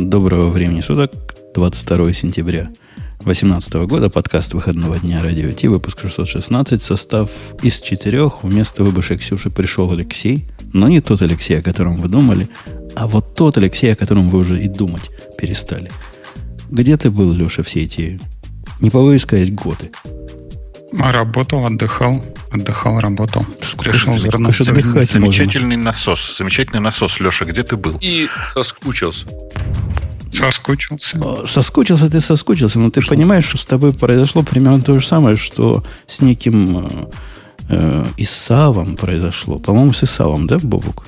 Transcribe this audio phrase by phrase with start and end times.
[0.00, 1.12] Доброго времени суток,
[1.54, 2.70] 22 сентября
[3.18, 7.28] 2018 года, подкаст выходного дня Радио Ти, выпуск 616, состав
[7.62, 8.42] из четырех.
[8.42, 12.48] Вместо выбывшей Ксюши пришел Алексей, но не тот Алексей, о котором вы думали,
[12.96, 15.90] а вот тот Алексей, о котором вы уже и думать перестали.
[16.70, 18.18] Где ты был, Леша, все эти,
[18.80, 19.90] не побоюсь сказать, годы?
[20.92, 23.44] Работал, отдыхал, отдыхал, работал.
[23.60, 24.64] Сколько, Решил вернуться.
[24.64, 25.90] Замечательный можно.
[25.90, 27.96] насос, замечательный насос, Леша, где ты был?
[28.00, 29.26] И соскучился.
[30.32, 31.46] Соскучился.
[31.46, 33.14] Соскучился ты соскучился, но ты что?
[33.14, 37.06] понимаешь, что с тобой произошло примерно то же самое, что с неким э,
[37.68, 39.58] э Исавом произошло.
[39.58, 41.06] По-моему, с Исавом, да, Бобук?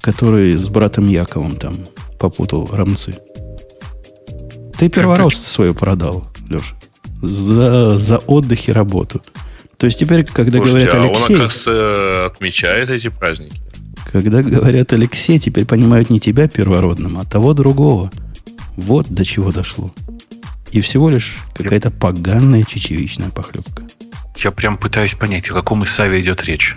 [0.00, 1.76] Который с братом Яковом там
[2.18, 3.18] попутал рамцы.
[4.78, 6.74] Ты первородство свое продал, Леша.
[7.20, 9.22] За, за отдых и работу.
[9.78, 11.24] То есть теперь, когда Слушайте, говорят Алексей...
[11.24, 13.60] а он, оказывается, отмечает эти праздники.
[14.12, 18.10] Когда говорят Алексей, теперь понимают не тебя первородным, а того другого–
[18.76, 19.92] вот до чего дошло.
[20.70, 23.82] И всего лишь какая-то поганая чечевичная похлебка.
[24.36, 26.76] Я прям пытаюсь понять, о каком Исаве идет речь.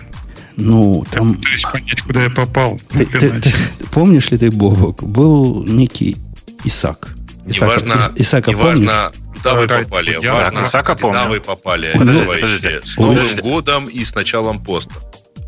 [0.56, 1.30] Ну, там...
[1.30, 2.80] Я пытаюсь понять, куда я попал.
[2.90, 3.54] Ты, ты, ты,
[3.92, 6.16] помнишь ли ты, Бобок, был некий
[6.64, 7.14] Исаак.
[7.46, 10.18] Исаака, неважно, Исаака неважно куда вы попали.
[10.22, 11.90] Я важно, Исаака куда вы попали.
[11.92, 12.80] Подождите, подождите.
[12.84, 13.42] С Новым подождите.
[13.42, 14.94] годом и с началом поста.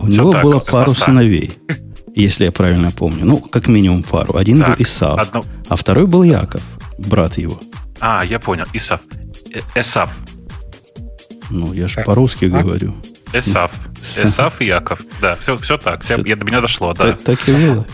[0.01, 1.07] У Все него так, было пару поста.
[1.07, 1.59] сыновей,
[2.15, 3.25] если я правильно помню.
[3.25, 4.37] Ну, как минимум пару.
[4.37, 5.21] Один так, был Исаак.
[5.21, 5.45] Одно...
[5.69, 6.63] А второй был Яков,
[6.99, 7.61] брат его.
[8.01, 8.65] А, я понял.
[8.73, 9.01] Исав.
[9.53, 10.11] Э, Эсав.
[11.51, 12.49] Ну, я же по-русски а?
[12.49, 12.95] говорю.
[13.33, 13.71] Эсав.
[14.17, 15.01] Эсав и Яков.
[15.21, 16.03] Да, все, все так.
[16.03, 17.13] Все, я, до меня дошло, да.
[17.13, 17.87] Так, так и было.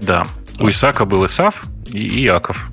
[0.00, 0.26] Да.
[0.60, 2.68] У Исака был Исав и, и Яков.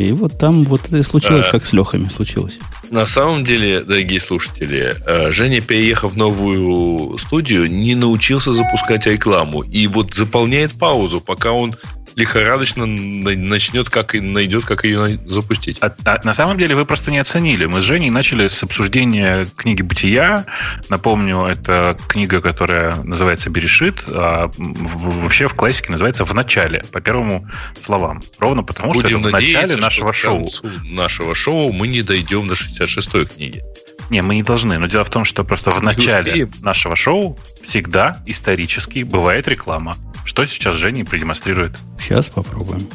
[0.00, 2.58] И вот там вот это и случилось, а, как с Лехами случилось.
[2.90, 9.62] На самом деле, дорогие слушатели, э, Женя, переехав в новую студию, не научился запускать рекламу.
[9.62, 11.76] И вот заполняет паузу, пока он
[12.16, 15.78] лихорадочно начнет, как и найдет, как ее запустить.
[15.80, 17.66] А, а, на самом деле вы просто не оценили.
[17.66, 20.44] Мы с Женей начали с обсуждения книги «Бытия».
[20.88, 27.48] Напомню, это книга, которая называется «Берешит», а вообще в классике называется «В начале», по первому
[27.80, 28.22] словам.
[28.38, 30.50] Ровно потому, Будем что это в начале нашего шоу.
[30.88, 32.54] нашего шоу мы не дойдем до
[32.84, 33.62] 66-й книги.
[34.10, 34.78] Не, мы не должны.
[34.78, 39.96] Но дело в том, что просто в начале нашего шоу всегда исторически бывает реклама.
[40.24, 41.76] Что сейчас Женя продемонстрирует?
[41.98, 42.88] Сейчас попробуем.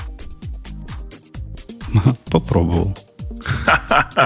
[2.32, 2.98] Попробовал.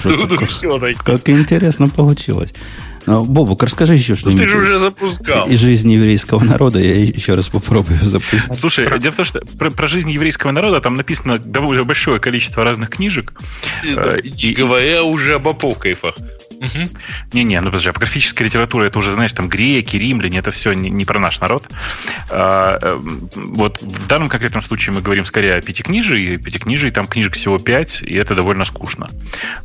[0.00, 2.54] Слушай, как, как интересно получилось.
[3.06, 4.42] Но, Бобук, расскажи еще что-нибудь.
[4.42, 5.48] Ты же уже запускал.
[5.48, 8.56] Из жизни еврейского народа я еще раз попробую запустить.
[8.56, 12.64] Слушай, дело в том, что про, про жизнь еврейского народа там написано довольно большое количество
[12.64, 13.32] разных книжек.
[13.84, 16.16] И, э, и, говоря уже об апокрифах.
[16.58, 16.88] Угу.
[17.32, 21.04] Не-не, ну подожди, апокрифическая литература, это уже, знаешь, там греки, римляне, это все не, не
[21.04, 21.68] про наш народ.
[22.30, 22.96] А, э,
[23.34, 26.36] вот в данном конкретном случае мы говорим скорее о пятикнижии.
[26.36, 29.10] Пятикнижии, там книжек всего пять, и это довольно скучно.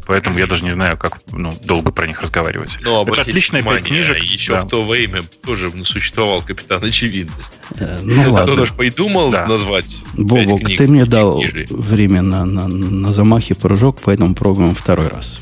[0.05, 2.77] Поэтому я даже не знаю, как ну, долго про них разговаривать.
[2.81, 4.17] Ну, это отличная пять книжек.
[4.17, 4.61] Еще да.
[4.61, 7.53] в то время тоже существовал капитан очевидность.
[7.77, 8.53] Э, ну, ладно.
[8.53, 9.45] Кто-то же придумал да.
[9.45, 11.67] назвать Бобок, ты мне дал книжей.
[11.69, 15.41] время на, на, на замахе прыжок, поэтому пробуем второй раз.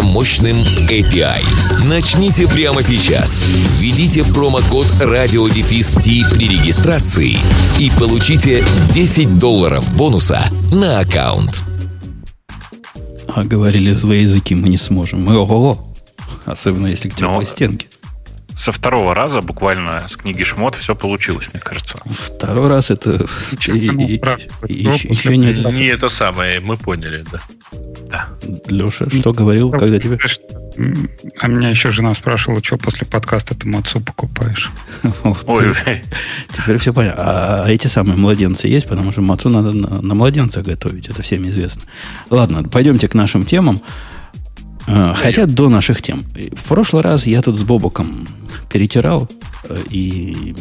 [0.00, 0.56] мощным мощным
[0.88, 1.44] API.
[1.84, 3.44] Начните прямо сейчас.
[3.78, 7.36] Введите промокод RadioDefist при регистрации
[7.78, 10.40] и получите 10 долларов бонуса
[10.72, 11.64] на аккаунт.
[13.28, 15.24] А говорили, злые языки мы не сможем.
[15.24, 15.92] Мы ого
[16.44, 17.44] Особенно если к теплой Но...
[17.44, 17.88] стенке
[18.56, 21.98] со второго раза буквально с книги Шмот все получилось, мне кажется.
[22.06, 23.26] Второй раз это
[23.58, 24.38] еще не это.
[25.72, 27.40] Не это самое, мы поняли, да.
[28.10, 28.28] Да.
[28.68, 30.18] Леша, что говорил, когда тебе...
[31.38, 34.70] А меня еще жена спрашивала, что после подкаста ты мацу покупаешь.
[35.22, 35.72] Ой,
[36.50, 37.22] теперь все понятно.
[37.64, 41.82] А эти самые младенцы есть, потому что мацу надо на младенца готовить, это всем известно.
[42.30, 43.82] Ладно, пойдемте к нашим темам.
[44.86, 46.24] А, хотя до наших тем.
[46.52, 48.26] В прошлый раз я тут с Бобоком
[48.70, 49.28] перетирал,
[49.68, 50.54] э, и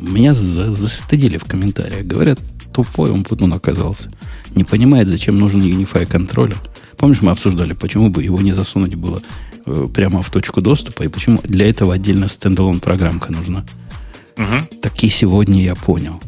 [0.00, 2.04] меня застыдили в комментариях.
[2.06, 2.40] Говорят,
[2.72, 4.10] тупой он Путун оказался.
[4.54, 6.56] Не понимает, зачем нужен Unify контроллер.
[6.96, 9.22] Помнишь, мы обсуждали, почему бы его не засунуть было
[9.66, 13.64] э, прямо в точку доступа, и почему для этого отдельно стендалон программка нужна.
[14.36, 14.80] Угу.
[14.82, 16.20] Так и сегодня я понял.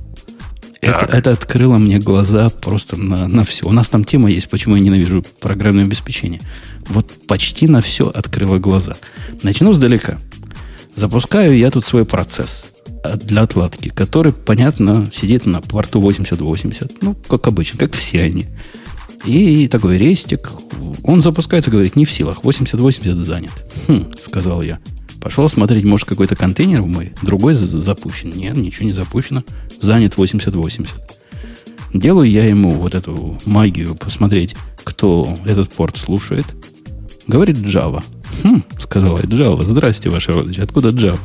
[0.92, 3.66] Это, это открыло мне глаза просто на, на все.
[3.66, 6.40] У нас там тема есть, почему я ненавижу программное обеспечение.
[6.88, 8.96] Вот почти на все открыло глаза.
[9.42, 10.18] Начну сдалека.
[10.94, 12.64] Запускаю я тут свой процесс
[13.16, 17.02] для отладки, который, понятно, сидит на порту 8080.
[17.02, 18.46] Ну, как обычно, как все они.
[19.24, 20.50] И такой рестик.
[21.02, 22.44] Он запускается, говорит, не в силах.
[22.44, 23.52] 8080 занят.
[23.88, 24.78] Хм, сказал я.
[25.24, 28.28] Пошел смотреть, может, какой-то контейнер мой, другой запущен.
[28.28, 29.42] Нет, ничего не запущено.
[29.80, 30.86] Занят 8080.
[31.94, 34.54] Делаю я ему вот эту магию посмотреть,
[34.84, 36.44] кто этот порт слушает.
[37.26, 38.04] Говорит Java.
[38.42, 39.62] Хм, сказала Java.
[39.62, 40.60] Здрасте, ваше родичи.
[40.60, 41.18] Откуда Java?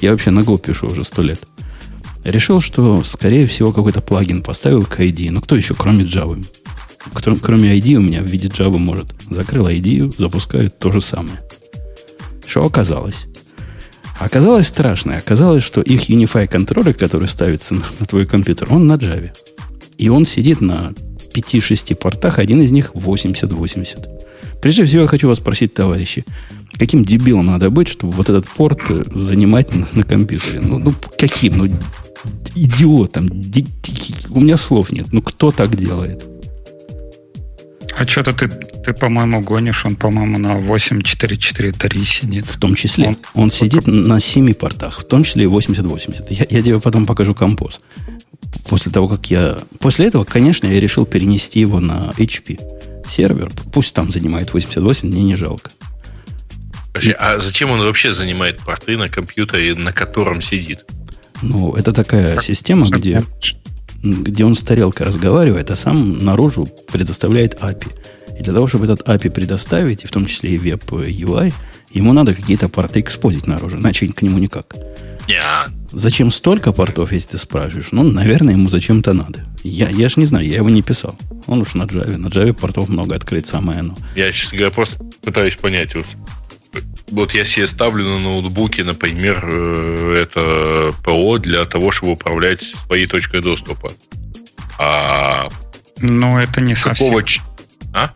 [0.00, 1.40] Я вообще на Go пишу уже сто лет.
[2.22, 5.32] Решил, что, скорее всего, какой-то плагин поставил к ID.
[5.32, 6.40] Ну, кто еще, кроме Java?
[7.14, 9.12] Кто, кроме ID у меня в виде Java может.
[9.28, 11.40] Закрыл ID, запускает то же самое.
[12.46, 13.26] Что оказалось?
[14.20, 15.18] Оказалось страшное.
[15.18, 19.30] Оказалось, что их Unify контроллер, который ставится на, на твой компьютер, он на Java.
[19.96, 20.92] И он сидит на
[21.32, 24.08] 5-6 портах, один из них 80-80.
[24.60, 26.26] Прежде всего, я хочу вас спросить, товарищи,
[26.78, 28.82] каким дебилом надо быть, чтобы вот этот порт
[29.14, 30.60] занимать на, на компьютере?
[30.60, 31.56] Ну, ну, каким?
[31.56, 31.68] Ну,
[32.54, 33.30] идиотом.
[33.32, 35.06] Ди, ди, у меня слов нет.
[35.12, 36.29] Ну, кто так делает?
[38.00, 42.46] А что-то ты, ты, по-моему, гонишь, он, по-моему, на 8.4.4.3 сидит.
[42.46, 43.08] В том числе.
[43.08, 46.30] Он, он сидит на 7 портах, в том числе и 8080.
[46.30, 47.80] Я, я тебе потом покажу композ.
[48.70, 49.58] После того, как я...
[49.80, 52.58] После этого, конечно, я решил перенести его на HP
[53.06, 53.52] сервер.
[53.70, 55.70] Пусть там занимает 88, мне не жалко.
[56.94, 60.86] Подожди, а зачем он вообще занимает порты на компьютере, на котором сидит?
[61.42, 63.24] Ну, это такая система, где
[64.02, 67.92] где он с тарелкой разговаривает, а сам наружу предоставляет API.
[68.38, 71.52] И для того, чтобы этот API предоставить, и в том числе и веб UI,
[71.92, 74.74] ему надо какие-то порты экспозить наружу, иначе к нему никак.
[75.28, 75.70] Yeah.
[75.92, 77.88] Зачем столько портов, если ты спрашиваешь?
[77.92, 79.44] Ну, наверное, ему зачем-то надо.
[79.62, 81.16] Я, я ж не знаю, я его не писал.
[81.46, 82.16] Он уж на Java.
[82.16, 83.96] На Java портов много открыть самое оно.
[84.16, 85.94] Я, честно говоря, просто пытаюсь понять.
[85.94, 86.06] Вот
[87.10, 93.06] вот я себе ставлю на ноутбуке, например, э, это ПО для того, чтобы управлять своей
[93.06, 93.92] точкой доступа.
[94.78, 95.48] А
[95.98, 97.44] ну, это не какого совсем.
[97.92, 98.10] А?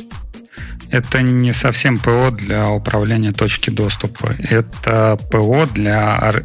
[0.90, 4.36] Это не совсем ПО для управления точки доступа.
[4.38, 6.44] Это ПО для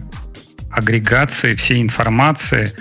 [0.72, 2.74] агрегации всей информации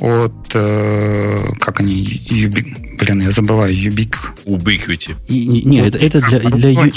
[0.00, 1.94] от, э, как они,
[2.28, 4.32] юби, блин, я забываю, юбик.
[4.44, 5.16] Ubiquity.
[5.28, 6.38] И, не, это, это для...
[6.38, 6.92] для ю...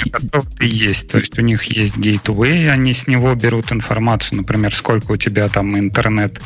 [0.59, 5.17] есть, то есть у них есть гейтвей, они с него берут информацию, например, сколько у
[5.17, 6.41] тебя там интернет,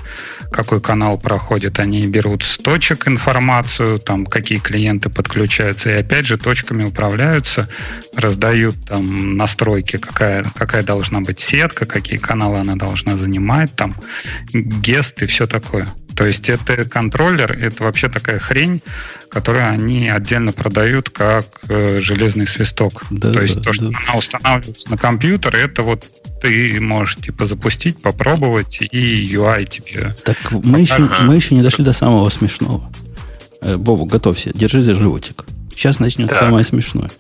[0.52, 6.38] какой канал проходит, они берут с точек информацию, там, какие клиенты подключаются, и опять же
[6.38, 7.70] точками управляются,
[8.14, 13.96] раздают там настройки, какая, какая должна быть сетка, какие каналы она должна занимать, там,
[14.54, 15.88] гест и все такое.
[16.16, 18.82] То есть это контроллер, это вообще такая хрень,
[19.30, 23.04] которую они отдельно продают как э, железный свисток.
[23.10, 23.98] Да, то есть да, то, что да.
[24.08, 26.06] она устанавливается на компьютер, это вот
[26.42, 30.16] ты можешь типа запустить, попробовать, и UI тебе.
[30.24, 32.92] Так мы еще, мы еще не дошли до самого смешного.
[33.62, 35.46] Э, Бобу, готовься, держи за животик.
[35.72, 36.46] Сейчас начнется так.
[36.46, 37.12] самое смешное.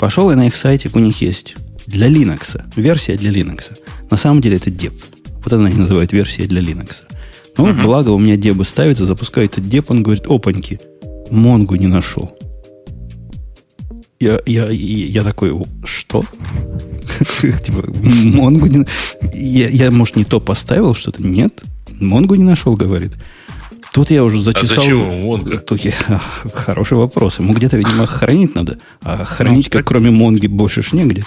[0.00, 1.56] Пошел и на их сайте у них есть
[1.86, 3.76] для Linux, версия для Linux.
[4.10, 4.94] На самом деле это деп.
[5.44, 7.02] Вот это они называют версия для Linux.
[7.56, 7.82] Ну, uh-huh.
[7.82, 10.80] благо у меня дебы ставится, запускает этот деп, он говорит, опаньки,
[11.30, 12.36] Монгу не нашел.
[14.20, 16.24] Я, я, я такой, что?
[17.40, 18.86] Типа, Монгу не...
[19.32, 21.22] Я, я, может, не то поставил что-то?
[21.22, 21.62] Нет.
[22.00, 23.16] Монгу не нашел, говорит.
[23.92, 24.78] Тут я уже зачесал...
[24.78, 25.58] А зачем Монго?
[25.58, 25.92] Тут я...
[26.54, 27.38] Хороший вопрос.
[27.38, 28.78] Ему где-то, видимо, хранить надо.
[29.02, 31.24] А хранить, ну, как кроме Монги, больше ж негде.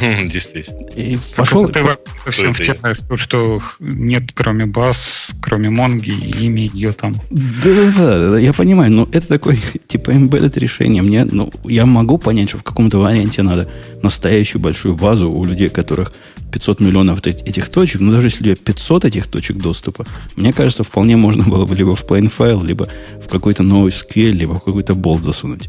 [0.00, 0.86] Действительно.
[0.96, 1.68] И пошел...
[1.68, 1.82] Ты
[2.30, 7.14] всем втираешь, то, что нет кроме баз, кроме Монги, имя ее там.
[7.30, 11.02] Да-да-да, я понимаю, но это такое, типа, embedded решение.
[11.02, 13.68] Мне, ну, я могу понять, что в каком-то варианте надо
[14.02, 16.12] настоящую большую базу у людей, которых
[16.52, 20.82] 500 миллионов этих точек, но даже если у тебя 500 этих точек доступа, мне кажется,
[20.82, 22.88] вполне можно было бы либо в plain file, либо
[23.24, 25.68] в какой-то новый SQL, либо в какой-то болт засунуть.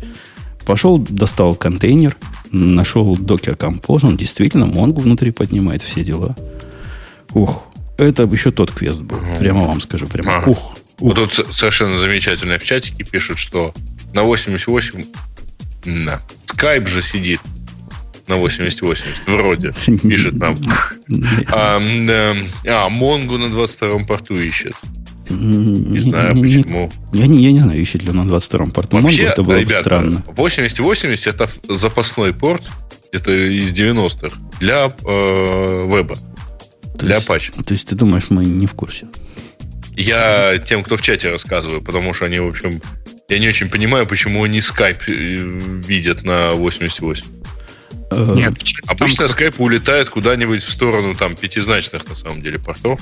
[0.66, 2.16] Пошел, достал контейнер,
[2.52, 6.36] нашел Docker Compose, он действительно Монгу внутри поднимает все дела.
[7.34, 7.64] Ух,
[7.98, 9.18] это еще тот квест был.
[9.18, 9.40] Угу.
[9.40, 10.08] Прямо вам скажу.
[10.08, 10.38] Прямо.
[10.38, 10.50] Ага.
[10.50, 10.78] Ух, ух.
[11.00, 13.74] Вот тут совершенно замечательно в чатике пишут, что
[14.14, 15.06] на 88
[15.86, 17.40] на Skype же сидит
[18.28, 20.58] на 8080, вроде, пишет нам.
[21.48, 21.82] А,
[22.68, 24.74] а Монгу на 22 порту ищет.
[25.30, 26.92] Не знаю не, почему.
[27.14, 29.58] Я не, я не знаю, ищет ли он на 22-м порту Вообще, Mongo, это было
[29.58, 30.24] ребята, бы странно.
[30.28, 32.64] 8080 это запасной порт,
[33.12, 36.16] это из 90-х, для э, веба.
[36.98, 37.64] То для есть, Apache.
[37.64, 39.08] То есть ты думаешь, мы не в курсе?
[39.96, 42.82] Я тем, кто в чате рассказываю, потому что они, в общем,
[43.30, 47.26] я не очень понимаю, почему они скайп э, видят на 88.
[48.12, 48.54] Э, Нет,
[48.88, 49.30] обычно там...
[49.30, 53.00] скайп улетает куда-нибудь в сторону там пятизначных, на самом деле, портов.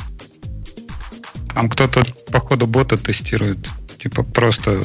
[1.58, 3.58] Там кто-то, походу, бота тестирует.
[3.98, 4.84] Типа просто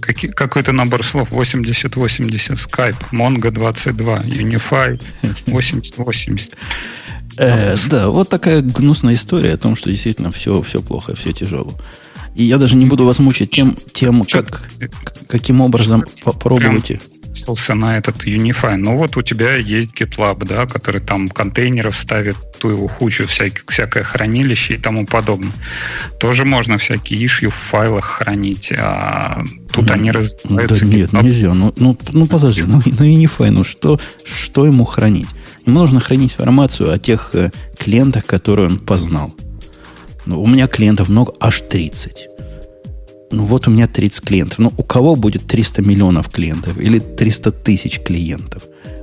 [0.00, 1.30] какой-то набор слов.
[1.32, 5.02] 80-80, Skype, Mongo 22, Unify
[5.46, 6.52] 80-80.
[7.38, 11.76] Э, да, вот такая гнусная история о том, что действительно все, все плохо, все тяжело.
[12.36, 14.70] И я даже не буду вас мучить тем, тем как,
[15.26, 17.00] каким образом попробуйте
[17.74, 18.76] на этот Unify.
[18.76, 23.64] Ну вот у тебя есть GitLab, да, который там контейнеров ставит, ту его хучу, всякое,
[23.68, 25.52] всякое хранилище и тому подобное.
[26.18, 30.84] Тоже можно всякие ишью в файлах хранить, а тут ну, они развиваются.
[30.84, 31.24] Да нет, GitLab.
[31.24, 31.54] нельзя.
[31.54, 35.28] Ну, ну, ну подожди, ну, ну Unify, ну что, что ему хранить?
[35.66, 39.34] Ему нужно хранить информацию о тех э, клиентах, которые он познал.
[40.26, 42.28] Ну, у меня клиентов много, аж 30.
[43.32, 44.58] Ну вот у меня 30 клиентов.
[44.58, 48.62] Ну у кого будет 300 миллионов клиентов или 300 тысяч клиентов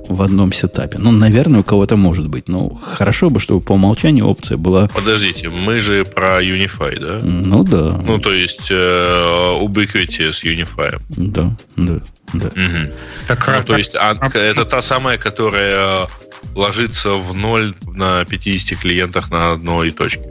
[0.09, 0.97] в одном сетапе?
[0.99, 2.47] Ну, наверное, у кого-то может быть.
[2.47, 4.87] Но хорошо бы, чтобы по умолчанию опция была...
[4.87, 7.19] Подождите, мы же про Unify, да?
[7.23, 8.01] Ну да.
[8.05, 10.99] Ну, то есть э, Ubiquity с Unify.
[11.09, 12.01] Да, да,
[12.33, 12.47] да.
[12.47, 12.93] Угу.
[13.27, 16.07] Так, ну, а, то есть а, это та самая, которая
[16.55, 20.23] ложится в ноль на 50 клиентах на одной точке.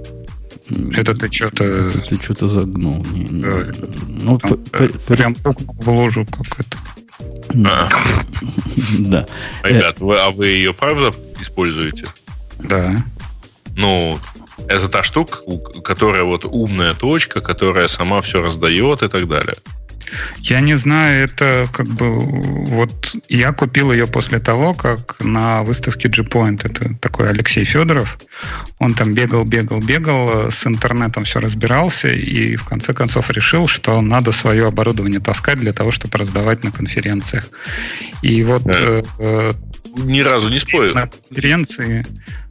[0.70, 1.64] Это ты что-то...
[1.64, 3.04] Это ты что-то загнул.
[3.12, 3.72] Не, не, да,
[4.06, 6.78] ну, там, п- прям вложу как это.
[7.54, 7.88] Да.
[8.98, 9.26] да.
[9.62, 11.10] Ребят, вы, а вы ее правда
[11.40, 12.06] используете?
[12.58, 13.04] Да.
[13.76, 14.18] Ну,
[14.68, 15.38] это та штука,
[15.82, 19.56] которая вот умная точка, которая сама все раздает и так далее.
[20.42, 26.08] Я не знаю, это как бы вот я купил ее после того, как на выставке
[26.08, 28.18] G-Point, это такой Алексей Федоров,
[28.78, 34.00] он там бегал, бегал, бегал, с интернетом все разбирался и в конце концов решил, что
[34.00, 37.48] надо свое оборудование таскать для того, чтобы раздавать на конференциях.
[38.22, 39.52] И вот э, э,
[39.96, 40.94] ни разу не спорю.
[40.94, 42.06] На конференции,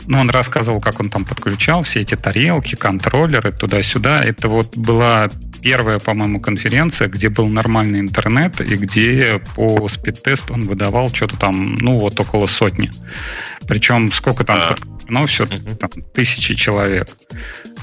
[0.08, 4.24] ну, он рассказывал, как он там подключал все эти тарелки, контроллеры туда-сюда.
[4.24, 5.30] Это вот была
[5.62, 11.76] первая, по-моему, конференция, где был нормальный интернет и где по спид-тесту он выдавал что-то там,
[11.76, 12.90] ну, вот около сотни.
[13.68, 14.76] Причем сколько там а.
[15.10, 17.10] ну, все там, тысячи человек.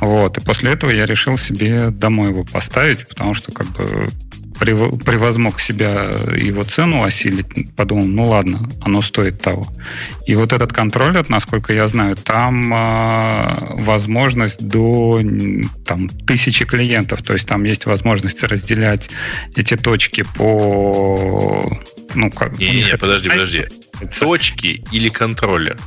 [0.01, 0.39] Вот.
[0.39, 4.09] И после этого я решил себе домой его поставить, потому что как бы
[4.59, 9.67] превозмог себя его цену осилить, подумал, ну ладно, оно стоит того.
[10.27, 15.21] И вот этот контроллер, насколько я знаю, там э, возможность до
[15.87, 19.11] там, тысячи клиентов, то есть там есть возможность разделять
[19.57, 21.81] эти точки по...
[22.15, 22.59] Ну, как...
[22.59, 23.67] Не-не-не, подожди, подожди.
[24.19, 25.79] Точки или контроллер?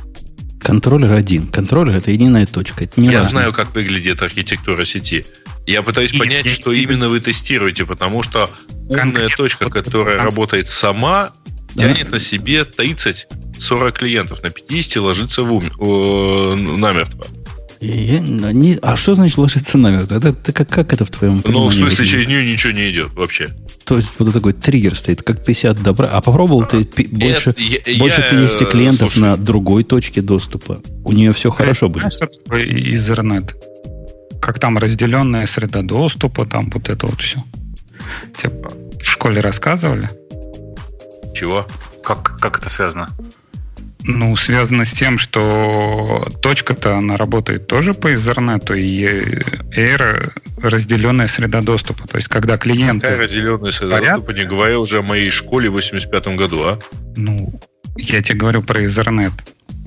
[0.62, 1.46] Контроллер один.
[1.46, 2.84] Контроллер это единая точка.
[2.84, 3.30] Это не Я важно.
[3.30, 5.24] знаю, как выглядит архитектура сети.
[5.68, 8.48] Я пытаюсь и, понять, и, что и, именно вы тестируете, потому что
[8.88, 11.30] умная точка, которая работает сама,
[11.74, 14.42] тянет на себе 30-40 клиентов.
[14.42, 17.26] На 50 ложится в ум, э, намертво.
[17.80, 20.16] Я, не, а что значит ложиться намертво?
[20.16, 23.12] Это, это как, как это в твоем Ну, в смысле, через нее ничего не идет
[23.12, 23.50] вообще.
[23.84, 26.08] То есть вот такой триггер стоит, как 50 добра.
[26.08, 30.80] А попробовал ты пи- больше, я, больше 50 я, клиентов слушай, на другой точке доступа.
[31.04, 32.12] У нее все хорошо будет.
[32.12, 33.52] Что такое Ethernet?
[34.40, 37.42] Как там разделенная среда доступа, там вот это вот все.
[38.36, 40.08] Типа, в школе рассказывали?
[41.34, 41.66] Чего?
[42.02, 43.08] Как, как это связано?
[44.04, 49.04] Ну, связано с тем, что точка-то, она работает тоже по Ethernet, и
[49.76, 52.06] Air разделенная среда доступа.
[52.06, 53.06] То есть, когда клиенты...
[53.06, 54.38] Какая разделенная среда говорят, доступа?
[54.38, 56.78] Не говоря уже о моей школе в 85 году, а?
[57.16, 57.60] Ну,
[57.96, 59.32] я тебе говорю про Ethernet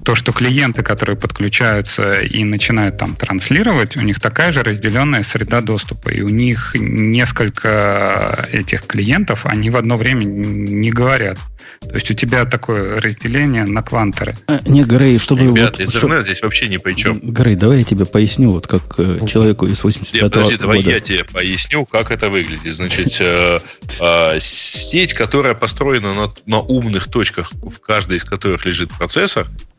[0.04, 5.62] то, что клиенты, которые подключаются и начинают там транслировать, у них такая же разделенная среда
[5.62, 6.10] доступа.
[6.10, 11.38] И у них несколько этих клиентов, они в одно время не говорят.
[11.82, 14.36] То есть у тебя такое разделение на квантеры.
[14.48, 15.42] А, не, Грей, чтобы...
[15.42, 17.20] Ребят, вот, интернет здесь вообще ни при чем.
[17.20, 20.62] Грей, давай я тебе поясню, вот как э, человеку из 85 Нет, подожди, года.
[20.64, 22.76] давай я тебе поясню, как это выглядит.
[22.76, 23.60] Значит, э,
[24.00, 29.71] э, сеть, которая построена на, на умных точках, в каждой из которых лежит процессор, э,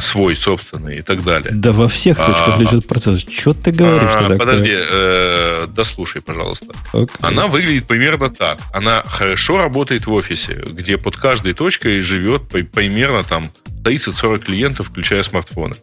[0.00, 1.52] свой собственный и так далее.
[1.52, 3.32] Да во всех точках а, лежит процессор.
[3.32, 4.10] Что ты говоришь?
[4.14, 6.66] А, подожди, э, дослушай, пожалуйста.
[6.92, 7.10] Okay.
[7.20, 8.60] Она выглядит примерно так.
[8.72, 13.50] Она хорошо работает в офисе, где под каждой точкой живет примерно там
[13.84, 15.74] 30-40 клиентов, включая смартфоны.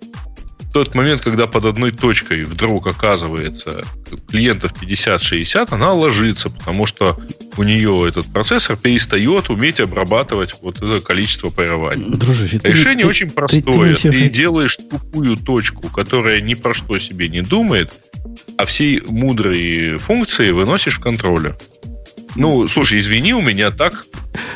[0.73, 3.83] Тот момент, когда под одной точкой вдруг оказывается
[4.29, 7.19] клиентов 50-60, она ложится, потому что
[7.57, 12.15] у нее этот процессор перестает уметь обрабатывать вот это количество парирований.
[12.17, 13.95] Дружище, Решение ты, очень простое.
[13.95, 17.91] Ты, ты, ты, делаешь тупую точку, которая ни про что себе не думает,
[18.57, 21.57] а все мудрые функции выносишь в контроллер.
[22.35, 24.05] Ну, слушай, извини, у меня так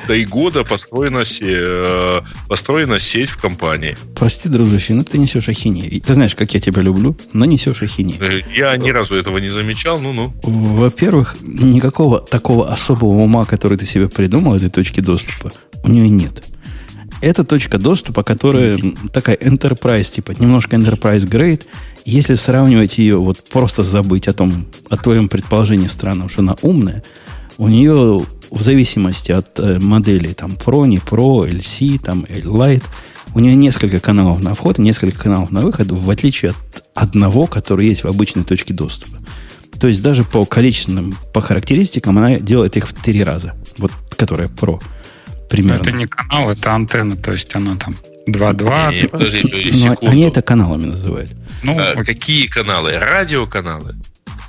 [0.07, 3.97] три года построена, э, построена сеть в компании.
[4.15, 6.01] Прости, дружище, но ты несешь ахинею.
[6.01, 8.21] Ты знаешь, как я тебя люблю, но несешь ахинею.
[8.21, 10.33] Э, я ни разу этого не замечал, ну-ну.
[10.43, 15.51] Во-первых, никакого такого особого ума, который ты себе придумал, этой точки доступа,
[15.83, 16.43] у нее нет.
[17.21, 18.77] Это точка доступа, которая
[19.11, 21.63] такая enterprise, типа немножко enterprise grade.
[22.05, 27.03] Если сравнивать ее, вот просто забыть о том, о твоем предположении странном, что она умная,
[27.57, 28.21] у нее
[28.51, 32.83] в зависимости от э, модели там Pro, не Pro, LC, там Lite,
[33.33, 37.47] у нее несколько каналов на вход и несколько каналов на выход, в отличие от одного,
[37.47, 39.17] который есть в обычной точке доступа.
[39.79, 43.55] То есть даже по количественным, по характеристикам она делает их в три раза.
[43.77, 44.81] Вот которая Pro.
[45.49, 45.81] Примерно.
[45.81, 47.95] это не канал, это антенна, то есть она там
[48.27, 49.09] 2.2.
[49.09, 49.43] Подожди,
[49.85, 51.31] ну, они это каналами называют.
[51.61, 52.97] Ну, а, какие каналы?
[52.97, 53.95] Радиоканалы?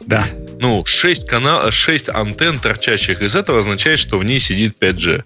[0.07, 0.25] Да.
[0.59, 5.25] Ну, 6, канал, 6 антенн, торчащих из этого, означает, что в ней сидит 5G.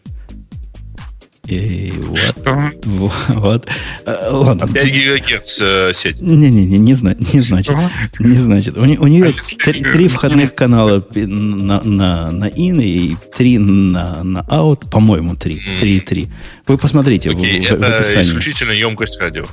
[1.50, 2.36] И вот,
[2.84, 3.68] вот, вот.
[4.04, 4.68] А, ладно.
[4.72, 6.20] 5 гигагерц э, сеть.
[6.20, 7.74] Не-не-не, не, зна- не значит.
[8.20, 8.76] Не значит.
[8.76, 14.22] У, у нее а три, три входных канала на, на, на in и три на,
[14.22, 15.60] на out, по-моему, три.
[15.80, 16.28] Три и три.
[16.68, 18.22] Вы посмотрите okay, в, в, это в описании.
[18.22, 19.46] исключительно емкость радио.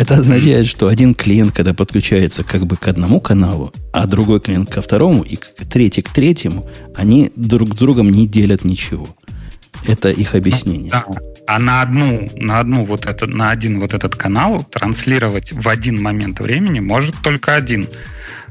[0.00, 4.70] Это означает, что один клиент, когда подключается как бы к одному каналу, а другой клиент
[4.70, 6.66] ко второму, и третий к третьему,
[6.96, 9.14] они друг с другом не делят ничего.
[9.86, 10.90] Это их объяснение.
[10.90, 11.04] Да.
[11.46, 16.00] А на одну, на одну вот это, на один вот этот канал транслировать в один
[16.00, 17.86] момент времени может только один.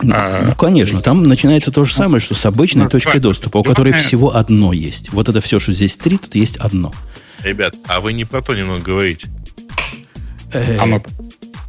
[0.03, 3.57] Ну, а, ну конечно, там начинается то же самое, что с обычной ну, точкой доступа,
[3.57, 5.11] у которой всего одно есть.
[5.11, 6.93] Вот это все, что здесь три, тут есть одно.
[7.41, 9.29] Ребят, а вы не про то немного говорите.
[10.51, 11.01] Э, а мы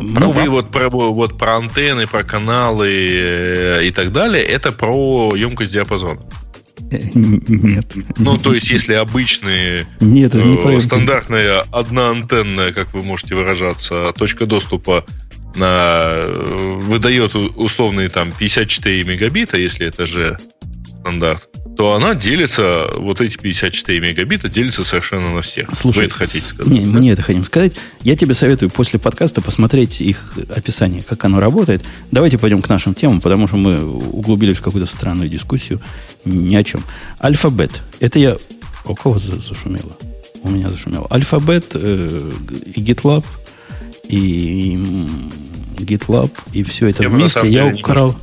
[0.00, 5.34] ну, вы вот про, вот про антенны, про каналы э, и так далее, это про
[5.36, 6.20] емкость диапазона.
[6.90, 7.92] Нет.
[8.16, 14.12] Ну, то есть, если обычные, Нет, это не э, стандартная одноантенная, как вы можете выражаться,
[14.16, 15.04] точка доступа
[15.54, 20.38] на э, выдает условные там 54 мегабита, если это же
[21.00, 21.49] стандарт,
[21.80, 25.70] то она делится, вот эти 54 мегабита делится совершенно на всех.
[25.72, 26.70] Слушай, Вы это хотите сказать?
[26.70, 26.86] Не, да?
[26.86, 27.72] мне это хотим сказать.
[28.02, 31.80] Я тебе советую после подкаста посмотреть их описание, как оно работает.
[32.10, 35.80] Давайте пойдем к нашим темам, потому что мы углубились в какую-то странную дискуссию
[36.26, 36.82] ни о чем.
[37.18, 37.80] Альфабет.
[37.98, 38.36] Это я...
[38.84, 39.96] У кого зашумело?
[40.42, 41.06] У меня зашумело.
[41.10, 42.30] Альфабет э,
[42.74, 43.24] и GitLab
[44.10, 44.76] и
[45.76, 48.16] GitLab и все это я вместе я украл.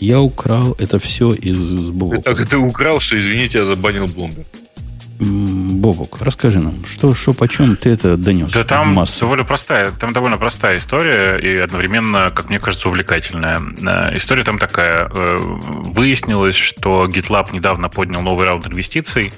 [0.00, 2.22] Я украл это все из, из Бобока.
[2.22, 4.46] Ты так ты украл, что, извините, я забанил Блумберг.
[5.22, 8.50] Бобок, расскажи нам, что, что почем ты это донес?
[8.50, 9.20] Да там массу?
[9.20, 13.60] довольно простая, там довольно простая история и одновременно, как мне кажется, увлекательная.
[13.60, 15.08] Э, история там такая.
[15.14, 19.32] Э, выяснилось, что GitLab недавно поднял новый раунд инвестиций,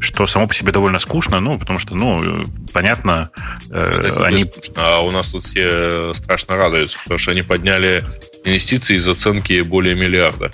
[0.00, 3.30] что само по себе довольно скучно, ну, потому что, ну, понятно,
[3.70, 4.44] это они...
[4.44, 8.04] Скучно, а у нас тут все страшно радуются, потому что они подняли
[8.44, 10.50] инвестиции из оценки более миллиарда.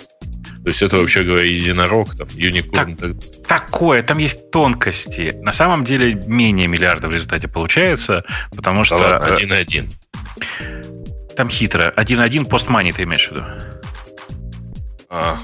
[0.63, 2.97] То есть это, вообще говоря, единорог, там, юникорн.
[2.97, 5.35] Так, такое, там есть тонкости.
[5.43, 8.99] На самом деле менее миллиарда в результате получается, потому что...
[8.99, 9.89] Да ладно, один и один.
[11.37, 11.93] Там хитро.
[11.97, 13.45] Один-один постмани ты имеешь в виду?
[15.11, 15.39] А,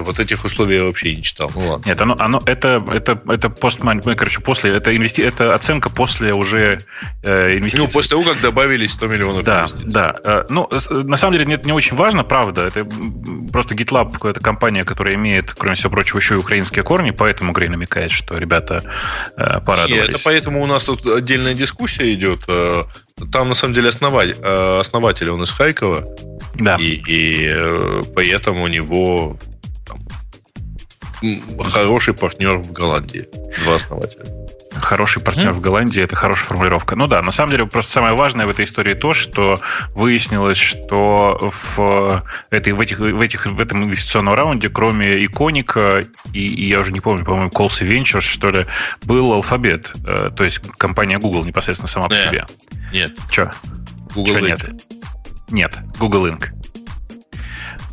[0.00, 1.50] вот этих условий я вообще не читал.
[1.54, 1.88] Ну ладно.
[1.88, 6.32] Нет, оно, оно это, это, это постман, ну, короче, после, это, инвести, это оценка после
[6.32, 6.80] уже
[7.22, 7.86] э, инвестиций.
[7.86, 9.90] Ну, после того, как добавились 100 миллионов да, инвестиций.
[9.90, 12.66] Да, э, ну, на самом деле, нет, не очень важно, правда.
[12.66, 12.86] Это
[13.52, 17.68] просто GitLab, это компания, которая имеет, кроме всего прочего, еще и украинские корни, поэтому Грей
[17.68, 18.82] намекает, что ребята
[19.36, 20.06] э, порадовались.
[20.06, 22.40] И это поэтому у нас тут отдельная дискуссия идет.
[22.48, 22.84] Э,
[23.32, 26.04] там, на самом деле, основатель, э, основатель он из Харькова.
[26.54, 26.76] Да.
[26.76, 29.38] И, и поэтому у него
[31.70, 33.28] хороший партнер в Голландии.
[33.64, 34.26] Два основателя.
[34.76, 35.54] Хороший партнер mm-hmm.
[35.54, 36.94] в Голландии это хорошая формулировка.
[36.94, 39.58] Ну да, на самом деле просто самое важное в этой истории то, что
[39.94, 46.46] выяснилось, что в, этой, в, этих, в, этих, в этом инвестиционном раунде, кроме иконика и,
[46.46, 48.66] и я уже не помню, по-моему, Colsy Ventures, что ли,
[49.02, 49.92] был алфабет.
[50.06, 52.46] Э, то есть компания Google непосредственно сама по себе.
[52.92, 53.12] Нет.
[53.30, 53.50] Че?
[54.14, 54.70] Google Чё нет?
[55.50, 56.57] Нет, Google Inc.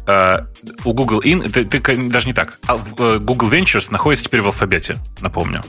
[0.06, 0.46] Uh,
[0.84, 2.60] у Google In, ты, ты даже не так.
[2.68, 5.63] А э, Google Ventures находится теперь в алфабете, напомню.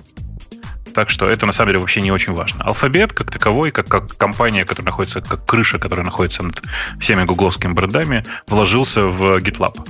[0.96, 2.64] Так что это на самом деле вообще не очень важно.
[2.64, 6.62] Алфабет как таковой, как, как компания, которая находится, как крыша, которая находится над
[6.98, 9.86] всеми гугловскими брендами, вложился в GitLab.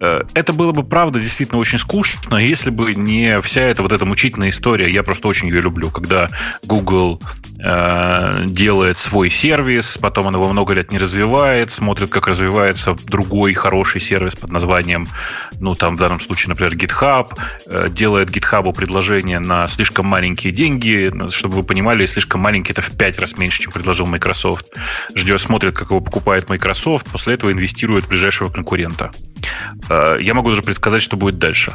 [0.00, 4.04] Э, это было бы, правда, действительно очень скучно, если бы не вся эта вот эта
[4.04, 4.90] мучительная история.
[4.90, 6.28] Я просто очень ее люблю, когда
[6.62, 7.20] Google
[7.58, 13.54] э, делает свой сервис, потом он его много лет не развивает, смотрит, как развивается другой
[13.54, 15.06] хороший сервис под названием,
[15.60, 17.34] ну, там, в данном случае, например, GitHub,
[17.66, 22.90] э, делает GitHub предложение на слишком маленькие деньги, чтобы вы понимали, слишком маленький это в
[22.90, 24.66] 5 раз меньше, чем предложил Microsoft.
[25.14, 29.10] Ждет, смотрит, как его покупает Microsoft, после этого инвестирует в ближайшего конкурента.
[29.88, 31.72] Э, я могу даже предсказать, что будет дальше.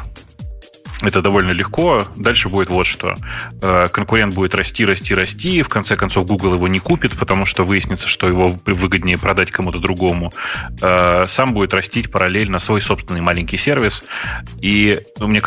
[1.02, 2.06] Это довольно легко.
[2.16, 3.16] Дальше будет вот что.
[3.60, 5.62] Э, конкурент будет расти, расти, расти.
[5.62, 9.80] В конце концов, Google его не купит, потому что выяснится, что его выгоднее продать кому-то
[9.80, 10.32] другому.
[10.80, 14.04] Э, сам будет растить параллельно свой собственный маленький сервис.
[14.60, 15.40] И мне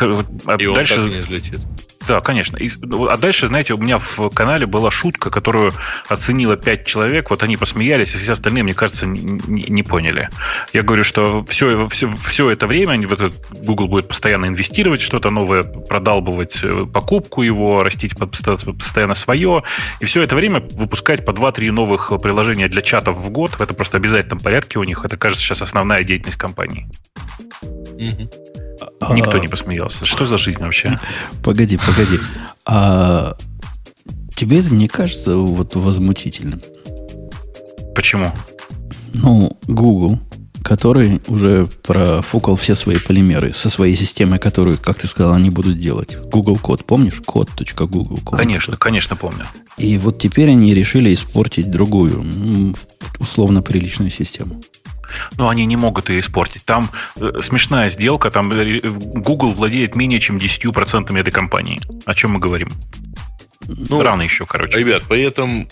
[0.58, 1.00] и дальше...
[1.00, 1.60] он так не взлетит.
[2.06, 2.56] Да, конечно.
[2.56, 5.72] И, ну, а дальше, знаете, у меня в канале была шутка, которую
[6.08, 7.30] оценило 5 человек.
[7.30, 10.28] Вот они посмеялись, а все остальные, мне кажется, не, не поняли.
[10.72, 15.62] Я говорю, что все, все, все это время вот Google будет постоянно инвестировать, что-то новое
[15.62, 19.64] продалбывать, э, покупку его, растить постоянно свое.
[20.00, 23.60] И все это время выпускать по 2-3 новых приложения для чатов в год.
[23.60, 25.04] Это просто обязательном порядке у них.
[25.04, 26.88] Это, кажется, сейчас основная деятельность компании.
[27.62, 28.45] Mm-hmm.
[29.10, 30.06] Никто не посмеялся.
[30.06, 30.98] Что за жизнь вообще?
[31.44, 32.18] Погоди, погоди.
[32.64, 33.36] А
[34.34, 36.60] тебе это не кажется вот возмутительным?
[37.94, 38.32] Почему?
[39.14, 40.18] Ну, Google,
[40.62, 45.78] который уже профукал все свои полимеры со своей системой, которую, как ты сказал, они будут
[45.78, 46.16] делать.
[46.30, 47.22] Google код, помнишь?
[47.24, 48.20] Код.google.
[48.36, 49.46] Конечно, конечно, помню.
[49.78, 52.24] И вот теперь они решили испортить другую,
[53.18, 54.60] условно приличную систему
[55.36, 56.64] но они не могут ее испортить.
[56.64, 61.80] Там э, смешная сделка, там э, Google владеет менее чем 10% этой компании.
[62.04, 62.70] О чем мы говорим?
[63.66, 64.78] Ну, Рано еще, короче.
[64.78, 65.68] Ребят, при этом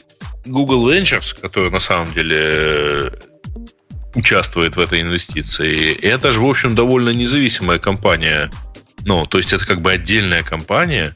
[0.47, 3.11] Google Ventures, который на самом деле э,
[4.15, 8.51] участвует в этой инвестиции, это же, в общем, довольно независимая компания.
[9.05, 11.15] Ну, то есть это как бы отдельная компания,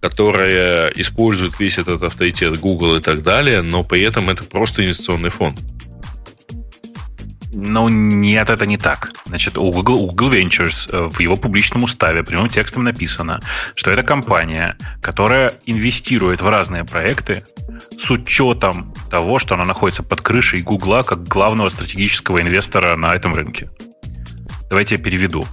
[0.00, 5.30] которая использует весь этот авторитет Google и так далее, но при этом это просто инвестиционный
[5.30, 5.60] фонд.
[7.54, 9.10] Ну, нет, это не так.
[9.26, 13.40] Значит, у Google, у Google Ventures э, в его публичном уставе прямым текстом написано,
[13.74, 17.44] что это компания, которая инвестирует в разные проекты
[17.98, 23.34] с учетом того, что она находится под крышей Гугла как главного стратегического инвестора на этом
[23.34, 23.70] рынке.
[24.70, 25.44] Давайте я переведу.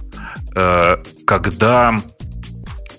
[0.56, 1.96] Э, когда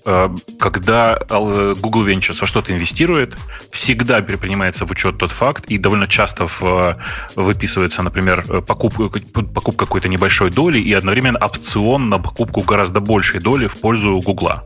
[0.03, 3.35] когда э, Google Ventures во что-то инвестирует,
[3.71, 6.95] всегда принимается в учет тот факт, и довольно часто в, э,
[7.35, 9.09] выписывается, например, покупка,
[9.43, 14.65] покупка какой-то небольшой доли и одновременно опцион на покупку гораздо большей доли в пользу Гугла.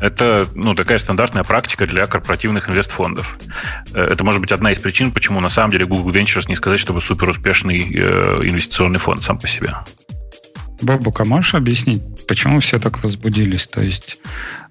[0.00, 3.38] Это ну, такая стандартная практика для корпоративных инвестфондов.
[3.94, 7.00] Это может быть одна из причин, почему на самом деле Google Ventures не сказать, чтобы
[7.00, 9.74] супер успешный инвестиционный фонд сам по себе.
[10.82, 13.66] Бобук, а можешь объяснить, почему все так возбудились?
[13.68, 14.18] То есть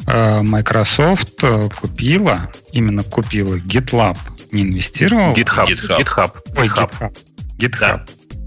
[0.05, 4.17] э, Microsoft э, купила, именно купила GitLab,
[4.51, 5.33] не инвестировала?
[5.33, 5.67] GitHub.
[5.67, 5.99] GitHub.
[5.99, 6.31] GitHub.
[6.57, 7.17] Ой, GitHub.
[7.57, 7.79] GitHub.
[7.79, 8.05] Да.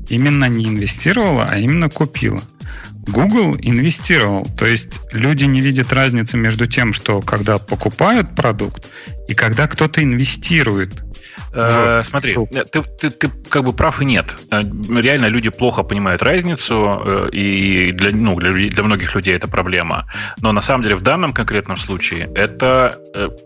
[0.09, 2.43] Именно не инвестировала, а именно купила.
[3.07, 4.47] Google инвестировал.
[4.57, 8.89] То есть люди не видят разницы между тем, что когда покупают продукт
[9.29, 11.05] и когда кто-то инвестирует
[11.55, 12.37] Э, смотри,
[12.73, 14.27] ты, ты, ты как бы прав и нет.
[14.51, 14.63] Э,
[15.01, 20.07] реально люди плохо понимают разницу, э, и для, ну, для, для многих людей это проблема.
[20.41, 22.99] Но на самом деле в данном конкретном случае это,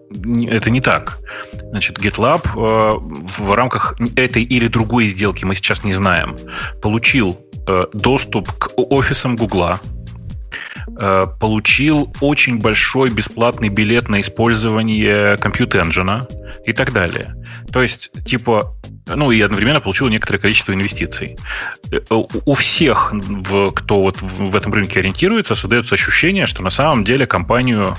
[0.09, 1.19] это не так.
[1.71, 2.41] Значит, GitLab
[3.39, 6.37] в рамках этой или другой сделки, мы сейчас не знаем,
[6.83, 7.39] получил
[7.93, 9.79] доступ к офисам Гугла,
[11.41, 16.27] получил очень большой бесплатный билет на использование Compute Engine
[16.65, 17.35] и так далее.
[17.73, 18.75] То есть, типа,
[19.07, 21.37] ну и одновременно получил некоторое количество инвестиций.
[21.91, 23.13] Э, у всех,
[23.75, 27.97] кто вот в этом рынке ориентируется, создается ощущение, что на самом деле компанию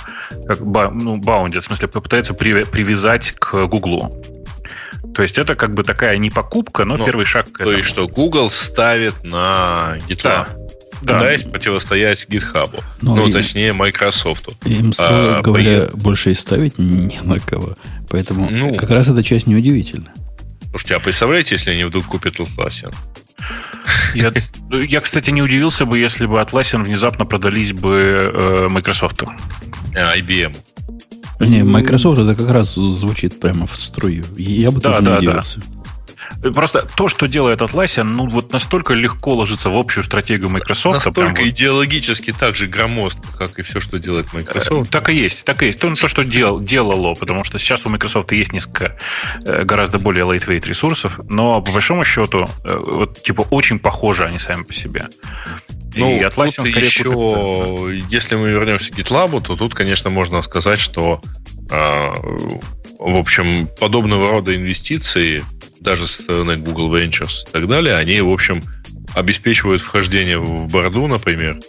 [0.47, 4.21] как ну, баундит, в смысле попытаются привязать к Гуглу.
[5.15, 7.71] То есть это как бы такая не покупка, но, но ну, первый шаг к этому.
[7.71, 10.23] То есть что Google ставит на GitLab.
[10.23, 10.47] Да.
[11.01, 11.15] Да.
[11.15, 12.83] Пытаясь противостоять GitHub.
[13.01, 14.49] Ну, ну и, точнее, Microsoft.
[14.65, 15.97] Им, строго а, говоря, при...
[15.97, 17.75] больше и ставить не на кого.
[18.09, 20.11] Поэтому ну, как раз эта часть неудивительна.
[20.71, 22.93] Слушайте, а представляете, если они вдруг купят Atlassian?
[24.13, 24.31] Я,
[24.77, 29.23] я, кстати, не удивился бы, если бы Atlassian внезапно продались бы э, Microsoft.
[29.95, 30.55] А, IBM.
[31.39, 34.25] Не, Microsoft это как раз звучит прямо в струю.
[34.35, 35.59] Я бы да, тоже да, не удивился.
[35.59, 35.78] Да.
[36.53, 41.05] Просто то, что делает Atlassian, ну вот настолько легко ложится в общую стратегию Microsoft.
[41.05, 41.47] Настолько вот...
[41.47, 44.89] идеологически так же громоздко, как и все, что делает Microsoft.
[44.89, 45.79] Э, так и есть, так и есть.
[45.79, 48.97] То, то что дел, делало, потому что сейчас у Microsoft есть несколько
[49.43, 54.39] э, гораздо более lightweight ресурсов, но по большому счету, э, вот типа очень похожи они
[54.39, 55.07] сами по себе.
[55.95, 58.11] Ну, и Atlassian скорее еще, купит...
[58.11, 61.21] если мы вернемся к GitLab, то тут, конечно, можно сказать, что,
[61.71, 62.11] э,
[62.99, 65.43] в общем, подобного рода инвестиции,
[65.81, 68.61] даже со стороны Google Ventures и так далее, они, в общем,
[69.15, 71.59] обеспечивают вхождение в борду, например,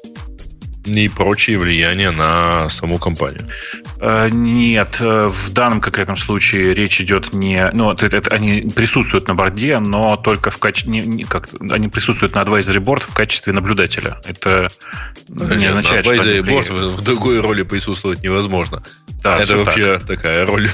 [0.84, 3.46] и прочие влияния на саму компанию.
[4.00, 7.70] Э, нет, э, в данном конкретном случае речь идет не...
[7.72, 10.92] Ну, это, это, они присутствуют на борде, но только в качестве...
[10.92, 14.20] Не, не, как, они присутствуют на advisory board в качестве наблюдателя.
[14.24, 14.70] Это
[15.28, 16.74] не Нет, означает, на advisory что...
[16.74, 18.82] board в другой роли присутствовать невозможно.
[19.22, 20.06] Да, это вообще так.
[20.06, 20.70] такая роль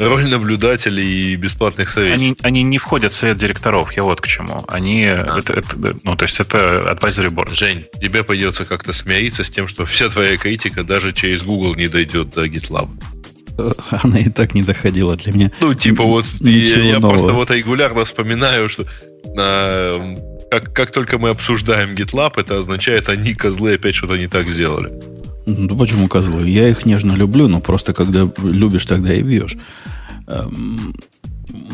[0.08, 2.18] роль наблюдателей и бесплатных советов.
[2.18, 4.64] Они, они не входят в совет директоров, я вот к чему.
[4.68, 5.38] Они, а.
[5.38, 7.54] это, это, ну, то есть это advisory board.
[7.54, 11.88] Жень, тебе придется как-то смириться с тем, что вся твоя критика даже через Google не
[11.88, 12.88] дойдет до GitLab.
[14.02, 15.52] Она и так не доходила для меня.
[15.60, 18.86] Ну, типа вот, я, я просто вот регулярно вспоминаю, что
[19.34, 20.16] на,
[20.50, 25.19] как, как только мы обсуждаем GitLab, это означает, они козлы опять что-то не так сделали.
[25.46, 26.48] Ну, почему козлы?
[26.48, 29.56] Я их нежно люблю, но просто когда любишь, тогда и бьешь.
[30.26, 30.94] Эм,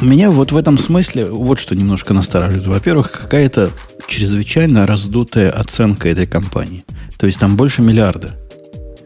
[0.00, 2.66] меня вот в этом смысле вот что немножко настораживает.
[2.66, 3.70] Во-первых, какая-то
[4.08, 6.84] чрезвычайно раздутая оценка этой компании.
[7.18, 8.36] То есть там больше миллиарда,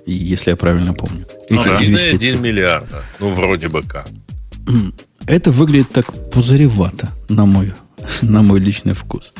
[0.07, 1.27] если я правильно помню.
[1.49, 1.79] Ну, да.
[1.79, 3.03] Один миллиарда.
[3.19, 4.09] Ну, вроде бы как.
[5.27, 7.73] Это выглядит так пузыревато, на мой,
[8.23, 9.33] на мой личный вкус.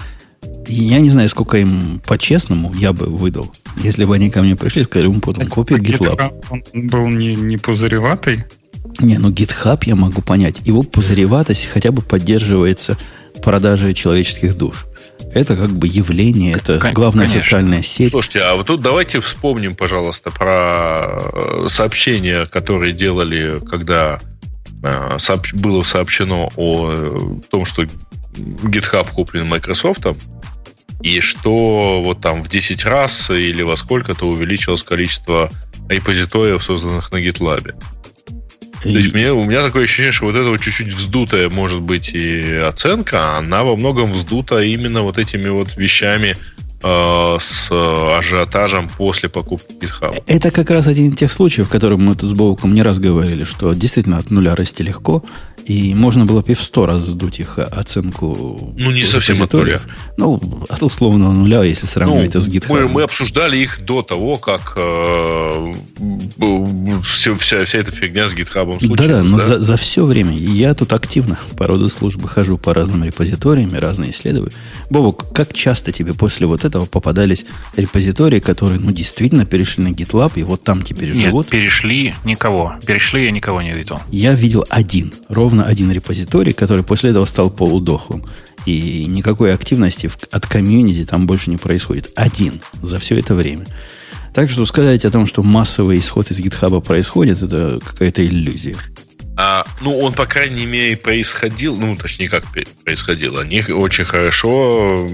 [0.71, 3.53] Я не знаю, сколько им по-честному я бы выдал.
[3.79, 6.45] Если бы они ко мне пришли и сказали, Умпутун, купи GitLab.
[6.51, 8.45] Он был не, не пузыреватый?
[9.01, 10.61] Не, ну GitHub я могу понять.
[10.65, 12.97] Его пузыреватость хотя бы поддерживается
[13.43, 14.87] продажей человеческих душ.
[15.33, 16.93] Это как бы явление, это Конечно.
[16.93, 18.13] главная социальная сеть.
[18.13, 24.21] Слушайте, а вот тут давайте вспомним, пожалуйста, про э, сообщения, которые делали, когда
[24.83, 25.19] э,
[25.55, 27.85] было сообщено о э, том, что
[28.35, 30.07] GitHub куплен Microsoft,
[31.03, 35.51] и что вот там в 10 раз или во сколько-то увеличилось количество
[35.89, 37.75] репозиториев, созданных на GitLab.
[38.83, 42.11] То есть мне, у меня такое ощущение, что вот эта вот чуть-чуть вздутая, может быть,
[42.15, 46.35] и оценка, она во многом вздута именно вот этими вот вещами
[46.83, 50.23] э, с ажиотажем после покупки GitHub.
[50.27, 52.99] Это как раз один из тех случаев, в которых мы тут с Бобуком не раз
[52.99, 55.23] говорили, что действительно от нуля расти легко,
[55.71, 58.75] и можно было бы в сто раз сдуть их оценку.
[58.77, 59.81] Ну, не совсем от нуля.
[60.17, 62.67] Ну, от условного нуля, если сравнивать ну, это с GitHub.
[62.69, 65.73] Мы, мы обсуждали их до того, как э,
[67.05, 68.99] все, вся, вся эта фигня с GitHub случилась.
[68.99, 73.05] Да-да, но За, за все время я тут активно по роду службы хожу по разным
[73.05, 74.51] репозиториям и разные исследую.
[74.91, 80.33] Бобок, как часто тебе после вот этого попадались репозитории, которые, ну, действительно перешли на GitLab,
[80.35, 81.49] и вот там теперь Нет, живут?
[81.49, 82.75] перешли никого.
[82.85, 84.01] Перешли я никого не видел.
[84.11, 88.25] Я видел один, ровно один репозиторий, который после этого стал полудохлым.
[88.67, 92.11] И никакой активности от комьюнити там больше не происходит.
[92.15, 93.67] Один за все это время.
[94.35, 98.77] Так что сказать о том, что массовый исход из гитхаба происходит, это какая-то иллюзия.
[99.37, 102.45] А, ну, он, по крайней мере, происходил, ну, точнее, как
[102.85, 103.39] происходил.
[103.39, 105.09] Они очень хорошо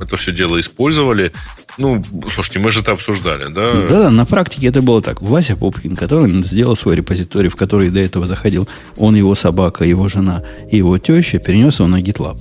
[0.00, 1.32] это все дело использовали.
[1.78, 3.86] Ну, слушайте, мы же это обсуждали, да?
[3.88, 5.22] Да, на практике это было так.
[5.22, 10.08] Вася Пупкин, который сделал свой репозиторий, в который до этого заходил он, его собака, его
[10.08, 12.38] жена и его теща, перенес его на GitLab.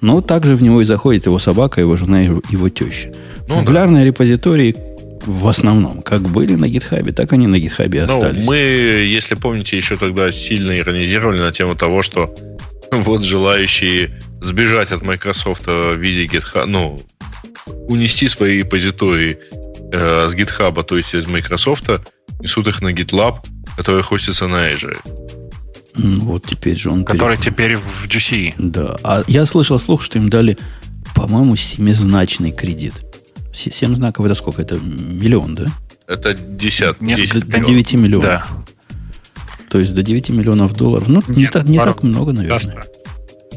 [0.00, 3.12] Но также в него и заходит его собака, его жена и его теща.
[3.48, 4.06] Ну, Регулярные да.
[4.06, 4.76] репозитории
[5.26, 8.44] в основном, как были на гитхабе, так они на гитхабе ну, остались.
[8.44, 12.34] Мы, если помните, еще тогда сильно иронизировали на тему того, что
[13.04, 16.98] вот желающие сбежать от Microsoft в виде GitHub, ну,
[17.88, 19.38] унести свои репозитории
[19.92, 21.88] э, с GitHub, то есть из Microsoft,
[22.40, 23.38] несут их на GitLab,
[23.76, 24.98] который хостится на Azure.
[25.94, 27.04] Вот теперь же он...
[27.04, 27.44] Который переход...
[27.44, 28.54] теперь в GCE.
[28.58, 28.96] Да.
[29.02, 30.58] А я слышал слух, что им дали,
[31.14, 32.94] по-моему, семизначный кредит.
[33.52, 34.62] Семь знаков это сколько?
[34.62, 35.66] Это миллион, да?
[36.06, 38.24] Это десят, Несколько, до 9 миллионов.
[38.24, 38.46] Да.
[39.72, 41.08] То есть до 9 миллионов долларов.
[41.08, 42.84] Ну, Нет, не, так, не так много, наверное.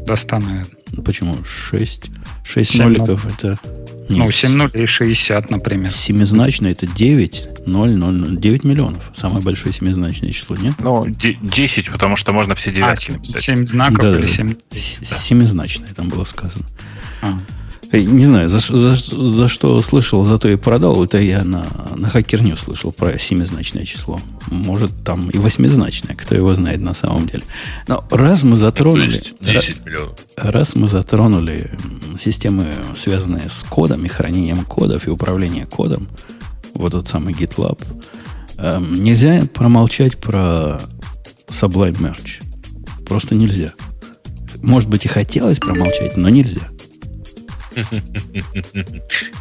[0.07, 0.65] До 100, наверное.
[1.03, 1.35] Почему?
[1.43, 2.03] 6,
[2.45, 3.59] 6 ноликов это...
[4.07, 4.17] Нет.
[4.19, 5.91] Ну, 7 нулей 60, например.
[5.91, 9.11] Семизначно это 9, 0, 0, 0, 9 миллионов.
[9.13, 10.75] Самое большое семизначное число, нет?
[10.79, 13.43] Ну, 10, потому что можно все девятки а, написать.
[13.43, 14.55] 7 знаков да, или 7?
[14.71, 14.77] Да.
[15.17, 16.63] Семизначное там было сказано.
[17.23, 17.37] А.
[17.91, 21.03] Не знаю, за, за, за что слышал, зато и продал.
[21.03, 24.19] Это я на, на хакерню слышал про семизначное число.
[24.47, 27.43] Может, там и восьмизначное, кто его знает на самом деле.
[27.87, 29.21] Но раз мы затронули...
[29.41, 30.15] 10 миллионов.
[30.35, 31.71] Раз мы затронули
[32.19, 36.09] системы, связанные с кодом и хранением кодов и управлением кодом,
[36.73, 37.79] вот тот самый GitLab,
[38.57, 40.81] эм, нельзя промолчать про
[41.47, 42.43] Sublime Merge.
[43.05, 43.73] Просто нельзя.
[44.61, 46.67] Может быть, и хотелось промолчать, но нельзя.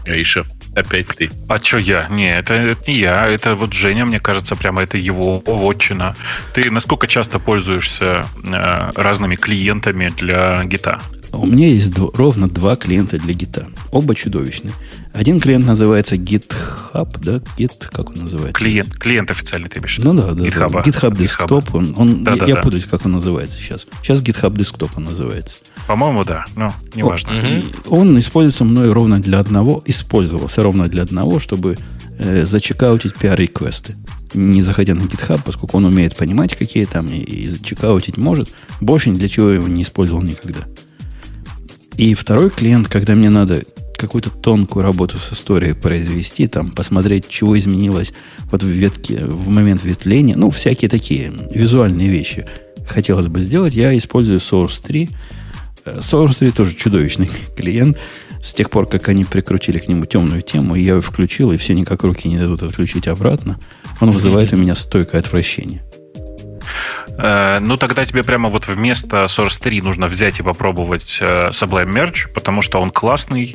[0.05, 0.45] Гриша,
[0.75, 1.31] Опять ты.
[1.49, 2.07] А что я?
[2.11, 3.25] Не, это, это не я.
[3.27, 6.17] Это вот Женя, мне кажется, прямо это его вотчина.
[6.53, 11.01] Ты насколько часто пользуешься э, разными клиентами для гита?
[11.39, 13.67] У меня есть дв- ровно два клиента для гита.
[13.91, 14.73] Оба чудовищные.
[15.13, 17.41] Один клиент называется GitHub, да?
[17.57, 18.53] Git, как он называется?
[18.53, 20.13] Клиент, клиент официальный, ты имеешь виду?
[20.13, 20.43] Ну да, да.
[20.45, 20.71] GitHub.
[20.73, 20.81] да.
[20.81, 21.69] GitHub Desktop.
[21.73, 22.61] Он, он, Да, я да, я да.
[22.63, 23.87] путаюсь, как он называется сейчас.
[24.03, 25.55] Сейчас GitHub Desktop он называется.
[25.87, 26.45] По-моему, да.
[26.57, 27.31] Ну, неважно.
[27.33, 31.77] И Он используется мной ровно для одного, использовался ровно для одного, чтобы
[32.19, 33.95] э, зачекаутить PR-реквесты.
[34.33, 38.53] Не заходя на GitHub, поскольку он умеет понимать, какие там, и, и зачекаутить может.
[38.81, 40.61] Больше ни для чего его не использовал никогда.
[41.97, 43.63] И второй клиент, когда мне надо
[43.97, 48.13] какую-то тонкую работу с историей произвести, там, посмотреть, чего изменилось
[48.51, 52.47] вот в ветке, в момент ветвления, ну, всякие такие визуальные вещи
[52.87, 55.11] хотелось бы сделать, я использую Source 3.
[55.85, 57.99] Э, Source 3 тоже чудовищный клиент.
[58.43, 61.73] С тех пор, как они прикрутили к нему темную тему, я ее включил, и все
[61.73, 63.59] никак руки не дадут отключить обратно,
[64.01, 65.83] он вызывает у меня стойкое отвращение.
[67.19, 71.93] Э, ну, тогда тебе прямо вот вместо Source 3 нужно взять и попробовать э, Sublime
[71.93, 73.55] Merge, потому что он классный,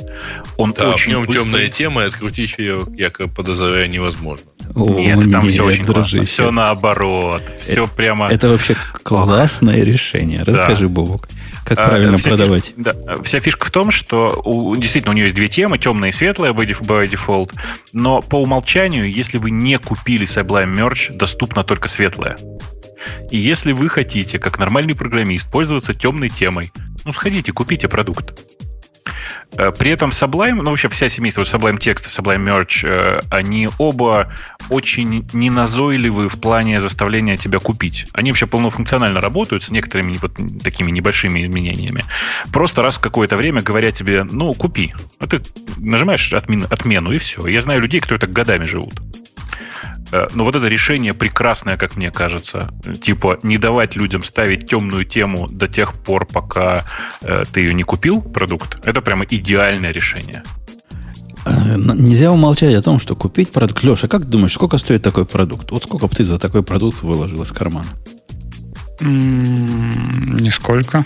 [0.57, 1.43] он Да, в очень нем быстрый.
[1.43, 4.45] темная тема, и открутить ее, я подозреваю, невозможно.
[4.75, 6.17] О, Нет, там все очень дружище.
[6.17, 6.25] классно.
[6.25, 7.43] Все наоборот.
[7.59, 8.27] Все прямо...
[8.27, 10.43] Это вообще классное решение.
[10.43, 11.27] Расскажи, Бобок,
[11.65, 12.73] как А, правильно вся продавать.
[12.77, 16.09] фишка- да, вся фишка в том, что у- действительно у нее есть две темы, темная
[16.09, 16.65] и светлая by
[17.09, 17.51] default,
[17.93, 22.37] но по умолчанию, если вы не купили Sublime Merge, доступна только светлая.
[23.31, 26.71] И если вы хотите, как нормальный программист, пользоваться темной темой,
[27.05, 28.33] ну, сходите, купите продукт.
[29.57, 33.69] Э, При этом Sublime, ну вообще вся семейство Sublime Text и Sublime Merge, э, они
[33.77, 34.31] оба
[34.69, 38.07] очень неназойливы в плане заставления тебя купить.
[38.13, 42.03] Они вообще полнофункционально работают с некоторыми вот такими небольшими изменениями.
[42.51, 44.93] Просто раз в какое-то время говорят тебе, ну, купи.
[45.19, 45.41] А ты
[45.77, 47.45] нажимаешь отмен- отмену, и все.
[47.47, 48.95] Я знаю людей, которые так годами живут.
[50.11, 52.69] Э, Но вот это решение прекрасное, как мне кажется.
[53.01, 56.83] Типа не давать людям ставить темную тему до тех пор, пока
[57.21, 58.77] э, ты ее не купил, продукт.
[58.85, 60.43] Это прямо идеальное решение.
[61.45, 63.83] Э, Нельзя умолчать о том, что купить продукт.
[63.83, 65.71] Леша, как думаешь, сколько стоит такой продукт?
[65.71, 67.87] Вот сколько бы ты за такой продукт выложил из кармана?
[69.01, 71.05] М, Нисколько.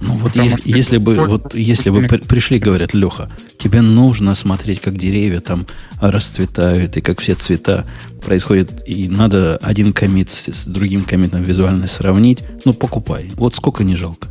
[0.00, 4.34] Ну вот Потому если, если бы вот если бы при- пришли, говорят, Леха, тебе нужно
[4.34, 5.66] смотреть, как деревья там
[6.00, 7.86] расцветают и как все цвета
[8.24, 13.30] происходят, и надо один комит с другим комитом визуально сравнить, ну покупай.
[13.34, 14.28] Вот сколько не жалко.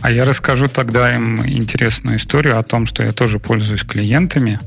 [0.00, 4.58] А я расскажу тогда им интересную историю о том, что я тоже пользуюсь клиентами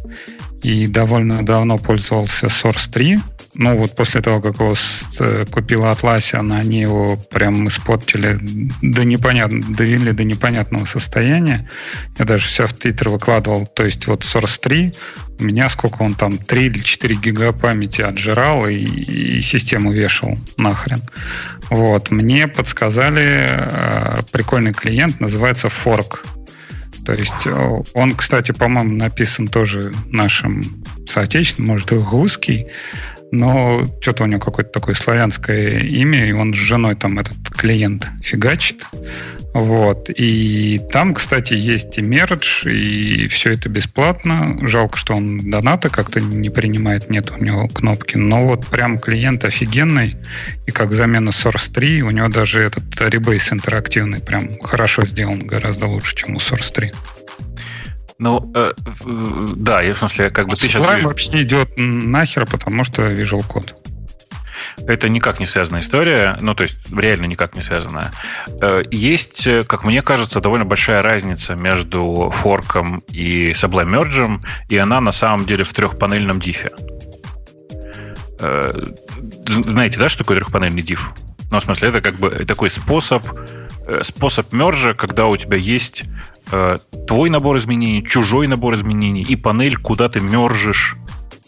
[0.66, 3.20] и довольно давно пользовался Source 3.
[3.54, 4.74] Ну, вот после того, как его
[5.20, 8.38] э, купила Atlassian, они его прям испортили
[8.82, 11.70] до непонятно, довели до непонятного состояния.
[12.18, 13.68] Я даже все в Твиттер выкладывал.
[13.68, 14.94] То есть вот Source 3
[15.40, 20.38] у меня сколько он там, 3 или 4 гига памяти отжирал и, и систему вешал
[20.58, 21.02] нахрен.
[21.70, 22.10] Вот.
[22.10, 26.26] Мне подсказали э, прикольный клиент, называется Fork.
[27.06, 32.68] То есть э, он, кстати, по-моему, написан тоже нашим соотечественным, может, и русский,
[33.32, 38.08] но что-то у него какое-то такое славянское имя, и он с женой там этот клиент
[38.22, 38.86] фигачит.
[39.54, 40.10] Вот.
[40.10, 44.58] И там, кстати, есть и мердж, и все это бесплатно.
[44.68, 48.18] Жалко, что он доната как-то не принимает, нет у него кнопки.
[48.18, 50.18] Но вот прям клиент офигенный.
[50.68, 55.88] И как замена Source 3, у него даже этот ребейс интерактивный прям хорошо сделан, гораздо
[55.88, 56.92] лучше, чем у Source 3.
[58.18, 58.74] Ну, э,
[59.56, 63.46] да, я в смысле, как бы ты сейчас Sublime вообще идет нахер, потому что Visual
[63.48, 63.74] Code.
[64.88, 68.12] это никак не связанная история, ну, то есть реально никак не связанная.
[68.62, 74.78] Э, Есть, э, как мне кажется, довольно большая разница между форком и Sublime Merge, и
[74.78, 76.72] она на самом деле в трехпанельном дифе.
[78.40, 78.82] Э,
[79.48, 81.12] Знаете, да, что такое трехпанельный диф?
[81.52, 83.24] Ну, в смысле, это как бы такой способ,
[84.02, 86.06] способ мержа, когда у тебя есть
[87.08, 90.98] твой набор изменений, чужой набор изменений и панель, куда ты мержишь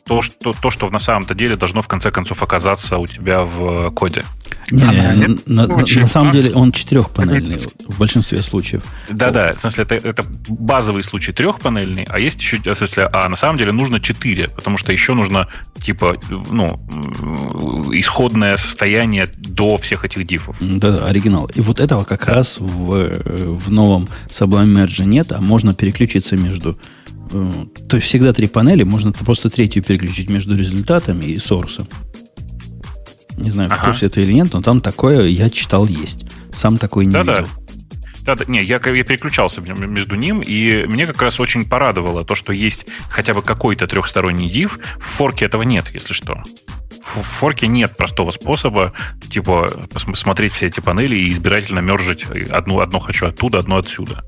[0.08, 3.88] то, что, то, что на самом-то деле должно в конце концов оказаться у тебя в
[3.88, 4.24] э, коде.
[4.72, 8.84] Не, А, не, да, на, на- на самом деле он четырехпанельный в большинстве случаев.
[9.10, 13.36] Да-да, в смысле, это, это базовый случай трехпанельный, а есть еще, в смысле, а на
[13.36, 15.48] самом деле нужно четыре, потому что еще нужно,
[15.82, 16.18] типа,
[16.52, 20.56] ну, м, исходное состояние до всех этих дифов.
[20.60, 21.50] Да, оригинал.
[21.54, 26.36] И вот этого как раз в, э, в новом Sublime Merge нет, а можно переключиться
[26.38, 26.78] между...
[27.32, 27.54] э,
[27.88, 31.88] То есть всегда три панели, можно просто третью переключить между результатами и сорсом.
[33.38, 33.86] Не знаю, в Ага.
[33.86, 36.26] курсе это или нет, но там такое, я читал, есть.
[36.52, 37.40] Сам такой не Да-да.
[37.40, 37.52] видел.
[38.22, 42.36] Да, да, не, я, я переключался между ним, и мне как раз очень порадовало то,
[42.36, 44.72] что есть хотя бы какой-то трехсторонний div.
[45.00, 46.44] В форке этого нет, если что
[47.16, 48.94] в форке нет простого способа,
[49.30, 54.26] типа, посмотреть все эти панели и избирательно мержить одну, одно хочу оттуда, одно отсюда.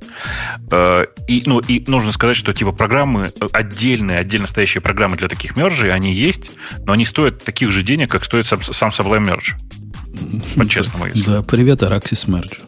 [0.71, 5.55] Э, и, ну, и нужно сказать, что типа программы, отдельные, отдельно стоящие программы для таких
[5.57, 6.51] мержей, они есть,
[6.85, 9.55] но они стоят таких же денег, как стоит сам, сам Sublime Merge.
[10.55, 11.25] По-честному, если.
[11.25, 12.59] Да, привет, Araxis Merge.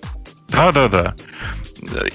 [0.50, 1.16] Да, да, да.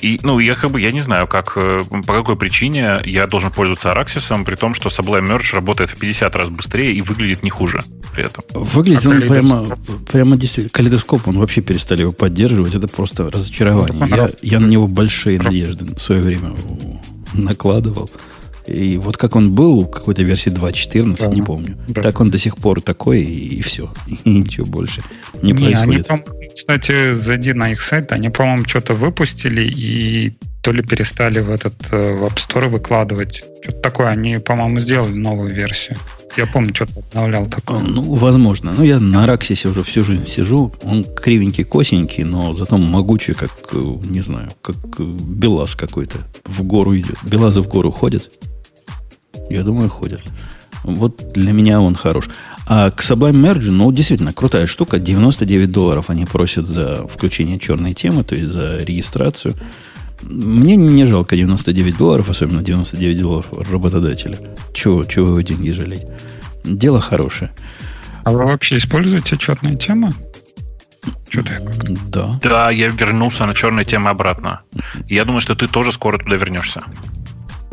[0.00, 3.50] И, ну, я как бы, я не знаю, как, э, по какой причине я должен
[3.50, 7.50] пользоваться Araxis, при том, что Sublime Merge работает в 50 раз быстрее и выглядит не
[7.50, 7.82] хуже
[8.14, 8.44] при этом.
[8.54, 9.66] Выглядит а он прямо,
[10.10, 14.06] прямо действительно, калейдоскоп, он вообще перестали его поддерживать, это просто разочарование.
[14.08, 16.54] Я, я на него большие надежды в свое время
[17.34, 18.08] накладывал.
[18.66, 21.76] И вот как он был в какой-то версии 2.14, да, не помню.
[21.88, 22.02] Да.
[22.02, 23.92] Так он до сих пор такой, и, и все.
[24.24, 25.02] И ничего больше
[25.40, 26.10] не, не происходит.
[26.10, 26.22] Они,
[26.56, 31.74] кстати, зайди на их сайт, они, по-моему, что-то выпустили, и то ли перестали в этот
[31.92, 33.44] э, в App Store выкладывать.
[33.62, 34.08] Что-то такое.
[34.08, 35.98] Они, по-моему, сделали новую версию.
[36.36, 37.80] Я помню, что-то обновлял такое.
[37.80, 38.72] Ну, возможно.
[38.72, 40.72] Ну, я на Раксисе уже всю жизнь сижу.
[40.82, 43.78] Он кривенький, косенький, но зато могучий, как, э,
[44.10, 46.16] не знаю, как э, Белаз какой-то.
[46.46, 47.18] В гору идет.
[47.22, 48.30] Белазы в гору ходят.
[49.50, 50.22] Я думаю, ходят.
[50.84, 52.30] Вот для меня он хорош.
[52.66, 54.98] А к Sublime Merge, ну, действительно, крутая штука.
[54.98, 59.54] 99 долларов они просят за включение черной темы, то есть за регистрацию.
[60.22, 64.38] Мне не жалко 99 долларов, особенно 99 долларов работодателя.
[64.72, 66.06] Чего, чего вы деньги жалеть?
[66.64, 67.52] Дело хорошее.
[68.24, 70.12] А вы вообще используете черные темы?
[71.28, 71.60] Что-то я
[72.08, 72.40] Да.
[72.42, 74.62] Да, я вернулся на черные темы обратно.
[75.06, 76.82] Я думаю, что ты тоже скоро туда вернешься.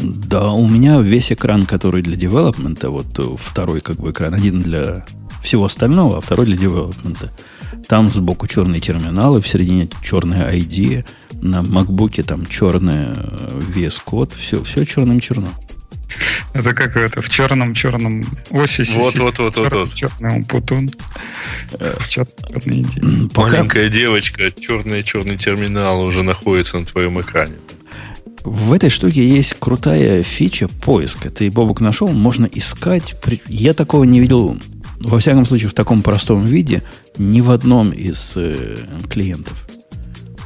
[0.03, 4.59] Да, у меня весь экран, который для девелопмента, вот э, второй как бы экран, один
[4.59, 5.05] для
[5.41, 7.31] всего остального, а второй для девелопмента.
[7.87, 11.05] Там сбоку черные терминалы, в середине черная ID,
[11.41, 15.47] на MacBook там черный э, VS-код, все, все черным черно.
[16.53, 18.91] Это как это, в черном-черном офисе.
[18.97, 19.93] Вот, вот, вот, вот, вот.
[19.93, 20.91] Черный путун.
[21.79, 21.93] Э,
[23.35, 27.55] Маленькая девочка, черный-черный терминал уже находится на твоем экране.
[28.43, 31.29] В этой штуке есть крутая фича поиска.
[31.29, 33.15] Ты, Бобок, нашел, можно искать.
[33.47, 34.57] Я такого не видел,
[34.99, 36.83] во всяком случае, в таком простом виде
[37.17, 38.77] ни в одном из э,
[39.09, 39.67] клиентов.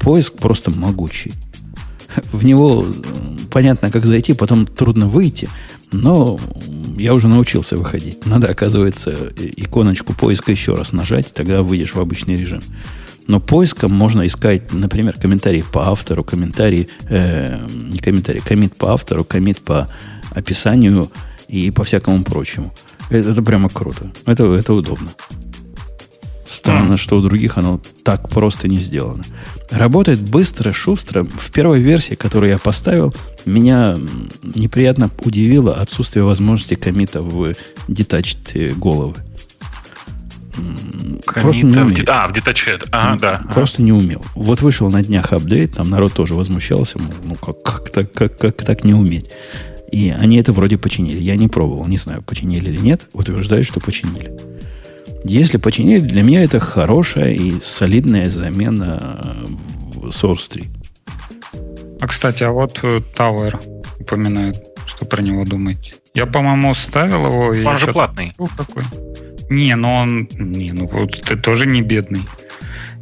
[0.01, 1.33] Поиск просто могучий.
[2.31, 2.85] В него
[3.51, 5.49] понятно, как зайти, потом трудно выйти,
[5.91, 6.39] но
[6.97, 8.25] я уже научился выходить.
[8.25, 12.61] Надо, оказывается, иконочку поиска еще раз нажать, тогда выйдешь в обычный режим.
[13.27, 19.25] Но поиском можно искать, например, комментарии по автору, комментарии, э, не комментарии, комит по автору,
[19.25, 19.89] комит по
[20.31, 21.11] описанию
[21.49, 22.73] и по всякому прочему.
[23.09, 24.11] Это, это прямо круто.
[24.25, 25.09] Это, это удобно.
[26.49, 26.97] Странно, mm.
[26.97, 29.23] что у других оно так просто не сделано.
[29.69, 31.23] Работает быстро, шустро.
[31.23, 33.13] В первой версии, которую я поставил,
[33.45, 33.97] меня
[34.55, 37.53] неприятно удивило отсутствие возможности комита в
[37.89, 39.15] detached головы.
[41.25, 42.05] Просто не умел.
[42.07, 42.87] А, в Detached.
[42.91, 43.41] Ага, да.
[43.53, 44.23] Просто не умел.
[44.35, 48.37] Вот вышел на днях апдейт, там народ тоже возмущался, мол, ну как, как, так, как,
[48.37, 49.29] как так не уметь?
[49.91, 51.19] И они это вроде починили.
[51.19, 53.07] Я не пробовал, не знаю, починили или нет.
[53.13, 54.37] Утверждают, что починили.
[55.23, 59.35] Если починили, для меня это хорошая и солидная замена
[59.95, 60.69] Source 3.
[61.99, 63.59] А, кстати, а вот э, Tower
[63.99, 65.95] упоминает, что про него думаете.
[66.13, 67.69] Я, по-моему, ставил его.
[67.69, 68.33] Он же платный.
[68.57, 68.83] Какой?
[69.49, 70.27] Не, но он...
[70.33, 72.21] Не, ну вот ты тоже не бедный.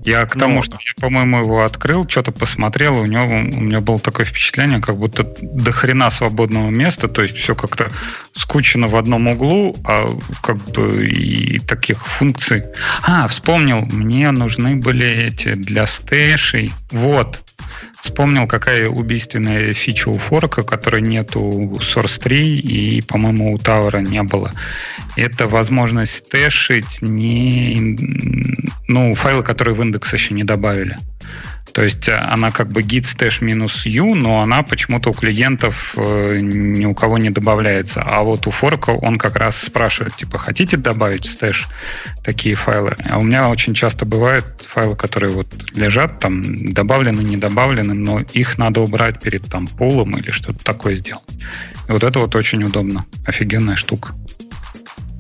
[0.05, 3.81] Я к тому, ну, что я, по-моему, его открыл, что-то посмотрел, у него у меня
[3.81, 7.89] было такое впечатление, как будто до хрена свободного места, то есть все как-то
[8.33, 12.65] скучно в одном углу, а как бы и таких функций.
[13.01, 16.71] А, вспомнил, мне нужны были эти для стэшей.
[16.91, 17.43] Вот,
[18.05, 24.21] Вспомнил, какая убийственная фича у форка, которой нет у SourceTree и, по-моему, у Tower не
[24.21, 24.51] было.
[25.15, 27.97] Это возможность стэшить не,
[28.87, 30.97] ну, файлы, которые в индекс еще не добавили.
[31.75, 35.93] То есть э, она как бы git stash минус u, но она почему-то у клиентов
[35.97, 38.01] э, ни у кого не добавляется.
[38.01, 41.67] А вот у форка он как раз спрашивает, типа, хотите добавить в stash
[42.23, 42.95] такие файлы?
[43.03, 48.21] А у меня очень часто бывают файлы, которые вот лежат, там добавлены, не добавлены, но
[48.21, 51.23] их надо убрать перед там полом или что-то такое сделать.
[51.89, 53.05] И вот это вот очень удобно.
[53.25, 54.15] Офигенная штука.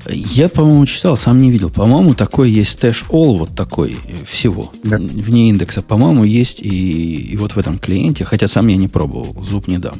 [0.09, 1.69] Я, по-моему, читал, сам не видел.
[1.69, 3.97] По-моему, такой есть Stash All, вот такой
[4.27, 4.97] всего, да.
[4.97, 5.81] вне индекса.
[5.81, 9.77] По-моему, есть и, и вот в этом клиенте, хотя сам я не пробовал, зуб не
[9.77, 9.95] дам.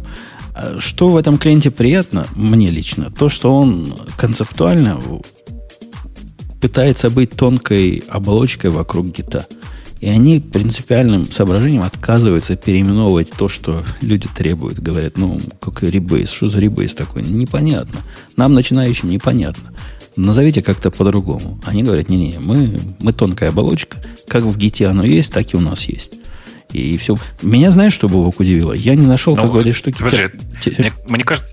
[0.53, 5.01] А что в этом клиенте приятно, мне лично, то, что он концептуально
[6.61, 9.47] пытается быть тонкой оболочкой вокруг гита.
[10.01, 14.79] И они принципиальным соображением отказываются переименовывать то, что люди требуют.
[14.79, 17.23] Говорят, ну, как ребейс, что за ребейс такой?
[17.23, 18.01] Непонятно.
[18.35, 19.71] Нам, начинающим, непонятно.
[20.15, 21.59] Назовите как-то по-другому.
[21.65, 23.97] Они говорят, не-не, мы, мы тонкая оболочка.
[24.27, 26.13] Как в гите оно есть, так и у нас есть.
[26.71, 27.15] И все.
[27.41, 28.73] Меня знаешь, что Бобок удивило?
[28.73, 29.97] Я не нашел Ну, какой-то штуки.
[30.01, 30.27] Подожди,
[30.61, 31.49] Те- мне, мне кажется,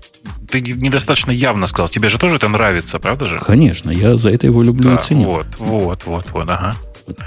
[0.49, 1.89] ты недостаточно явно сказал.
[1.89, 3.39] Тебе же тоже это нравится, правда же?
[3.39, 5.25] Конечно, я за это его люблю Да, и ценю.
[5.25, 6.75] вот, вот, вот, вот, ага.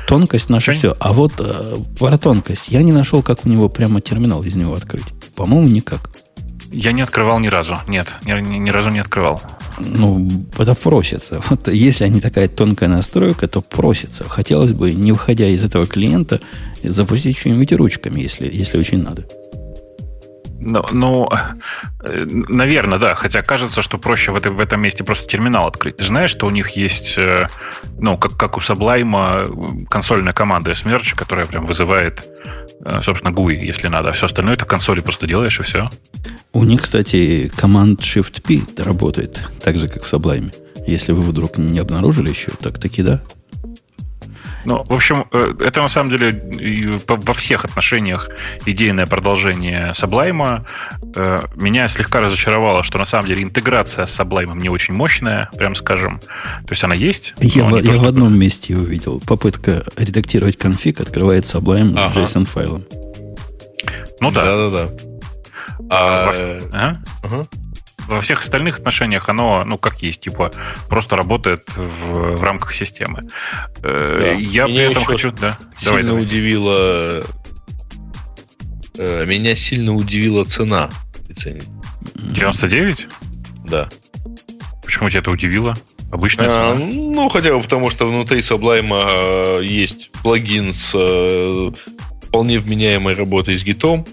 [0.09, 0.97] Тонкость наша все.
[1.01, 2.69] А вот э, про тонкость.
[2.69, 5.05] Я не нашел, как у него прямо терминал из него открыть.
[5.35, 6.11] По-моему, никак.
[6.79, 7.79] Я не открывал ни разу.
[7.89, 9.41] Нет, ни, ни- разу не открывал.
[9.79, 11.41] Ну, это просится.
[11.49, 14.25] Вот если они такая тонкая настройка, то просится.
[14.29, 16.39] Хотелось бы, не выходя из этого клиента,
[16.83, 19.27] запустить что-нибудь ручками, если, если очень надо.
[20.61, 21.29] Ну, ну,
[22.03, 23.15] наверное, да.
[23.15, 25.97] Хотя кажется, что проще в, этой, в этом месте просто терминал открыть.
[25.97, 27.49] Ты знаешь, что у них есть, э,
[27.99, 32.66] ну, как, как у Sublime, э, консольная команда SMerge, которая прям вызывает, э,
[33.03, 34.11] собственно, GUI, если надо.
[34.11, 35.91] А все остальное это консоли просто делаешь, и все.
[36.53, 40.55] У них, кстати, команд Shift-P работает так же, как в Sublime.
[40.87, 43.23] Если вы вдруг не обнаружили еще, так таки да.
[44.67, 48.29] Ну, в общем, э, это на самом деле во всех отношениях
[48.67, 50.67] идейное продолжение Sublime.
[51.15, 55.77] Э, Меня слегка разочаровало, что на самом деле интеграция с Sublime не очень мощная, прям
[55.77, 56.19] скажем.
[56.21, 57.35] То есть она есть.
[57.39, 59.23] Я, в, не то, я в одном месте его видел.
[59.25, 62.27] Попытка редактировать конфиг открывает Sublime Ага.
[62.27, 62.85] с JSON-файлом.
[64.21, 64.45] Ну да.
[64.45, 64.95] Да-да-да.
[65.91, 67.03] А, Во- ага.
[67.23, 67.47] ага.
[68.09, 70.53] Во всех остальных отношениях оно, ну, как есть, типа,
[70.89, 73.23] просто работает в, в рамках системы.
[73.83, 74.31] Э, Да.
[74.33, 75.33] Я Меня при этом хочу...
[75.33, 76.23] Да, Сильно давай, давай.
[76.23, 77.25] удивила...
[78.97, 80.91] э, Меня сильно удивила цена
[81.29, 81.69] лицензии.
[82.15, 83.07] 99?
[83.69, 83.89] Да.
[84.85, 85.75] Почему тебя это удивило?
[86.13, 86.87] Обычная А, цена.
[86.93, 90.93] ну, хотя бы потому, что внутри Sublime э, есть плагин с
[92.29, 94.07] вполне вменяемой работой с гитом,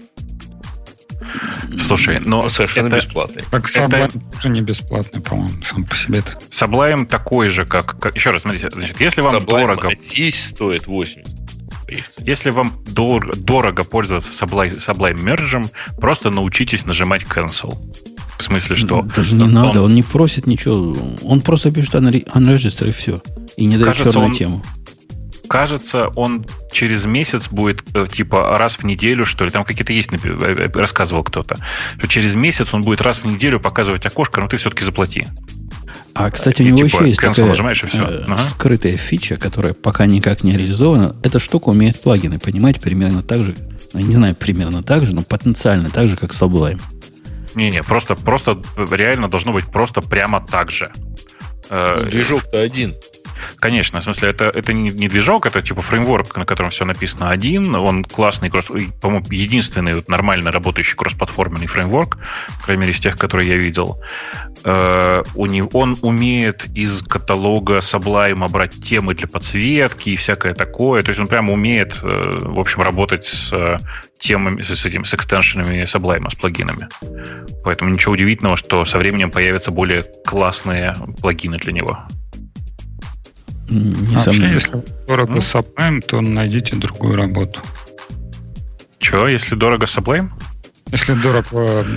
[1.80, 3.42] Слушай, но совершенно это- бесплатный.
[3.50, 6.18] Это- Sublime тоже не бесплатный, по-моему, сам по себе.
[6.20, 6.38] -то.
[6.50, 7.98] Sublime такой же, как...
[7.98, 9.90] как- Еще раз, смотрите, значит, если вам Sublime дорого...
[9.94, 11.24] здесь стоит 80.
[11.86, 12.26] по их цене.
[12.26, 17.76] Если вам дор- дорого пользоваться Sublime, Sublime Merge, просто научитесь нажимать cancel.
[18.38, 19.02] В смысле, что...
[19.02, 20.96] Даже не он- надо, он не просит ничего.
[21.22, 23.22] Он просто пишет unre- unregister и все.
[23.56, 24.62] И не дает Кажется, черную он- тему.
[25.48, 29.50] Кажется, он через месяц будет э, типа раз в неделю, что ли.
[29.50, 31.56] Там какие-то есть, э, э, рассказывал кто-то.
[31.98, 35.26] Что через месяц он будет раз в неделю показывать окошко, но ты все-таки заплати.
[36.14, 38.04] А, кстати, у И него типа еще есть такая нажимаешь, и всё.
[38.06, 38.36] э, Ага.
[38.38, 41.14] скрытая фича, которая пока никак не реализована.
[41.22, 43.56] Эта штука умеет плагины понимать примерно так же,
[43.92, 46.80] не знаю, примерно так же, но потенциально так же, как Sublime.
[47.54, 50.90] Не-не, просто, просто реально должно быть просто прямо так же.
[51.70, 52.94] Ну, Движок-то один.
[53.56, 57.74] Конечно, в смысле, это, это не, движок, это типа фреймворк, на котором все написано один.
[57.74, 62.18] Он классный, кросс- по-моему, единственный вот нормально работающий кроссплатформенный фреймворк,
[62.60, 64.00] по крайней мере, из тех, которые я видел.
[64.64, 71.02] Э, у него, он умеет из каталога Sublime брать темы для подсветки и всякое такое.
[71.02, 73.78] То есть он прямо умеет, э, в общем, работать с э,
[74.18, 76.88] темами, с этим, с экстеншенами Sublime, с плагинами.
[77.62, 81.98] Поэтому ничего удивительного, что со временем появятся более классные плагины для него.
[83.70, 84.54] М, Вообще, Несомненно.
[84.54, 85.38] если дорого Ну.
[85.38, 87.60] Sublime, то найдите другую работу.
[88.98, 90.30] Чего, если дорого Sublime?
[90.92, 91.46] Если дорого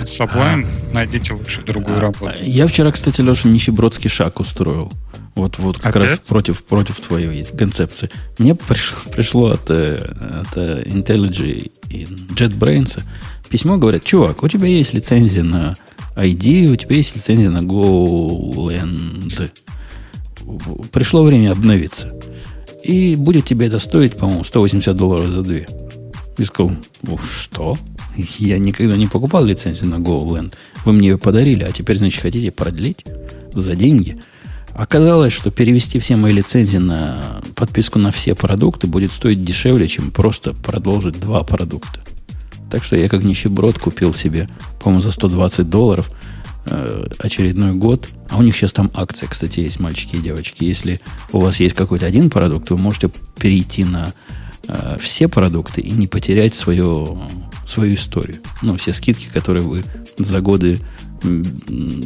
[0.04, 2.42] Sublime, найдите лучше другую А, работу.
[2.42, 4.92] Я вчера, кстати, Леша, нищебродский шаг устроил.
[5.34, 6.10] Вот, вот как Опять?
[6.10, 8.10] раз против, против твоей концепции.
[8.38, 9.94] Мне пришло, пришло от, э,
[10.42, 12.04] от э, IntelliJ и
[12.34, 13.00] JetBrains
[13.48, 15.76] письмо, говорят, чувак, у тебя есть лицензия на
[16.16, 19.50] ID, у тебя есть лицензия на GoLand.
[20.92, 22.12] Пришло время обновиться.
[22.82, 25.66] И будет тебе это стоить, по-моему, 180 долларов за две.
[26.38, 26.72] Я сказал,
[27.06, 27.76] «О, что?
[28.38, 30.54] Я никогда не покупал лицензию на GoLand.
[30.84, 33.04] Вы мне ее подарили, а теперь, значит, хотите продлить
[33.52, 34.20] за деньги?
[34.74, 40.12] Оказалось, что перевести все мои лицензии на подписку на все продукты будет стоить дешевле, чем
[40.12, 42.00] просто продолжить два продукта.
[42.70, 44.48] Так что я как нищеброд купил себе,
[44.80, 46.10] по-моему, за 120 долларов
[47.18, 48.08] очередной год.
[48.30, 50.64] А у них сейчас там акция, кстати, есть, мальчики и девочки.
[50.64, 51.00] Если
[51.32, 54.12] у вас есть какой-то один продукт, вы можете перейти на
[54.66, 57.20] э, все продукты и не потерять свою,
[57.66, 58.40] свою историю.
[58.62, 59.84] Ну, все скидки, которые вы
[60.18, 60.78] за годы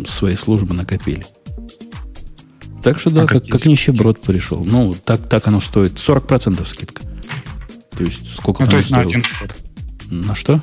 [0.06, 1.24] своей службы накопили.
[2.82, 4.64] Так что да, А как, как нищеброд пришел.
[4.64, 5.94] Ну, так, так оно стоит.
[5.94, 7.02] 40% скидка.
[7.96, 9.10] То есть, сколько Ну, то есть на стоило?
[9.10, 9.56] один год.
[10.10, 10.62] На что?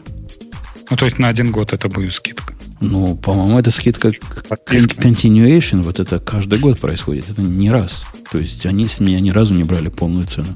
[0.89, 2.56] Ну, то есть на один год это будет скидка.
[2.82, 7.30] Ну, по-моему, это скидка continuation, вот это каждый год происходит.
[7.30, 8.04] Это не раз.
[8.32, 10.48] То есть они с меня ни разу не брали полную цену.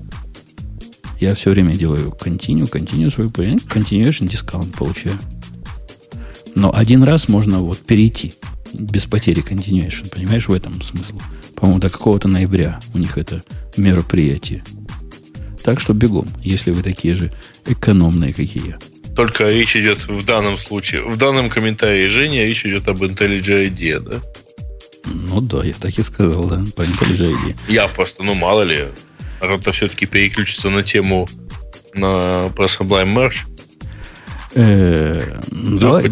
[1.20, 5.16] Я все время делаю continue, свой continuation discount получаю.
[6.56, 8.36] Но один раз можно вот перейти
[8.74, 10.10] без потери continuation.
[10.10, 11.20] Понимаешь, в этом смысл?
[11.56, 13.44] По-моему, до какого-то ноября у них это
[13.78, 14.64] мероприятие.
[15.64, 17.32] Так что бегом, если вы такие же
[17.66, 18.78] экономные, как и я.
[19.16, 24.00] Только речь идет в данном случае, в данном комментарии Женя, речь идет об IntelliJ IDEA,
[24.00, 24.16] да?
[25.06, 27.56] Ну да, я так и сказал, да, про IntelliJ IDEA.
[27.68, 28.86] Я просто, ну мало ли,
[29.42, 31.28] народ все-таки переключится на тему
[31.94, 33.46] на про Sublime Merge.
[34.56, 36.10] Э, давай,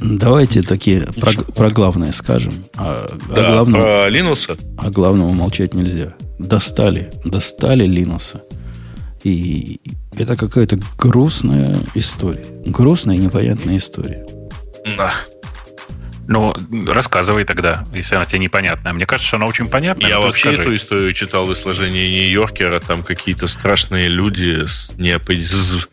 [0.00, 2.52] давайте такие про, про главное скажем.
[2.76, 4.56] А, да, о главном, про Линуса.
[4.78, 6.14] О главном умолчать нельзя.
[6.38, 8.42] Достали, достали Линуса.
[9.24, 9.80] И
[10.16, 12.44] это какая-то грустная история.
[12.66, 14.26] Грустная и непонятная история.
[14.96, 15.12] Да.
[16.28, 16.54] Ну,
[16.86, 18.92] рассказывай тогда, если она тебе непонятная.
[18.92, 20.08] Мне кажется, что она очень понятная.
[20.08, 20.62] Я вообще скажи.
[20.62, 22.80] эту историю читал в изложении Нью-Йоркера.
[22.80, 25.88] Там какие-то страшные люди с, не, с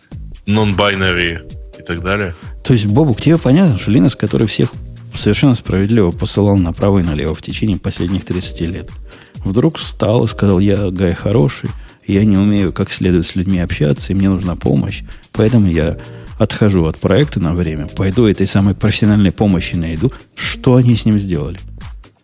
[0.46, 2.36] non-binary и так далее.
[2.64, 4.72] То есть, Бобук, тебе понятно, что Линус, который всех
[5.14, 8.92] совершенно справедливо посылал направо и налево в течение последних 30 лет,
[9.38, 11.70] вдруг встал и сказал, я Гай хороший,
[12.14, 15.98] я не умею как следует с людьми общаться, и мне нужна помощь, поэтому я
[16.38, 20.12] отхожу от проекта на время, пойду этой самой профессиональной помощи найду.
[20.36, 21.60] Что они с ним сделали?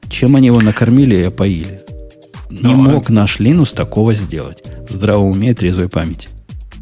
[0.09, 1.81] Чем они его накормили и опоили?
[2.49, 2.75] Не Но...
[2.75, 4.63] мог наш Линус такого сделать.
[4.87, 6.29] Здраво умеет трезвой памяти.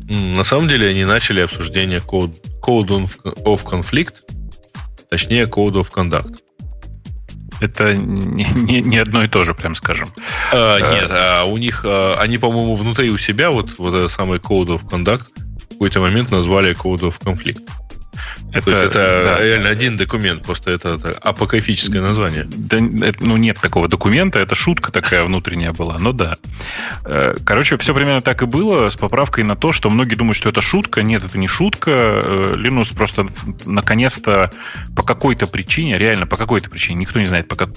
[0.09, 3.09] На самом деле они начали обсуждение Code, code
[3.45, 4.13] of Conflict,
[5.09, 6.39] точнее Code of Conduct.
[7.59, 10.07] Это не, не, не одно и то же, прям скажем.
[10.51, 14.39] А, нет, а у них, а, они, по-моему, внутри у себя, вот, вот это самый
[14.39, 15.27] Code of Conduct,
[15.65, 17.61] в какой-то момент назвали Code of Conflict.
[18.51, 19.43] Это, это да.
[19.43, 22.45] реально один документ, просто это, это апокрифическое название.
[22.45, 26.37] Да, это, ну, нет такого документа, это шутка такая внутренняя была, но да.
[27.05, 30.49] Э, короче, все примерно так и было, с поправкой на то, что многие думают, что
[30.49, 31.01] это шутка.
[31.01, 31.91] Нет, это не шутка.
[31.91, 33.25] Э, Linux просто
[33.65, 34.51] наконец-то
[34.95, 37.69] по какой-то причине, реально по какой-то причине, никто не знает, пока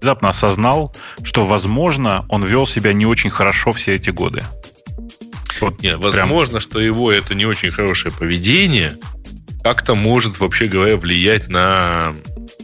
[0.00, 4.42] внезапно осознал, что, возможно, он вел себя не очень хорошо все эти годы.
[5.60, 8.98] Вот Нет, возможно, что его это не очень хорошее поведение
[9.64, 12.14] как-то может, вообще говоря, влиять на,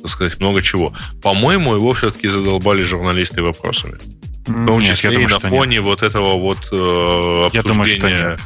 [0.03, 0.93] так сказать, много чего.
[1.23, 3.99] По-моему, его все-таки задолбали журналисты вопросами.
[4.47, 5.85] В том нет, числе думаю, и на фоне нет.
[5.85, 8.41] вот этого вот э, обсуждения, я думаю, что нет.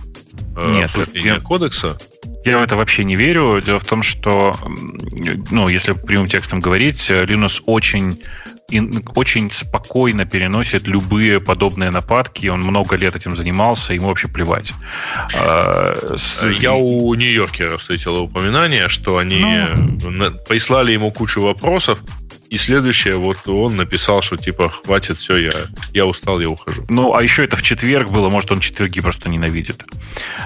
[0.57, 1.99] Э, нет, обсуждения я, кодекса.
[2.45, 3.61] Я в это вообще не верю.
[3.61, 4.55] Дело в том, что,
[5.51, 8.21] ну, если прямым текстом говорить, Linux очень
[9.15, 12.47] очень спокойно переносит любые подобные нападки.
[12.47, 14.73] Он много лет этим занимался, ему вообще плевать.
[15.39, 15.95] А,
[16.61, 19.45] Я у Нью-Йоркера встретил упоминание, что они
[20.03, 20.31] ну...
[20.49, 22.01] прислали ему кучу вопросов,
[22.55, 25.51] и следующее, вот он написал, что типа, хватит, все, я,
[25.93, 26.85] я устал, я ухожу.
[26.89, 29.83] Ну, а еще это в четверг было, может, он четверги просто ненавидит.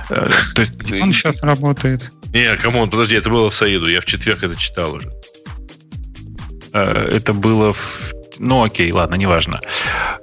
[0.08, 0.72] Э, то есть...
[0.90, 2.10] Он сейчас работает.
[2.32, 5.12] Не, come on, подожди, это было в среду, я в четверг это читал уже.
[6.72, 9.60] Э, это было в ну, окей, ладно, неважно.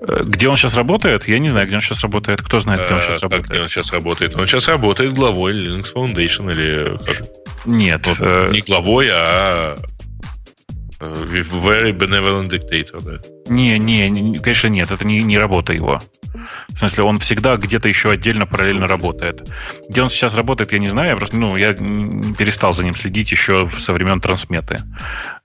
[0.08, 1.28] Э, где он сейчас работает?
[1.28, 2.42] Я не знаю, где он сейчас работает.
[2.42, 3.50] Кто знает, где он сейчас работает?
[3.50, 4.36] Где он сейчас работает?
[4.36, 7.28] Он сейчас работает главой Linux Foundation или как?
[7.66, 8.08] Нет.
[8.08, 8.20] Вот,
[8.52, 9.78] не главой, а
[11.00, 13.20] Very benevolent dictator, да?
[13.48, 16.02] Не, не, конечно, нет, это не, не работа его.
[16.70, 19.50] В смысле, он всегда где-то еще отдельно параллельно работает.
[19.90, 23.32] Где он сейчас работает, я не знаю, я просто, ну, я перестал за ним следить
[23.32, 24.82] еще со времен трансметы.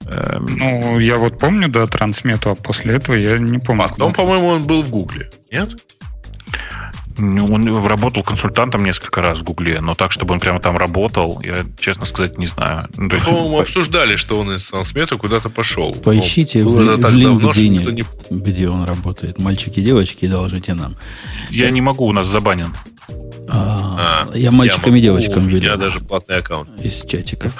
[0.07, 3.89] Эм, ну, я вот помню, да, трансмету, а после этого я не помню.
[3.89, 5.71] Потом, по-моему, он был в Гугле, нет?
[7.21, 11.41] Ну, он работал консультантом несколько раз в Гугле, но так, чтобы он прямо там работал,
[11.45, 12.89] я, честно сказать, не знаю.
[12.97, 15.93] Ну, По-моему, обсуждали, что он из трансмета куда-то пошел.
[15.95, 18.05] Поищите в, в LinkedIn, не...
[18.31, 19.39] где он работает.
[19.39, 20.97] Мальчики и девочки, доложите нам.
[21.51, 22.73] Я не могу, у нас забанен.
[23.49, 25.59] А, а, я мальчикам и девочкам веду.
[25.59, 26.71] У меня даже платный аккаунт.
[26.81, 27.53] Из чатика.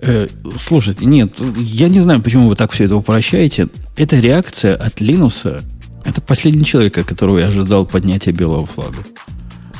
[0.00, 3.68] Э, слушайте, нет, я не знаю, почему вы так все это упрощаете.
[3.96, 5.62] Это реакция от Линуса
[6.04, 8.98] это последний человек, которого я ожидал поднятия белого флага.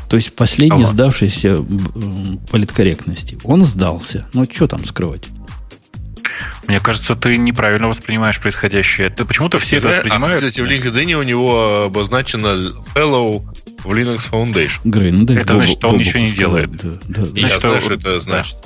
[0.08, 0.92] То есть последний ага.
[0.92, 1.64] сдавшийся
[2.50, 3.38] политкорректности.
[3.44, 4.26] Он сдался.
[4.34, 5.24] Ну, что там скрывать?
[6.68, 9.10] Мне кажется, ты неправильно воспринимаешь происходящее.
[9.10, 10.42] Ты почему-то все это воспринимают.
[10.42, 12.58] А, кстати, в LinkedIn у него обозначено
[12.94, 13.42] fellow
[13.84, 14.80] в Linux Foundation.
[14.84, 16.70] Грей, ну дай Это значит, что он ничего не делает.
[16.70, 18.56] Да, да, значит, Я знаю, что это значит.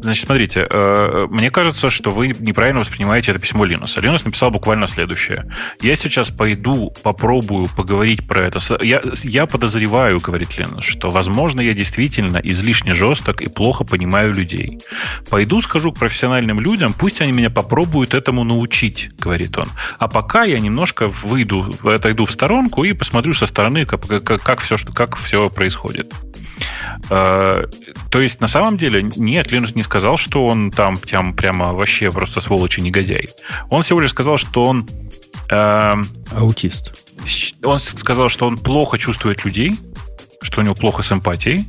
[0.00, 4.00] Значит, смотрите, э, мне кажется, что вы неправильно воспринимаете это письмо Линуса.
[4.00, 5.46] Линус написал буквально следующее.
[5.80, 8.60] Я сейчас пойду, попробую поговорить про это.
[8.82, 14.78] Я, я подозреваю, говорит Линус, что, возможно, я действительно излишне жесток и плохо понимаю людей.
[15.30, 19.68] Пойду, скажу к профессиональным людям, пусть они меня попробуют этому научить, говорит он.
[19.98, 24.60] А пока я немножко выйду, отойду в сторонку и посмотрю со стороны, как, как, как
[24.60, 26.12] все, что, как все происходит.
[27.10, 27.66] Э,
[28.10, 32.10] то есть, на самом деле, нет, Линус не сказал, что он там прям, прямо вообще
[32.10, 33.28] просто сволочь и негодяй.
[33.70, 34.88] Он всего лишь сказал, что он...
[35.50, 35.94] Э,
[36.32, 36.92] Аутист.
[37.64, 39.74] Он сказал, что он плохо чувствует людей,
[40.42, 41.66] что у него плохо с эмпатией,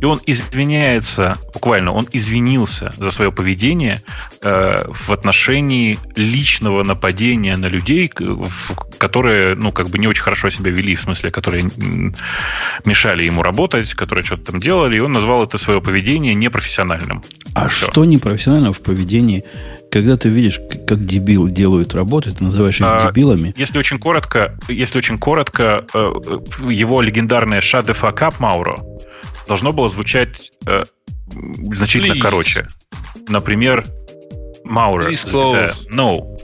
[0.00, 4.02] и он извиняется, буквально, он извинился за свое поведение
[4.42, 8.10] э, в отношении личного нападения на людей,
[8.98, 11.64] которые, ну, как бы не очень хорошо себя вели, в смысле, которые
[12.84, 17.22] мешали ему работать, которые что-то там делали, и он назвал это свое поведение непрофессиональным.
[17.54, 17.86] А Все.
[17.90, 19.44] что непрофессионально в поведении
[19.92, 23.52] когда ты видишь, как дебил делают работу, ты называешь их а, дебилами.
[23.58, 26.12] Если очень коротко, если очень коротко, э,
[26.70, 28.78] его легендарное «Shut the fuck up, Мауро»
[29.46, 30.84] должно было звучать э,
[31.72, 32.20] значительно Please.
[32.20, 32.66] короче.
[33.28, 33.84] Например,
[34.64, 35.10] Маура.
[35.10, 36.38] Э, no.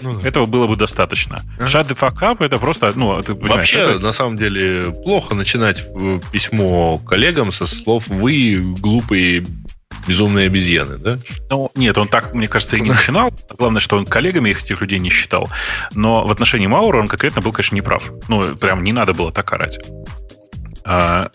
[0.00, 1.42] Ну, Этого было бы достаточно.
[1.58, 1.62] А?
[1.62, 3.98] Shut the fuck up это просто, ну, ты Вообще, это...
[4.00, 5.82] на самом деле, плохо начинать
[6.30, 9.46] письмо коллегам со слов «вы глупые
[10.06, 11.18] безумные обезьяны, да?
[11.50, 13.32] Ну, нет, он так, мне кажется, и не начинал.
[13.56, 15.48] Главное, что он коллегами их, этих людей не считал.
[15.94, 18.10] Но в отношении Маура он конкретно был, конечно, неправ.
[18.28, 19.78] Ну, прям не надо было так орать.
[20.86, 21.30] А,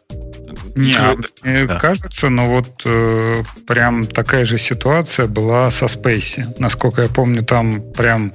[0.75, 0.95] не,
[1.41, 1.79] мне да.
[1.79, 6.53] кажется, ну вот э, прям такая же ситуация была со Спейси.
[6.59, 8.33] Насколько я помню, там прям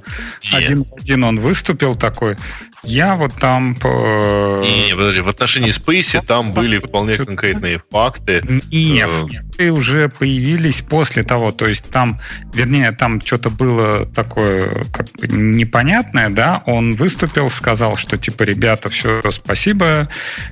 [0.51, 2.35] один один он выступил такой.
[2.83, 3.75] Я вот там...
[3.83, 4.61] Э...
[4.63, 8.41] Не, не, подожди, в отношении Спейси там были вполне конкретные факты.
[8.71, 9.09] Нет,
[9.57, 9.69] э...
[9.69, 12.19] уже появились после того, то есть там,
[12.53, 18.89] вернее, там что-то было такое как бы непонятное, да, он выступил, сказал, что типа, ребята,
[18.89, 20.09] все, спасибо,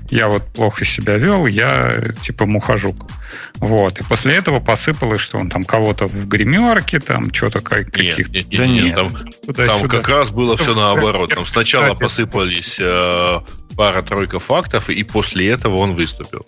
[0.09, 3.07] я вот плохо себя вел, я типа мухожук.
[3.55, 3.99] Вот.
[3.99, 8.01] И после этого посыпалось, что он там кого-то в гримерке, там что-то каких-то...
[8.01, 11.33] Нет, нет, нет, нет, там, там как раз было все наоборот.
[11.33, 13.39] Там сначала посыпались э,
[13.75, 16.45] пара-тройка фактов, и после этого он выступил.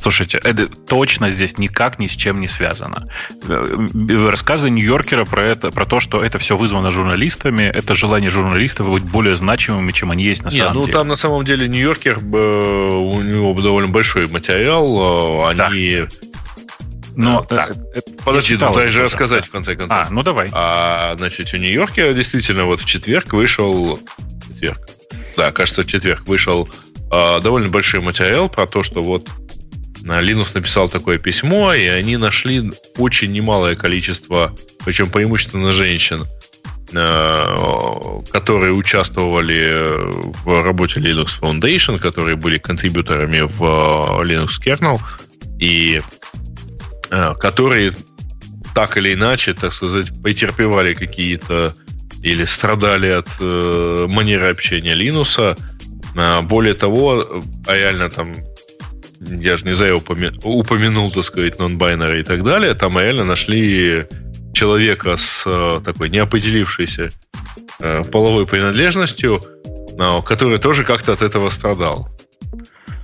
[0.00, 3.08] Слушайте, это точно здесь никак ни с чем не связано.
[3.48, 8.88] Э, рассказы Нью-Йоркера про это, про то, что это все вызвано журналистами, это желание журналистов
[8.88, 10.92] быть более значимыми, чем они есть на не, самом ну, деле.
[10.92, 16.06] Ну, там на самом деле Нью-Йоркер, э, у него довольно большой материал, они...
[16.08, 16.32] Да
[17.14, 17.76] но э, так,
[18.24, 19.46] подожди, ну дай же рассказать да.
[19.46, 19.96] в конце концов.
[19.96, 20.48] А, ну давай.
[20.52, 23.98] А, значит, в Нью-Йорке действительно вот в четверг вышел...
[24.48, 24.78] Четверг.
[25.36, 26.68] Да, кажется, в четверг вышел
[27.10, 29.28] э, довольно большой материал про то, что вот
[30.02, 34.54] Linux написал такое письмо, и они нашли очень немалое количество,
[34.84, 36.26] причем преимущественно женщин,
[36.88, 40.10] которые участвовали
[40.44, 43.62] в работе Linux Foundation, которые были контрибьюторами в
[44.24, 45.00] Linux kernel,
[45.58, 46.02] и
[47.38, 47.94] которые
[48.74, 51.74] так или иначе, так сказать, потерпевали какие-то
[52.22, 55.56] или страдали от э, манеры общения Линуса.
[56.16, 58.32] А, более того, а реально там,
[59.20, 64.06] я же не знаю, упомя- упомянул, так сказать, нон-байнеры и так далее, там реально нашли
[64.54, 67.10] человека с э, такой неопределившейся
[67.80, 69.42] э, половой принадлежностью,
[69.96, 72.08] но, который тоже как-то от этого страдал.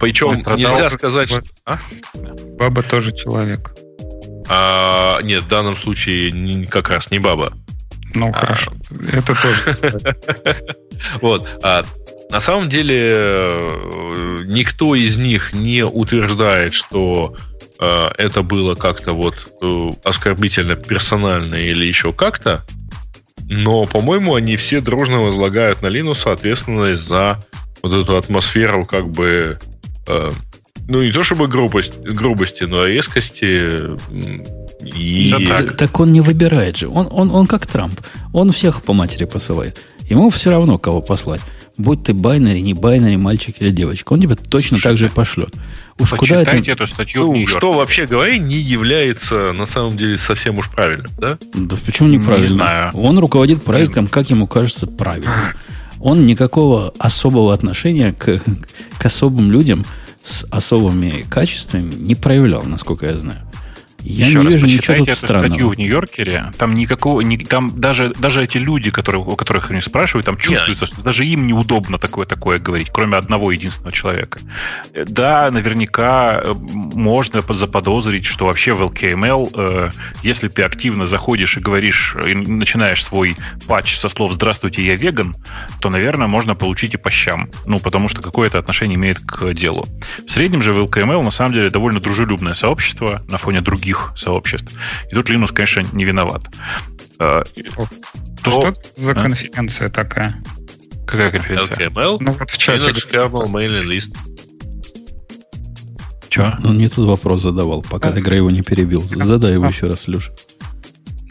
[0.00, 1.42] Причем нельзя сказать, что...
[1.64, 1.78] А?
[2.58, 3.72] Баба тоже человек.
[4.48, 7.52] А, нет, в данном случае как раз не баба.
[8.14, 8.72] Ну, а, хорошо.
[9.12, 10.16] Это тоже.
[11.20, 11.46] Вот.
[11.62, 11.84] А
[12.30, 17.36] на самом деле э, никто из них не утверждает, что
[17.78, 22.64] э, это было как-то вот э, оскорбительно персонально или еще как-то.
[23.48, 27.42] Но, по-моему, они все дружно возлагают на Linux ответственность за
[27.82, 29.58] вот эту атмосферу как бы
[30.88, 33.96] ну, не то чтобы грубость, грубости, но резкости.
[34.80, 35.30] И...
[35.48, 35.76] Так.
[35.76, 36.88] так он не выбирает же.
[36.88, 38.00] Он, он, он как Трамп.
[38.32, 39.80] Он всех по матери посылает.
[40.08, 41.40] Ему все равно, кого послать.
[41.76, 44.12] Будь ты байнери, не байнери, мальчик или девочка.
[44.12, 45.54] Он тебя точно Слушай, так же пошлет.
[46.00, 46.56] Уж куда это...
[46.56, 51.38] эту статью ну, Что, вообще говоря, не является на самом деле совсем уж правильным, да?
[51.54, 52.46] Да почему неправильно?
[52.46, 52.90] Не знаю.
[52.94, 55.54] Он руководит проектом, как ему кажется, правильно.
[56.00, 58.40] Он никакого особого отношения к,
[58.98, 59.84] к особым людям
[60.24, 63.47] с особыми качествами не проявлял, насколько я знаю.
[64.04, 65.48] Я Еще не раз вижу ничего тут эту странного.
[65.48, 66.52] статью в Нью-Йоркере.
[66.56, 70.84] Там никакого, ни, там даже, даже эти люди, которые, у которых они спрашивают, там чувствуется,
[70.84, 70.94] Нет.
[70.94, 74.38] что даже им неудобно такое такое говорить, кроме одного единственного человека.
[74.94, 79.90] Да, наверняка э, можно заподозрить, что вообще в LKML, э,
[80.22, 83.36] если ты активно заходишь и говоришь, и начинаешь свой
[83.66, 85.34] патч со слов «Здравствуйте, я веган»,
[85.80, 87.50] то, наверное, можно получить и по щам.
[87.66, 89.86] Ну, потому что какое-то отношение имеет к делу.
[90.26, 94.12] В среднем же в LKML, на самом деле, довольно дружелюбное сообщество на фоне других других
[94.16, 94.78] сообществ.
[95.10, 96.42] И тут Linux, конечно, не виноват.
[97.18, 97.42] А,
[98.42, 99.14] то, что за а?
[99.14, 100.42] конференция такая?
[101.06, 101.88] Какая конференция?
[101.88, 102.18] LKML?
[102.20, 102.90] Ну, вот в чате.
[102.90, 104.16] Linux Kernel Mailing List.
[106.28, 106.56] Че?
[106.64, 109.02] Он не тут вопрос задавал, пока ты его не перебил.
[109.02, 110.32] Задай его еще раз, Леша.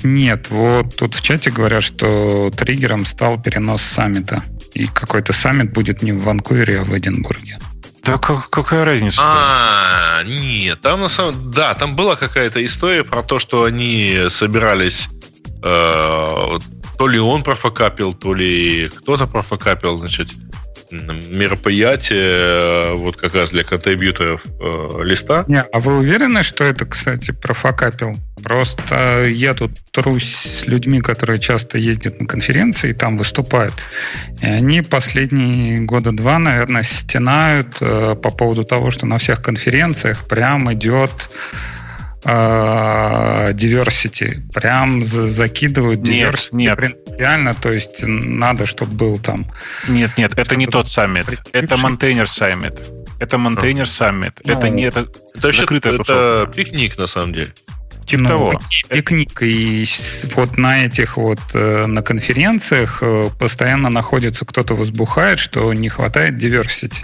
[0.04, 4.44] Нет, вот тут в чате говорят, что триггером стал перенос саммита.
[4.74, 7.60] И какой-то саммит будет не в Ванкувере, а в Эдинбурге.
[8.08, 9.22] Да как, какая разница?
[9.22, 15.10] А, нет, там на самом да, там была какая-то история про то, что они собирались
[15.62, 16.60] э,
[16.98, 20.30] то ли он профокапил, то ли кто-то профокапил, значит,
[20.92, 25.46] мероприятие э, вот как раз для контрибьюторов э, листа.
[25.48, 28.18] Не, а вы уверены, что это, кстати, профокапил?
[28.44, 33.74] Просто я тут трусь с людьми, которые часто ездят на конференции и там выступают.
[34.42, 40.28] И они последние года два, наверное, стенают э, по поводу того, что на всех конференциях
[40.28, 41.12] прям идет
[43.54, 44.42] diversity.
[44.54, 46.78] Прям закидывают diversity нет, нет.
[46.78, 49.46] принципиально, то есть надо, чтобы был там...
[49.88, 51.28] Нет, нет, это не тот саммит.
[51.54, 52.76] Это Maintainer Summit.
[53.20, 54.34] Это Maintainer Summit.
[54.44, 55.06] Ну, это не это,
[55.36, 57.52] это вообще это пикник на самом деле.
[58.06, 58.60] Типа ну, того.
[58.88, 59.42] Пикник.
[59.42, 59.86] И
[60.36, 66.36] вот на этих вот, э, на конференциях э, постоянно находится кто-то возбухает, что не хватает
[66.36, 66.96] diversity.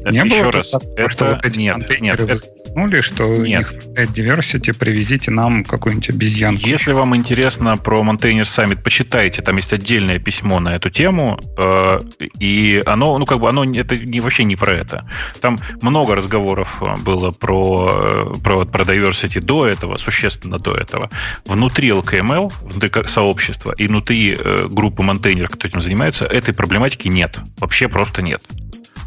[0.00, 0.74] Это не еще было раз.
[0.96, 1.10] Это...
[1.10, 2.40] Что вот эти нет, нет, это
[2.70, 3.58] упомянули, что Нет.
[3.58, 6.66] не хватает diversity, привезите нам какую-нибудь обезьянку.
[6.66, 12.02] Если вам интересно про Maintainer Summit, почитайте, там есть отдельное письмо на эту тему, э,
[12.38, 15.08] и оно, ну, как бы, оно это не, вообще не про это.
[15.40, 21.10] Там много разговоров э, было про, э, про, про diversity до этого, существенно до этого.
[21.44, 24.36] Внутри LKML, внутри сообщества и внутри
[24.68, 27.38] группы Montaigne, кто этим занимается, этой проблематики нет.
[27.58, 28.42] Вообще просто нет.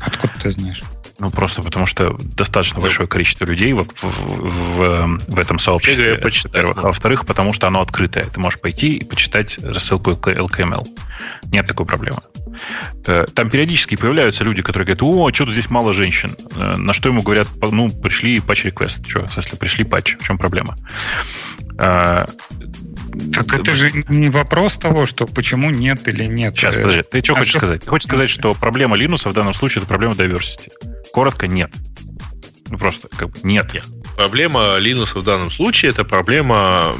[0.05, 0.81] Откуда ты знаешь?
[1.21, 6.13] Ну, просто потому что достаточно ну, большое количество людей в, в, в, в этом сообществе.
[6.13, 6.77] Во-первых.
[6.77, 8.25] А во-вторых, потому что оно открытое.
[8.25, 10.87] Ты можешь пойти и почитать рассылку LKML.
[11.51, 12.21] Нет такой проблемы.
[13.05, 16.35] Э, там периодически появляются люди, которые говорят, о, что-то здесь мало женщин.
[16.55, 19.07] Э, на что ему говорят, ну, пришли патч-реквест.
[19.07, 20.75] Что, если пришли патч, в чем проблема?
[21.77, 22.25] Э,
[23.31, 26.55] так это же не вопрос того, что почему нет или нет.
[26.55, 27.59] Сейчас, подожди, ты что а хочешь что...
[27.59, 27.83] сказать?
[27.83, 30.71] Ты хочешь сказать, что проблема Linux в данном случае это проблема diversity?
[31.13, 31.71] Коротко, нет.
[32.69, 33.73] Ну, просто как бы нет.
[33.73, 33.85] нет.
[34.15, 36.95] Проблема Linux в данном случае это проблема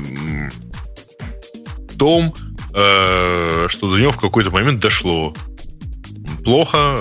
[1.90, 2.34] в том,
[2.74, 5.34] э, что до него в какой-то момент дошло.
[6.44, 6.98] Плохо,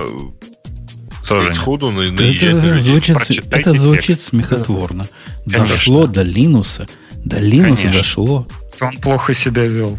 [1.30, 3.16] тоже сходу на, на это, звучит,
[3.50, 5.06] это звучит смехотворно.
[5.44, 5.68] Конечно.
[5.68, 6.88] Дошло до Линуса.
[7.24, 8.00] До Линуса Конечно.
[8.00, 8.48] дошло.
[8.80, 9.98] Он плохо себя вел.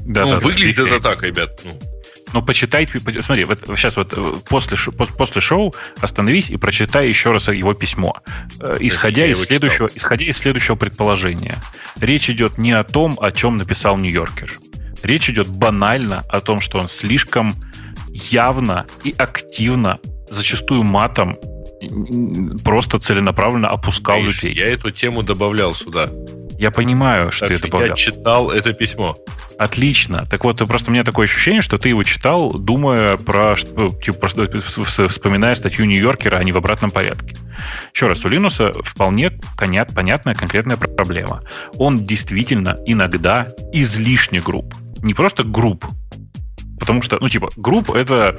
[0.00, 1.60] Да, ну, да, выглядит да, это так, ребят.
[1.64, 1.72] Ну.
[2.32, 2.88] Но почитай,
[3.20, 8.16] смотри, вот сейчас вот э, после, после шоу остановись и прочитай еще раз его письмо,
[8.60, 11.56] э, исходя из, следующего, исходя из следующего предположения.
[12.00, 14.58] Речь идет не о том, о чем написал Нью-Йоркер.
[15.02, 17.54] Речь идет банально о том, что он слишком
[18.08, 21.36] явно и активно, зачастую матом,
[22.64, 24.64] просто целенаправленно опускал Видишь, людей.
[24.64, 26.10] Я эту тему добавлял сюда.
[26.58, 27.90] Я понимаю, что так ты добавлял.
[27.90, 29.16] Я читал это письмо.
[29.58, 30.26] Отлично.
[30.28, 34.28] Так вот, просто у меня такое ощущение, что ты его читал, думая про, ну, типа,
[34.28, 37.36] вспоминая статью Нью-Йоркера, а не в обратном порядке.
[37.94, 41.42] Еще раз, у Линуса вполне понятная конкретная проблема.
[41.78, 44.74] Он действительно иногда излишне груб.
[45.02, 45.86] Не просто груб,
[46.78, 48.38] потому что, ну, типа, групп это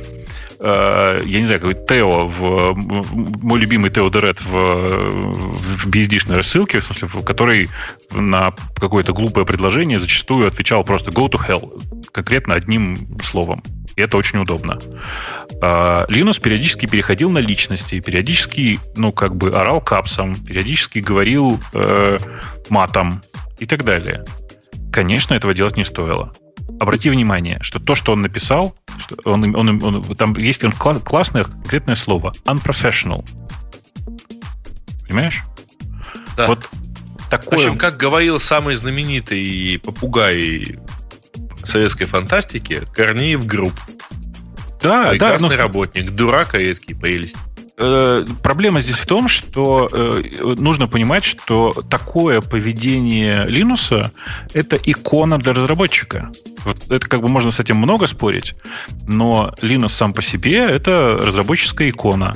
[0.59, 6.79] Э, я не знаю, какой Тео, в, мой любимый Тео Дерет в, в BSD-шной рассылке,
[6.79, 7.69] в смысле, в которой
[8.11, 11.81] на какое-то глупое предложение зачастую отвечал просто go to hell,
[12.11, 13.63] конкретно одним словом.
[13.95, 14.79] И это очень удобно.
[16.07, 22.17] Линус периодически переходил на личности, периодически, ну, как бы орал капсом, периодически говорил э,
[22.69, 23.23] матом
[23.57, 24.23] и так далее.
[24.91, 26.31] Конечно, этого делать не стоило
[26.79, 31.43] обрати внимание, что то, что он написал, что он, он, он, там есть он классное
[31.43, 33.25] конкретное слово unprofessional.
[35.07, 35.43] Понимаешь?
[36.35, 36.47] Да.
[36.47, 36.67] Вот
[37.29, 37.59] такое...
[37.59, 40.79] В общем, как говорил самый знаменитый попугай
[41.63, 43.73] советской фантастики, Корнеев груб.
[44.81, 45.61] Да, Прекрасный да, но...
[45.61, 47.37] работник, дурак и редкий прелесть.
[47.79, 50.23] Э, проблема здесь в том, что э,
[50.57, 54.11] нужно понимать, что такое поведение Линуса
[54.53, 56.31] это икона для разработчика.
[56.89, 58.55] Это как бы можно с этим много спорить,
[59.07, 62.33] но Линус сам по себе это разработческая икона.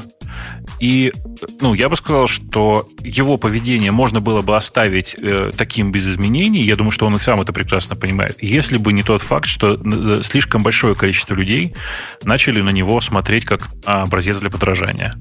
[0.82, 1.13] И,
[1.59, 6.63] ну, я бы сказал, что его поведение можно было бы оставить э, таким без изменений.
[6.63, 8.41] Я думаю, что он и сам это прекрасно понимает.
[8.41, 11.75] Если бы не тот факт, что э, слишком большое количество людей
[12.23, 15.15] начали на него смотреть как образец для подражания.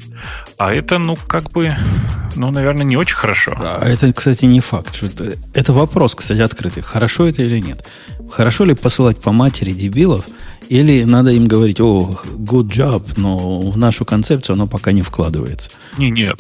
[0.56, 1.76] А это, ну, как бы,
[2.36, 3.54] ну, наверное, не очень хорошо.
[3.58, 4.96] А это, кстати, не факт.
[4.96, 6.82] Что это, это вопрос, кстати, открытый.
[6.82, 7.86] Хорошо это или нет?
[8.30, 10.24] Хорошо ли посылать по матери дебилов–
[10.70, 15.68] или надо им говорить, о, good job, но в нашу концепцию оно пока не вкладывается.
[15.98, 16.38] Не, нет.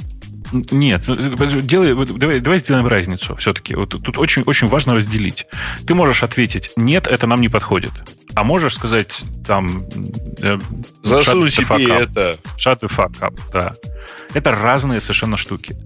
[0.52, 1.14] Нет, ну,
[1.60, 3.74] делай, давай, давай сделаем разницу все-таки.
[3.74, 5.46] Вот тут очень, очень важно разделить.
[5.86, 7.92] Ты можешь ответить, нет, это нам не подходит.
[8.34, 9.84] А можешь сказать, там...
[10.42, 10.58] Э,
[11.02, 12.36] Засунь себе это.
[12.56, 13.74] Shut the fuck up, да.
[14.34, 15.76] Это разные совершенно штуки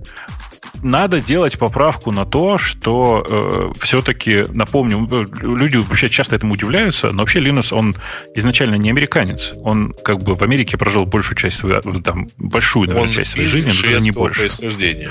[0.83, 7.11] надо делать поправку на то, что э, все-таки, напомню, э, люди вообще часто этому удивляются,
[7.11, 7.97] но вообще Linux, он
[8.35, 9.53] изначально не американец.
[9.63, 13.31] Он как бы в Америке прожил большую часть своей, э, там, большую, наверное, он часть
[13.31, 14.41] своей жизни, но даже не больше.
[14.41, 15.11] происхождения.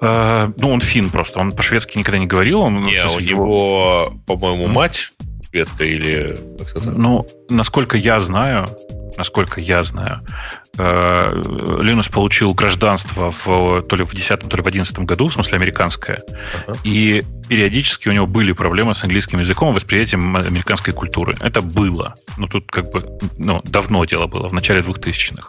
[0.00, 2.60] Э, ну, он фин просто, он по-шведски никогда не говорил.
[2.60, 5.10] Он, не, у него, по-моему, мать
[5.50, 6.36] шведка или...
[6.84, 8.66] Ну, насколько я знаю,
[9.16, 10.20] насколько я знаю,
[10.78, 11.42] э,
[11.80, 15.56] Линус получил гражданство в, то ли в 10 то ли в 11 году, в смысле
[15.56, 16.18] американское.
[16.18, 16.78] Uh-huh.
[16.84, 21.36] И периодически у него были проблемы с английским языком и восприятием американской культуры.
[21.40, 22.14] Это было.
[22.36, 25.48] Ну, тут как бы ну, давно дело было, в начале 2000-х.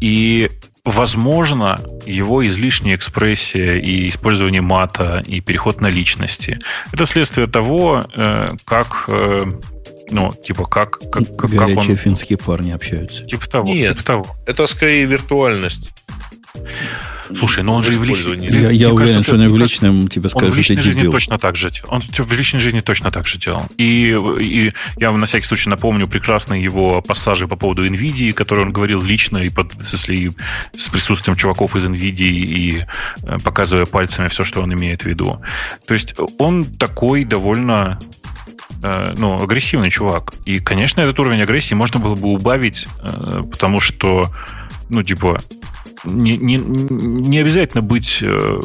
[0.00, 0.50] И
[0.86, 6.60] Возможно, его излишняя экспрессия и использование мата и переход на личности–
[6.92, 9.40] это следствие того, э, как э,
[10.10, 11.96] ну, типа, как, как, как, Горячие как он...
[11.96, 13.24] финские парни общаются.
[13.24, 13.68] Типа того.
[13.68, 14.26] Нет, типа того.
[14.46, 15.92] это скорее виртуальность.
[17.34, 19.58] Слушай, но он же и в личной Я, я уверен, кажется, что он и в
[19.58, 23.10] личном тебе скажет, Он в личной жизни точно так же Он в личной жизни точно
[23.10, 23.62] так же делал.
[23.76, 28.72] И, и я на всякий случай напомню прекрасные его пассажи по поводу NVIDIA, которые он
[28.72, 30.30] говорил лично и под, если,
[30.76, 32.84] с присутствием чуваков из NVIDIA и
[33.22, 35.40] э, показывая пальцами все, что он имеет в виду.
[35.86, 37.98] То есть он такой довольно
[38.82, 40.34] ну, агрессивный чувак.
[40.44, 44.30] И, конечно, этот уровень агрессии можно было бы убавить, э, потому что,
[44.88, 45.40] ну, типа,
[46.04, 48.60] не, не, не обязательно быть, э,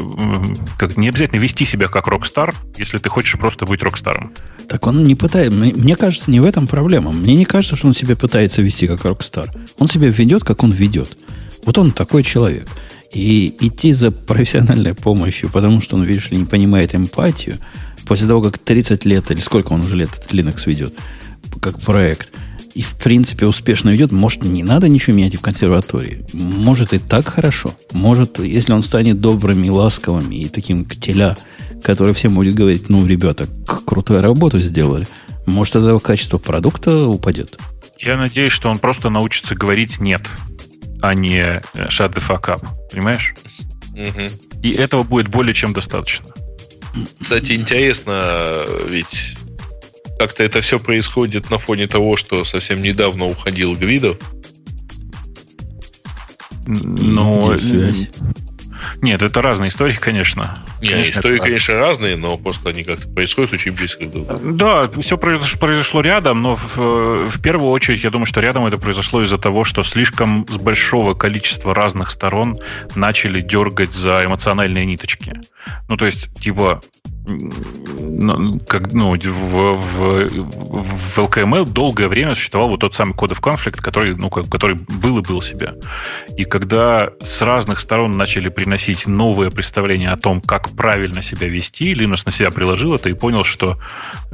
[0.78, 4.34] как, не обязательно вести себя как рок-стар, если ты хочешь просто быть рок-старом.
[4.68, 7.12] Так он не пытается, мне кажется, не в этом проблема.
[7.12, 9.52] Мне не кажется, что он себя пытается вести как рок-стар.
[9.78, 11.18] Он себя ведет, как он ведет.
[11.66, 12.68] Вот он такой человек.
[13.14, 17.56] И идти за профессиональной помощью, потому что он, видишь ли, не понимает эмпатию–
[18.12, 20.94] после того, как 30 лет, или сколько он уже лет этот Linux ведет,
[21.62, 22.34] как проект,
[22.74, 26.26] и в принципе успешно ведет, может, не надо ничего менять в консерватории.
[26.34, 27.74] Может, и так хорошо.
[27.94, 31.38] Может, если он станет добрым и ласковым, и таким теля,
[31.86, 33.48] который всем будет говорить, ну, ребята,
[33.86, 35.08] крутую работу сделали,
[35.46, 37.58] может, тогда качество продукта упадет.
[37.98, 40.24] Я надеюсь, что он просто научится говорить «нет»,
[41.02, 42.68] а не «shut the fuck up».
[42.92, 43.34] Понимаешь?
[43.94, 44.60] Угу.
[44.64, 46.28] И этого будет более чем достаточно.
[47.20, 49.36] Кстати, интересно, ведь
[50.20, 54.18] как-то это все происходит на фоне того, что совсем недавно уходил Гвидов.
[56.66, 58.10] Ну, связь.
[59.02, 60.64] Нет, это разные истории, конечно.
[60.82, 64.90] Нет, конечно, истории, конечно, разные, но просто они как-то происходят очень близко друг к Да,
[65.02, 69.22] все произошло, произошло рядом, но в, в первую очередь я думаю, что рядом это произошло
[69.22, 72.58] из-за того, что слишком с большого количества разных сторон
[72.96, 75.34] начали дергать за эмоциональные ниточки.
[75.90, 76.82] Ну, то есть, типа,
[78.00, 83.82] ну, как, ну, в, в, в LKML долгое время существовал вот тот самый кодов конфликт,
[83.82, 85.74] который, ну, который был и был себе.
[86.38, 91.94] И когда с разных сторон начали приносить новые представления о том, как правильно себя вести,
[91.94, 93.78] Linux на себя приложил это и понял, что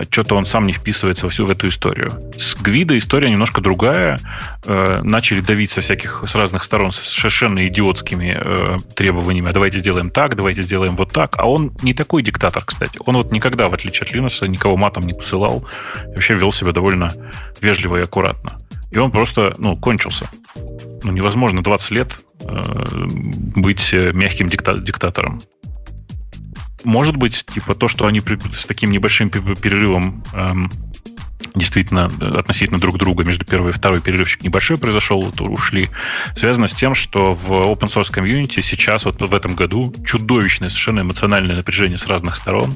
[0.10, 2.12] что-то он сам не вписывается во всю в эту историю.
[2.38, 4.18] С Гвида история немножко другая.
[4.66, 9.50] Э, начали давить со всяких, с разных сторон с совершенно идиотскими э, требованиями.
[9.50, 11.36] А давайте сделаем так, давайте сделаем вот так.
[11.38, 13.02] А он не такой диктатор, кстати кстати.
[13.06, 15.66] Он вот никогда, в отличие от Линуса, никого матом не посылал.
[16.08, 17.12] Вообще вел себя довольно
[17.62, 18.60] вежливо и аккуратно.
[18.92, 20.30] И он просто, ну, кончился.
[21.04, 23.08] Ну, невозможно 20 лет э,
[23.56, 25.42] быть мягким дикта- диктатором.
[26.84, 28.22] Может быть, типа то, что они
[28.54, 30.72] с таким небольшим перерывом эм,
[31.56, 35.90] действительно относительно друг друга между первой и второй перерывчик небольшой произошел, вот ушли,
[36.36, 41.02] связано с тем, что в open source комьюнити сейчас вот в этом году чудовищное совершенно
[41.02, 42.74] эмоциональное напряжение с разных сторон.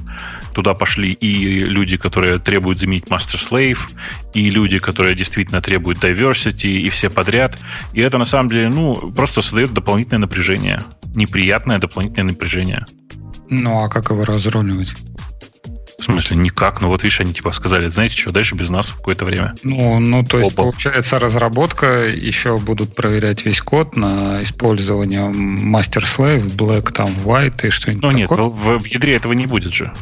[0.54, 3.80] Туда пошли и люди, которые требуют заменить master slave,
[4.34, 7.58] и люди, которые действительно требуют diversity, и все подряд.
[7.94, 10.82] И это на самом деле, ну, просто создает дополнительное напряжение.
[11.16, 12.86] Неприятное дополнительное напряжение.
[13.50, 14.94] Ну, а как его разруливать?
[16.02, 16.82] В смысле, никак.
[16.82, 19.54] Ну вот видишь, они типа сказали, знаете что, дальше без нас в какое-то время.
[19.62, 26.56] Ну, ну то есть, получается, разработка еще будут проверять весь код на использование master slave,
[26.56, 29.94] black, там, white и что-нибудь Ну нет, в, в, в ядре этого не будет же.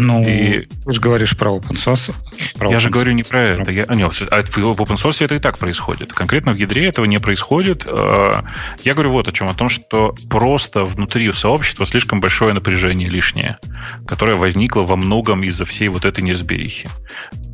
[0.00, 0.66] Ну, и...
[0.84, 2.14] ты же говоришь про open source.
[2.56, 3.70] Про я open же говорю не про это.
[3.70, 6.12] Я, нет, а в open source это и так происходит.
[6.12, 7.84] Конкретно в ядре этого не происходит.
[7.90, 8.44] А,
[8.84, 9.48] я говорю вот о чем.
[9.48, 13.58] О том, что просто внутри сообщества слишком большое напряжение лишнее,
[14.06, 16.88] которое возникло во многом из-за всей вот этой неразберихи.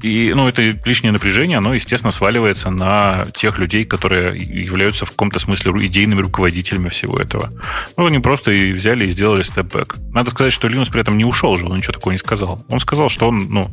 [0.02, 5.38] И, ну, это лишнее напряжение, оно, естественно, сваливается на тех людей, которые являются в каком-то
[5.38, 7.50] смысле идейными руководителями всего этого.
[7.96, 9.96] Ну, они просто и взяли и сделали степбэк.
[10.12, 12.33] Надо сказать, что Linux при этом не ушел же, он ничего такого не сказал.
[12.42, 13.70] Он сказал, что он, ну,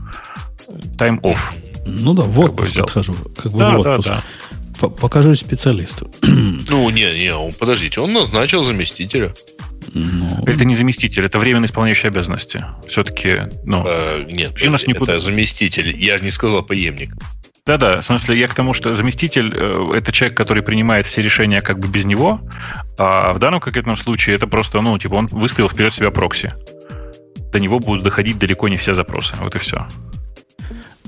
[0.98, 1.40] time off.
[1.86, 3.14] Ну да, в отпуск как отхожу.
[3.36, 4.10] Как бы да, в отпуск.
[4.10, 4.24] Да,
[4.82, 4.88] да.
[4.90, 6.10] Покажу специалисту.
[6.70, 9.34] Ну, не, не, он, подождите, он назначил заместителя.
[9.94, 10.44] Ну...
[10.46, 12.64] Это не заместитель, это временно исполняющий обязанности.
[12.88, 13.84] Все-таки, ну...
[13.86, 15.20] А, нет, Linux это никуда...
[15.20, 16.02] заместитель.
[16.02, 17.14] Я не сказал преемник.
[17.66, 21.62] Да-да, в смысле, я к тому, что заместитель э, это человек, который принимает все решения
[21.62, 22.42] как бы без него,
[22.98, 26.54] а в данном конкретном случае это просто, ну, типа, он выставил вперед себя прокси.
[27.52, 29.34] До него будут доходить далеко не все запросы.
[29.42, 29.88] Вот и все.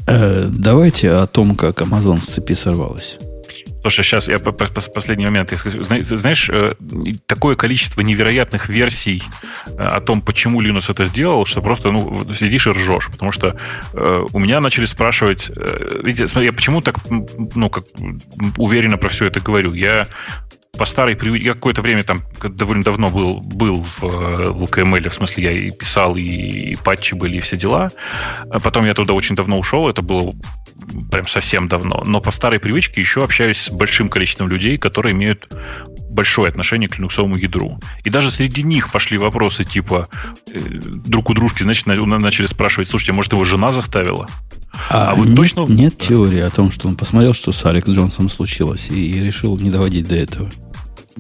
[0.08, 3.18] Э, давайте о том, как Amazon с цепи сорвалась.
[3.82, 5.52] Слушай, сейчас я по, по, последний момент.
[5.52, 6.74] Знаешь, э,
[7.26, 9.22] такое количество невероятных версий
[9.68, 13.10] э, о том, почему Linux это сделал, что просто ну, сидишь и ржешь.
[13.12, 13.58] Потому что
[13.94, 15.52] э, у меня начали спрашивать...
[16.02, 17.84] Видите, смотри, я почему так ну, как,
[18.58, 19.74] уверенно про все это говорю?
[19.74, 20.08] Я
[20.78, 25.14] по старой привычке, я какое-то время там довольно давно был, был в, в LKML, в
[25.14, 27.92] смысле я и писал, и, и патчи были, и все дела.
[28.50, 30.34] А потом я туда очень давно ушел, это было
[31.12, 32.02] прям совсем давно.
[32.08, 35.48] Но по старой привычке еще общаюсь с большим количеством людей, которые имеют
[36.10, 37.80] большое отношение к линуксовому ядру.
[38.04, 40.10] И даже среди них пошли вопросы типа
[40.48, 44.28] э, друг у дружки, значит, начали спрашивать, слушайте, может, его жена заставила?
[44.90, 45.66] А, а вот нет, точно...
[45.68, 49.58] Нет теории о том, что он посмотрел, что с Алекс Джонсом случилось, и, и решил
[49.60, 50.50] не доводить до этого.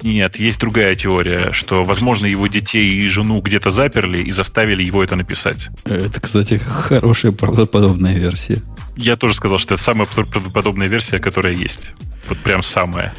[0.01, 5.03] Нет, есть другая теория, что, возможно, его детей и жену где-то заперли и заставили его
[5.03, 5.69] это написать.
[5.85, 8.59] Это, кстати, хорошая правдоподобная версия.
[8.95, 11.91] Я тоже сказал, что это самая правдоподобная версия, которая есть.
[12.27, 13.13] Вот прям самая.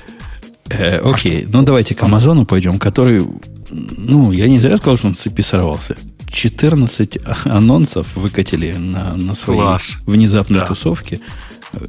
[0.69, 3.25] Э, окей, ну давайте к Амазону пойдем, который,
[3.71, 5.97] ну, я не зря сказал, что он цепи сорвался.
[6.29, 9.99] 14 анонсов выкатили на, на своей Класс.
[10.07, 10.67] внезапной да.
[10.67, 11.21] тусовке.
[11.73, 11.87] Э,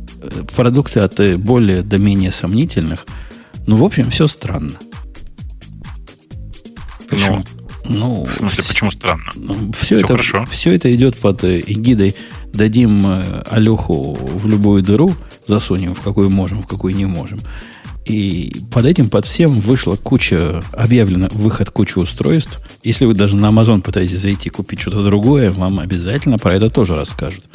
[0.56, 3.08] продукты от более до менее сомнительных–
[3.68, 4.74] ну, в общем, все странно.
[7.10, 7.44] Почему?
[7.88, 9.24] Ну, в смысле, почему странно?
[9.36, 10.46] Ну, все, все, это, хорошо.
[10.50, 12.16] все это идет под э, эгидой
[12.52, 15.14] дадим э, Алеху в любую дыру,
[15.46, 17.40] засунем в какую можем, в какую не можем.
[18.06, 22.60] И под этим, под всем вышла куча, объявлена выход кучи устройств.
[22.84, 26.96] Если вы даже на Amazon пытаетесь зайти купить что-то другое, вам обязательно про это тоже
[26.96, 27.46] расскажут.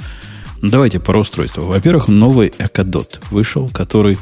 [0.61, 1.63] Давайте про устройства.
[1.63, 4.19] Во-первых, новый Echo вышел, который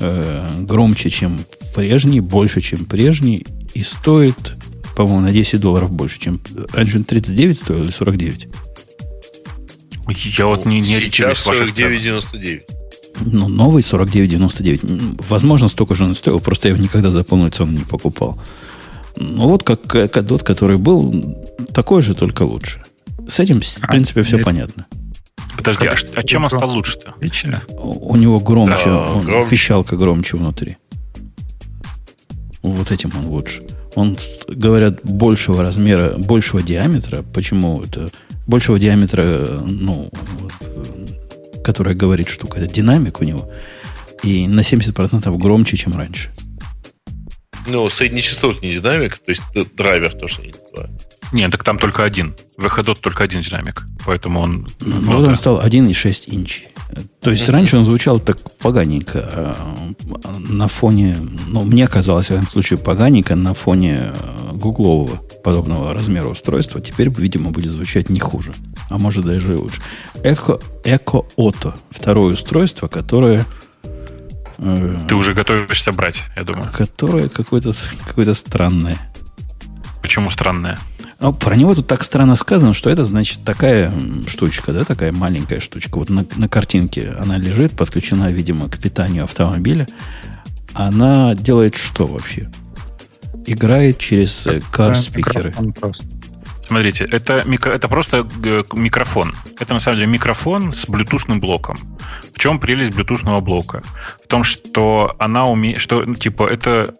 [0.00, 1.38] э, громче, чем
[1.74, 4.56] прежний, больше, чем прежний, и стоит,
[4.96, 6.40] по-моему, на 10 долларов больше, чем
[6.72, 8.48] раньше 39 стоил или 49?
[10.38, 12.62] Я вот не, не Сейчас 49,99.
[13.20, 15.24] Ну, новый 49,99.
[15.28, 18.40] Возможно, столько же он стоил, просто я его никогда за полную цену не покупал.
[19.16, 21.36] Ну, вот как Кадот, который был,
[21.72, 22.82] такой же, только лучше.
[23.26, 24.86] С этим, в а, принципе, все понятно.
[25.56, 27.14] Подожди, а, а чем он стал лучше-то?
[27.20, 27.62] Лично?
[27.68, 30.76] У, у него громче, да, он, громче, пищалка громче внутри.
[32.62, 33.62] Вот этим он лучше.
[33.94, 34.16] Он,
[34.48, 37.22] говорят, большего размера, большего диаметра.
[37.22, 38.10] Почему это?
[38.46, 40.10] Большего диаметра, ну,
[41.64, 43.50] которая говорит штука, это динамик у него.
[44.22, 46.30] И на 70% громче, чем раньше.
[47.66, 49.42] Ну, среднечастотный динамик, то есть
[49.74, 51.15] драйвер тоже не называют.
[51.32, 52.34] Нет, так там только один.
[52.56, 53.82] В Echodot только один динамик.
[54.04, 54.66] Поэтому он...
[54.80, 55.28] Ну, ну вот да.
[55.30, 56.68] он стал 1,6 инчи.
[57.20, 57.52] То есть mm-hmm.
[57.52, 59.28] раньше он звучал так поганенько.
[59.32, 61.16] А, на фоне...
[61.48, 66.80] Ну, мне казалось, в этом случае, поганенько на фоне э, гуглового подобного размера устройства.
[66.80, 68.54] Теперь, видимо, будет звучать не хуже.
[68.88, 69.82] А может даже и лучше.
[70.14, 71.74] Echo, Echo Auto.
[71.90, 73.44] Второе устройство, которое...
[74.58, 76.70] Э, Ты уже готовишься брать, я думаю.
[76.72, 77.72] Которое какое-то
[78.06, 78.98] какое странное.
[80.00, 80.78] Почему странное?
[81.18, 83.92] Ну, про него тут так странно сказано, что это, значит, такая
[84.26, 85.98] штучка, да, такая маленькая штучка.
[85.98, 89.88] Вот на, на картинке она лежит, подключена, видимо, к питанию автомобиля.
[90.74, 92.50] Она делает что вообще?
[93.46, 95.54] Играет через кар-спикеры.
[96.66, 99.34] Смотрите, это, микро, это просто э, микрофон.
[99.60, 101.78] Это на самом деле микрофон с блютусным блоком.
[102.34, 103.82] В чем прелесть блютусного блока?
[104.24, 106.96] В том, что она умеет, что, ну, типа, это,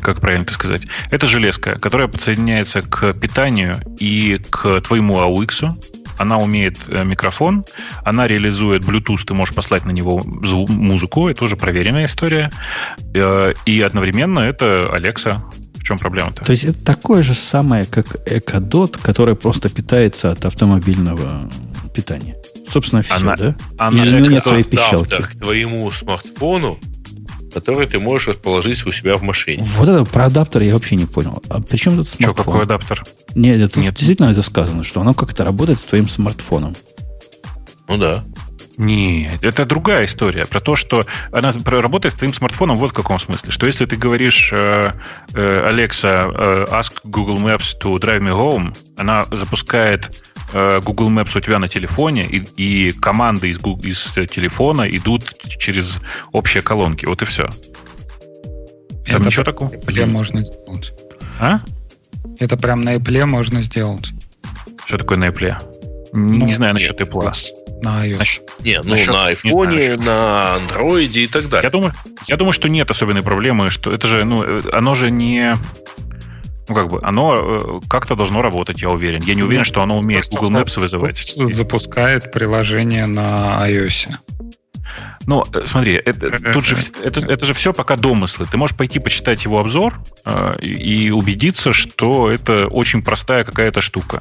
[0.00, 5.76] как правильно сказать, это железка, которая подсоединяется к питанию и к твоему AUX,
[6.18, 7.64] она умеет э, микрофон,
[8.04, 12.50] она реализует Bluetooth, ты можешь послать на него музыку, это уже проверенная история.
[13.14, 15.40] Э, и одновременно это Alexa,
[15.82, 16.44] В чем проблема-то?
[16.44, 21.50] То есть это такое же самое, как Экодот, который просто питается от автомобильного
[21.92, 22.36] питания.
[22.70, 23.56] Собственно, все, Она- да?
[23.78, 25.20] она Или у него нет своей пищалки?
[25.20, 26.78] К твоему смартфону,
[27.52, 29.66] который ты можешь расположить у себя в машине.
[29.76, 31.42] Вот это про адаптер я вообще не понял.
[31.50, 32.44] А при чем тут Что, смартфон?
[32.44, 33.02] какой адаптер?
[33.34, 33.94] Нет, это Нет.
[33.96, 36.76] действительно это сказано, что оно как-то работает с твоим смартфоном.
[37.88, 38.24] Ну да.
[38.76, 40.46] Нет, это другая история.
[40.46, 43.50] Про то, что она работает с твоим смартфоном вот в каком смысле.
[43.50, 44.92] Что если ты говоришь э,
[45.34, 50.22] э, Alexa, э, ask Google Maps to drive me home, она запускает
[50.52, 55.24] э, Google Maps у тебя на телефоне, и, и команды из, из телефона идут
[55.58, 56.00] через
[56.32, 57.04] общие колонки.
[57.06, 57.48] Вот и все.
[59.06, 59.70] Там Это ничего такого?
[59.70, 60.92] Apple можно сделать.
[61.40, 61.60] А?
[62.38, 64.12] Это прям на Apple можно сделать.
[64.86, 65.56] Что такое на Apple?
[66.12, 67.34] Не, Ну, не знаю насчет Apple.
[67.82, 68.18] На iOS.
[68.18, 71.70] Насчет- Не, ну Насчет- на не айфоне, на андроиде и так Я далее.
[71.70, 71.92] думаю,
[72.28, 75.54] я думаю, что нет особенной проблемы, что это же, ну, э, оно же не,
[76.68, 79.20] ну как бы, оно э, как-то должно работать, я уверен.
[79.24, 81.16] Я не уверен, что оно умеет Google Maps вызывать.
[81.36, 84.10] Запускает приложение на iOS.
[85.26, 88.46] Ну, э, смотри, это, Э, тут же это, это же все пока домыслы.
[88.50, 94.20] Ты можешь пойти почитать его обзор э, и убедиться, что это очень простая какая-то штука.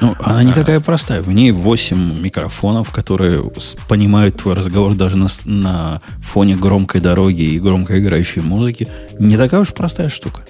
[0.00, 1.22] Ну, она не такая простая.
[1.22, 3.50] В ней 8 микрофонов, которые
[3.88, 8.88] понимают твой разговор даже на, на фоне громкой дороги и громко играющей музыки.
[9.18, 10.42] Не такая уж простая штука.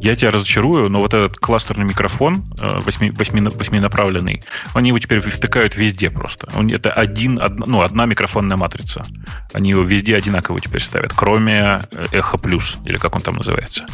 [0.00, 4.42] Я тебя разочарую, но вот этот кластерный микрофон, э, восьми, восьми- восьминаправленный,
[4.74, 6.48] они его теперь втыкают везде просто.
[6.70, 9.04] Это один, одна, ну, одна микрофонная матрица.
[9.52, 13.86] Они его везде одинаково теперь ставят, кроме э, Эхо Плюс, или как он там называется.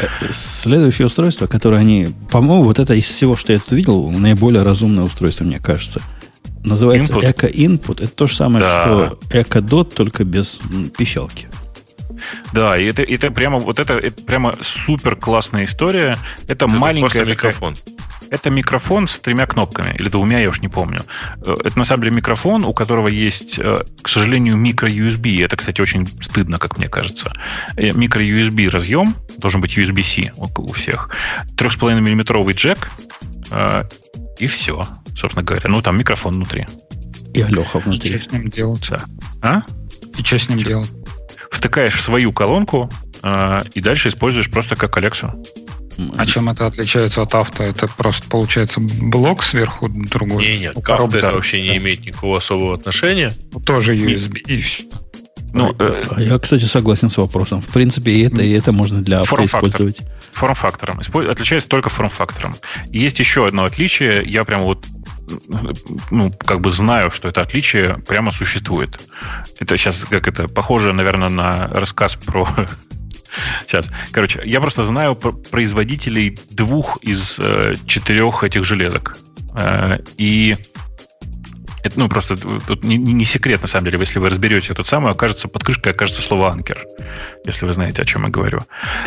[0.00, 2.08] Э, Следующее устройство, которое они...
[2.30, 6.00] По-моему, вот это из всего, что я тут видел, наиболее разумное устройство, мне кажется.
[6.64, 7.20] Называется Input?
[7.48, 8.02] Input.
[8.02, 8.84] Это то же самое, Да.
[8.84, 9.18] что
[9.60, 10.60] Dot, только без
[10.96, 11.46] пищалки.
[12.52, 16.16] Да, и это, это прямо вот это, это прямо супер классная история.
[16.44, 17.76] Это, Это маленькая микрофон.
[18.30, 21.02] Это микрофон с тремя кнопками, или двумя, я уж не помню.
[21.44, 25.44] Э, Это на самом деле микрофон, у которого есть, э, к сожалению, микро-USB.
[25.44, 27.32] Это, кстати, очень стыдно, как мне кажется.
[27.76, 31.10] Э, Микро-USB разъем, должен быть USB-C у всех.
[31.56, 32.88] 3,5 миллиметровый джек,
[34.38, 35.68] и все, собственно говоря.
[35.68, 36.66] Ну, там микрофон внутри.
[37.34, 38.18] И Алеха И внутри.
[38.18, 38.90] что с ним делать?
[39.42, 39.60] А?
[40.18, 40.90] И что с ним делать?
[41.52, 42.90] Втыкаешь в свою колонку,
[43.22, 45.32] э, и дальше используешь просто как Алексу.
[46.16, 47.62] А чем это отличается от авто?
[47.62, 50.44] Это просто получается блок сверху другой?
[50.46, 53.30] Не, нет, Ну, к авто коробка, это вообще не имеет никакого особого отношения.
[53.52, 54.84] ну, Тоже USB и все.
[55.52, 57.60] Ну, э, А я, кстати, согласен с вопросом.
[57.60, 60.00] В принципе, и это, и это можно для авто использовать.
[60.32, 61.00] форм-фактором.
[61.28, 62.54] Отличается только форм-фактором.
[62.88, 64.22] Есть еще одно отличие.
[64.24, 64.86] Я прямо вот
[66.10, 69.00] ну, как бы знаю, что это отличие прямо существует.
[69.58, 72.46] Это сейчас как это похоже, наверное, на рассказ про
[73.62, 73.90] Сейчас.
[74.10, 79.16] Короче, я просто знаю про- производителей двух из э, четырех этих железок.
[79.54, 80.56] Э, и
[81.82, 83.98] это, ну, просто тут не, не секрет, на самом деле.
[83.98, 86.86] Если вы разберете эту самую, окажется, под крышкой окажется слово «анкер»,
[87.44, 88.60] если вы знаете, о чем я говорю.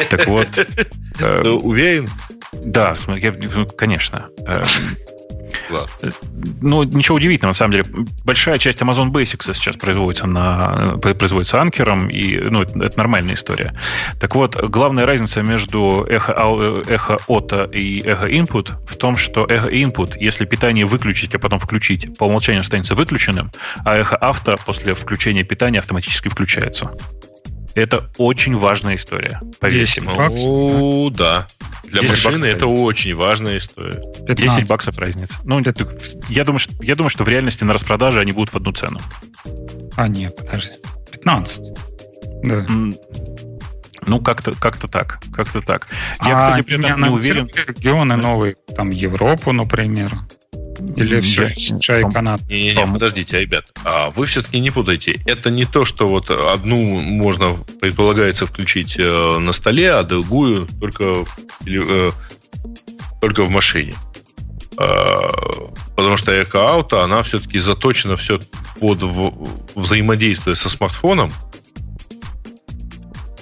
[0.10, 0.48] Так вот,
[1.20, 2.10] э, уверен?
[2.52, 4.28] да, ну, конечно.
[5.70, 6.12] Э, Ладно.
[6.62, 7.86] Ну, ничего удивительного, на самом деле.
[8.24, 13.36] Большая часть Amazon Basics сейчас производится, на, э, производится анкером, и ну, это, это нормальная
[13.36, 13.74] история.
[14.20, 19.46] Так вот, главная разница между Echo, Au- Echo Auto и Echo Input в том, что
[19.46, 23.52] Echo Input, если питание выключить, а потом включить, по умолчанию останется выключенным,
[23.84, 26.92] а Echo Auto после включения питания автоматически включается.
[27.76, 29.42] Это очень важная история.
[29.60, 30.02] Поверьте.
[30.02, 30.16] 10 мне.
[30.16, 30.46] баксов.
[30.46, 31.48] Ну, да.
[31.84, 32.84] Для 10 машины баксов это разница.
[32.86, 34.02] очень важная история.
[34.22, 34.68] 10 15.
[34.68, 35.36] баксов разница.
[35.44, 35.88] Ну, это-
[36.30, 39.00] я, думаю, что, я думаю, что в реальности на распродаже они будут в одну цену.
[39.96, 40.72] А, нет, подожди.
[41.12, 41.62] 15.
[42.44, 42.54] Да.
[42.70, 42.96] М,
[44.08, 45.20] Ну, как-то как так.
[45.34, 45.88] Как-то так.
[46.24, 47.50] Я, а кстати, при этом не уверен.
[47.68, 50.12] регионы новые, там Европу, например.
[50.96, 52.42] Или все, Я- чай канат.
[52.50, 52.94] Не-не-не, По-моему.
[52.94, 53.66] подождите, ребят.
[53.84, 55.20] А вы все-таки не путайте.
[55.26, 61.24] Это не то, что вот одну можно, предполагается, включить э, на столе, а другую только,
[61.26, 62.12] в теле- э,
[63.22, 63.94] только в машине.
[64.78, 65.30] А,
[65.96, 68.40] потому что эко-ауто, она все-таки заточена все
[68.80, 69.00] под
[69.76, 71.32] взаимодействие со смартфоном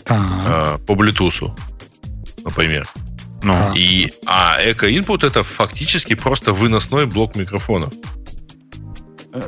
[0.03, 0.17] Так.
[0.21, 1.51] а, по Bluetooth,
[2.43, 2.85] например.
[3.43, 3.73] Ну, А.
[3.75, 7.89] И, а эко-инпут это фактически просто выносной блок микрофона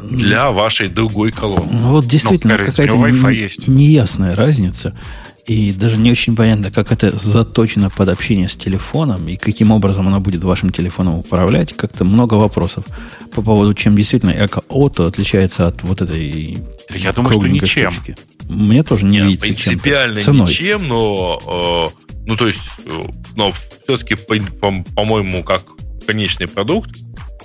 [0.01, 1.69] для вашей другой колонки.
[1.71, 3.31] Ну, вот действительно Ну, какая какая-то
[3.67, 4.97] не- неясная разница.
[5.45, 10.07] И даже не очень понятно, как это заточено под общение с телефоном и каким образом
[10.07, 11.73] оно будет вашим телефоном управлять.
[11.77, 12.83] Как-то много вопросов
[13.31, 16.57] по поводу, чем действительно Эко Auto отличается от вот этой
[16.95, 17.91] я думаю, что ничем.
[17.91, 18.15] штучки.
[18.49, 19.63] Мне тоже не Нет, видится чем-то.
[19.69, 20.47] принципиально Ценой.
[20.49, 22.89] ничем, но э, Ну, то есть, э,
[23.35, 23.53] но
[23.85, 25.63] все-таки, по-моему, как
[26.05, 26.89] конечный продукт,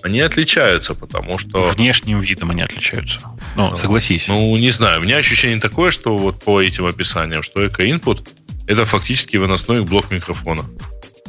[0.03, 1.69] они отличаются, потому что...
[1.69, 3.21] Внешним видом они отличаются.
[3.55, 4.29] Ну, согласись.
[4.29, 5.01] Ну, не знаю.
[5.01, 8.29] У меня ощущение такое, что вот по этим описаниям, что эко-инпут
[8.67, 10.65] это фактически выносной блок микрофона.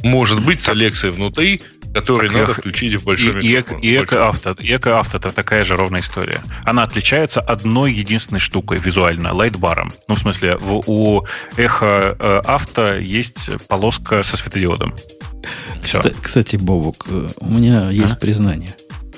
[0.02, 1.60] Может быть, с Алексой внутри,
[1.92, 2.54] который так надо я...
[2.54, 3.78] включить в большой и, микрофон.
[3.80, 6.40] И, эко-авто, и это такая же ровная история.
[6.64, 9.90] Она отличается одной единственной штукой визуально, лайтбаром.
[10.08, 14.94] Ну, в смысле, в, у эхо э, авто есть полоска со светодиодом.
[15.82, 16.12] Все.
[16.22, 18.16] Кстати, Бобук, э, у меня есть а?
[18.16, 18.74] признание.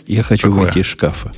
[0.06, 0.64] Я хочу Какое?
[0.64, 1.32] выйти из шкафа.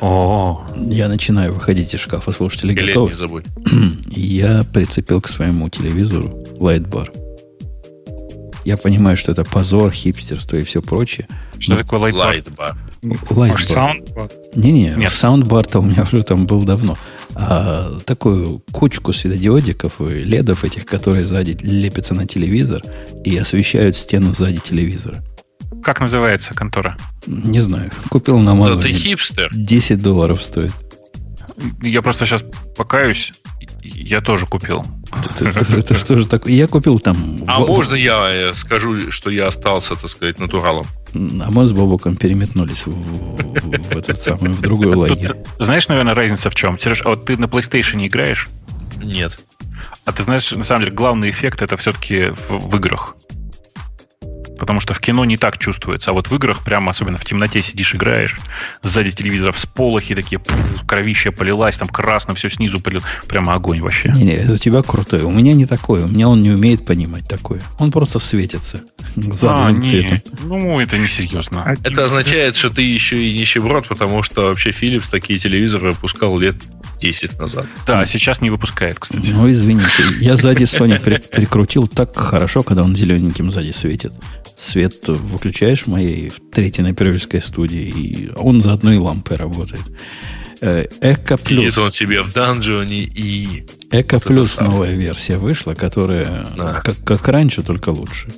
[0.00, 2.30] О, я начинаю выходить из шкафа.
[2.30, 3.10] Слушатели Билет готовы?
[3.10, 3.44] не забудь.
[4.08, 7.10] Я прицепил к своему телевизору lightbar.
[8.64, 11.28] Я понимаю, что это позор, хипстерство и все прочее.
[11.58, 12.76] Что такое lightbar?
[13.30, 13.98] Lightbar.
[14.54, 15.12] Не-не, Нет.
[15.12, 16.96] саундбар-то у меня уже там был давно.
[17.34, 22.82] А такую кучку светодиодиков и ледов этих, которые сзади лепятся на телевизор
[23.24, 25.22] и освещают стену сзади телевизора.
[25.82, 26.96] Как называется контора?
[27.26, 27.90] Не знаю.
[28.08, 28.82] Купил на Амазоне.
[28.82, 29.50] ты хипстер.
[29.52, 30.72] 10 долларов стоит.
[31.82, 32.44] Я просто сейчас
[32.76, 33.32] покаюсь.
[33.82, 34.84] Я тоже купил.
[35.16, 36.52] Это, что же такое?
[36.52, 37.38] Я купил там...
[37.46, 40.86] А можно я э, скажу, что я остался, так сказать, натуралом?
[41.14, 43.36] А мы с Бобоком переметнулись в,
[43.90, 45.36] этот самый, в другой лагерь.
[45.58, 46.78] Знаешь, наверное, разница в чем?
[46.78, 48.48] Сереж, а вот ты на PlayStation играешь?
[49.02, 49.38] Нет.
[50.04, 53.16] А ты знаешь, на самом деле, главный эффект это все-таки в, в играх
[54.64, 56.10] потому что в кино не так чувствуется.
[56.10, 58.38] А вот в играх прямо, особенно в темноте сидишь, играешь,
[58.82, 63.02] сзади телевизора всполохи такие, пфф, кровища полилась, там красно все снизу полил.
[63.28, 64.08] Прямо огонь вообще.
[64.08, 65.20] Не-не, у тебя крутой.
[65.20, 66.06] У меня не такое.
[66.06, 67.60] У меня он не умеет понимать такое.
[67.78, 68.80] Он просто светится
[69.42, 70.22] а, не.
[70.44, 71.62] Ну, это не серьезно.
[71.62, 76.38] А это означает, что ты еще и нищеброд, потому что вообще Philips такие телевизоры выпускал
[76.38, 76.56] лет
[77.00, 77.66] 10 назад.
[77.86, 79.30] Да, сейчас не выпускает, кстати.
[79.30, 80.04] Ну, извините.
[80.20, 84.12] Я сзади Sony при- прикрутил так хорошо, когда он зелененьким сзади светит
[84.56, 89.82] свет выключаешь в моей в третьей напервельской студии, и он за одной лампой работает.
[90.60, 91.64] Э, Эко плюс.
[91.64, 93.66] Сидит он себе в данжоне и...
[93.90, 96.80] Эко плюс новая версия вышла, которая да.
[96.80, 98.28] как, как раньше, только лучше.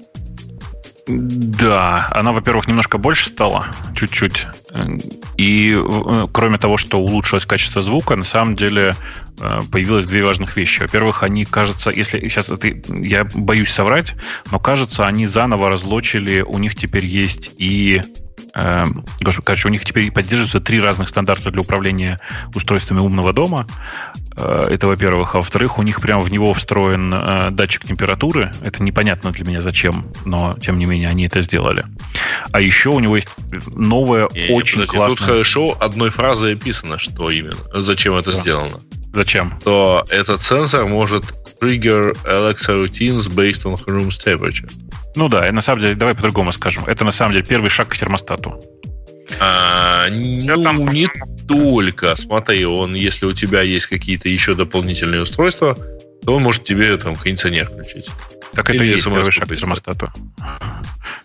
[1.07, 4.49] Да, она, во-первых, немножко больше стала, чуть-чуть.
[5.37, 8.95] И э, кроме того, что улучшилось качество звука, на самом деле
[9.41, 10.81] э, появилось две важных вещи.
[10.83, 14.15] Во-первых, они, кажется, если сейчас это, я боюсь соврать,
[14.51, 18.03] но кажется, они заново разлочили, у них теперь есть и
[19.43, 22.21] короче, у них теперь поддерживаются три разных стандарта для управления
[22.55, 23.67] устройствами умного дома.
[24.37, 25.35] Э, это, во-первых.
[25.35, 28.53] А во-вторых, у них прямо в него встроен э, датчик температуры.
[28.61, 31.85] Это непонятно для меня зачем, но, тем не менее, они это сделали.
[32.53, 33.29] А еще у него есть
[33.75, 35.17] новое, не, очень не, классное...
[35.17, 38.39] Тут хорошо одной фразой описано, что именно, зачем это да.
[38.39, 38.77] сделано.
[39.17, 39.59] Зачем?
[39.65, 41.25] То этот сенсор может
[41.59, 44.71] trigger Alexa routines based on room's temperature.
[45.15, 46.85] Ну да, и на самом деле, давай по-другому скажем.
[46.85, 48.63] Это на самом деле первый шаг к термостату.
[49.41, 50.87] А, ну, там...
[50.89, 51.09] не
[51.49, 52.15] только.
[52.17, 55.79] Смотри, он, если у тебя есть какие-то еще дополнительные устройства,
[56.27, 58.11] то он может тебе там кондиционер включить.
[58.55, 60.13] Так это и есть первый шаг к термостату.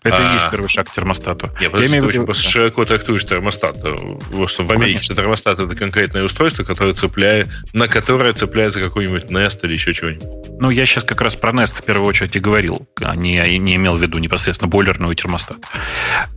[0.03, 0.49] Это и есть а.
[0.49, 1.49] первый шаг к термостату.
[1.60, 2.07] Нет, я виду...
[2.07, 3.77] очень широко трактуешь термостат.
[3.81, 9.93] В Америке термостат это конкретное устройство, которое цепляет, на которое цепляется какой-нибудь Nest или еще
[9.93, 10.27] чего-нибудь.
[10.60, 13.76] Ну, я сейчас как раз про Nest в первую очередь и говорил, а не, не
[13.76, 15.57] имел в виду непосредственно бойлерную термостат.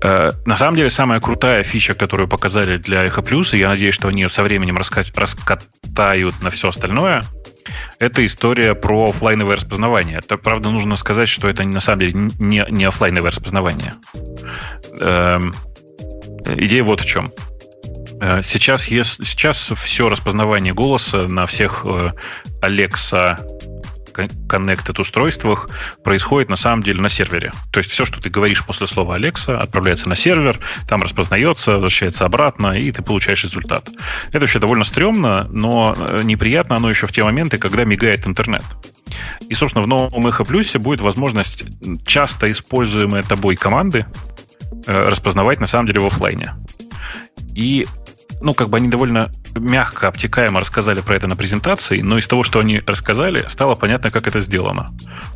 [0.03, 3.95] Э, на самом деле, самая крутая фича, которую показали для Echo Plus, и я надеюсь,
[3.95, 7.23] что они ее со временем раскатают на все остальное,
[7.99, 10.19] это история про офлайновое распознавание.
[10.19, 13.95] Это, правда, нужно сказать, что это на самом деле не, не офлайновое распознавание.
[15.01, 15.55] Эм,
[16.57, 17.33] идея вот в чем.
[18.21, 22.13] Э, сейчас, сейчас все распознавание голоса на всех э,
[22.63, 23.39] Alexa
[24.15, 25.69] connected устройствах
[26.03, 27.53] происходит на самом деле на сервере.
[27.73, 30.59] То есть все, что ты говоришь после слова Alexa, отправляется на сервер,
[30.89, 33.91] там распознается, возвращается обратно, и ты получаешь результат.
[34.29, 38.65] Это вообще довольно стрёмно, но э, неприятно оно еще в те моменты, когда мигает интернет.
[39.49, 41.65] И, собственно, в новом Echo Plus будет возможность
[42.07, 44.07] часто используемые тобой команды
[44.87, 46.55] э, распознавать на самом деле в офлайне.
[47.55, 47.87] И
[48.41, 52.45] ну, как бы они довольно мягко, обтекаемо рассказали про это на презентации, но из того,
[52.45, 54.91] что они рассказали, стало понятно, как это сделано.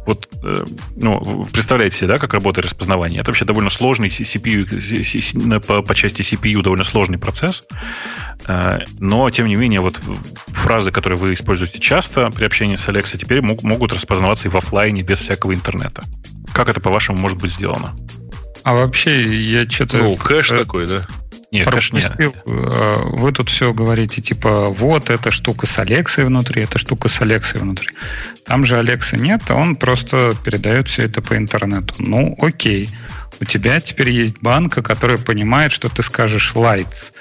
[0.07, 0.65] Вот, э,
[0.97, 3.21] ну, представляете себе, да, как работает распознавание?
[3.21, 7.65] Это вообще довольно сложный CPU, по, по части CPU довольно сложный процесс,
[8.47, 10.01] э, но, тем не менее, вот
[10.49, 14.57] фразы, которые вы используете часто при общении с Alexa, теперь мог, могут распознаваться и в
[14.57, 16.03] офлайне без всякого интернета.
[16.53, 17.95] Как это, по-вашему, может быть сделано?
[18.65, 19.99] А вообще, я что-то...
[19.99, 21.07] Ну, кэш э, такой, да?
[21.51, 22.01] Нет, пропустил.
[22.01, 22.35] Конечно, нет.
[22.47, 27.21] Э, вы тут все говорите, типа, вот эта штука с Алексой внутри, эта штука с
[27.21, 27.89] Алексой внутри.
[28.45, 31.95] Там же Алекса нет, а он просто передает все это по интернету.
[31.99, 32.91] Ну, окей.
[33.41, 37.13] У тебя теперь есть банка, которая понимает, что ты скажешь lights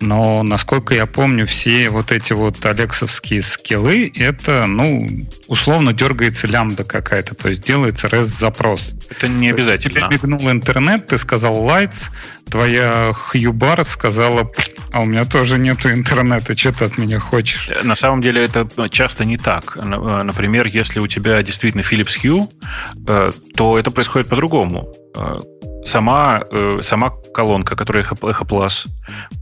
[0.00, 6.84] но, насколько я помню, все вот эти вот алексовские скиллы, это, ну, условно дергается лямбда
[6.84, 8.94] какая-то, то есть делается REST-запрос.
[9.10, 10.00] Это не обязательно.
[10.00, 12.10] Тебе мигнул интернет, ты сказал lights,
[12.48, 14.50] твоя Хьюбар сказала,
[14.92, 17.68] а у меня тоже нету интернета, что ты от меня хочешь?
[17.82, 19.76] На самом деле это часто не так.
[19.76, 22.48] Например, если у тебя действительно Philips Hue,
[23.06, 25.38] э, то это происходит по-другому э,
[25.84, 28.86] сама, э, сама колонка, которая Echo, Plus,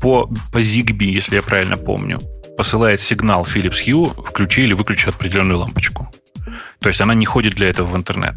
[0.00, 2.18] по, по ZigBee, если я правильно помню,
[2.56, 6.08] посылает сигнал Philips Hue, включи или выключи определенную лампочку.
[6.80, 8.34] То есть она не ходит для этого в интернет.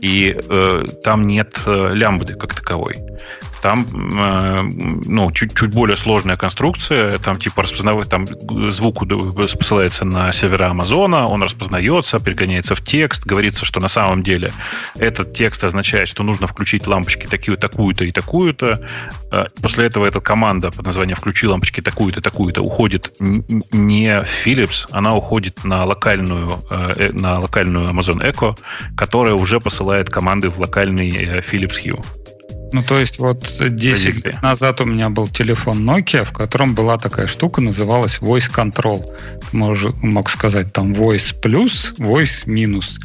[0.00, 2.96] И э, там нет э, лямбды как таковой.
[3.62, 3.86] Там
[4.18, 4.62] э,
[5.06, 7.18] ну, чуть, чуть более сложная конструкция.
[7.20, 8.26] Там типа распознавать, там
[8.72, 9.04] звук
[9.56, 14.52] посылается на сервера Амазона, он распознается, перегоняется в текст, говорится, что на самом деле
[14.98, 18.84] этот текст означает, что нужно включить лампочки такую, такую-то и такую-то.
[19.30, 24.88] Э, после этого эта команда под названием «включи лампочки такую-то, такую-то» уходит не в Philips,
[24.90, 28.58] она уходит на локальную, э, на локальную Amazon Echo,
[28.96, 31.10] которая уже посылает команды в локальный
[31.48, 32.04] Philips Hue.
[32.72, 36.98] Ну, то есть вот 10 лет назад у меня был телефон Nokia, в котором была
[36.98, 39.04] такая штука, называлась Voice Control.
[39.40, 42.98] Ты мож, мог сказать там Voice плюс, Voice минус.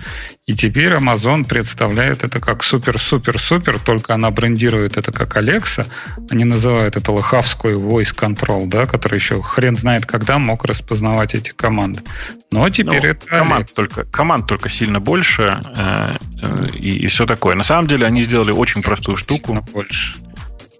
[0.47, 5.85] И теперь Amazon представляет это как супер-супер-супер, только она брендирует это как Alexa.
[6.29, 11.51] Они называют это лохавскую voice control, да, который еще хрен знает когда мог распознавать эти
[11.51, 12.01] команды.
[12.49, 16.11] Но теперь ну, это команд только, команд только сильно больше э,
[16.41, 17.55] э, и, и все такое.
[17.55, 19.65] На самом деле они сделали очень простую штуку.
[19.73, 20.15] Больше.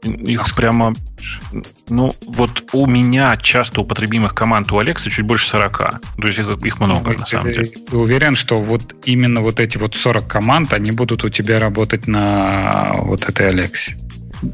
[0.03, 0.93] Их прямо...
[1.89, 5.77] Ну, вот у меня часто употребимых команд у Алекса чуть больше 40.
[5.77, 7.65] То есть их, их много, ну, на самом деле.
[7.65, 12.07] Ты уверен, что вот именно вот эти вот 40 команд, они будут у тебя работать
[12.07, 13.97] на вот этой Алексе?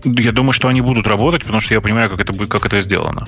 [0.03, 2.79] Я думаю, что они будут работать, потому что я понимаю, как это будет, как это
[2.79, 3.25] сделано.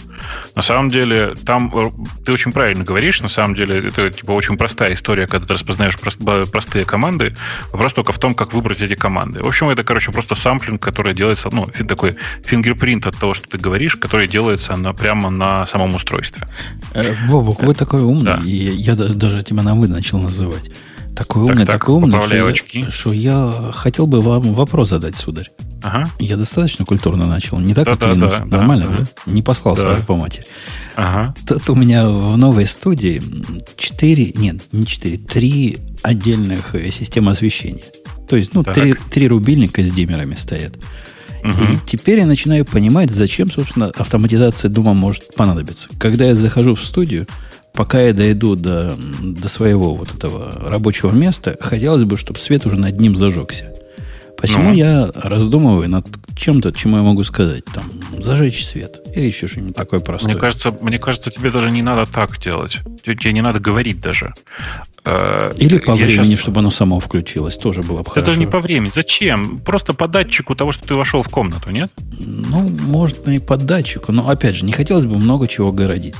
[0.56, 1.92] На самом деле, там э,
[2.26, 3.22] ты очень правильно говоришь.
[3.22, 6.20] На самом деле, это типа очень простая история, когда ты распознаешь прост,
[6.52, 7.36] простые команды.
[7.72, 9.44] Вопрос только в том, как выбрать эти команды.
[9.44, 13.58] В общем, это, короче, просто самплинг, который делается, ну, такой фингерпринт от того, что ты
[13.58, 16.48] говоришь, который делается на, прямо на самом устройстве.
[16.94, 18.42] Э, Вовок, вы такой умный, да.
[18.44, 20.72] и я даже тебя на вы начал называть.
[21.16, 25.50] Такой умный, так, такой умный, что я, что я хотел бы вам вопрос задать, сударь.
[25.82, 26.06] Ага.
[26.20, 27.60] Я достаточно культурно начал.
[27.60, 29.32] Не так, да, как да, да, Нормально, да, да?
[29.32, 29.82] Не послал да.
[29.82, 30.46] сразу по матери.
[30.96, 31.36] Ага.
[31.48, 33.22] Тут у меня в новой студии
[33.78, 37.84] 4, нет, не 4, 3 отдельных э, системы освещения.
[38.28, 40.76] То есть, ну, три, три рубильника с диммерами стоят.
[41.44, 41.52] Угу.
[41.52, 45.90] И теперь я начинаю понимать, зачем, собственно, автоматизация дома может понадобиться.
[46.00, 47.28] Когда я захожу в студию,
[47.76, 52.78] пока я дойду до, до своего вот этого рабочего места, хотелось бы, чтобы свет уже
[52.78, 53.74] над ним зажегся.
[54.46, 54.74] Посему ну.
[54.74, 56.06] я раздумываю над
[56.36, 57.66] чем-то, чему я могу сказать.
[57.66, 57.84] Там,
[58.20, 59.02] зажечь свет.
[59.16, 60.34] Или еще что-нибудь такое простое.
[60.34, 62.80] Мне кажется, мне кажется, тебе даже не надо так делать.
[63.04, 64.34] Тебе не надо говорить даже.
[65.06, 66.40] Э, Или по я времени, сейчас...
[66.42, 67.58] чтобы оно само включилось.
[67.58, 68.26] Тоже было бы Это хорошо.
[68.28, 68.92] даже не по времени.
[68.94, 69.60] Зачем?
[69.60, 71.92] Просто по датчику того, что ты вошел в комнату, нет?
[72.20, 74.12] Ну, может, и по датчику.
[74.12, 76.16] Но, опять же, не хотелось бы много чего городить.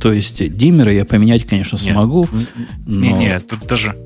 [0.00, 1.94] То есть, диммеры я поменять, конечно, нет.
[1.94, 2.28] смогу.
[2.86, 3.00] Но...
[3.00, 3.96] Нет, нет, тут даже...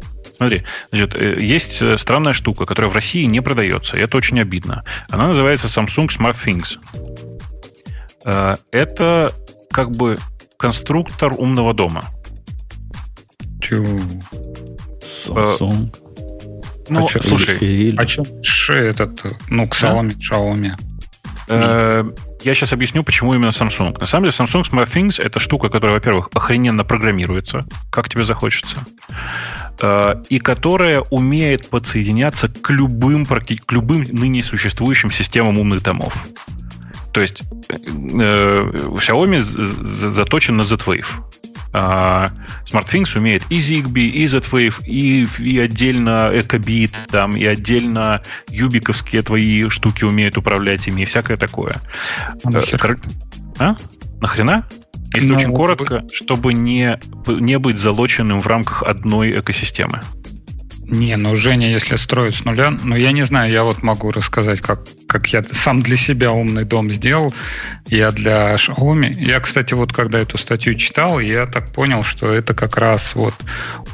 [0.43, 4.41] Смотри, значит, э, есть э, странная штука, которая в России не продается, и это очень
[4.41, 4.85] обидно.
[5.09, 6.79] Она называется Samsung Smart Things.
[8.25, 9.33] Э, это
[9.71, 10.19] как бы
[10.57, 12.05] конструктор умного дома.
[13.61, 14.01] Чего?
[15.01, 15.95] Samsung.
[16.89, 18.25] Ну, а чё, слушай, или, а чем
[18.69, 20.73] этот, ну, к Xiaomi, Xiaomi?
[22.45, 23.99] Я сейчас объясню, почему именно Samsung.
[24.01, 28.77] На самом деле, Samsung Smart Things это штука, которая, во-первых, охрененно программируется, как тебе захочется.
[29.81, 36.15] Э, и которая умеет подсоединяться к любым, к любым ныне существующим системам умных домов.
[37.13, 41.07] То есть э, Xiaomi заточен на Z-Wave.
[41.73, 42.31] А
[42.71, 49.69] SmartThings умеет и Zigbee, и Z-Wave, и, и отдельно EcoBit, там, и отдельно юбиковские твои
[49.71, 51.77] штуки умеют управлять ими, и всякое такое.
[52.45, 52.51] А?
[52.51, 52.99] Нахер?
[53.59, 53.77] А?
[54.21, 54.67] Нахрена?
[55.15, 60.01] Если ну, очень коротко, чтобы не, не быть залоченным в рамках одной экосистемы.
[60.93, 64.61] Не, ну Женя, если строит с нуля, ну я не знаю, я вот могу рассказать,
[64.61, 67.33] как, как я сам для себя умный дом сделал,
[67.87, 69.15] я для Xiaomi.
[69.19, 73.35] Я, кстати, вот когда эту статью читал, я так понял, что это как раз вот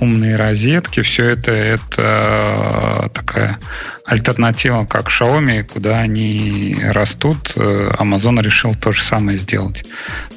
[0.01, 3.61] умные розетки, все это, это такая
[4.05, 7.53] альтернатива, как Xiaomi, куда они растут.
[7.57, 9.85] Amazon решил то же самое сделать.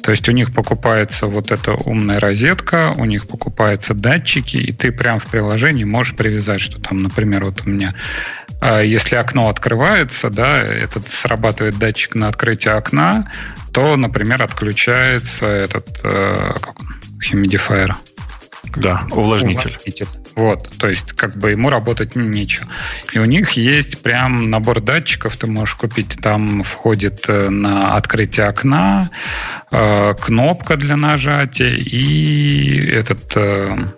[0.02, 4.92] То есть у них покупается вот эта умная розетка, у них покупаются датчики, и ты
[4.92, 7.94] прям в приложении можешь привязать, что там, например, вот у меня
[8.62, 13.28] а если окно открывается, да, этот срабатывает датчик на открытие окна,
[13.72, 17.92] то, например, отключается этот э, как он, humidifier.
[18.76, 19.66] Да, увлажнитель.
[19.66, 20.06] увлажнитель.
[20.36, 22.68] Вот, то есть как бы ему работать нечего.
[23.12, 28.46] И у них есть прям набор датчиков, ты можешь купить, там входит э, на открытие
[28.46, 29.10] окна,
[29.72, 33.88] э, кнопка для нажатия и этот э,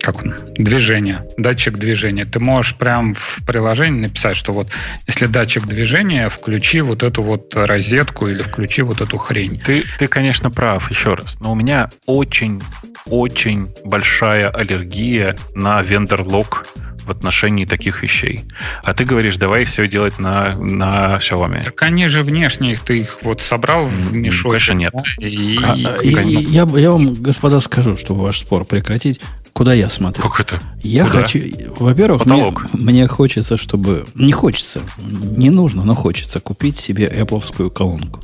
[0.00, 2.24] как он, движение, датчик движения.
[2.24, 4.68] Ты можешь прям в приложении написать, что вот
[5.06, 9.58] если датчик движения, включи вот эту вот розетку или включи вот эту хрень.
[9.58, 11.38] Ты, ты конечно, прав, еще раз.
[11.40, 12.60] Но у меня очень,
[13.06, 16.66] очень большая аллергия на вендор-лог
[17.04, 18.44] в отношении таких вещей.
[18.84, 21.64] А ты говоришь, давай все делать на, на Xiaomi.
[21.64, 24.52] Так они же внешне, ты их вот собрал в мешок.
[24.52, 24.94] Конечно, нет.
[25.18, 29.20] И, а, и, и, я, я вам, господа, скажу, чтобы ваш спор прекратить.
[29.52, 30.22] Куда я смотрю?
[30.28, 30.60] Как это?
[30.82, 31.22] Я Куда?
[31.22, 31.40] хочу...
[31.78, 34.04] Во-первых, мне, мне хочется, чтобы...
[34.14, 38.20] Не хочется, не нужно, но хочется купить себе Apple колонку.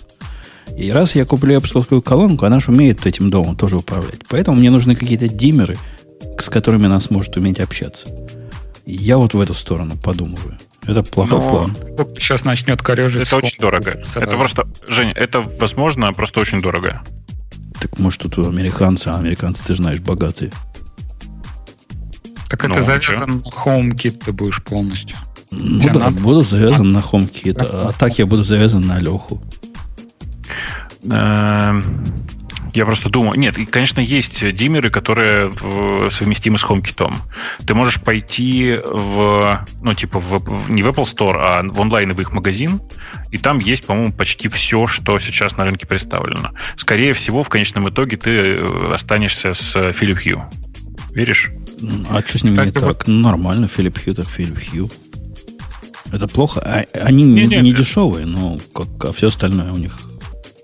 [0.77, 4.21] И раз я куплю Apple колонку, она же умеет этим домом тоже управлять.
[4.29, 5.77] Поэтому мне нужны какие-то диммеры,
[6.39, 8.09] с которыми она сможет уметь общаться.
[8.85, 10.59] я вот в эту сторону подумываю.
[10.87, 11.77] Это плохой Но план.
[12.17, 13.23] Сейчас начнет корежить.
[13.23, 13.91] Это очень дорого.
[13.91, 17.03] Это просто, Женя, это возможно, просто очень дорого.
[17.81, 20.53] Так может тут американцы, а американцы, ты знаешь, богатые.
[22.49, 25.17] Так ну, это завязан на HomeKit ты будешь полностью.
[25.51, 29.43] Ну да, буду завязан на HomeKit, а, а так я буду завязан на Леху.
[31.09, 31.85] Эм,
[32.75, 33.39] я просто думаю...
[33.39, 35.51] Нет, и, конечно, есть диммеры, которые
[36.11, 37.13] совместимы с HomeKit.
[37.67, 39.67] Ты можешь пойти в...
[39.83, 42.81] Ну, типа, в, не в Apple Store, а в онлайновый их магазин,
[43.31, 46.51] и там есть, по-моему, почти все, что сейчас на рынке представлено.
[46.77, 50.43] Скорее всего, в конечном итоге ты э, останешься с Philip Hue.
[51.13, 51.51] Веришь?
[52.11, 52.99] А что с ними Кстати, не вот...
[52.99, 53.07] так?
[53.07, 54.91] Ну, нормально, Филипп Хью так Филипп Хью.
[56.13, 56.61] Это плохо.
[56.61, 59.99] А, они не, не, не дешевые, но как, а все остальное у них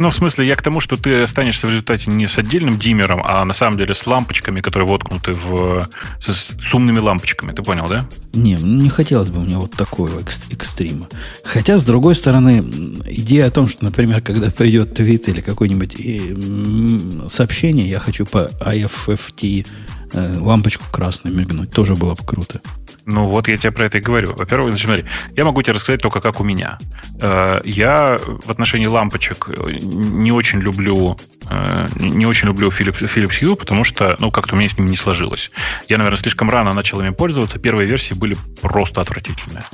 [0.02, 3.22] ну, в смысле, я к тому, что ты останешься в результате не с отдельным диммером,
[3.24, 5.88] а на самом деле с лампочками, которые воткнуты в...
[6.18, 7.52] с, с умными лампочками.
[7.52, 8.08] Ты понял, да?
[8.32, 10.10] Не, не хотелось бы мне вот такого
[10.50, 11.08] экстрима.
[11.44, 12.64] Хотя, с другой стороны,
[13.06, 19.66] идея о том, что, например, когда придет твит или какое-нибудь сообщение, я хочу по IFFT
[20.12, 22.60] э, лампочку красную мигнуть, тоже было бы круто.
[23.04, 24.34] Ну вот я тебе про это и говорю.
[24.36, 26.78] Во-первых, значит, смотри, я могу тебе рассказать только как у меня.
[27.20, 31.16] Э, я в отношении лампочек не очень люблю
[31.48, 34.88] э, не очень люблю Philips, Philips Hue, потому что, ну, как-то у меня с ними
[34.88, 35.50] не сложилось.
[35.88, 37.58] Я, наверное, слишком рано начал ими пользоваться.
[37.58, 39.64] Первые версии были просто отвратительные.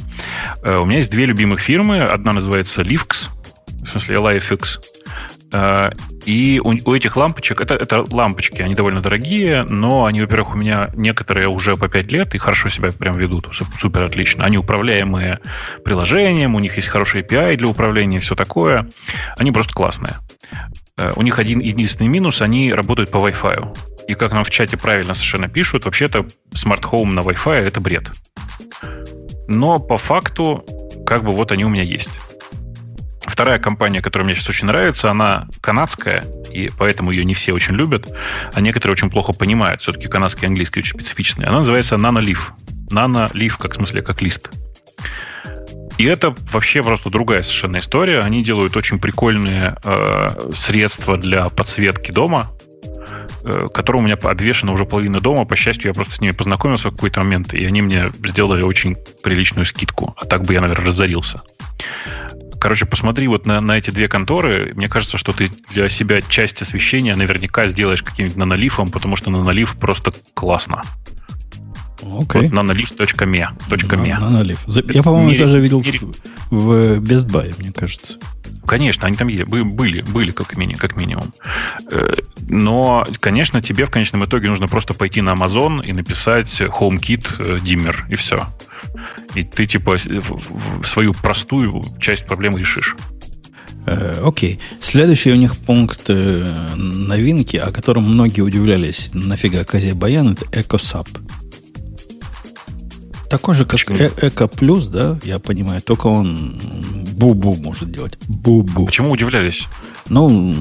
[0.63, 2.03] Э, у меня есть две любимых фирмы.
[2.03, 3.29] Одна называется Livx,
[3.67, 4.81] в смысле LifeX.
[5.53, 5.91] Э,
[6.25, 10.59] и у, у этих лампочек, это, это лампочки, они довольно дорогие, но они, во-первых, у
[10.59, 13.49] меня некоторые уже по 5 лет и хорошо себя прям ведут,
[13.81, 14.45] супер отлично.
[14.45, 15.41] Они управляемые
[15.85, 18.89] приложением, у них есть хороший API для управления все такое.
[19.37, 20.17] Они просто классные.
[20.97, 24.07] Э, у них один единственный минус, они работают по Wi-Fi.
[24.09, 28.11] И как нам в чате правильно совершенно пишут, вообще-то smart home на Wi-Fi это бред.
[29.47, 30.65] Но по факту,
[31.07, 32.11] как бы вот они у меня есть.
[33.23, 37.75] Вторая компания, которая мне сейчас очень нравится, она канадская, и поэтому ее не все очень
[37.75, 38.09] любят,
[38.55, 39.83] а некоторые очень плохо понимают.
[39.83, 41.47] Все-таки канадский английский очень специфичный.
[41.47, 42.39] Она называется NanoLeaf.
[42.91, 44.51] NanoLeaf, как в смысле, как лист.
[45.99, 48.21] И это вообще просто другая совершенно история.
[48.21, 52.53] Они делают очень прикольные э, средства для подсветки дома,
[53.45, 55.45] э, которые у меня обвешаны уже половина дома.
[55.45, 58.97] По счастью, я просто с ними познакомился в какой-то момент, и они мне сделали очень
[59.25, 60.15] приличную скидку.
[60.17, 61.43] А так бы я, наверное, разорился.
[62.61, 64.73] Короче, посмотри вот на, на эти две конторы.
[64.75, 69.77] Мне кажется, что ты для себя часть освещения наверняка сделаешь каким-нибудь нанолифом, потому что нанолиф
[69.77, 70.83] просто классно.
[72.01, 72.43] Okay.
[72.43, 73.49] Вот nanolif.me.
[73.69, 74.21] .me.
[74.21, 74.61] Нанолиф.
[74.67, 75.99] Я, по-моему, Мире, даже видел мире...
[75.99, 76.15] в,
[76.51, 78.19] в Best Buy, мне кажется.
[78.67, 81.33] Конечно, они там были, были как, мини, как минимум.
[81.91, 82.13] Э,
[82.49, 87.59] но, конечно, тебе в конечном итоге нужно просто пойти на Amazon и написать HomeKit э,
[87.59, 88.47] dimmer, и все.
[89.35, 89.97] И ты, типа,
[90.85, 92.95] свою простую часть проблемы решишь.
[93.87, 94.61] Э, окей.
[94.81, 101.09] Следующий у них пункт новинки, о котором многие удивлялись, нафига Козе Баян, это EcoSub.
[103.31, 106.59] Такой же, как Эко Плюс, да, я понимаю, только он
[107.19, 108.19] бу-бу может делать.
[108.29, 108.87] Бу-бу.
[108.87, 109.67] Почему удивлялись?
[110.09, 110.55] Ну,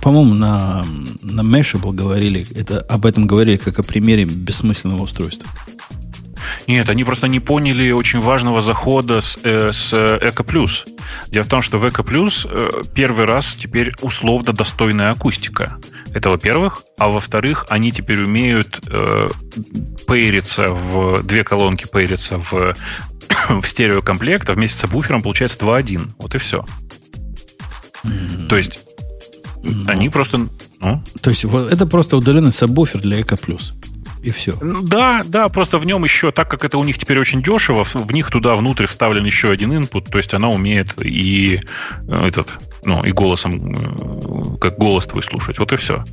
[0.00, 0.84] по-моему, на,
[1.22, 5.48] на Mashable говорили, это, об этом говорили как о примере бессмысленного устройства.
[6.66, 10.86] Нет, они просто не поняли очень важного захода с, э, с Эко Плюс.
[11.28, 15.76] Дело в том, что в Эко Плюс э, первый раз теперь условно достойная акустика.
[16.14, 16.82] Это во-первых.
[16.96, 19.28] А во-вторых, они теперь умеют э,
[20.06, 22.74] пейриться в две колонки пейриться в,
[23.60, 26.12] в стереокомплект, а вместе с буфером получается 2.1.
[26.18, 26.64] Вот и все.
[28.04, 28.46] Mm-hmm.
[28.46, 28.78] То есть
[29.62, 30.46] ну, они просто...
[30.80, 31.02] Ну?
[31.20, 33.72] То есть вот это просто удаленный сабвуфер для Эко Плюс
[34.24, 34.54] и все.
[34.82, 38.12] Да, да, просто в нем еще, так как это у них теперь очень дешево, в
[38.12, 41.60] них туда внутрь вставлен еще один input, то есть она умеет и
[42.08, 42.48] э, этот,
[42.84, 45.58] ну, и голосом, э, как голос твой слушать.
[45.58, 46.04] Вот и все.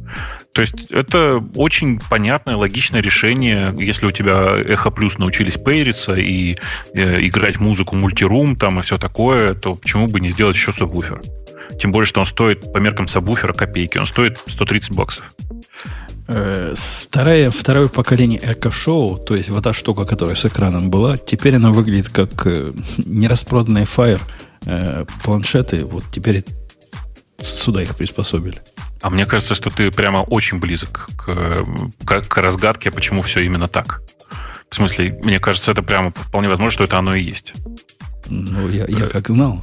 [0.54, 6.58] То есть это очень понятное, логичное решение, если у тебя Эхо Плюс научились пейриться и
[6.94, 11.22] э, играть музыку мультирум там и все такое, то почему бы не сделать еще сабвуфер?
[11.80, 15.26] Тем более, что он стоит по меркам сабвуфера копейки, он стоит 130 баксов.
[16.28, 21.56] Э, второе, второе поколение эко-шоу, то есть вот та штука, которая с экраном была, теперь
[21.56, 24.22] она выглядит как э, нераспроданные Fire
[24.66, 25.84] э, планшеты.
[25.84, 26.46] Вот теперь
[27.42, 28.62] сюда их приспособили.
[29.02, 31.66] А мне кажется, что ты прямо очень близок к,
[32.06, 34.02] к, к разгадке, почему все именно так.
[34.70, 37.54] В смысле, мне кажется, это прямо вполне возможно, что это оно и есть.
[38.30, 39.62] Ну, я, я как знал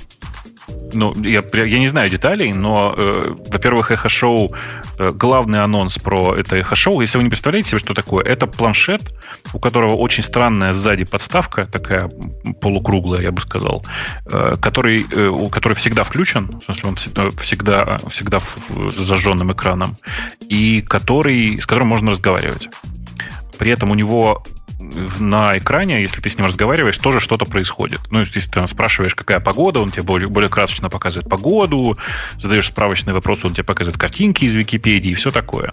[0.93, 4.53] ну, я, я не знаю деталей, но, э, во-первых, эхо-шоу,
[4.99, 9.03] э, главный анонс про это эхо-шоу, если вы не представляете себе, что такое, это планшет,
[9.53, 12.11] у которого очень странная сзади подставка, такая
[12.61, 13.85] полукруглая, я бы сказал,
[14.27, 19.97] э, который, э, который всегда включен, в смысле, он всегда, всегда с зажженным экраном,
[20.41, 22.69] и который, с которым можно разговаривать.
[23.59, 24.43] При этом у него
[24.79, 28.01] на экране, если ты с ним разговариваешь, тоже что-то происходит.
[28.11, 31.99] Ну, если ты спрашиваешь, какая погода, он тебе более, более красочно показывает погоду,
[32.39, 35.73] задаешь справочные вопросы, он тебе показывает картинки из Википедии и все такое.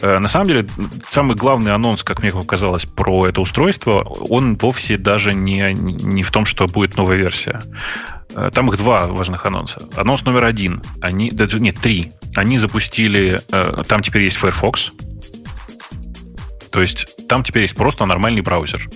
[0.00, 0.66] Э, на самом деле,
[1.10, 6.30] самый главный анонс, как мне показалось, про это устройство, он вовсе даже не, не в
[6.30, 7.60] том, что будет новая версия.
[8.34, 9.88] Э, там их два важных анонса.
[9.96, 10.82] Анонс номер один.
[11.02, 12.12] Они, нет, три.
[12.34, 13.40] Они запустили...
[13.50, 14.92] Э, там теперь есть Firefox,
[16.72, 18.88] то есть там теперь есть просто нормальный браузер,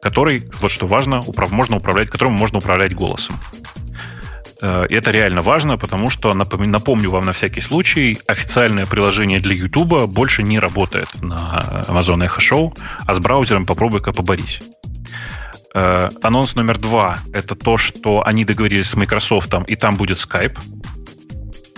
[0.00, 3.34] который, вот что важно, управ, можно управлять, которым можно управлять голосом.
[4.62, 9.54] Э, и это реально важно, потому что, напомню вам на всякий случай, официальное приложение для
[9.54, 14.62] YouTube больше не работает на Amazon Echo Show, а с браузером попробуй-ка поборись.
[15.74, 20.56] Э, анонс номер два– это то, что они договорились с Microsoft, и там будет Skype.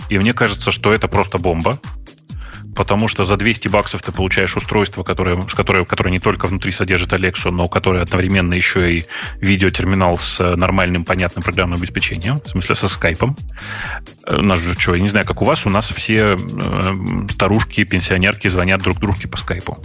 [0.09, 1.79] И мне кажется, что это просто бомба
[2.75, 6.71] потому что за 200 баксов ты получаешь устройство, которое, с которое, которое не только внутри
[6.71, 9.05] содержит Alexa, но которое одновременно еще и
[9.39, 13.35] видеотерминал с нормальным, понятным программным обеспечением, в смысле со скайпом.
[14.25, 17.27] Э, у нас же что, я не знаю, как у вас, у нас все э,
[17.29, 19.77] старушки, пенсионерки звонят друг дружке по скайпу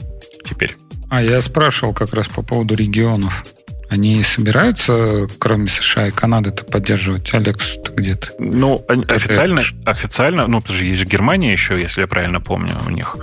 [0.45, 0.75] теперь.
[1.09, 3.45] А я спрашивал как раз по поводу регионов.
[3.91, 8.29] Они собираются, кроме США и Канады, то поддерживать Алекс где-то?
[8.39, 12.91] Ну, официально, официально, ну, потому что есть же Германия еще, если я правильно помню, у
[12.91, 13.17] них.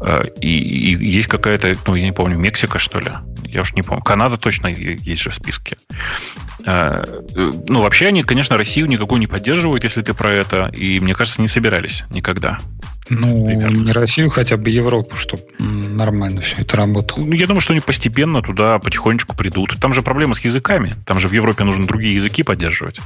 [0.00, 3.10] Э, и, и есть какая-то, ну, я не помню, Мексика, что ли?
[3.44, 4.02] Я уж не помню.
[4.02, 5.76] Канада точно есть же в списке.
[6.64, 10.98] Э, э, ну, вообще они, конечно, Россию никакую не поддерживают, если ты про это, и,
[11.00, 12.58] мне кажется, не собирались никогда.
[13.08, 13.76] Ну, примерно.
[13.76, 17.24] не Россию, хотя бы Европу, чтобы нормально все это работало.
[17.24, 19.76] Ну, я думаю, что они постепенно туда потихонечку придут.
[19.80, 20.94] Там же проблема с языками.
[21.04, 23.00] Там же в Европе нужно другие языки поддерживать.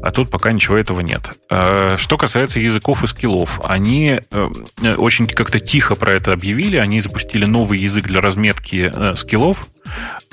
[0.00, 1.30] А тут пока ничего этого нет.
[1.50, 4.48] Э, что касается языков и скиллов, они э,
[4.96, 6.78] очень как-то тихо про это объявили.
[6.78, 9.68] Они запустили новый язык для разметки э, скиллов.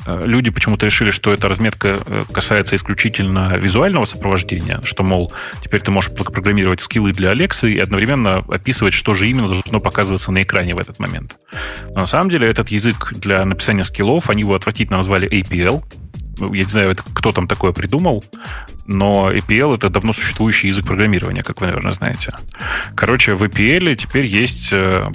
[0.06, 1.98] Люди почему-то решили, что эта разметка
[2.32, 8.38] касается исключительно визуального сопровождения, что, мол, теперь ты можешь программировать скиллы для Алексы и одновременно
[8.48, 11.36] описывать что же именно должно показываться на экране в этот момент.
[11.90, 15.84] Но на самом деле этот язык для написания скиллов, они его отвратительно назвали APL.
[16.40, 18.24] Ну, я не знаю, кто там такое придумал,
[18.88, 22.34] но APL это давно существующий язык программирования, как вы, наверное, знаете.
[22.96, 25.12] Короче, в APL теперь есть э,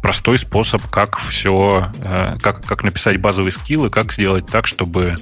[0.00, 5.14] простой способ, как все, э, как, как написать базовые скиллы, как сделать так, чтобы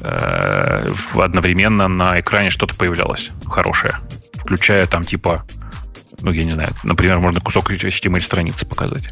[0.00, 3.94] э, одновременно на экране что-то появлялось хорошее,
[4.34, 5.44] включая там типа
[6.20, 9.10] ну, я не знаю, например, можно кусок HTML-страницы показать.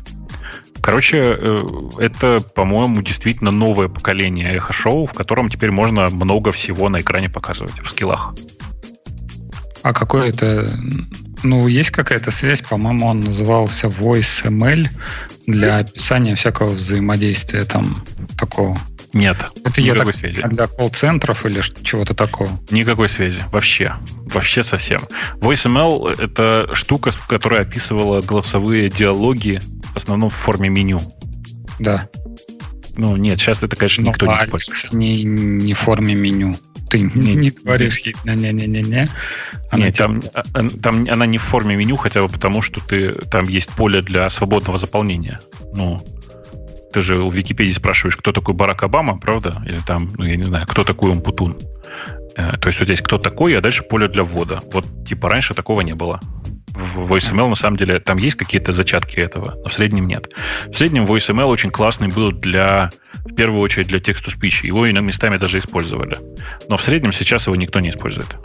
[0.81, 1.66] Короче, э,
[1.98, 7.81] это, по-моему, действительно новое поколение эхо-шоу, в котором теперь можно много всего на экране показывать
[7.82, 8.35] в скиллах.
[9.82, 10.70] А какой это...
[11.43, 14.89] Ну, есть какая-то связь, по-моему, он назывался VoiceML
[15.47, 18.03] для описания всякого взаимодействия там
[18.39, 18.78] такого
[19.16, 20.43] Нет, это никакой я так, связи.
[20.43, 22.51] Для колл-центров или чего-то такого?
[22.70, 23.94] Никакой связи, вообще.
[24.26, 25.01] Вообще совсем.
[25.36, 29.62] VoiceML— это штука, которая описывала голосовые диалоги
[29.94, 31.01] в основном в форме меню.
[31.78, 32.10] Да.
[32.97, 34.93] Ну, нет, сейчас это, конечно, Но никто не использует.
[34.93, 36.55] Не, не в форме меню.
[36.90, 39.09] Ты не, не говоришь ей не-не-не-не-не.
[39.72, 43.12] Нет, там, а, а, там она не в форме меню, хотя бы потому, что ты,
[43.12, 45.40] там есть поле для свободного заполнения.
[45.72, 46.05] Ну,
[46.92, 49.62] ты же у Википедии спрашиваешь, кто такой Барак Обама, правда?
[49.66, 51.58] Или там, ну, я не знаю, кто такой Умпутун.
[52.36, 54.60] Э, то есть вот здесь кто такой, а дальше поле для ввода.
[54.72, 56.20] Вот типа раньше такого не было.
[56.68, 60.28] В VoiceML на самом деле там есть какие-то зачатки этого, но в среднем нет.
[60.66, 62.90] В среднем VoiceML очень классный был для,
[63.24, 64.66] в первую очередь, для текст-to-speech.
[64.66, 66.18] Его и местами даже использовали.
[66.68, 68.36] Но в среднем сейчас его никто не использует.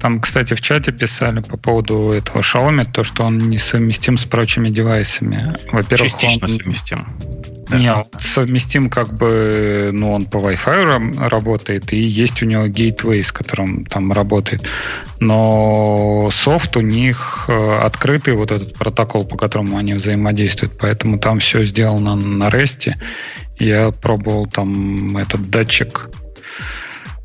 [0.00, 4.68] Там, кстати, в чате писали по поводу этого Xiaomi, то, что он несовместим с прочими
[4.68, 5.56] девайсами.
[5.72, 6.52] Во-первых, Частично он...
[6.52, 7.06] совместим.
[7.70, 13.30] Нет, совместим как бы, ну, он по Wi-Fi работает, и есть у него гейтвей, с
[13.30, 14.66] которым там работает.
[15.20, 21.40] Но софт у них э, открытый, вот этот протокол, по которому они взаимодействуют, поэтому там
[21.40, 22.94] все сделано на REST.
[23.58, 26.10] Я пробовал там этот датчик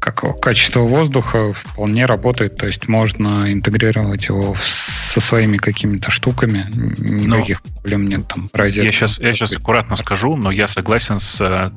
[0.03, 6.65] как качество воздуха вполне работает, то есть можно интегрировать его со своими какими-то штуками,
[6.97, 8.49] никаких но проблем нет там.
[8.51, 8.85] Розетка.
[8.85, 11.71] Я сейчас, я сейчас аккуратно скажу, но я согласен с э,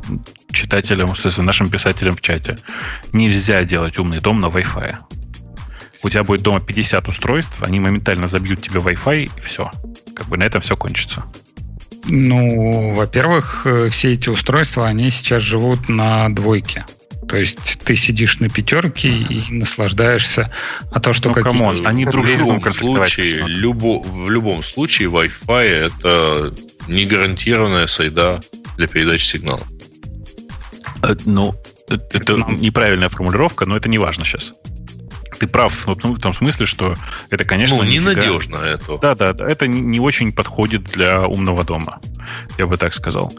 [0.50, 2.58] читателем, с нашим писателем в чате.
[3.12, 4.96] Нельзя делать умный дом на Wi-Fi.
[6.02, 9.70] У тебя будет дома 50 устройств, они моментально забьют тебе Wi-Fi, и все.
[10.16, 11.24] Как бы на этом все кончится.
[12.06, 16.84] Ну, во-первых, э, все эти устройства, они сейчас живут на двойке.
[17.28, 20.52] То есть ты сидишь на пятерке и наслаждаешься,
[20.90, 21.52] а то, что ну, какие...
[21.52, 26.54] Come on, они друг в любом случае, любо, в любом случае Wi-Fi это
[26.88, 28.40] не гарантированная среда
[28.76, 29.62] для передачи сигнала.
[31.02, 31.54] Э, ну,
[31.88, 34.52] это, это неправильная формулировка, но это не важно сейчас
[35.38, 36.94] ты прав в том смысле, что
[37.30, 37.76] это, конечно...
[37.76, 38.68] Ну, ненадежно нифига...
[38.68, 38.98] это.
[39.14, 42.00] Да, да, это не очень подходит для умного дома,
[42.58, 43.32] я бы так сказал.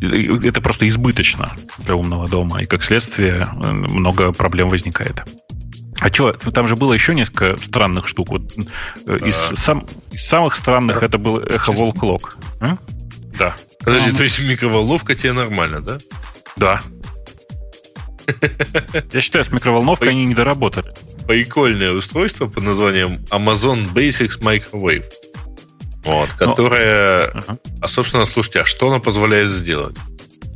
[0.00, 5.22] Это просто избыточно для умного дома, и как следствие э, много проблем возникает.
[6.00, 8.30] А что, там же было еще несколько странных штук.
[8.30, 8.52] Вот,
[9.06, 12.34] э, из, сам, из самых странных это был Clock.
[12.60, 12.76] А?
[13.38, 13.56] Да.
[13.80, 15.98] Подожди, то есть микроволновка тебе нормально, да?
[16.56, 16.80] Да.
[19.12, 20.92] Я считаю, с микроволновкой они не доработали
[21.26, 25.04] прикольное устройство под названием Amazon Basics Microwave.
[26.04, 27.30] Вот, ну, которое...
[27.32, 27.58] Ну, uh-huh.
[27.80, 29.96] А, собственно, слушайте, а что она позволяет сделать?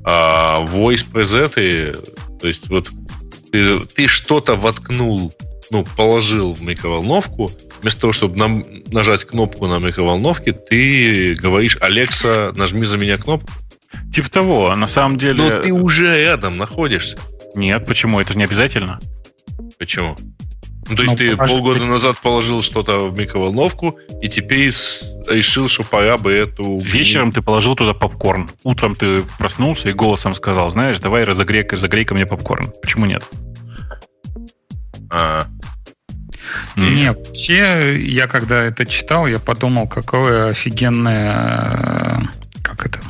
[0.04, 2.90] А, voice preset, то есть вот
[3.50, 5.32] ты, ты что-то воткнул,
[5.70, 7.50] ну, положил в микроволновку,
[7.80, 13.48] вместо того, чтобы нам нажать кнопку на микроволновке, ты говоришь, Алекса, нажми за меня кнопку.
[14.14, 15.42] Типа того, а на самом деле...
[15.42, 17.18] Но ты уже рядом находишься.
[17.54, 18.20] Нет, почему?
[18.20, 19.00] Это же не обязательно.
[19.78, 20.16] Почему?
[20.88, 21.88] Ну, то есть ну, ты полгода быть...
[21.88, 24.72] назад положил что-то в микроволновку, и теперь
[25.28, 26.78] решил, что пора бы эту...
[26.78, 28.48] Вечером ты положил туда попкорн.
[28.64, 32.72] Утром ты проснулся и голосом сказал, знаешь, давай разогрей, разогрей ко мне попкорн.
[32.80, 33.24] Почему нет?
[35.10, 35.46] А.
[36.76, 36.94] Mm.
[36.94, 42.30] Не, вообще, я когда это читал, я подумал, какое офигенное,
[42.62, 43.00] как это,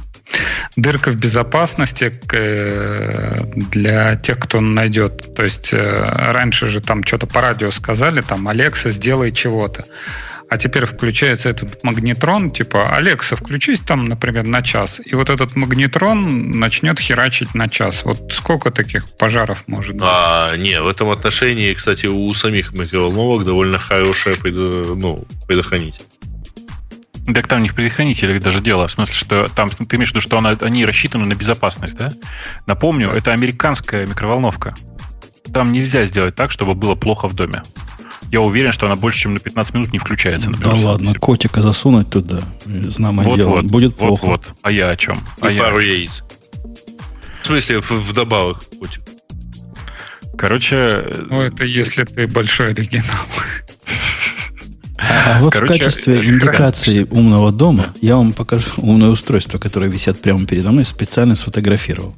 [0.77, 3.37] дырка в безопасности э,
[3.71, 5.35] для тех, кто найдет.
[5.35, 9.85] То есть э, раньше же там что-то по радио сказали, там, Алекса, сделай чего-то.
[10.51, 14.99] А теперь включается этот магнетрон, типа, Алекса, включись там, например, на час.
[15.05, 18.03] И вот этот магнетрон начнет херачить на час.
[18.05, 20.09] Вот сколько таких пожаров может быть?
[20.11, 26.07] А, не, в этом отношении, кстати, у самих микроволновок довольно хорошая ну, предохранитель.
[27.35, 28.87] Так там не в предохранителях даже дело.
[28.87, 32.13] В смысле, что там ты имеешь в виду, что она, они рассчитаны на безопасность, да?
[32.67, 34.75] Напомню, это американская микроволновка.
[35.53, 37.63] Там нельзя сделать так, чтобы было плохо в доме.
[38.31, 40.51] Я уверен, что она больше, чем на 15 минут не включается.
[40.51, 44.27] Например, да ладно, котика засунуть туда, знамо вот, дело, вот, будет вот, плохо.
[44.27, 45.19] Вот, А я о чем?
[45.41, 46.25] А И пару яиц.
[47.43, 49.03] В смысле, вдобавок котик.
[50.37, 51.05] Короче...
[51.31, 53.25] Ну, это если ты большой оригинал.
[54.99, 60.21] А вот Короче, в качестве индикации умного дома я вам покажу умное устройство, которое висят
[60.21, 62.15] прямо передо мной, специально сфотографировал.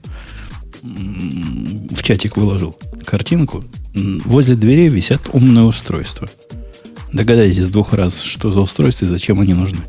[0.83, 3.65] В чатик выложил картинку.
[3.95, 6.29] Возле дверей висят умные устройства.
[7.13, 9.81] Догадайтесь двух раз, что за устройства и зачем они нужны.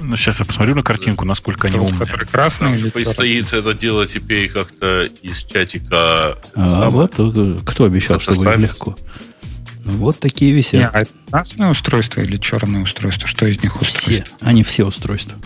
[0.00, 1.98] Ну, сейчас я посмотрю на картинку, насколько они умные.
[1.98, 6.38] Который красный Предстоит это дело теперь как-то из чатика.
[6.54, 8.96] А, вот э, кто обещал, что будет легко.
[9.84, 10.72] Вот такие висят.
[10.72, 13.26] Не, а это красное устройство или черное устройство?
[13.26, 14.12] Что из них устройство?
[14.12, 14.24] Все.
[14.40, 15.38] Они все устройства.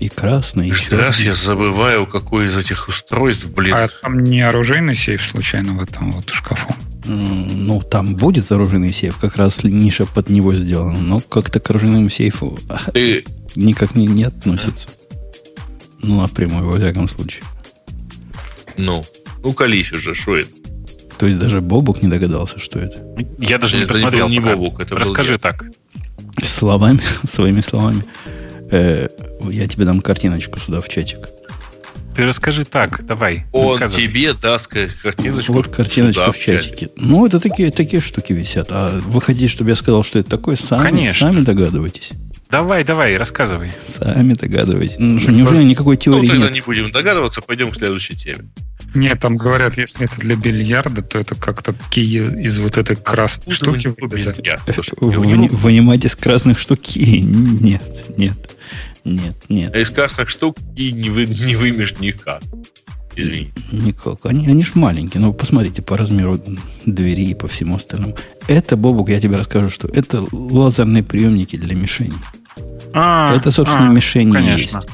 [0.00, 0.98] И красный, и черный.
[0.98, 3.74] раз я забываю, какое из этих устройств, блин.
[3.74, 6.72] А там не оружейный сейф случайно в этом вот шкафу?
[7.04, 12.10] Ну, там будет оружейный сейф, как раз ниша под него сделана, но как-то к оружейному
[12.10, 12.58] сейфу
[12.92, 13.24] Ты
[13.56, 14.88] никак не, не относится.
[16.02, 17.42] Ну, напрямую, во всяком случае.
[18.76, 19.04] Ну,
[19.42, 20.50] ну колись уже, что это?
[21.18, 22.98] То есть даже Бобук не догадался, что это.
[23.38, 24.28] Я даже не Это не посмотрел.
[24.28, 24.56] не пока.
[24.56, 25.38] Бобук, это был Расскажи я.
[25.38, 25.64] так.
[26.42, 28.04] Словами, своими словами.
[28.70, 29.08] Э,
[29.50, 31.28] я тебе дам картиночку сюда в чатик.
[32.14, 33.46] Ты расскажи так, давай.
[33.52, 34.02] Он рассказывай.
[34.06, 35.52] тебе даст ка- картиночку.
[35.52, 36.90] вот картиночка сюда, в чатике.
[36.96, 38.68] Ну, это такие, такие штуки висят.
[38.70, 40.56] А вы хотите, чтобы я сказал, что это такое?
[40.56, 41.28] Сами, Конечно.
[41.28, 42.10] сами догадываетесь.
[42.50, 43.72] Давай, давай, рассказывай.
[43.84, 44.96] Сами догадываетесь.
[44.98, 46.54] Ну, что, неужели никакой Ну, теории тогда нет?
[46.54, 48.48] не будем догадываться, пойдем к следующей теме.
[48.94, 53.52] Нет, там говорят, если это для бильярда, то это как-то кии из вот этой красной
[53.52, 54.46] штуки вылезают.
[54.46, 56.98] Я, слушай, Вы- я у него- Вынимать из красных штуки?
[56.98, 57.82] Нет,
[58.16, 58.56] нет,
[59.04, 59.74] нет, нет.
[59.74, 62.42] А из красных штук и не, вы, не вымешь никак.
[63.14, 63.50] Извини.
[63.72, 64.24] Никак.
[64.26, 65.20] Они, они ж маленькие.
[65.20, 66.40] Ну, посмотрите по размеру
[66.86, 68.16] двери и по всему остальному.
[68.46, 72.14] Это, Бобук, я тебе расскажу, что это лазерные приемники для мишени.
[72.92, 74.78] А, это, собственно, а, мишени Конечно.
[74.78, 74.88] есть.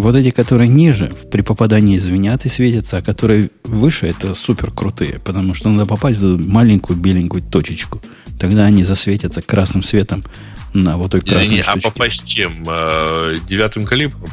[0.00, 5.20] Вот эти, которые ниже, при попадании звенят и светятся, а которые выше, это супер крутые,
[5.22, 8.00] потому что надо попасть в эту маленькую беленькую точечку.
[8.38, 10.24] Тогда они засветятся красным светом
[10.72, 11.90] на вот той красной Извини, а штучке.
[11.90, 12.64] попасть чем?
[12.66, 14.24] Э, Девятым калибром?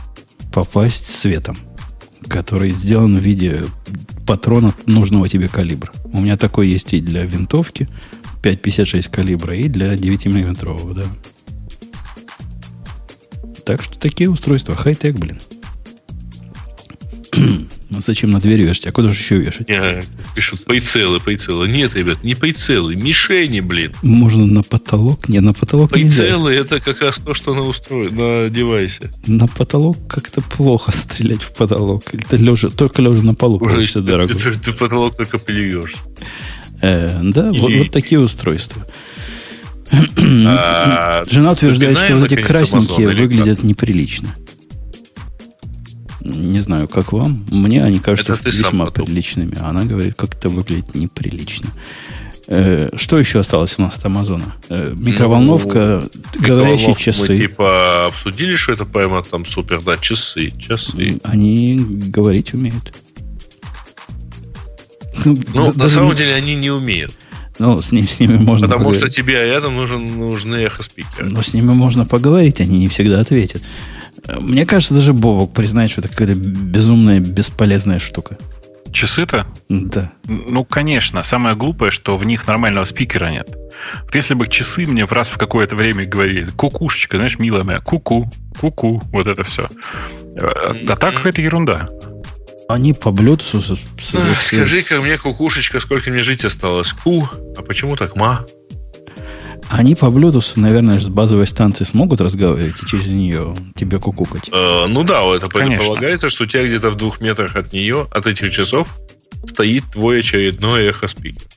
[0.53, 1.57] попасть светом,
[2.29, 3.63] который сделан в виде
[4.25, 5.91] патрона нужного тебе калибра.
[6.05, 7.89] У меня такой есть и для винтовки
[8.41, 11.03] 5,56 калибра, и для 9-миллиметрового, да.
[13.65, 14.73] Так что такие устройства.
[14.75, 15.39] Хай-тек, блин.
[17.89, 18.85] Ну, Зачем на дверь вешать?
[18.87, 19.69] А куда же еще вешать?
[19.69, 20.03] Не,
[20.35, 21.69] пишут прицелы, прицелы.
[21.69, 23.93] Нет, ребят, не прицелы, мишени, блин.
[24.01, 25.29] Можно на потолок?
[25.29, 26.23] Не, на потолок нельзя.
[26.23, 28.09] Прицелы это как раз то, что на устро...
[28.09, 29.13] на девайсе.
[29.25, 32.13] На потолок как-то плохо стрелять в потолок.
[32.13, 34.33] Это лежа, только лежа на полу Уже ты, дорого.
[34.35, 35.95] ты- ты потолок только плюешь.
[36.81, 38.85] Э, да, вот, Или- вот такие устройства.
[39.91, 44.35] А, Жена утверждает, что вот эти красненькие выглядят неприлично.
[46.27, 47.45] Не знаю, как вам.
[47.49, 49.57] Мне они кажутся Это весьма приличными.
[49.59, 51.69] А она говорит, как это выглядит неприлично.
[52.47, 54.55] Э, что еще осталось у нас от Амазона?
[54.69, 56.03] Э, микроволновка,
[56.39, 57.29] говорящие Микроволновку часы.
[57.29, 61.19] Мы типа обсудили, что это прямо там супер, да, часы, часы.
[61.23, 62.93] Они говорить умеют.
[65.25, 67.13] Ну, на Даже самом деле они не умеют.
[67.59, 69.01] Ну, с, ним- с ними можно Потому поговорить.
[69.01, 71.29] что тебе рядом нужен, нужны эхоспикеры.
[71.29, 73.63] Но с ними можно поговорить, они не всегда ответят.
[74.27, 78.37] Мне кажется, даже Бобок признает, что это какая-то безумная, бесполезная штука.
[78.91, 79.45] Часы-то?
[79.69, 80.11] Да.
[80.25, 81.21] Ну, конечно.
[81.23, 83.47] Самое глупое, что в них нормального спикера нет.
[84.03, 87.79] Вот если бы часы мне в раз в какое-то время говорили, кукушечка, знаешь, милая моя,
[87.79, 89.69] ку-ку, ку-ку, вот это все.
[90.39, 91.89] А, а так это ерунда.
[92.69, 93.11] Они по
[93.99, 96.91] с- Скажи-ка мне, кукушечка, сколько мне жить осталось?
[96.91, 98.45] Ку, а почему так ма?
[99.69, 104.49] Они по Bluetooth, наверное, с базовой станции смогут разговаривать и через нее тебе кукукать.
[104.51, 105.77] Э, ну да, это Конечно.
[105.77, 108.97] предполагается, что у тебя где-то в двух метрах от нее, от этих часов,
[109.45, 111.47] стоит твой очередной эхоспикер.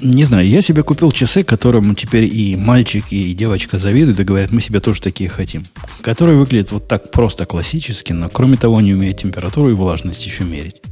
[0.00, 4.50] Не знаю, я себе купил часы, которым теперь и мальчик, и девочка завидуют и говорят,
[4.50, 5.64] мы себе тоже такие хотим.
[6.00, 10.42] Которые выглядят вот так просто классически, но кроме того не умеют температуру и влажность еще
[10.42, 10.82] мерить.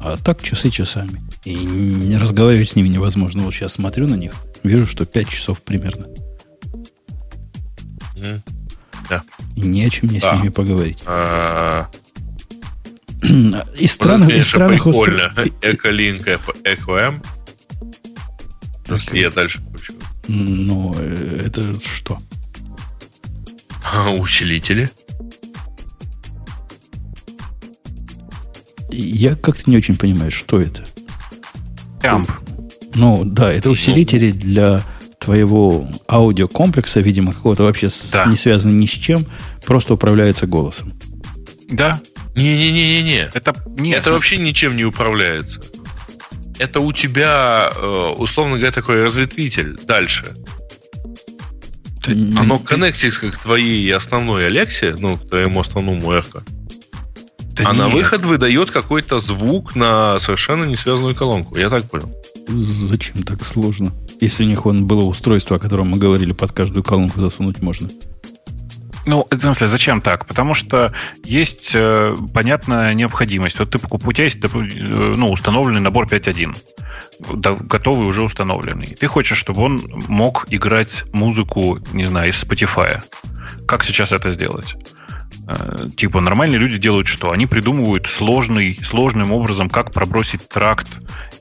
[0.00, 1.22] А так часы часами.
[1.44, 3.42] И не разговаривать с ними невозможно.
[3.42, 6.06] Вот сейчас смотрю на них, вижу, что 5 часов примерно.
[8.16, 8.42] Мгм.
[9.56, 10.32] И не о чем мне Да.
[10.32, 11.02] с ними поговорить.
[11.06, 11.88] А,
[13.22, 15.26] Из вот это, странных, из странных прикольно.
[15.28, 17.24] устройств- Эколинк, EcoM.
[18.88, 19.94] Если я дальше включу.
[20.28, 22.18] Ну, э, это что?
[23.92, 24.90] А, Усилители.
[28.90, 30.84] Я как-то не очень понимаю, что это.
[32.02, 32.30] Амп.
[32.94, 34.82] Ну, да, это усилители для
[35.18, 38.24] твоего аудиокомплекса, видимо, какого-то вообще с- Да.
[38.26, 39.24] не связанный ни с чем,
[39.64, 40.92] просто управляется голосом.
[41.70, 42.00] Да.
[42.34, 43.30] Не-не-не-не-не.
[43.32, 45.60] Это, нет, Это вообще ничем не управляется.
[46.58, 50.34] Это у тебя, э, условно говоря, такой разветвитель дальше.
[52.06, 56.42] М, Оно коннектится к твоей основной Алексе, ну, к твоему основному эхо.
[57.54, 57.94] Да а на нет.
[57.94, 61.56] выход выдает какой-то звук на совершенно не связанную колонку.
[61.56, 62.12] Я так понял.
[62.48, 63.92] Зачем так сложно?
[64.20, 67.88] Если у них вон было устройство, о котором мы говорили, под каждую колонку засунуть можно.
[69.04, 70.26] Ну, в смысле, зачем так?
[70.26, 70.92] Потому что
[71.24, 73.58] есть э, понятная необходимость.
[73.58, 76.56] Вот ты покуп- у тебя есть э, ну, установленный набор 5.1,
[77.34, 78.86] да, готовый уже установленный.
[78.86, 83.02] Ты хочешь, чтобы он мог играть музыку, не знаю, из Spotify.
[83.66, 84.76] Как сейчас это сделать?
[85.48, 87.32] Э, типа нормальные люди делают что?
[87.32, 90.88] Они придумывают сложный, сложным образом, как пробросить тракт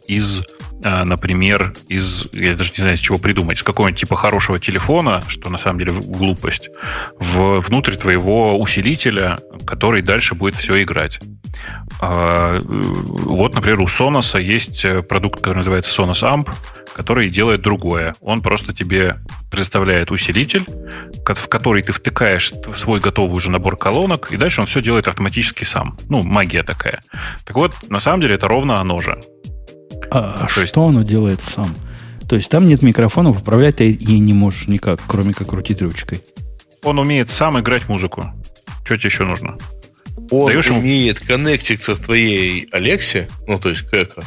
[0.07, 0.47] из
[0.83, 5.49] например, из, я даже не знаю, из чего придумать, с какого-нибудь типа хорошего телефона, что
[5.49, 6.69] на самом деле глупость,
[7.19, 11.19] в, внутрь твоего усилителя, который дальше будет все играть.
[12.01, 16.49] А, вот, например, у Sonos есть продукт, который называется Sonos Amp,
[16.93, 18.15] который делает другое.
[18.21, 19.17] Он просто тебе
[19.51, 20.65] представляет усилитель,
[21.25, 25.63] в который ты втыкаешь свой готовый уже набор колонок, и дальше он все делает автоматически
[25.63, 25.97] сам.
[26.09, 27.01] Ну, магия такая.
[27.45, 29.19] Так вот, на самом деле это ровно оно же.
[30.11, 30.77] А То что есть...
[30.77, 31.73] оно делает сам?
[32.27, 36.21] То есть там нет микрофонов, управлять ты и не можешь никак, кроме как крутить ручкой.
[36.83, 38.31] Он умеет сам играть музыку.
[38.83, 39.57] Что тебе еще нужно?
[40.29, 41.27] Он Даешь умеет ему...
[41.27, 44.23] коннектиться к твоей Алексе, ну, то есть к Эко,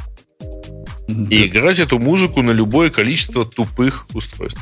[1.09, 1.37] да.
[1.37, 4.61] и играть эту музыку на любое количество тупых устройств.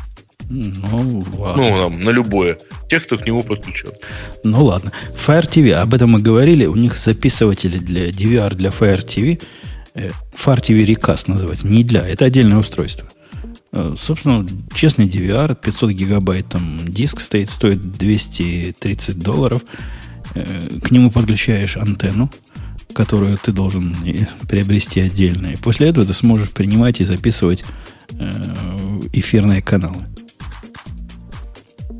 [0.49, 1.63] Ну, ладно.
[1.63, 2.59] Ну, там, на любое.
[2.89, 3.91] Тех, кто к нему подключен.
[4.45, 4.93] Ну, ладно.
[5.15, 6.67] Fire TV, об этом мы говорили.
[6.67, 9.41] У них записыватели для DVR для Fire TV.
[9.95, 11.67] Э, Fire TV Recast называется.
[11.67, 12.07] Не для.
[12.07, 13.09] Это отдельное устройство.
[13.73, 19.63] Э, собственно, честный DVR, 500 гигабайт там диск стоит, стоит 230 долларов.
[20.35, 22.31] Э, к нему подключаешь антенну,
[22.95, 23.95] которую ты должен
[24.49, 25.49] приобрести отдельно.
[25.49, 27.65] И после этого ты сможешь принимать и записывать
[29.13, 30.07] эфирные каналы.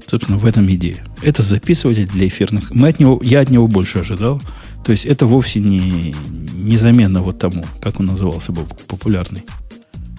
[0.07, 1.03] Собственно, в этом идея.
[1.23, 2.75] Это записыватель для эфирных.
[2.75, 4.43] Мы от него, я от него больше ожидал.
[4.85, 6.15] То есть это вовсе не,
[6.55, 9.45] не замена вот тому, как он назывался был популярный,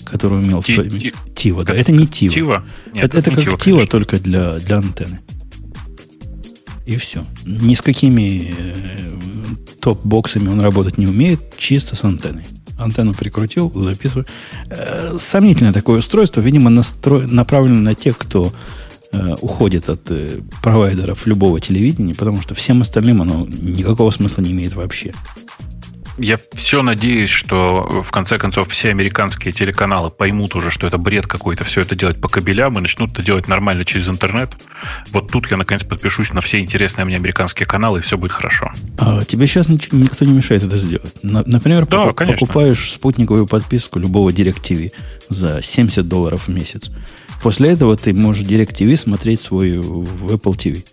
[0.05, 1.63] который умел Ти, ти, Тива.
[1.63, 2.33] Да, это не Тива.
[2.33, 2.65] Тива?
[2.93, 5.19] Нет, это, это, это как Тива, только для, для антенны.
[6.85, 7.25] И все.
[7.45, 9.11] Ни с какими э,
[9.79, 12.43] топ-боксами он работать не умеет, чисто с антенной.
[12.77, 14.25] Антенну прикрутил, записываю.
[14.69, 17.21] Э, сомнительное такое устройство, видимо, настро...
[17.21, 18.51] направлено на тех, кто
[19.13, 24.51] э, уходит от э, провайдеров любого телевидения, потому что всем остальным оно никакого смысла не
[24.51, 25.13] имеет вообще.
[26.19, 31.25] Я все надеюсь, что в конце концов все американские телеканалы поймут уже, что это бред
[31.25, 34.51] какой-то, все это делать по кабелям и начнут это делать нормально через интернет.
[35.11, 38.71] Вот тут я наконец подпишусь на все интересные мне американские каналы, и все будет хорошо.
[38.99, 41.13] А тебе сейчас никто не мешает это сделать.
[41.23, 44.91] Например, да, покупаешь спутниковую подписку любого DirecTV
[45.29, 46.91] за 70 долларов в месяц.
[47.43, 50.85] После этого ты можешь DirecTV смотреть свой в Apple TV.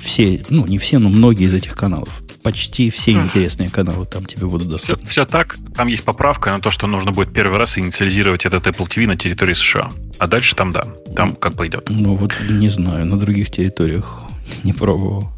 [0.00, 2.22] Все, ну, не все, но многие из этих каналов.
[2.44, 5.04] Почти все интересные каналы там тебе будут доступны.
[5.04, 5.56] Все, все так.
[5.74, 9.16] Там есть поправка на то, что нужно будет первый раз инициализировать этот Apple TV на
[9.16, 9.90] территории США.
[10.18, 10.86] А дальше там, да,
[11.16, 11.88] там как пойдет.
[11.88, 14.22] Ну, вот не знаю, на других территориях
[14.62, 15.33] не пробовал.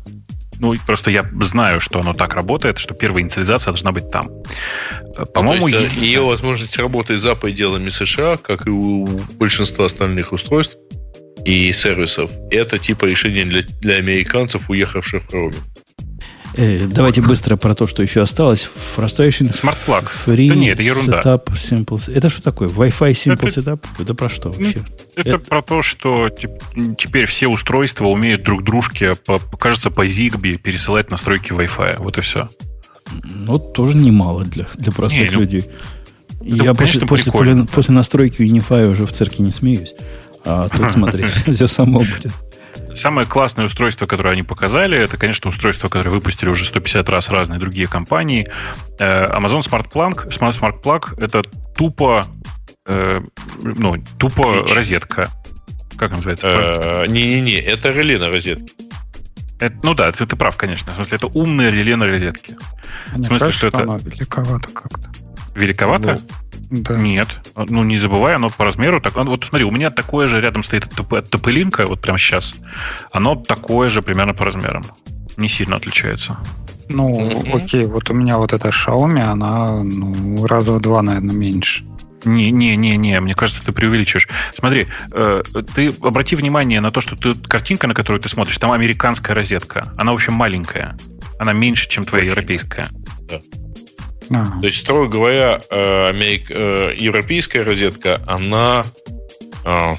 [0.59, 4.29] Ну, просто я знаю, что оно так работает, что первая инициализация должна быть там.
[5.35, 5.97] По-моему, ну, есть...
[5.97, 10.77] ее возможность работать за пределами США, как и у большинства остальных устройств
[11.45, 15.65] и сервисов, это типа решение для, для американцев, уехавших в роуминг.
[16.55, 18.69] Э, давайте быстро про то, что еще осталось.
[18.97, 20.09] Frustration Smart Plug.
[20.27, 21.21] Free да нет, ерунда.
[21.21, 22.13] Setup Simple.
[22.13, 22.69] Это что такое?
[22.69, 23.85] Wi-Fi Simple это, Setup?
[23.99, 24.85] Это про что ну, вообще?
[25.17, 30.57] Это, это про то, что теперь все устройства умеют друг дружке, по, кажется, по Zigbee
[30.57, 31.97] пересылать настройки Wi-Fi.
[31.99, 32.49] Вот и все.
[33.25, 35.67] Ну, тоже немало для, для простых не, ну, людей.
[36.41, 39.95] Это, Я конечно, после, после, после настройки Unify уже в церкви не смеюсь.
[40.45, 41.25] А тут, смотри,
[41.55, 42.33] все само будет.
[42.97, 47.59] Самое классное устройство, которое они показали, это, конечно, устройство, которое выпустили уже 150 раз разные
[47.59, 48.49] другие компании.
[48.99, 51.43] Э, Amazon Smart Plug, Smart, Smart Plug это
[51.77, 52.27] тупо,
[52.87, 53.21] э,
[53.63, 54.75] ну, тупо Клич.
[54.75, 55.31] розетка.
[55.99, 56.47] Как называется?
[56.47, 58.73] Э, не-не-не, это реле на розетке.
[59.61, 60.93] Это, ну да, ты, ты прав, конечно.
[60.93, 62.57] В смысле, это умные реле на розетке.
[63.13, 64.09] Мне в смысле, кажется, что это...
[64.09, 65.11] великовато как-то.
[65.55, 66.15] Великовато?
[66.15, 66.97] Ну, да.
[66.97, 67.29] Нет.
[67.57, 69.01] Ну, не забывай, оно по размеру.
[69.01, 70.89] Так, вот смотри, у меня такое же рядом стоит
[71.31, 72.55] ТП-линка, вот прямо сейчас.
[73.13, 74.83] Оно такое же примерно по размерам.
[75.37, 76.39] Не сильно отличается.
[76.89, 77.57] Ну, mm-hmm.
[77.57, 81.85] окей, вот у меня вот эта Xiaomi, она ну, раза в два, наверное, меньше.
[82.25, 84.29] Не-не-не-не, мне кажется, ты преувеличиваешь.
[84.53, 85.43] Смотри, э,
[85.75, 89.93] ты обрати внимание на то, что ты, картинка, на которую ты смотришь, там американская розетка.
[89.97, 90.97] Она, в общем, маленькая.
[91.39, 92.89] Она меньше, чем твоя европейская.
[93.29, 93.39] Да.
[94.31, 94.61] А.
[94.61, 96.51] То есть, строго говоря, э, америк...
[96.51, 98.85] Э, европейская розетка, она
[99.65, 99.95] э,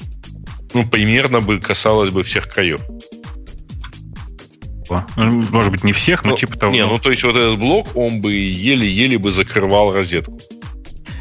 [0.74, 2.80] ну, примерно бы касалась бы всех краев.
[5.16, 6.72] Ну, может быть, не всех, но ну, типа того.
[6.72, 10.38] Не, ну то есть вот этот блок, он бы еле-еле бы закрывал розетку.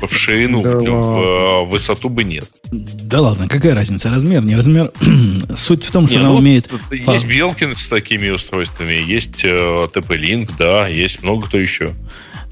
[0.01, 2.45] В ширину, да, в, в высоту бы нет.
[2.71, 4.11] Да ладно, какая разница?
[4.11, 4.91] Размер, не размер.
[5.55, 6.69] Суть в том, что не, она ну, умеет...
[6.91, 11.93] Есть Белкин с такими устройствами, есть э, TP-Link, да, есть много кто еще.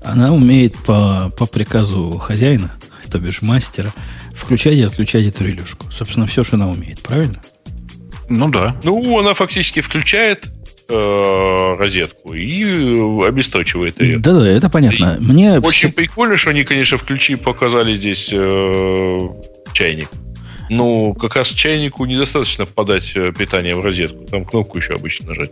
[0.05, 2.71] Она умеет по, по приказу хозяина,
[3.11, 3.91] то бишь мастера,
[4.33, 5.91] включать и отключать эту релюшку.
[5.91, 7.41] Собственно, все, что она умеет, правильно?
[8.29, 8.75] Ну да.
[8.83, 10.49] Ну, она фактически включает,
[10.89, 12.63] э, розетку и
[13.25, 14.19] обесточивает ее.
[14.19, 15.17] Да-да, это понятно.
[15.19, 15.95] И Мне очень все...
[15.95, 19.19] прикольно, что они, конечно, включи, показали здесь э,
[19.73, 20.09] чайник.
[20.69, 24.25] Ну, как раз чайнику недостаточно подать э, питание в розетку.
[24.25, 25.51] Там кнопку еще обычно нажать.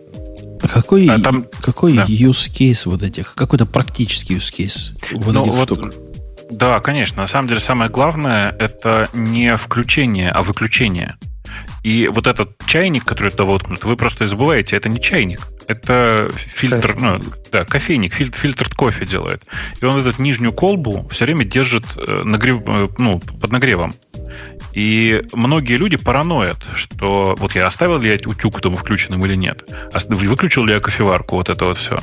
[0.72, 2.06] Какой, а там, какой да.
[2.06, 3.36] use case вот этих?
[3.36, 5.94] Какой-то практический use case вот ну, этих вот, штук?
[6.52, 7.22] Да, конечно.
[7.22, 11.18] На самом деле самое главное это не включение, а выключение.
[11.84, 15.48] И вот этот чайник, который туда воткнут, вы просто забываете, это не чайник.
[15.68, 17.20] Это фильтр, ну,
[17.52, 19.44] да, кофейник, фильтр, фильтр кофе делает.
[19.82, 23.94] И он этот нижнюю колбу все время держит э, нагрев, э, ну, под нагревом.
[24.74, 29.70] И многие люди параноят, что вот я оставил ли я утюг дома включенным или нет,
[30.10, 32.00] выключил ли я кофеварку, вот это вот все.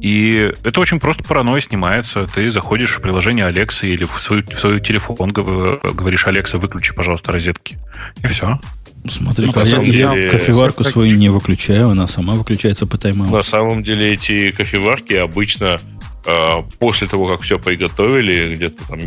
[0.00, 2.26] И это очень просто паранойя снимается.
[2.32, 7.32] Ты заходишь в приложение Alexa или в свой, в свой телефон, говоришь, Алекса, выключи, пожалуйста,
[7.32, 7.78] розетки.
[8.22, 8.60] И все.
[9.06, 13.36] Смотри, ну, я, деле, я кофеварку свою не выключаю, она сама выключается по таймауту.
[13.36, 15.78] На самом деле эти кофеварки обычно
[16.24, 19.00] э, после того, как все приготовили, где-то там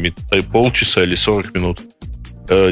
[0.51, 1.81] полчаса или 40 минут
[2.49, 2.71] э,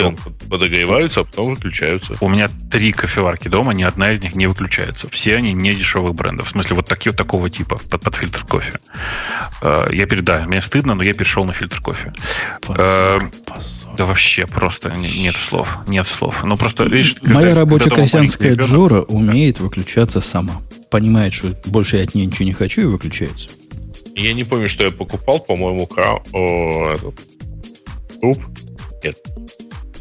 [0.00, 0.16] он
[0.48, 2.16] подогреваются, а потом выключаются.
[2.20, 5.08] У меня три кофеварки дома, ни одна из них не выключается.
[5.10, 6.48] Все они не дешевых брендов.
[6.48, 8.74] В смысле, вот такие, вот такого типа, под, под фильтр кофе.
[9.62, 12.12] Э, я перед, да, мне стыдно, но я перешел на фильтр кофе.
[12.60, 13.94] Позор, э, позор.
[13.96, 15.78] Да вообще просто нет слов.
[15.86, 16.44] Нет слов.
[16.44, 18.70] Ну просто, видишь, Моя когда, рабочая когда крестьянская ребенок...
[18.70, 20.62] Джора умеет выключаться сама.
[20.90, 23.48] Понимает, что больше я от нее ничего не хочу и выключается.
[24.14, 26.20] Я не помню, что я покупал, по-моему, кра...
[26.32, 27.20] О, этот...
[28.20, 28.44] круп
[29.04, 29.16] нет.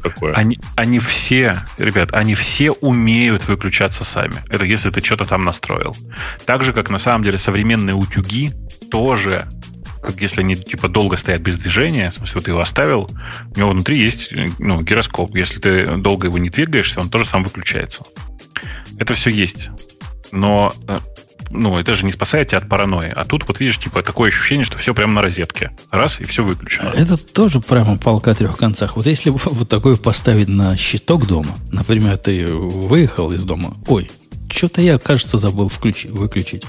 [0.02, 0.34] Такое.
[0.34, 4.36] Они, они все, ребят, они все умеют выключаться сами.
[4.50, 5.96] Это если ты что-то там настроил.
[6.46, 8.52] Так же, как на самом деле современные утюги
[8.92, 9.48] тоже
[10.04, 13.10] как если они типа долго стоят без движения, в смысле, вот ты его оставил,
[13.56, 15.34] у него внутри есть ну, гироскоп.
[15.36, 18.04] Если ты долго его не двигаешься, он тоже сам выключается.
[19.00, 19.70] Это все есть.
[20.32, 21.00] Но э,
[21.54, 23.12] ну, это же не спасает тебя от паранойи.
[23.16, 25.72] А тут вот видишь, типа, такое ощущение, что все прямо на розетке.
[25.92, 26.90] Раз, и все выключено.
[26.90, 28.96] Это тоже прямо палка о трех концах.
[28.96, 34.10] Вот если вот такое поставить на щиток дома, например, ты выехал из дома, ой,
[34.52, 36.66] что-то я, кажется, забыл включить, выключить.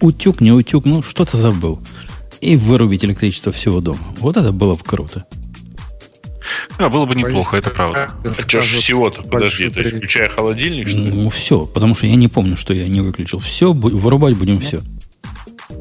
[0.00, 1.80] Утюг, не утюг, ну, что-то забыл.
[2.40, 4.00] И вырубить электричество всего дома.
[4.18, 5.26] Вот это было бы круто.
[6.78, 8.10] Да, было бы неплохо, это правда.
[8.24, 11.10] Это что ж всего-то, подожди, то есть включая холодильник, что ли?
[11.10, 13.38] Ну, все, потому что я не помню, что я не выключил.
[13.38, 14.80] Все, вырубать будем все.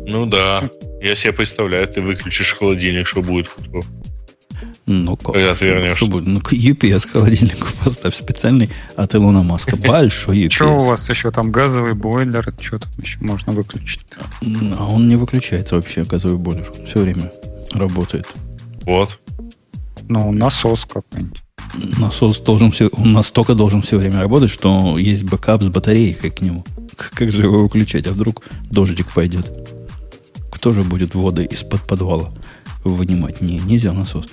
[0.05, 0.69] Ну да,
[1.01, 3.49] я себе представляю, ты выключишь холодильник, что будет?
[4.85, 5.33] Ну, как?
[5.33, 5.97] Когда ты вернешь.
[5.97, 6.25] Что будет?
[6.25, 9.75] Ну, UPS холодильнику поставь специальный от Илона Маска.
[9.87, 10.49] Большой UPS.
[10.49, 12.53] Что у вас еще там газовый бойлер?
[12.59, 14.05] Что там еще можно выключить?
[14.77, 16.71] А он не выключается вообще, газовый бойлер.
[16.85, 17.31] Все время
[17.71, 18.27] работает.
[18.83, 19.19] Вот.
[20.11, 21.41] Ну, насос какой-нибудь.
[21.97, 26.41] Насос должен все, он настолько должен все время работать, что есть бэкап с батарейкой к
[26.41, 26.65] нему.
[26.97, 28.07] Как же его выключать?
[28.07, 29.49] А вдруг дождик пойдет?
[30.51, 32.33] Кто же будет воды из-под подвала
[32.83, 33.39] вынимать?
[33.39, 34.25] Не, нельзя насос.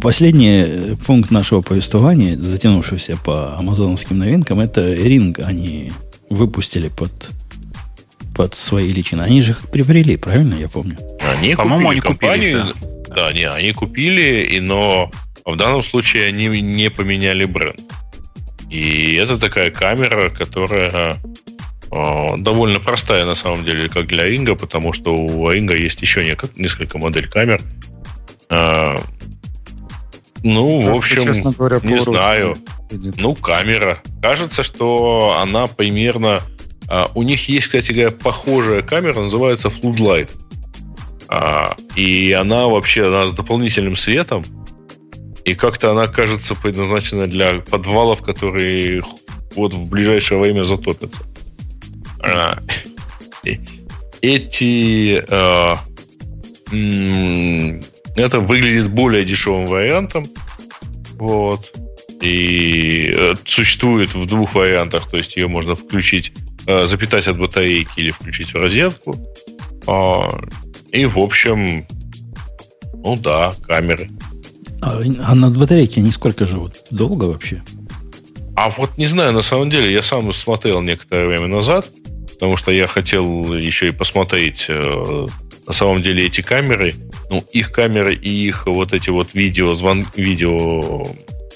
[0.00, 5.92] Последний э, пункт нашего повествования, затянувшегося по амазоновским новинкам, это Ring они
[6.30, 7.30] выпустили под,
[8.34, 9.20] под свои личины.
[9.20, 10.96] Они же их приобрели, правильно я помню?
[11.20, 12.93] Они По-моему, они компанию, купили, да.
[13.14, 15.10] Да, не, они купили, и, но
[15.44, 17.80] в данном случае они не поменяли бренд.
[18.70, 21.16] И это такая камера, которая
[21.90, 26.24] э, довольно простая на самом деле, как для Инга, потому что у Инга есть еще
[26.56, 27.60] несколько модель камер.
[28.50, 28.96] Э,
[30.42, 32.56] ну, в общем, честно говоря, не знаю.
[32.90, 33.14] Видит.
[33.18, 33.98] Ну, камера.
[34.20, 36.40] Кажется, что она примерно...
[36.88, 40.30] Э, у них есть, кстати говоря, похожая камера, называется Floodlight.
[41.28, 44.44] А, и она вообще она с дополнительным светом.
[45.44, 49.02] И как-то она кажется предназначена для подвалов, которые
[49.54, 51.20] вот в ближайшее время затопятся.
[52.20, 52.58] А,
[54.22, 55.24] эти...
[55.28, 55.78] А,
[58.16, 60.28] это выглядит более дешевым вариантом.
[61.14, 61.72] Вот.
[62.20, 66.32] И э, существует в двух вариантах, то есть ее можно включить,
[66.66, 69.16] э, запитать от батарейки или включить в розетку.
[70.94, 71.84] И, в общем,
[72.92, 74.08] ну да, камеры.
[74.80, 76.76] А, а над батарейки они сколько живут?
[76.90, 77.62] Долго вообще?
[78.54, 81.86] А вот не знаю, на самом деле, я сам смотрел некоторое время назад,
[82.32, 85.26] потому что я хотел еще и посмотреть э,
[85.66, 86.94] на самом деле эти камеры,
[87.28, 91.04] ну, их камеры и их вот эти вот видео, звон, видео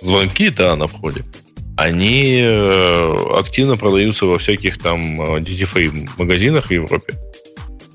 [0.00, 1.22] звонки, да, на входе,
[1.76, 7.14] они э, активно продаются во всяких там э, duty-free магазинах в Европе.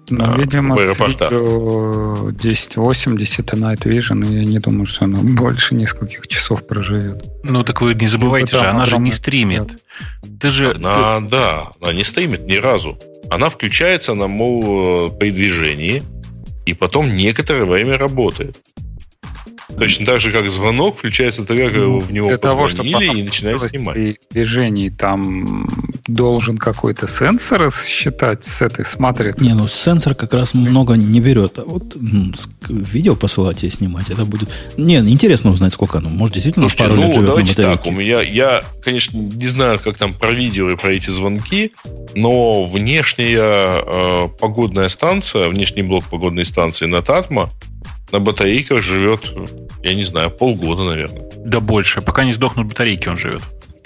[0.10, 1.32] Ну, а, видимо, в аэропортах.
[1.32, 7.26] 1080 и Night Vision, я не думаю, что она больше нескольких часов проживет.
[7.44, 9.84] Ну, так вы не забывайте же, она же не стримит.
[10.40, 10.74] Ты же...
[10.76, 11.28] Она, ты...
[11.28, 12.98] да, она не стримит ни разу.
[13.30, 16.04] Она включается на, мол, при движении,
[16.66, 18.60] и потом некоторое время работает.
[19.84, 23.24] Точно так же, как звонок, включается тогда, когда ну, в него для того, чтобы и
[23.24, 23.96] начинает снимать.
[23.96, 25.68] При движении там
[26.08, 29.44] должен какой-то сенсор считать с этой с матрицы.
[29.44, 31.60] Не, ну сенсор как раз много не берет.
[31.60, 32.32] А вот ну,
[32.70, 34.50] видео посылать и снимать, это будет...
[34.78, 36.08] Не, интересно узнать, сколько оно.
[36.08, 37.86] Может, действительно Слушайте, пару ну, лет живет давайте на так.
[37.86, 41.74] У меня, я, конечно, не знаю, как там про видео и про эти звонки,
[42.16, 47.50] но внешняя э, погодная станция, внешний блок погодной станции на Татма
[48.12, 49.34] на батарейках живет,
[49.82, 51.24] я не знаю, полгода, наверное.
[51.38, 52.02] Да больше.
[52.02, 53.42] Пока не сдохнут батарейки, он живет.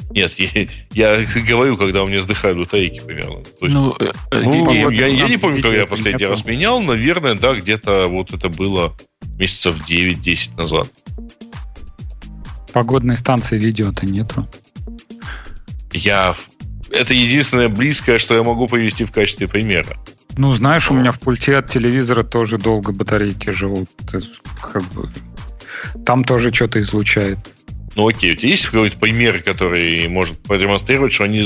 [0.09, 3.43] Нет, я, я говорю, когда у меня сдыхают батарейки примерно.
[3.43, 6.81] То есть, ну, э, ну я, я, я не помню, когда я последний раз менял.
[6.81, 8.95] Наверное, да, где-то вот это было
[9.37, 10.89] месяцев 9-10 назад.
[12.73, 14.47] Погодной станции видео-то нету.
[15.91, 16.35] Я...
[16.89, 19.97] Это единственное близкое, что я могу привести в качестве примера.
[20.37, 23.89] Ну, знаешь, у меня в пульте от телевизора тоже долго батарейки живут.
[24.61, 25.09] Как бы,
[26.05, 27.39] там тоже что-то излучает.
[27.95, 31.43] Ну окей, у тебя есть какой-то пример, который может продемонстрировать, что они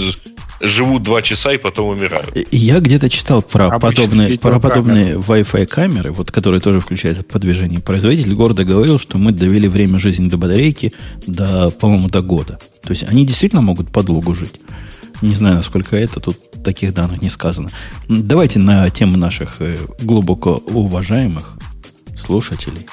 [0.60, 2.36] живут два часа и потом умирают?
[2.52, 7.82] Я где-то читал про подобные, про подобные Wi-Fi камеры, вот, которые тоже включаются по движению.
[7.82, 10.92] Производитель города говорил, что мы довели время жизни до батарейки
[11.26, 12.60] до, по-моему, до года.
[12.84, 14.60] То есть они действительно могут подлогу жить.
[15.22, 17.70] Не знаю, насколько это, тут таких данных не сказано.
[18.08, 21.58] Давайте на тему наших э, глубоко уважаемых
[22.16, 22.88] слушателей.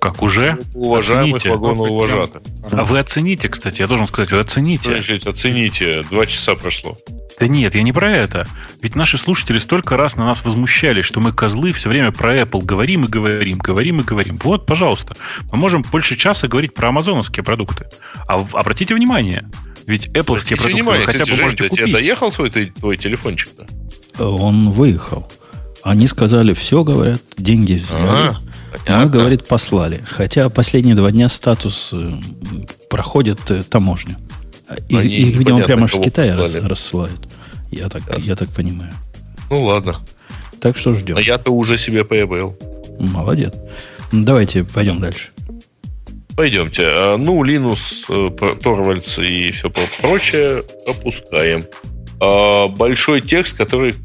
[0.00, 0.58] Как уже?
[0.74, 2.42] Уважаемых вагоноуважатых.
[2.70, 4.90] А вы оцените, кстати, я должен сказать, вы оцените.
[4.90, 6.96] Подождите, оцените, два часа прошло.
[7.38, 8.46] Да нет, я не про это.
[8.82, 12.64] Ведь наши слушатели столько раз на нас возмущались, что мы козлы все время про Apple
[12.64, 14.38] говорим и говорим, говорим и говорим.
[14.42, 15.14] Вот, пожалуйста,
[15.52, 17.86] мы можем больше часа говорить про амазоновские продукты.
[18.26, 19.48] А обратите внимание,
[19.88, 21.84] ведь Apple продукты внимание, хотя бы Жень, можете купить.
[21.84, 23.66] Тебе доехал свой твой, твой телефончик-то?
[24.22, 25.26] Он выехал.
[25.82, 28.36] Они сказали, все, говорят, деньги взяли.
[28.86, 30.04] А, Мы, говорит, послали.
[30.06, 32.12] Хотя последние два дня статус э,
[32.90, 34.16] проходит э, таможню.
[34.90, 37.26] И, их, видимо, прямо с Китая рас, рассылают.
[37.70, 38.92] Я так, я так понимаю.
[39.48, 40.00] Ну ладно.
[40.60, 41.16] Так что ждем.
[41.16, 42.54] А я-то уже себе поебал.
[42.98, 43.54] Молодец.
[44.12, 45.30] Давайте пойдем дальше.
[46.38, 46.84] Пойдемте.
[46.86, 51.64] А, ну, Linux, э, Торвальдс и все прочее опускаем.
[52.20, 53.96] А, большой текст, который,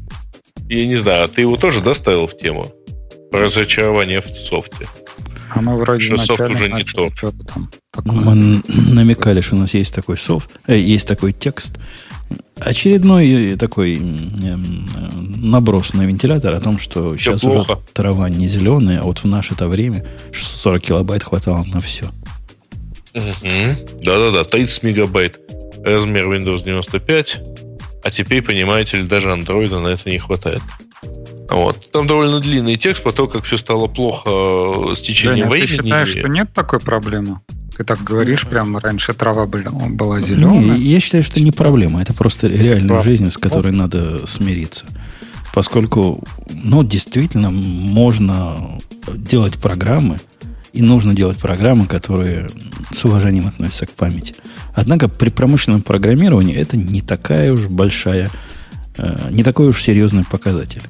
[0.68, 2.66] я не знаю, ты его тоже доставил в тему?
[3.30, 4.88] Разочарование в софте.
[5.50, 7.08] А мы вроде что софт уже не то.
[8.04, 11.78] Мы намекали, что у нас есть такой софт, э, есть такой текст.
[12.58, 17.72] Очередной э, такой э, наброс на вентилятор о том, что все сейчас плохо.
[17.74, 22.10] уже трава не зеленая, а вот в наше-то время 40 килобайт хватало на все.
[23.14, 24.02] Угу.
[24.02, 25.40] Да-да-да, 30 мегабайт
[25.84, 27.40] размер Windows 95,
[28.02, 30.60] а теперь, понимаете ли, даже Android на это не хватает.
[31.50, 31.90] Вот.
[31.92, 34.28] Там довольно длинный текст по тому, как все стало плохо
[34.90, 35.76] э, с течением Женя, времени.
[35.76, 37.40] Ты считаешь, что нет такой проблемы?
[37.76, 40.60] Ты так говоришь, прямо раньше трава была, зеленая.
[40.60, 42.02] Не, я считаю, что не проблема.
[42.02, 43.02] Это просто реальная да.
[43.02, 43.78] жизнь, с которой да.
[43.78, 44.86] надо смириться.
[45.54, 48.78] Поскольку, ну, действительно, можно
[49.12, 50.18] делать программы,
[50.74, 52.50] и нужно делать программы, которые
[52.92, 54.34] с уважением относятся к памяти.
[54.74, 58.28] Однако при промышленном программировании это не такая уж большая,
[58.98, 60.82] э, не такой уж серьезный показатель.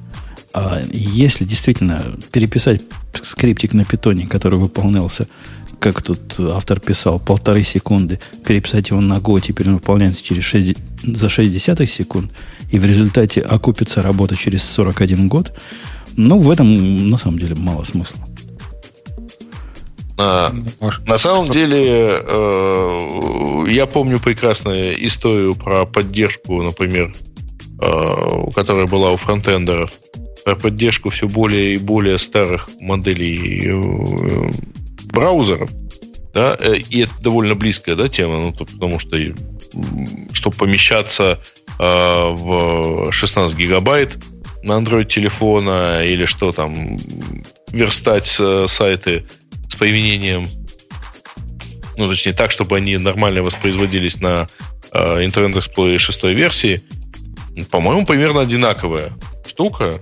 [0.53, 2.01] А если действительно
[2.31, 2.81] переписать
[3.21, 5.27] скриптик на питоне, который выполнялся,
[5.79, 10.77] как тут автор писал, полторы секунды, переписать его на Go, теперь он выполняется через 6,
[11.03, 12.31] за 6 десятых секунд,
[12.71, 15.53] и в результате окупится работа через 41 год,
[16.17, 18.25] ну, в этом на самом деле мало смысла.
[20.17, 20.53] А,
[21.05, 27.13] на самом деле, э, я помню прекрасную историю про поддержку, например,
[27.81, 29.91] э, которая была у фронтендеров,
[30.45, 34.51] про поддержку все более и более старых моделей э,
[35.11, 35.71] браузеров.
[36.33, 39.17] Да, э, и это довольно близкая да, тема, ну, потому что
[40.31, 41.39] чтобы помещаться
[41.79, 44.17] э, в 16 гигабайт
[44.61, 46.97] на Android телефона или что там,
[47.71, 49.25] верстать сайты
[49.75, 50.47] с применением,
[51.97, 54.47] ну, точнее, так, чтобы они нормально воспроизводились на
[54.91, 56.81] э, Internet Explorer 6 версии,
[57.71, 59.11] по-моему, примерно одинаковая
[59.47, 59.93] штука.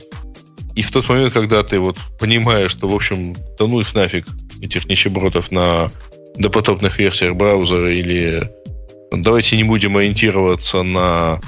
[0.76, 4.28] И в тот момент, когда ты вот понимаешь, что, в общем, да ну их нафиг,
[4.62, 5.92] этих нищебродов на
[6.36, 8.50] допотопных версиях браузера или
[9.12, 11.40] давайте не будем ориентироваться на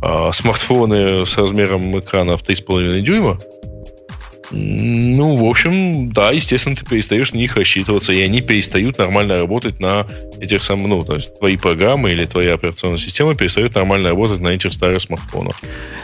[0.00, 3.38] А смартфоны с размером экрана в 3,5 дюйма,
[4.50, 9.78] ну, в общем, да, естественно, ты перестаешь на них рассчитываться, и они перестают нормально работать
[9.78, 10.06] на
[10.40, 14.48] этих самых, ну, то есть твои программы или твоя операционная система перестают нормально работать на
[14.48, 15.56] этих старых смартфонах.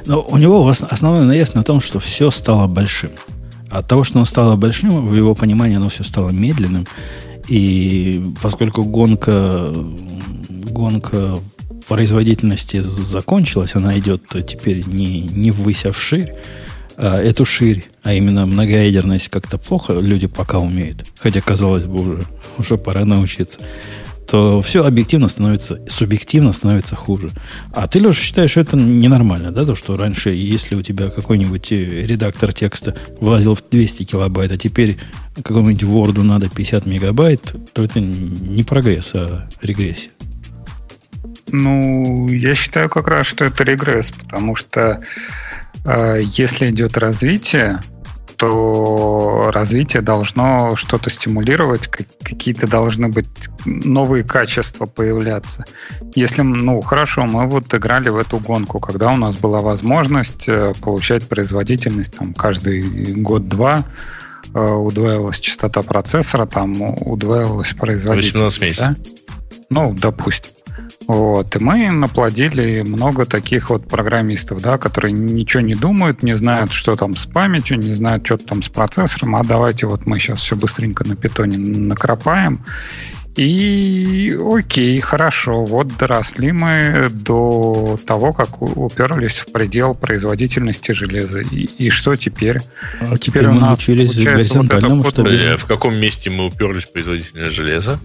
[0.07, 3.11] Но у него основной наезд на том, что все стало большим.
[3.71, 6.87] От того, что оно стало большим, в его понимании оно все стало медленным.
[7.49, 9.75] И поскольку гонка,
[10.49, 11.39] гонка
[11.89, 16.33] производительности закончилась, она идет теперь не, не ввысь, а вширь,
[16.97, 22.25] а эту ширь, а именно многоядерность как-то плохо люди пока умеют, хотя, казалось бы, уже,
[22.59, 23.61] уже пора научиться,
[24.27, 27.31] то все объективно становится, субъективно становится хуже.
[27.73, 31.73] А ты, Леша, считаешь, что это ненормально, да, то, что раньше, если у тебя какой-нибудь
[31.73, 34.97] э, редактор текста влазил в 200 килобайт, а теперь
[35.43, 40.11] какому-нибудь Word надо 50 мегабайт, то это не прогресс, а регрессия.
[41.49, 45.03] Ну, я считаю как раз, что это регресс, потому что
[45.86, 47.81] если идет развитие,
[48.36, 53.27] то развитие должно что-то стимулировать, какие-то должны быть
[53.65, 55.65] новые качества появляться.
[56.15, 60.73] Если, ну, хорошо, мы вот играли в эту гонку, когда у нас была возможность э,
[60.81, 62.82] получать производительность там каждый
[63.15, 63.85] год-два,
[64.52, 68.61] э, удваивалась частота процессора, там удваивалась производительность.
[68.61, 68.89] 18 месяцев.
[68.89, 68.97] Да?
[69.70, 70.51] Ну, допустим.
[71.06, 71.55] Вот.
[71.56, 76.97] И мы наплодили много таких вот программистов, да, которые ничего не думают, не знают, что
[76.97, 80.56] там с памятью, не знают, что там с процессором, а давайте вот мы сейчас все
[80.56, 82.60] быстренько на питоне накропаем.
[83.36, 91.40] И окей, хорошо, вот доросли мы до того, как уперлись в предел производительности железа.
[91.40, 92.59] И, и что теперь?
[93.01, 95.59] А теперь, теперь мы научились горизонтальному вот масштабированию.
[95.59, 97.98] В каком месте мы уперлись в производительность железа?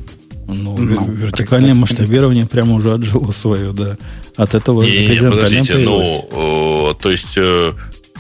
[0.54, 3.98] Ну, ну вертикальное масштабирование прямо уже отжило свое, да.
[4.36, 7.74] От этого не, не, подождите, ну, то есть э,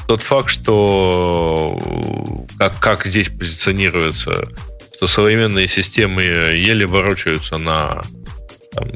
[0.07, 1.79] тот факт, что
[2.57, 4.49] как, как здесь позиционируется,
[4.95, 8.01] что современные системы еле ворочаются на
[8.73, 8.89] там,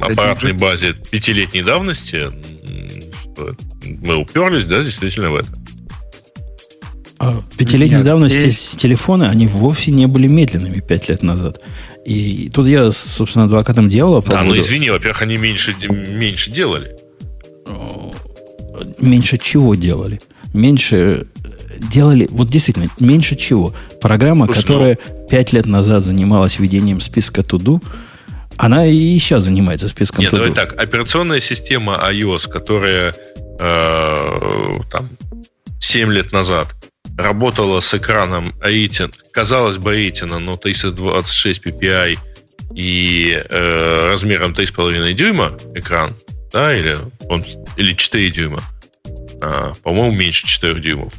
[0.00, 2.24] аппаратной базе пятилетней давности,
[3.84, 5.50] мы уперлись, да, действительно в это.
[7.18, 8.76] А пятилетней Нет, давности есть...
[8.76, 11.60] телефоны, они вовсе не были медленными пять лет назад.
[12.04, 16.96] И тут я, собственно, адвокатом дьявола Да, но извини, во-первых, они меньше, меньше делали.
[18.98, 20.20] Меньше чего делали?
[20.52, 21.26] Меньше
[21.78, 23.74] делали, вот действительно, меньше чего.
[24.00, 25.28] Программа, Слушай, которая ну...
[25.28, 27.82] 5 лет назад занималась ведением списка туду,
[28.56, 33.12] она и сейчас занимается списком Нет, давай так, операционная система iOS, которая
[33.58, 35.10] э, там
[35.80, 36.68] 7 лет назад
[37.16, 42.18] работала с экраном Retina, казалось бы Retina, но 326 ppi
[42.74, 46.14] и э, размером 3,5 дюйма экран,
[46.52, 47.44] да, или, он,
[47.76, 48.62] или 4 дюйма,
[49.40, 51.12] а, по-моему, меньше 4 дюймов.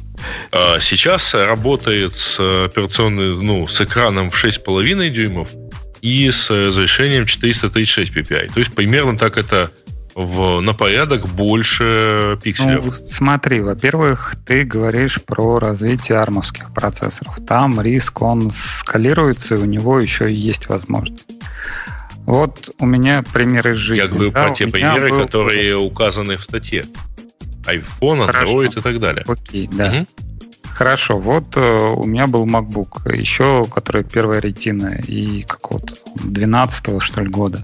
[0.52, 5.48] А сейчас работает с операционной, ну, с экраном в 6,5 дюймов
[6.02, 8.52] и с разрешением 436 ppi.
[8.52, 9.70] То есть примерно так это
[10.16, 12.80] в, на порядок больше пикселей.
[12.82, 17.36] Ну, смотри, во-первых, ты говоришь про развитие армовских процессоров.
[17.46, 21.28] Там риск, он скалируется, и у него еще есть возможность.
[22.24, 24.02] Вот у меня пример из жизни.
[24.02, 25.20] Я говорю да, про те примеры, был...
[25.20, 26.86] которые указаны в статье.
[27.66, 28.62] iPhone, Android Хорошо.
[28.62, 29.24] и так далее.
[29.28, 29.88] Окей, да.
[29.88, 30.06] Угу.
[30.76, 35.94] Хорошо, вот э, у меня был MacBook, еще, который первая ретина и какого-то
[36.24, 37.62] 12 что ли года.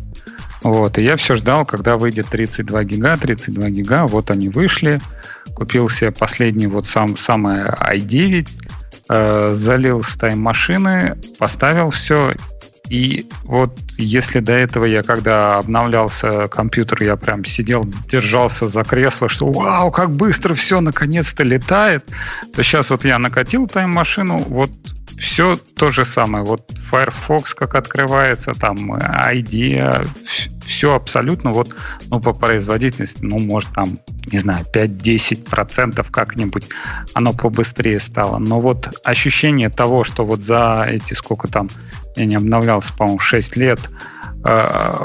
[0.63, 5.01] Вот, и я все ждал, когда выйдет 32 гига, 32 гига, вот они вышли,
[5.55, 8.49] купил себе последний вот сам, самое i9,
[9.09, 12.35] э, залил с тайм-машины, поставил все,
[12.89, 19.29] и вот если до этого я, когда обновлялся компьютер, я прям сидел, держался за кресло,
[19.29, 22.05] что вау, как быстро все наконец-то летает,
[22.55, 24.71] то сейчас вот я накатил тайм-машину, вот
[25.19, 26.45] все то же самое.
[26.45, 30.07] Вот Firefox как открывается, там ID,
[30.67, 31.75] все абсолютно вот,
[32.09, 33.99] ну, по производительности, ну, может, там,
[34.31, 36.69] не знаю, 5-10% как-нибудь
[37.15, 38.39] оно побыстрее стало.
[38.39, 41.69] Но вот ощущение того, что вот за эти сколько там,
[42.17, 43.81] я не обновлялся, по-моему, 6 лет,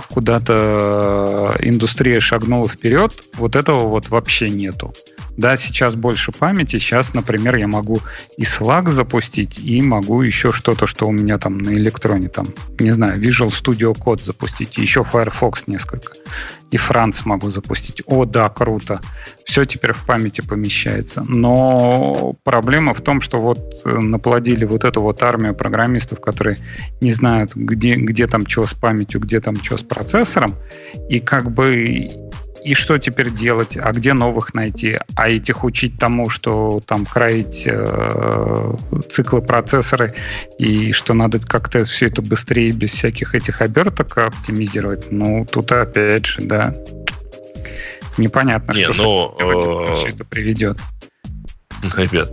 [0.09, 4.93] куда-то индустрия шагнула вперед, вот этого вот вообще нету.
[5.37, 6.79] Да, сейчас больше памяти.
[6.79, 8.01] Сейчас, например, я могу
[8.37, 12.47] и Slack запустить, и могу еще что-то, что у меня там на электроне, там,
[12.79, 16.13] не знаю, Visual Studio Code запустить, и еще Firefox несколько.
[16.71, 18.03] И Франц могу запустить.
[18.05, 18.99] О, да, круто.
[19.45, 21.23] Все теперь в памяти помещается.
[21.27, 26.57] Но проблема в том, что вот э, наплодили вот эту вот армию программистов, которые
[26.99, 30.55] не знают, где, где там что с памятью, где там что с процессором,
[31.09, 32.26] и как бы
[32.67, 33.77] и что теперь делать?
[33.77, 34.99] А где новых найти?
[35.15, 38.73] А этих учить тому, что там краить э,
[39.09, 40.13] циклы процессоры
[40.59, 45.11] и что надо как-то все это быстрее, без всяких этих оберток оптимизировать.
[45.11, 46.73] Ну, тут опять же, да.
[48.17, 50.77] Непонятно, Не, что, но, что э, все это приведет.
[51.95, 52.31] Ребят,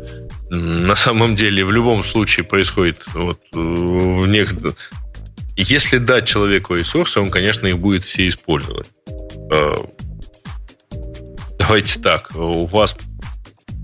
[0.50, 4.74] на самом деле в любом случае происходит вот э, в некоторых...
[5.56, 8.88] Если дать человеку ресурсы, он, конечно, их будет все использовать.
[11.58, 12.94] Давайте так, у вас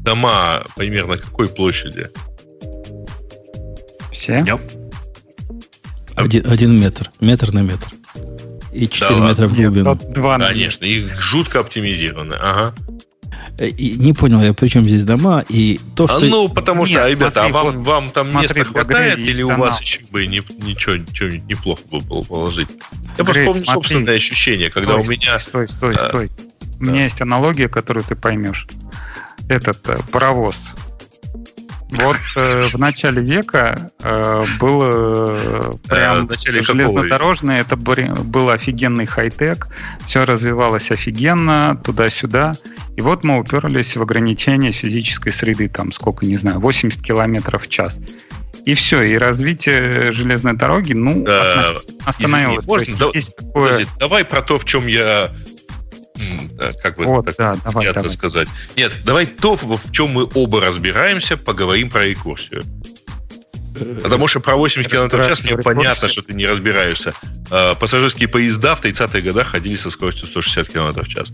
[0.04, 2.10] дома примерно какой площади?
[4.12, 4.40] Все?
[4.40, 4.60] Нет.
[6.16, 7.10] Один, один метр.
[7.20, 7.88] Метр на метр.
[8.72, 9.28] И 4 ладно?
[9.28, 9.90] метра в Нет, глубину.
[9.94, 12.34] вот два на Конечно, их жутко оптимизированы.
[12.34, 12.74] Ага.
[13.58, 16.18] Э, И не понял я, при чем здесь дома, и то, что...
[16.18, 19.18] А ну, потому что, Нет, ребята, смотри, а вам, вот вам там смотри, места хватает,
[19.18, 19.66] или у канал.
[19.68, 22.68] вас еще бы не- ничего, ничего неплохо бы было положить?
[23.18, 23.72] Я Грей, просто помню смотри.
[23.74, 25.40] собственное ощущение, когда Стой, у меня...
[25.40, 26.30] Стой, стой, А, стой.
[26.80, 28.66] У меня есть аналогия, которую ты поймешь.
[29.48, 30.58] Этот э, паровоз.
[31.90, 38.50] Вот э, в начале века э, было э, прям в начале какого железнодорожный, это был
[38.50, 39.68] офигенный хай-тек,
[40.06, 42.54] все развивалось офигенно, туда-сюда.
[42.96, 47.68] И вот мы уперлись в ограничение физической среды, там сколько, не знаю, 80 километров в
[47.68, 47.98] час.
[48.64, 51.66] И все, и развитие железной дороги, ну, Да,
[52.04, 52.64] остановилось.
[52.64, 52.90] извини, можно?
[52.90, 55.30] Есть Да- есть такое- Подожди, давай про то, в чем я...
[56.52, 58.16] да, Как бы Вот, так да, давай, приятно давай.
[58.16, 58.48] сказать.
[58.76, 62.64] Нет, давай то, в чем мы оба разбираемся, поговорим про рекурсию.
[64.02, 67.14] Потому что про 80 км в час мне понятно, что ты не разбираешься.
[67.50, 71.32] Э, Пассажирские поезда в 30-х годах ходили со скоростью 160 км в час.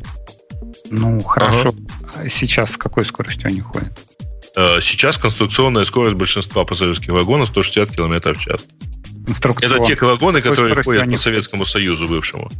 [0.90, 1.74] Ну, хорошо.
[2.14, 3.98] А Сейчас с какой скоростью они ходят?
[4.54, 8.64] Э, Сейчас конструкционная скорость большинства пассажирских вагонов 160 км в час.
[9.60, 12.50] Это те вагоны, которые ходят по Советскому Союзу бывшему.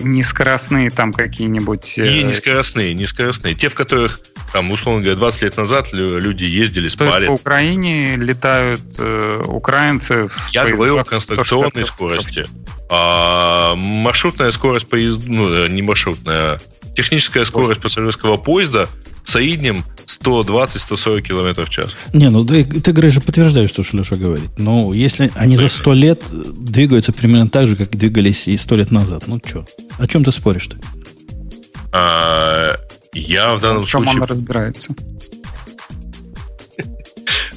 [0.00, 1.94] Нескоростные там какие-нибудь...
[1.98, 3.54] э, И нескоростные, нескоростные.
[3.54, 4.20] Те, в которых,
[4.52, 7.26] там, условно говоря, 20 лет назад лю- люди ездили, То есть спали.
[7.26, 10.28] по Украине летают э, украинцы...
[10.28, 12.46] в Я говорю о 160 конструкционной скорости.
[12.90, 16.58] А маршрутная скорость поезда, ну, не маршрутная, а
[16.94, 18.88] техническая скорость пассажирского поезда
[19.24, 21.94] в среднем 120-140 км в час.
[22.12, 24.50] Не, ну ты, ты Грей, же подтверждаешь то, что Леша говорит.
[24.58, 28.90] Ну, если они за сто лет двигаются примерно так же, как двигались и сто лет
[28.90, 29.64] назад, ну что?
[29.98, 30.76] О чем ты споришь-то?
[31.92, 32.76] А,
[33.12, 34.26] я в данном В чем он случае...
[34.26, 34.94] разбирается?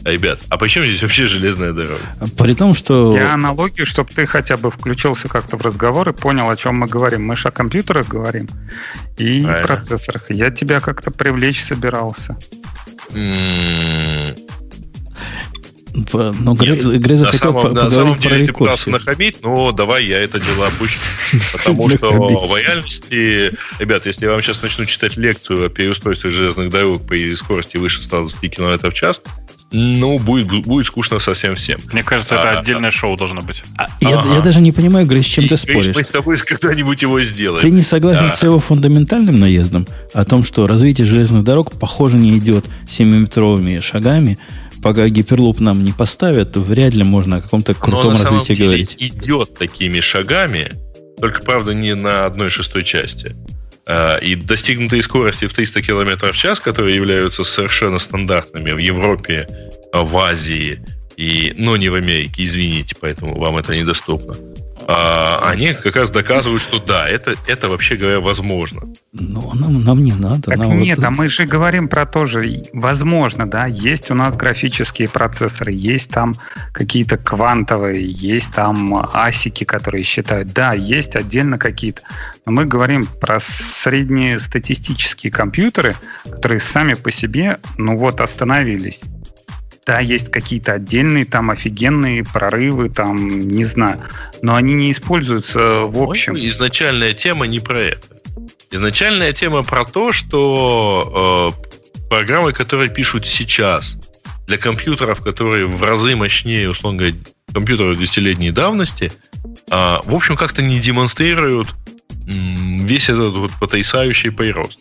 [0.07, 2.01] Ребят, а почему здесь вообще железная дорога?
[2.38, 3.15] При том, что...
[3.15, 6.88] Я аналогию, чтобы ты хотя бы включился как-то в разговор и понял, о чем мы
[6.88, 7.25] говорим.
[7.25, 8.47] Мы же о компьютерах говорим
[9.17, 9.67] и Правильно.
[9.67, 10.31] процессорах.
[10.31, 12.38] Я тебя как-то привлечь собирался.
[15.93, 18.89] Но Грей, Нет, Грей На захотел самом, по- на самом поговорить про деле ты пытался
[18.91, 20.99] нахамить, но давай я это дело опущу.
[21.51, 26.69] Потому что в реальности, ребят, если я вам сейчас начну читать лекцию о переустройстве железных
[26.69, 29.21] дорог при скорости выше 120 км в час,
[29.72, 31.80] ну, будет, будет скучно совсем всем.
[31.91, 33.64] Мне кажется, А, это отдельное шоу должно быть.
[33.77, 34.35] А, я, Ага.
[34.35, 35.95] я даже не понимаю, Грей, с чем И, ты споришь.
[35.95, 37.61] Мы с тобой когда-нибудь его сделаем.
[37.61, 38.31] Ты не согласен Да.
[38.35, 44.38] с его фундаментальным наездом о том, что развитие железных дорог, похоже, не идет 7-метровыми шагами.
[44.84, 48.53] Пока гиперлуп нам не поставят, то вряд ли можно о каком-то Но крутом самом развитии
[48.53, 48.95] деле говорить.
[48.99, 50.72] идет такими шагами,
[51.19, 53.35] только, правда, не на одной шестой части.
[53.88, 59.47] А, И достигнутые скорости в 300 км в час, которые являются совершенно стандартными в Европе,
[59.93, 60.80] в Азии,
[61.15, 64.35] и, но не в Америке, извините, поэтому вам это недоступно.
[64.89, 68.81] А, они как раз доказывают, что да, это, это вообще говоря возможно.
[69.11, 70.43] Ну, нам, нам не надо.
[70.43, 72.64] Так нам нет, вот- а мы же говорим про то же.
[72.72, 76.35] Возможно, да, есть у нас графические процессоры, есть там
[76.72, 80.53] какие-то квантовые, есть там асики, которые считают.
[80.53, 82.01] Да, есть отдельно какие-то.
[82.45, 89.01] Но мы говорим про среднестатистические компьютеры, которые сами по себе, ну вот, остановились.
[89.88, 94.01] Да, есть какие-то отдельные там офигенные прорывы, там, не знаю.
[94.41, 96.34] Но они не используются в общем.
[96.34, 98.07] Ну, изначальная тема не про это.
[98.69, 101.55] Изначальная тема про то, что
[101.97, 103.97] э, программы, которые пишут сейчас
[104.45, 107.15] для компьютеров, которые в разы мощнее, условно говоря,
[107.53, 109.14] компьютеров десятилетней давности,
[109.69, 111.69] а, в общем, как-то не демонстрируют
[112.27, 114.80] м, весь этот вот потрясающий прирост.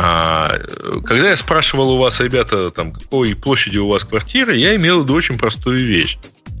[0.00, 0.56] А,
[1.04, 5.02] когда я спрашивал у вас, ребята, там, какой площади у вас квартира, я имел в
[5.02, 6.18] виду очень простую вещь.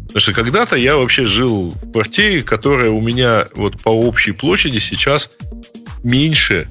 [0.08, 4.80] Потому что когда-то я вообще жил в квартире, которая у меня вот по общей площади
[4.80, 5.30] сейчас
[6.02, 6.66] меньше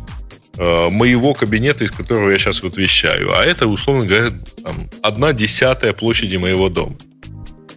[0.57, 3.33] э, моего кабинета, из которого я сейчас вот вещаю.
[3.33, 6.97] А это, условно говоря, там, одна десятая площади моего дома.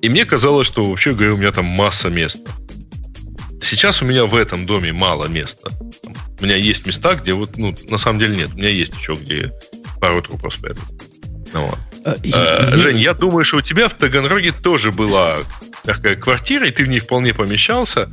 [0.02, 2.50] И мне казалось, что вообще говоря, у меня там масса места.
[3.60, 5.70] Сейчас у меня в этом доме мало места.
[6.40, 8.50] У меня есть места, где вот, ну, на самом деле нет.
[8.54, 9.52] У меня есть еще где
[10.00, 10.82] пару трупов спрятать.
[11.52, 11.78] Ну, вот.
[12.04, 15.40] А, а, Жень, я думаю, что у тебя в Таганроге тоже была
[15.84, 18.10] такая квартира, и ты в ней вполне помещался,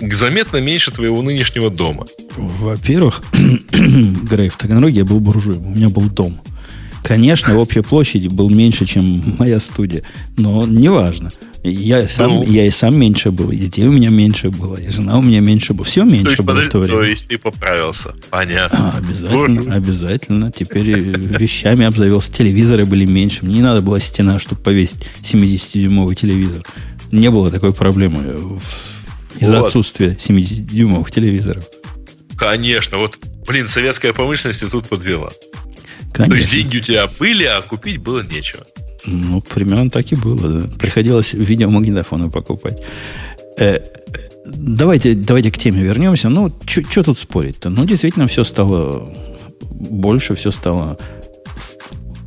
[0.00, 2.06] заметно меньше твоего нынешнего дома.
[2.36, 6.40] Во-первых, Грей, в Таганроге я был буржуем, у меня был дом.
[7.02, 10.02] Конечно, общая площадь был меньше, чем моя студия,
[10.36, 11.30] но неважно.
[11.62, 14.88] Я, сам, ну, я и сам меньше был, и детей у меня меньше было, и
[14.90, 15.84] жена у меня меньше была.
[15.84, 16.96] Все меньше то было подожди, в то время.
[16.96, 18.14] То есть ты поправился.
[18.30, 18.92] Понятно.
[18.92, 19.72] А, обязательно, Боже.
[19.72, 20.52] обязательно.
[20.52, 22.32] Теперь вещами обзавелся.
[22.32, 23.44] Телевизоры были меньше.
[23.44, 26.62] Мне не надо была стена, чтобы повесить 70-дюймовый телевизор.
[27.10, 28.38] Не было такой проблемы
[29.40, 29.66] из-за вот.
[29.66, 31.64] отсутствия 70-дюймовых телевизоров.
[32.36, 32.98] Конечно.
[32.98, 35.30] Вот, блин, советская промышленность и тут подвела.
[36.12, 36.28] Конечно.
[36.28, 38.64] То есть деньги у тебя были, а купить было нечего.
[39.06, 40.62] Ну, примерно так и было.
[40.62, 40.68] Да.
[40.78, 42.82] Приходилось видеомагнитофоны покупать.
[43.58, 43.80] Э,
[44.44, 46.28] давайте, давайте к теме вернемся.
[46.28, 47.70] Ну, что тут спорить-то?
[47.70, 49.12] Ну, действительно, все стало
[49.70, 50.98] больше, все стало...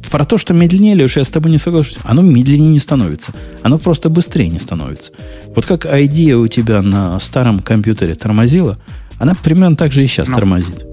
[0.10, 1.98] Про то, что медленнее, Леша, я с тобой не соглашусь.
[2.04, 3.32] Оно медленнее не становится.
[3.62, 5.14] Оно просто быстрее не становится.
[5.56, 8.78] Вот как идея у тебя на старом компьютере тормозила,
[9.20, 10.86] она примерно так же и сейчас ну, тормозит.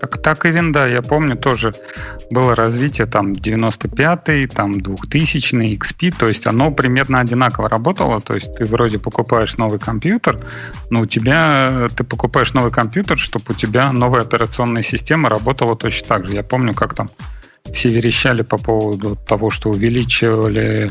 [0.00, 1.72] Так, так и винда, я помню, тоже
[2.30, 8.54] было развитие там 95-й, там 2000-й, XP, то есть оно примерно одинаково работало, то есть
[8.54, 10.38] ты вроде покупаешь новый компьютер,
[10.90, 16.08] но у тебя, ты покупаешь новый компьютер, чтобы у тебя новая операционная система работала точно
[16.08, 16.34] так же.
[16.34, 17.10] Я помню, как там
[17.72, 20.90] все верещали по поводу того, что увеличивали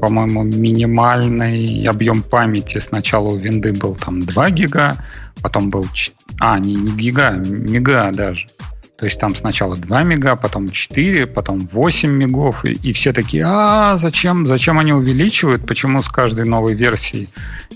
[0.00, 4.96] по-моему, минимальный объем памяти сначала у винды был там 2 гига,
[5.42, 5.86] потом был...
[6.40, 8.48] А, не, не гига, мега даже.
[8.98, 13.44] То есть там сначала 2 мега, потом 4, потом 8 мегов, и, и все такие,
[13.46, 17.28] а зачем, зачем они увеличивают, почему с каждой новой версией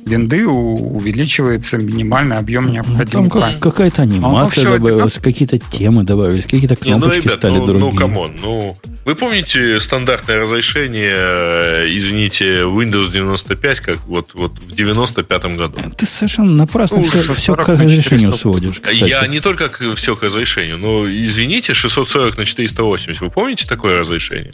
[0.06, 6.04] винды у, увеличивается минимальный объем ну, необходимой ну, там какая-то анимация ну, добавилась, какие-то темы
[6.04, 7.90] добавились, какие-то кнопочки Не, ну, ребят, стали ну, другие.
[7.90, 8.76] Ну, come on, ну,
[9.10, 15.82] вы помните стандартное разрешение, э, извините, Windows 95, как вот, вот в 95-м году?
[15.96, 19.08] Ты совершенно напрасно ну, все, все к разрешению сводишь, кстати.
[19.08, 23.20] Я не только к, все к разрешению, но извините, 640 на 480.
[23.20, 24.52] Вы помните такое разрешение?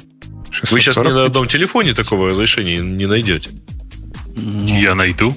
[0.51, 0.73] 640?
[0.73, 3.51] Вы сейчас ни на одном телефоне такого разрешения не найдете.
[4.37, 4.67] Ну.
[4.67, 5.37] Я найду.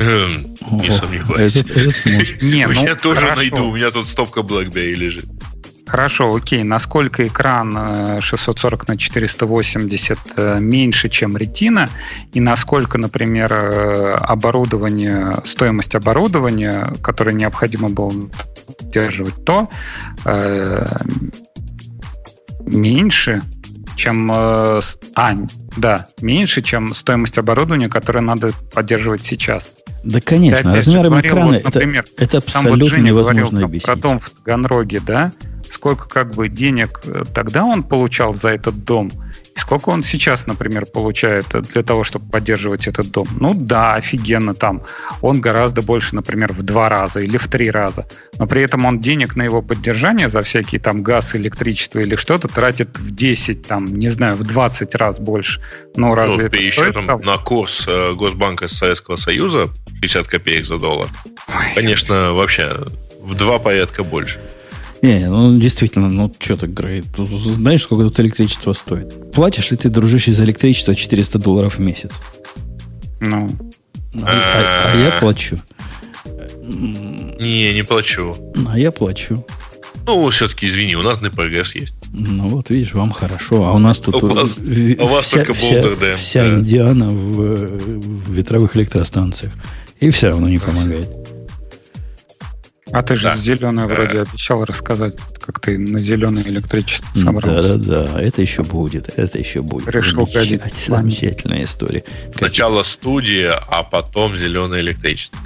[0.00, 1.54] Эм, не сомневаюсь.
[2.42, 3.68] Не, ну, я тоже найду.
[3.68, 5.24] У меня тут стопка BlackBerry лежит.
[5.86, 6.62] Хорошо, окей.
[6.62, 11.88] Насколько экран 640 э, на 480 э, меньше, чем ретина,
[12.32, 18.12] и насколько, например, э, оборудование, стоимость оборудования, которое необходимо было
[18.78, 19.68] поддерживать, то
[20.24, 20.86] э,
[22.60, 23.42] меньше,
[23.96, 24.32] чем...
[24.32, 24.80] Э,
[25.16, 25.36] а,
[25.76, 29.74] да, меньше, чем стоимость оборудования, которое надо поддерживать сейчас.
[30.02, 30.74] Да, конечно.
[30.74, 33.86] Размером экрана вот, например, это, это абсолютно вот невозможно говорил, объяснить.
[33.86, 35.32] Про дом в Таганроге, да?
[35.74, 39.10] Сколько как бы денег э, тогда он получал за этот дом–
[39.54, 43.26] и сколько он сейчас, например, получает для того, чтобы поддерживать этот дом?
[43.38, 44.82] Ну да, офигенно там.
[45.20, 48.06] Он гораздо больше, например, в два раза или в три раза.
[48.38, 52.48] Но при этом он денег на его поддержание за всякие там газ, электричество или что-то
[52.48, 55.60] тратит в 10, там, не знаю, в 20 раз больше.
[55.94, 59.68] Ну, разве ну, это еще там на курс э, Госбанка Советского Союза
[60.00, 61.08] 50 копеек за доллар.
[61.48, 61.74] Ой.
[61.76, 62.84] Конечно, вообще
[63.20, 64.40] в два порядка больше.
[65.04, 69.32] Не, ну действительно, ну что так, Грей, знаешь, сколько тут электричество стоит?
[69.32, 72.12] Платишь ли ты, дружище, за электричество 400 долларов в месяц?
[73.20, 73.50] Ну.
[74.22, 75.58] А, а, а я плачу.
[77.38, 78.34] Не, не плачу.
[78.66, 79.44] А я плачу.
[80.06, 81.94] Ну, все-таки, извини, у нас НПГС есть.
[82.10, 83.66] Ну, вот видишь, вам хорошо.
[83.66, 84.22] А у нас тут...
[84.22, 86.54] У вас, в, у вас вся, только вся, Вся да.
[86.54, 89.52] Индиана в, в ветровых электростанциях.
[90.00, 91.33] И все равно не помогает.
[92.94, 93.34] А ты же да.
[93.34, 97.76] зеленое вроде обещал рассказать, как ты на зеленое электричество собрался.
[97.76, 99.88] Да-да-да, это еще будет, это еще будет.
[99.88, 102.04] Решил Замечательная, замечательная история.
[102.36, 105.40] Сначала студия, а потом зеленое электричество.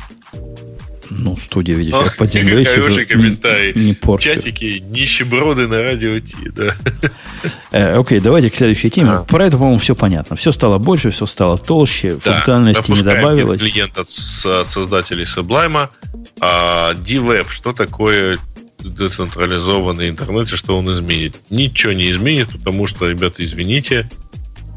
[1.11, 3.73] Ну, студия, видишь, я под землей Хороший комментарий.
[3.75, 4.29] Не, не порчу.
[4.29, 6.75] Чатики нищеброды на радио Ти, да.
[7.71, 9.11] Э, окей, давайте к следующей теме.
[9.11, 9.25] А.
[9.25, 10.37] Про это, по-моему, все понятно.
[10.37, 13.63] Все стало больше, все стало толще, да, функциональности не добавилось.
[13.63, 15.89] клиент от, от создателей Sublime.
[16.41, 18.39] А D-Web, что такое
[18.81, 21.39] децентрализованный интернет и что он изменит?
[21.51, 24.09] Ничего не изменит, потому что, ребята, извините,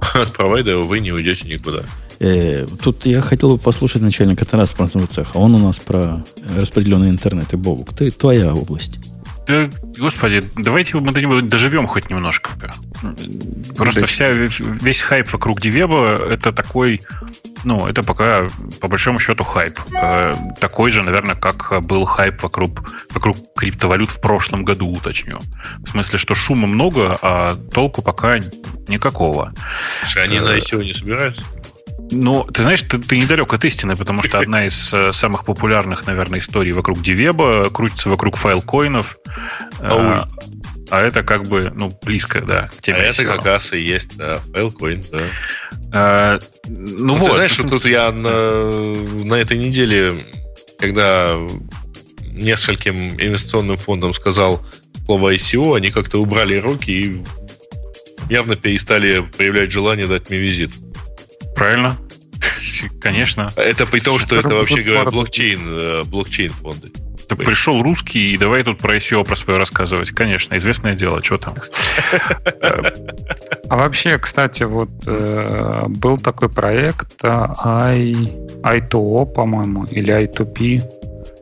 [0.14, 1.84] от провайдера вы не уйдете никуда.
[2.24, 5.38] Э, тут я хотел бы послушать начальника транспортного цеха.
[5.38, 6.24] Он у нас про
[6.56, 7.96] распределенный интернет и Бобук.
[7.96, 9.00] Ты, твоя область.
[9.48, 12.52] Да, господи, давайте мы до него доживем хоть немножко.
[13.76, 17.02] Просто вся, весь хайп вокруг Дивеба это такой
[17.64, 18.48] ну, это пока,
[18.80, 19.80] по большому счету, хайп.
[19.94, 25.40] Э, такой же, наверное, как был хайп вокруг, вокруг криптовалют в прошлом году, уточню.
[25.80, 28.40] В смысле, что шума много, а толку пока
[28.88, 29.54] никакого.
[30.16, 31.44] Они на ICO не собираются?
[32.12, 36.06] Ну, ты знаешь, ты, ты недалек от истины, потому что одна из э, самых популярных,
[36.06, 39.18] наверное, историй вокруг Дивеба крутится вокруг файлкоинов.
[39.80, 40.28] А,
[40.90, 42.98] а это как бы, ну, близко, да, к теме.
[42.98, 45.22] А это как раз и есть, да, файлкоин, да.
[45.94, 47.30] А, ну, ну вот.
[47.30, 48.72] Ты знаешь, что тут я на,
[49.26, 50.26] на этой неделе,
[50.78, 51.38] когда
[52.34, 54.66] нескольким инвестиционным фондам сказал
[55.06, 57.22] слово ICO, они как-то убрали руки и
[58.30, 60.72] явно перестали проявлять желание дать мне визит.
[61.56, 61.98] Правильно.
[63.02, 63.52] Конечно.
[63.56, 66.92] Это при том, что это вообще говоря блокчейн, э, блокчейн фонды.
[67.28, 70.12] Ты пришел русский, и давай тут про ICO про свое рассказывать.
[70.12, 71.56] Конечно, известное дело, что там.
[73.70, 78.14] А вообще, кстати, вот э, был такой проект э, I,
[78.64, 80.82] I2O, по-моему, или I2P,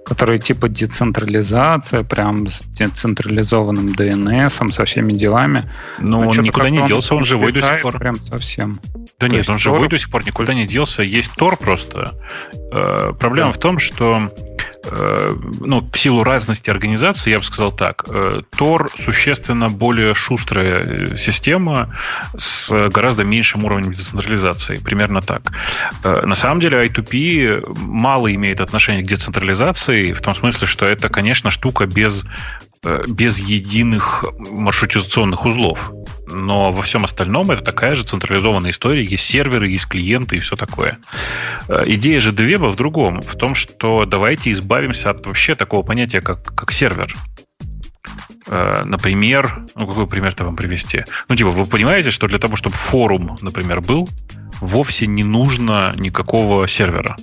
[0.10, 5.64] который типа децентрализация, прям с децентрализованным DNS, со всеми делами.
[6.00, 8.00] Но он никуда не делся, он живой до сих пор.
[8.00, 8.80] Прям совсем.
[9.20, 11.04] Да То нет, он живой до сих пор никуда не делся.
[11.04, 12.16] Есть Тор просто.
[12.74, 13.58] Э, проблема да.
[13.58, 14.30] в том, что
[15.60, 21.18] ну, в силу разности организации, я бы сказал так, э, Тор существенно более шустрая э,
[21.18, 21.96] система
[22.38, 24.78] с гораздо меньшим уровнем децентрализации.
[24.78, 25.52] Примерно так.
[26.04, 31.10] Э, на самом деле I2P мало имеет отношения к децентрализации, в том смысле, что это,
[31.10, 32.28] конечно, штука без, э,
[33.08, 35.92] без единых маршрутизационных узлов.
[36.32, 39.04] Но во всем остальном это такая же централизованная история.
[39.04, 40.98] Есть серверы, есть клиенты и все такое.
[41.68, 43.22] Э, идея же Девеба в другом.
[43.22, 47.16] В том, что давайте избавимся от вообще такого понятия, как, как сервер.
[48.48, 51.04] Э, например, ну какой пример-то вам привести?
[51.28, 54.08] Ну, типа, вы понимаете, что для того, чтобы форум, например, был,
[54.62, 57.18] вовсе не нужно никакого сервера.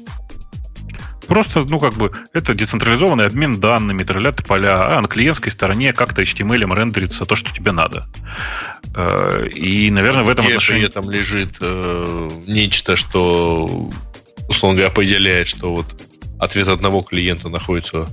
[1.27, 6.23] Просто, ну, как бы, это децентрализованный обмен данными, троллят поля, а на клиентской стороне как-то
[6.23, 8.07] HTML рендерится то, что тебе надо.
[8.95, 10.87] Э, и, наверное, в этом Где отношении...
[10.87, 13.91] там лежит э, нечто, что,
[14.49, 15.87] условно говоря, определяет, что вот
[16.39, 18.09] ответ одного клиента находится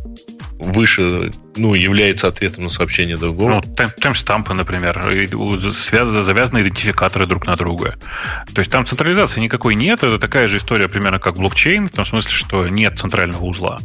[0.63, 3.61] выше, ну, является ответом на сообщение другого.
[3.77, 5.01] Ну, таймстампы, например,
[5.73, 7.95] связаны, завязаны идентификаторы друг на друга.
[8.53, 12.05] То есть там централизации никакой нет, это такая же история примерно как блокчейн, в том
[12.05, 13.79] смысле, что нет центрального узла.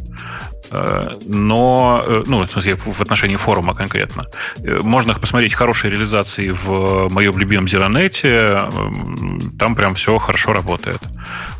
[0.71, 4.25] Э, но, э, ну, в смысле, в отношении форума конкретно.
[4.57, 8.69] Э, можно посмотреть хорошие реализации в моем любимом Зеронете.
[9.57, 10.99] Там прям все хорошо работает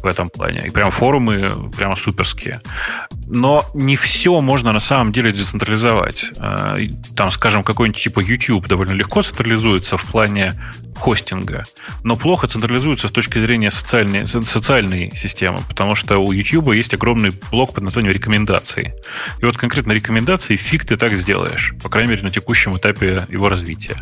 [0.02, 0.64] в этом плане.
[0.68, 2.62] И прям форумы прямо суперские.
[3.28, 6.32] Но не все можно на самом деле децентрализовать.
[7.16, 10.54] Там, скажем, какой-нибудь типа YouTube довольно легко централизуется в плане
[11.00, 11.64] хостинга,
[12.04, 17.32] но плохо централизуется с точки зрения социальной, социальной системы, потому что у YouTube есть огромный
[17.52, 18.94] блок под названием рекомендации.
[19.40, 23.50] И вот конкретно рекомендации фиг ты так сделаешь, по крайней мере, на текущем этапе его
[23.50, 23.98] развития.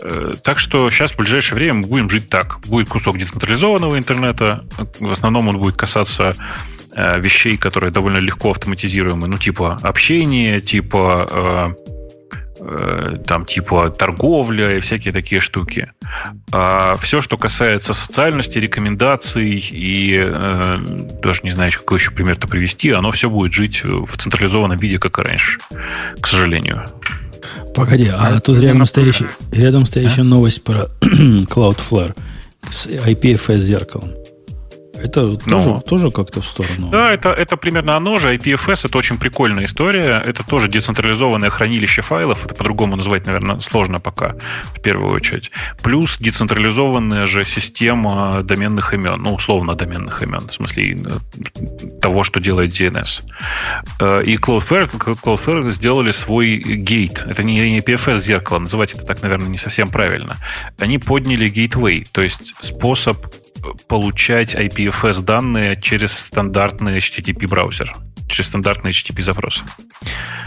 [0.00, 2.60] Э, так что сейчас в ближайшее время мы будем жить так.
[2.66, 4.64] Будет кусок децентрализованного интернета,
[4.98, 6.34] в основном он будет касаться
[6.94, 11.74] э, вещей, которые довольно легко автоматизируемы, ну, типа общения, типа Э,
[13.26, 15.92] там типа торговля и всякие такие штуки.
[16.52, 20.78] А все, что касается социальности, рекомендаций и э,
[21.22, 25.18] даже не знаю, какой еще пример-то привести, оно все будет жить в централизованном виде, как
[25.18, 25.58] и раньше,
[26.20, 26.84] к сожалению.
[27.74, 30.24] Погоди, а, а тут рядом стоящая, рядом стоящая а?
[30.24, 32.16] новость про Cloudflare
[32.70, 34.17] с IPFS зеркалом.
[35.02, 36.88] Это ну, тоже, тоже как-то в сторону.
[36.90, 38.34] Да, это, это примерно оно же.
[38.34, 40.22] IPFS это очень прикольная история.
[40.24, 42.44] Это тоже децентрализованное хранилище файлов.
[42.44, 44.34] Это по-другому назвать, наверное, сложно пока,
[44.74, 45.50] в первую очередь.
[45.82, 49.22] Плюс децентрализованная же система доменных имен.
[49.22, 50.48] Ну, условно доменных имен.
[50.48, 53.22] В смысле э, того, что делает DNS.
[54.00, 57.24] Э, и Cloudflare, Cloudflare сделали свой гейт.
[57.26, 58.58] Это не IPFS зеркало.
[58.58, 60.36] Называть это так, наверное, не совсем правильно.
[60.78, 63.18] Они подняли gateway, то есть способ
[63.88, 67.96] получать IPFS данные через стандартный HTTP браузер,
[68.28, 69.62] через стандартный HTTP запрос.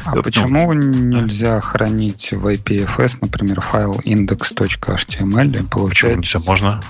[0.05, 6.17] А ну, почему нельзя хранить в IPFS, например, файл index.html и получать...
[6.17, 6.81] Почему можно?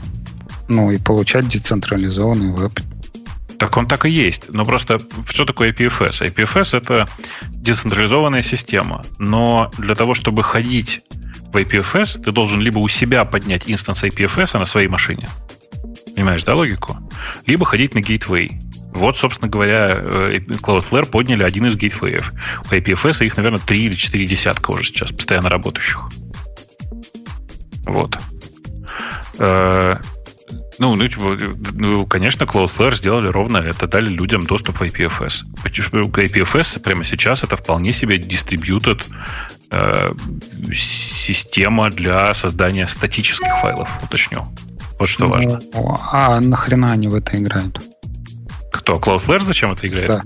[0.68, 2.80] Ну и получать децентрализованный веб.
[3.60, 4.52] Так он так и есть.
[4.54, 6.34] Но просто что такое IPFS?
[6.34, 7.08] IPFS это
[7.50, 9.04] децентрализованная система.
[9.20, 11.02] Но для того, чтобы ходить
[11.52, 15.28] в IPFS, ты должен либо у себя поднять инстанс IPFS на своей машине,
[16.16, 16.98] Понимаешь, да, логику?
[17.46, 18.52] Либо ходить на Gateway.
[18.94, 22.32] Вот, собственно говоря, э, Cloudflare подняли один из гейтвеев.
[22.70, 26.10] У IPFS их, наверное, три или четыре десятка уже сейчас постоянно работающих.
[27.86, 28.18] Вот.
[29.40, 29.96] Э,
[30.80, 31.38] Ну, ну, типа,
[31.74, 35.44] ну, конечно, Cloudflare сделали ровно это, дали людям доступ в IPFS.
[35.64, 39.04] IPFS прямо сейчас это вполне себе distributed
[39.70, 40.12] э,
[40.74, 44.48] система для создания статических файлов, уточню.
[45.02, 45.60] Вот что ну, важно.
[45.74, 47.82] А нахрена они в это играют?
[48.72, 48.98] Кто?
[48.98, 50.08] Cloudflare зачем это играет?
[50.08, 50.22] Да.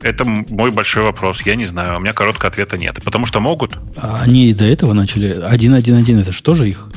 [0.00, 1.42] Это мой большой вопрос.
[1.42, 1.96] Я не знаю.
[1.96, 3.00] У меня короткого ответа нет.
[3.04, 3.76] Потому что могут.
[3.96, 5.34] А они до этого начали.
[5.34, 6.88] 1.1.1 это что же их?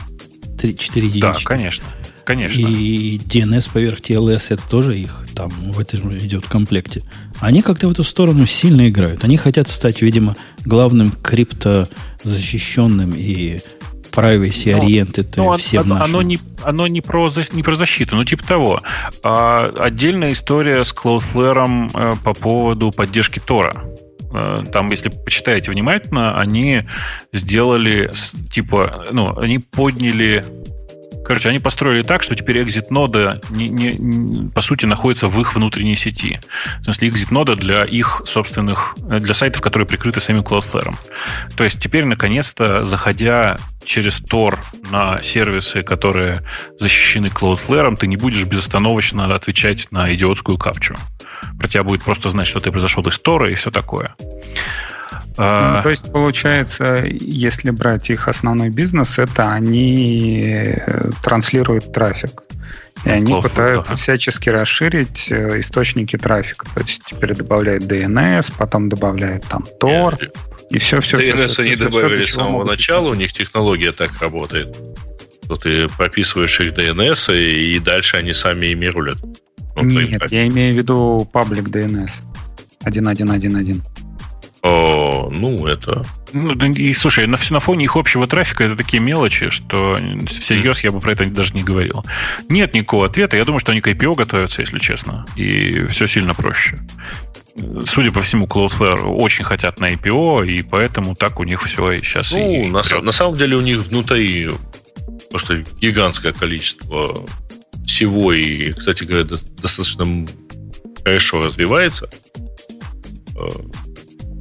[0.60, 1.44] 3, 4 единички.
[1.44, 1.86] Да, конечно.
[2.26, 2.60] Конечно.
[2.60, 7.02] И DNS поверх TLS это тоже их там в этом идет в комплекте.
[7.40, 9.24] Они как-то в эту сторону сильно играют.
[9.24, 13.62] Они хотят стать, видимо, главным криптозащищенным и
[14.16, 14.72] privacy
[15.38, 18.82] ну, ну, всем оно, оно, не, оно не, про, не про защиту, ну типа того.
[19.24, 23.85] А, отдельная история с Cloudflare э, по поводу поддержки Тора.
[24.34, 26.84] Э, там, если почитаете внимательно, они
[27.32, 28.11] сделали,
[28.52, 30.45] типа, ну, они подняли
[31.26, 35.95] Короче, они построили так, что теперь экзит-нода не, не, по сути находится в их внутренней
[35.95, 36.40] сети.
[36.82, 40.94] В смысле, экзит-нода для их собственных, э, для сайтов, которые прикрыты самим Cloudflare.
[41.58, 44.60] То есть теперь, наконец-то, заходя через Tor
[44.92, 46.44] на сервисы, которые
[46.80, 50.95] защищены Cloudflare, ты не будешь безостановочно отвечать на идиотскую капчу.
[51.58, 54.16] Про тебя будет просто знать, что ты произошел из Тора и все такое.
[55.38, 62.44] Ну, то есть, получается, если брать их основной бизнес, это они э, транслируют трафик.
[63.04, 63.98] И они Плохо, пытаются да.
[63.98, 66.66] всячески расширить э, источники трафика.
[66.74, 70.32] То есть теперь добавляют DNS, потом добавляют там Tor.
[70.70, 71.18] И все, все.
[71.18, 74.76] DNS все, они все, добавили все, с самого начала, у них технология так работает.
[75.44, 79.18] Что ты прописываешь их DNS, и, и дальше они сами ими рулят.
[79.76, 82.10] Вот Нет, я имею в виду паблик DNS.
[82.86, 83.82] 1.1.1.1.
[84.66, 86.03] О, ну, это...
[86.34, 89.95] Ну, и, слушай, на, на фоне их общего трафика это такие мелочи, что
[90.27, 92.03] всерьез я бы про это даже не говорил.
[92.50, 93.38] Нет никакого ответа.
[93.38, 95.24] Я думаю, что они к IPO готовятся, если честно.
[95.35, 96.80] И все сильно проще.
[97.85, 102.32] Судя по всему, Cloudflare очень хотят на IPO, и поэтому так у них все сейчас
[102.32, 102.68] ну, и...
[102.68, 104.50] На, на самом деле у них внутри
[105.30, 107.24] просто гигантское количество
[107.85, 110.26] всего, и, кстати говоря, достаточно
[111.03, 112.10] хорошо развивается
[113.40, 113.50] э,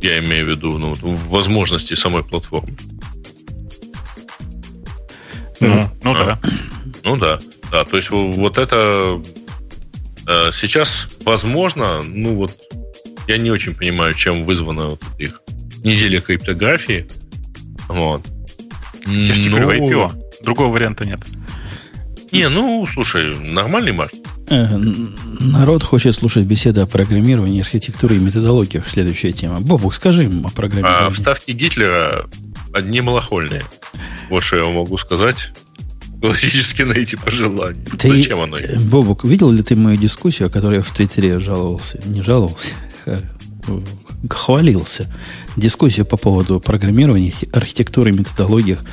[0.04, 0.94] я имею в виду ну,
[1.28, 2.76] возможности самой платформы.
[5.60, 6.40] Ну, ну а, да.
[7.02, 7.38] Ну да.
[7.70, 9.22] Да, то есть вот это
[10.28, 12.56] э, сейчас возможно, ну вот
[13.26, 15.42] я не очень понимаю, чем вызвана вот их
[15.82, 17.08] неделя криптографии.
[17.88, 18.26] Вот.
[19.04, 20.42] Те же теперь IPO.
[20.42, 21.20] Другого варианта нет.
[22.32, 24.23] Не, ну, слушай, нормальный маркет.
[24.48, 24.76] Э,
[25.40, 28.88] народ хочет слушать беседы о программировании, архитектуре и методологиях.
[28.88, 29.60] Следующая тема.
[29.60, 31.06] Бобук, скажи им о программировании.
[31.06, 32.26] А вставки Гитлера
[32.72, 33.62] одни малохольные.
[34.28, 35.52] Вот что я могу сказать.
[36.20, 37.84] Классически на эти пожелания.
[37.98, 38.58] Ты, Зачем оно?
[38.80, 42.00] Бобук, видел ли ты мою дискуссию, о которой я в Твиттере жаловался?
[42.06, 42.70] Не жаловался,
[44.30, 45.12] хвалился.
[45.56, 48.84] Дискуссия по поводу программирования, архитектуры, методологиях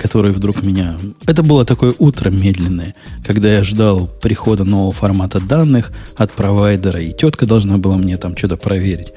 [0.00, 0.96] который вдруг меня...
[1.26, 7.12] Это было такое утро медленное, когда я ждал прихода нового формата данных от провайдера, и
[7.12, 9.12] тетка должна была мне там что-то проверить.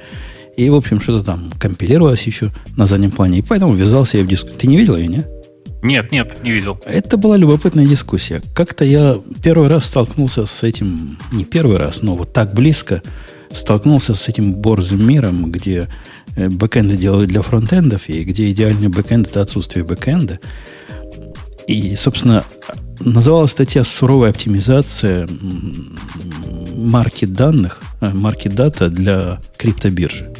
[0.58, 3.40] И, в общем, что-то там компилировалось еще на заднем плане.
[3.40, 4.60] И поэтому ввязался я в дискуссию.
[4.60, 5.24] Ты не видел ее, не?
[5.82, 6.78] Нет, нет, не видел.
[6.86, 8.42] Это была любопытная дискуссия.
[8.54, 13.02] Как-то я первый раз столкнулся с этим, не первый раз, но вот так близко
[13.54, 15.88] столкнулся с этим борзым миром, где
[16.36, 20.40] бэкэнды делают для фронтендов, и где идеальный бэкэнд– это отсутствие бэкэнда.
[21.68, 22.44] И, собственно,
[23.00, 25.28] называлась статья «Суровая оптимизация
[26.76, 30.32] маркет данных, э, market data для криптобиржи».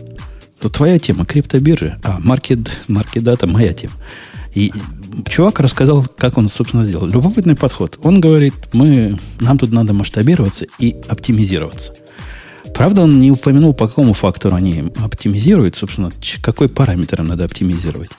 [0.60, 3.94] То твоя тема криптобиржи, а market, market data моя тема.
[4.56, 4.72] И
[5.28, 7.08] чувак рассказал, как он, собственно, сделал.
[7.08, 8.00] Любопытный подход.
[8.04, 11.94] Он говорит, мы, нам тут надо масштабироваться и оптимизироваться.
[12.74, 16.12] Правда, он не упомянул, по какому фактору они оптимизируют, собственно,
[16.42, 18.10] какой параметр им надо оптимизировать.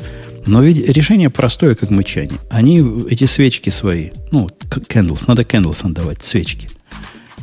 [0.46, 2.38] Но ведь решение простое, как мычание.
[2.50, 6.68] Они, эти свечки свои, ну, candles, надо candles отдавать, свечки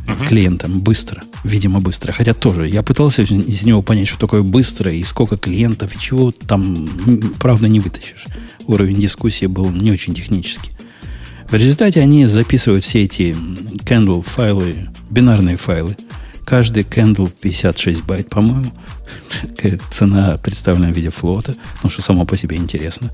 [0.06, 0.28] uh-huh.
[0.28, 2.12] клиентам быстро, видимо, быстро.
[2.12, 6.32] Хотя тоже, я пытался из него понять, что такое быстро и сколько клиентов, и чего
[6.32, 6.90] там,
[7.40, 8.26] правда, не вытащишь.
[8.68, 10.72] Уровень дискуссии был не очень технический.
[11.50, 13.36] В результате они записывают все эти
[13.84, 15.98] candle файлы, бинарные файлы,
[16.52, 18.74] Каждый Candle 56 байт, по-моему.
[19.90, 23.10] Цена представлена в виде флота, ну, что само по себе интересно.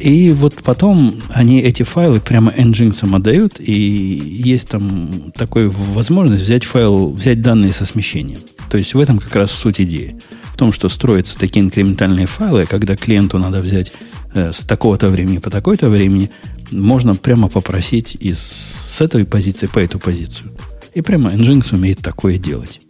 [0.00, 6.62] И вот потом они эти файлы прямо Nginx отдают, и есть там такая возможность взять
[6.62, 8.38] файл, взять данные со смещением.
[8.70, 10.16] То есть в этом как раз суть идеи.
[10.52, 13.90] В том, что строятся такие инкрементальные файлы, когда клиенту надо взять
[14.34, 16.30] э, с такого-то времени по такой-то времени,
[16.70, 20.52] можно прямо попросить из, с этой позиции по эту позицию.
[20.98, 22.80] И прямо Nginx умеет такое делать.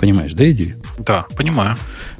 [0.00, 0.82] Понимаешь, да, идею?
[0.98, 1.76] Да, понимаю.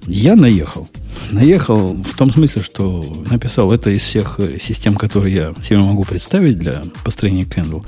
[0.07, 0.89] Я наехал.
[1.33, 6.05] Наехал в том смысле, что написал это из всех э, систем, которые я себе могу
[6.05, 7.85] представить для построения Candle.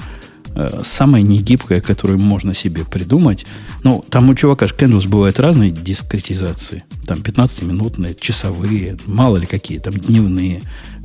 [0.58, 3.44] Э, самая негибкая, которую можно себе придумать.
[3.84, 4.74] Ну, там у чувака же
[5.06, 6.84] бывают разные дискретизации.
[7.06, 10.62] Там 15-минутные, часовые, мало ли какие, там дневные.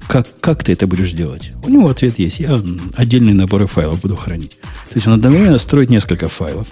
[0.07, 1.51] Как, как ты это будешь делать?
[1.65, 2.39] У него ответ есть.
[2.39, 2.61] Я
[2.95, 4.57] отдельные наборы файлов буду хранить.
[4.61, 6.67] То есть он одновременно строит несколько файлов.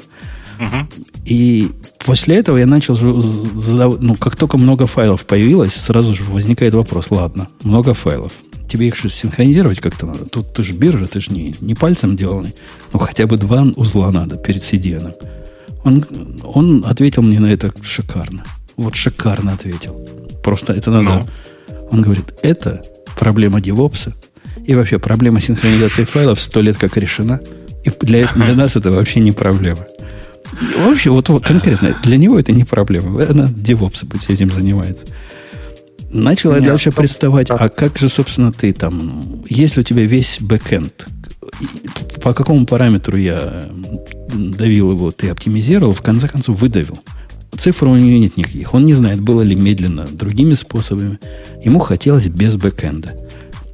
[1.26, 1.72] И
[2.06, 7.12] после этого я начал задавать, ну, как только много файлов появилось, сразу же возникает вопрос,
[7.12, 8.34] ладно, много файлов.
[8.68, 10.26] Тебе их же синхронизировать как-то надо.
[10.26, 12.54] Тут ты же биржа, ты же не, не пальцем деланный.
[12.94, 15.14] Ну, хотя бы два узла надо перед CDN.
[15.84, 16.06] Он,
[16.44, 18.44] он ответил мне на это шикарно.
[18.78, 20.00] Вот шикарно ответил.
[20.44, 21.26] Просто это надо...
[21.26, 21.78] Ну.
[21.92, 22.82] Он говорит, это
[23.18, 24.14] проблема девопса
[24.66, 27.40] и вообще проблема синхронизации файлов сто лет как решена.
[27.84, 29.86] И для, для нас это вообще не проблема.
[30.78, 33.24] Вообще, вот, вот конкретно, для него это не проблема.
[33.30, 35.06] Она DevOps этим занимается.
[36.12, 41.08] Начал я дальше приставать, а как же, собственно, ты там, если у тебя весь бэкэнд,
[42.24, 43.70] по какому параметру я
[44.34, 47.00] давил его, ты оптимизировал, в конце концов выдавил.
[47.58, 48.74] Цифр у него нет никаких.
[48.74, 51.20] Он не знает, было ли медленно другими способами.
[51.64, 53.16] Ему хотелось без бэкэнда.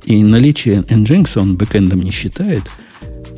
[0.05, 2.63] И наличие Nginx он бэкэндом не считает–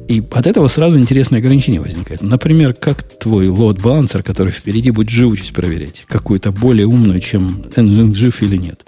[0.07, 2.21] и от этого сразу интересное ограничение возникает.
[2.21, 8.13] Например, как твой load балансер, который впереди будет живучесть проверять, какую-то более умную, чем engine
[8.13, 8.83] жив или нет.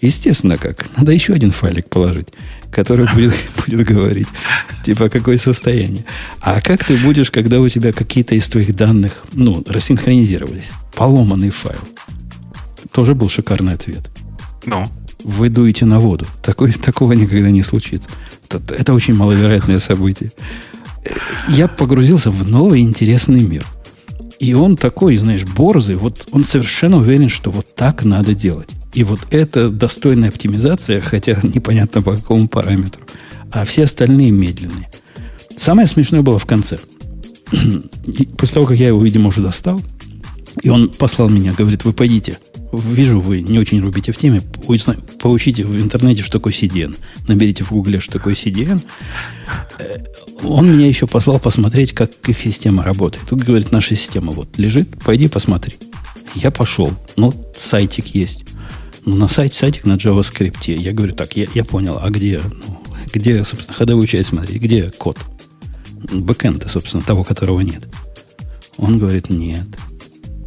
[0.00, 0.86] Естественно, как.
[0.96, 2.28] Надо еще один файлик положить,
[2.70, 3.34] который будет,
[3.66, 4.28] будет говорить,
[4.84, 6.04] типа, какое состояние.
[6.40, 10.70] А как ты будешь, когда у тебя какие-то из твоих данных, ну, рассинхронизировались?
[10.94, 11.80] Поломанный файл.
[12.92, 14.10] Тоже был шикарный ответ.
[14.66, 14.86] Ну?
[15.24, 16.26] Вы дуете на воду.
[16.42, 18.10] Такой, такого никогда не случится.
[18.50, 20.32] Это, очень маловероятное событие.
[21.48, 23.64] Я погрузился в новый интересный мир.
[24.38, 28.68] И он такой, знаешь, борзый, вот он совершенно уверен, что вот так надо делать.
[28.92, 33.02] И вот это достойная оптимизация, хотя непонятно по какому параметру.
[33.50, 34.90] А все остальные медленные.
[35.56, 36.78] Самое смешное было в конце.
[38.36, 39.80] После того, как я его, видимо, уже достал,
[40.62, 42.38] и он послал меня, говорит, вы пойдите.
[42.78, 44.42] Вижу, вы не очень рубите в теме.
[45.20, 46.96] Поучите в интернете, что такое CDN.
[47.28, 48.80] Наберите в гугле, что такое CDN.
[49.78, 49.98] Э,
[50.42, 53.26] он меня еще послал посмотреть, как их система работает.
[53.28, 55.74] Тут, говорит, наша система вот лежит, пойди посмотри.
[56.34, 56.92] Я пошел.
[57.16, 58.44] Ну, сайтик есть.
[59.04, 60.74] Ну, на сайте сайтик на JavaScript.
[60.76, 62.82] Я говорю, так, я, я понял, а где, ну,
[63.12, 64.60] где, собственно, ходовую часть смотреть?
[64.60, 65.18] Где код?
[66.12, 67.88] Бэкэнда, собственно, того, которого нет.
[68.76, 69.66] Он говорит, нет.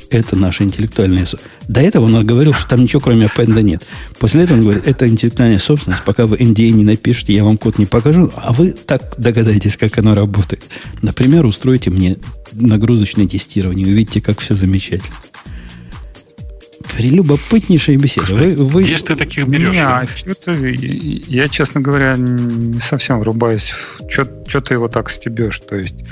[0.09, 1.59] Это наша интеллектуальная собственность.
[1.67, 3.83] До этого он говорил, что там ничего кроме append нет.
[4.17, 6.03] После этого он говорит, это интеллектуальная собственность.
[6.03, 8.31] Пока вы NDA не напишете, я вам код не покажу.
[8.35, 10.63] А вы так догадаетесь, как оно работает.
[11.01, 12.17] Например, устройте мне
[12.53, 13.87] нагрузочное тестирование.
[13.87, 15.15] Увидите, как все замечательно.
[16.99, 18.35] Прелюбопытнейшая беседа.
[18.35, 18.83] Вы, вы...
[18.83, 19.73] Где ты таких берешь?
[19.73, 23.73] Не, а что-то, я, честно говоря, не совсем врубаюсь.
[24.09, 25.61] Что ты его так стебешь?
[25.61, 26.03] То есть,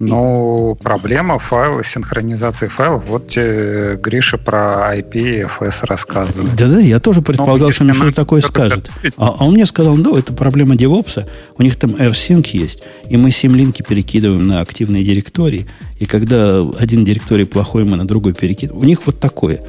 [0.00, 3.04] ну, проблема файла, синхронизации файлов.
[3.06, 6.56] Вот тебе Гриша про IP и FS рассказывает.
[6.56, 8.90] Да-да, я тоже предполагал, что он что-то такое скажет.
[9.16, 11.28] А, а он мне сказал, да, это проблема DevOps.
[11.58, 15.68] У них там AirSync есть, и мы симлинки перекидываем на активные директории.
[16.00, 18.82] И когда один директорий плохой, мы на другой перекидываем.
[18.82, 19.60] У них вот такое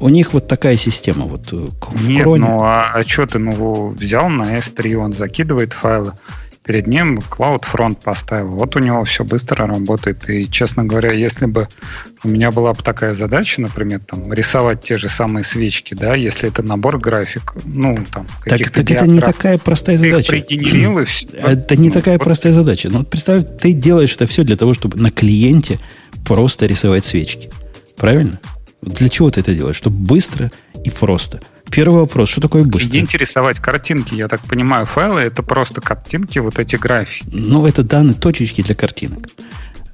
[0.00, 1.26] у них вот такая система.
[1.26, 2.44] Вот э, в Нет, кроне.
[2.44, 6.14] ну а, а что ты ну, взял на S3, он закидывает файлы,
[6.64, 8.48] перед ним CloudFront поставил.
[8.48, 10.28] Вот у него все быстро работает.
[10.28, 11.68] И, честно говоря, если бы
[12.22, 16.48] у меня была бы такая задача, например, там, рисовать те же самые свечки, да, если
[16.48, 20.30] это набор график, ну, там, каких-то Так, так это не такая простая задача.
[20.30, 21.26] Ты их и все.
[21.42, 22.24] Это не ну, такая вот.
[22.24, 22.88] простая задача.
[22.88, 25.78] Ну, вот представь, ты делаешь это все для того, чтобы на клиенте
[26.24, 27.50] просто рисовать свечки.
[27.96, 28.38] Правильно?
[28.82, 29.76] Для чего ты это делаешь?
[29.76, 30.50] Чтобы быстро
[30.84, 31.40] и просто.
[31.70, 32.88] Первый вопрос, что такое быстро?
[32.88, 37.28] Где интересовать картинки, я так понимаю, файлы это просто картинки, вот эти графики.
[37.30, 39.28] Ну, это данные точечки для картинок.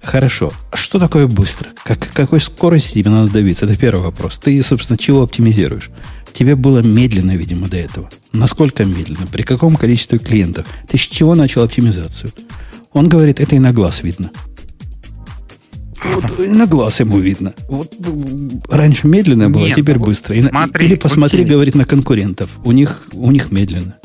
[0.02, 0.52] Хорошо.
[0.73, 1.68] Что такое быстро?
[1.82, 3.66] Как, какой скорости тебе надо добиться?
[3.66, 4.39] Это первый вопрос.
[4.39, 5.90] Ты, собственно, чего оптимизируешь?
[6.32, 8.08] Тебе было медленно, видимо, до этого.
[8.32, 9.26] Насколько медленно?
[9.26, 10.66] При каком количестве клиентов?
[10.89, 12.32] Ты с чего начал оптимизацию?
[12.92, 14.31] Он говорит, это и на глаз видно.
[16.05, 17.55] Вот и на глаз ему видно.
[17.68, 17.92] Вот
[18.70, 20.34] раньше медленно было, Нет, теперь ну, быстро.
[20.41, 21.52] Смотри, Или посмотри, окей.
[21.52, 22.50] говорит, на конкурентов.
[22.65, 23.97] У них, у них медленно.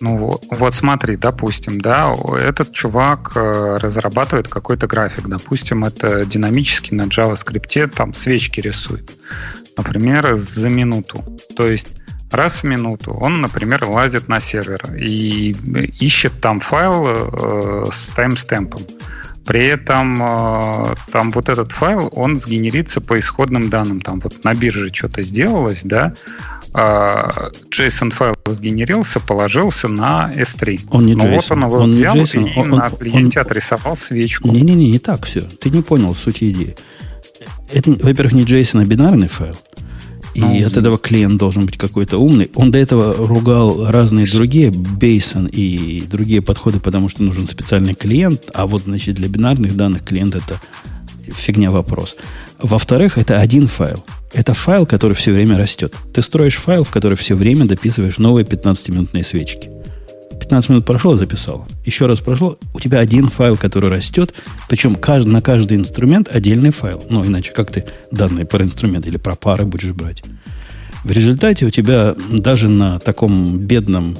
[0.00, 6.94] Ну вот, вот смотри, допустим, да, этот чувак э, разрабатывает какой-то график, допустим, это динамически
[6.94, 9.10] на JavaScript, там свечки рисует,
[9.76, 11.24] например, за минуту.
[11.56, 11.96] То есть
[12.30, 15.56] раз в минуту он, например, лазит на сервер и
[15.98, 18.82] ищет там файл э, с таймстемпом.
[19.46, 24.00] При этом э, там вот этот файл, он сгенерится по исходным данным.
[24.00, 26.12] Там вот на бирже что-то сделалось, да,
[26.74, 30.80] JSON файл сгенерился, положился на S3.
[30.90, 31.34] Он не Но JSON.
[31.34, 32.52] вот он его он взял JSON.
[32.54, 34.48] и он, на клиенте он, отрисовал свечку.
[34.48, 35.40] Не-не-не, не так все.
[35.40, 36.76] Ты не понял суть идеи.
[37.72, 39.56] Это, во-первых, не JSON, а бинарный файл.
[40.34, 42.50] И Ну, от этого клиент должен быть какой-то умный.
[42.54, 48.50] Он до этого ругал разные другие Бейсон и другие подходы, потому что нужен специальный клиент.
[48.54, 50.60] А вот, значит, для бинарных данных клиент это
[51.26, 52.16] фигня вопрос.
[52.58, 54.04] Во-вторых, это один файл.
[54.32, 55.94] Это файл, который все время растет.
[56.12, 59.70] Ты строишь файл, в который все время дописываешь новые 15-минутные свечки.
[60.48, 61.66] 15 минут прошло, записал.
[61.84, 64.32] Еще раз прошло, у тебя один файл, который растет,
[64.66, 67.04] причем каждый, на каждый инструмент отдельный файл.
[67.10, 70.22] Ну, иначе как ты данные про инструмент или про пары будешь брать?
[71.04, 74.16] В результате у тебя даже на таком бедном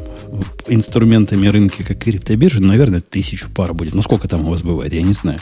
[0.66, 3.94] инструментами рынке, как криптобиржа, наверное, тысячу пар будет.
[3.94, 5.40] Ну, сколько там у вас бывает, я не знаю.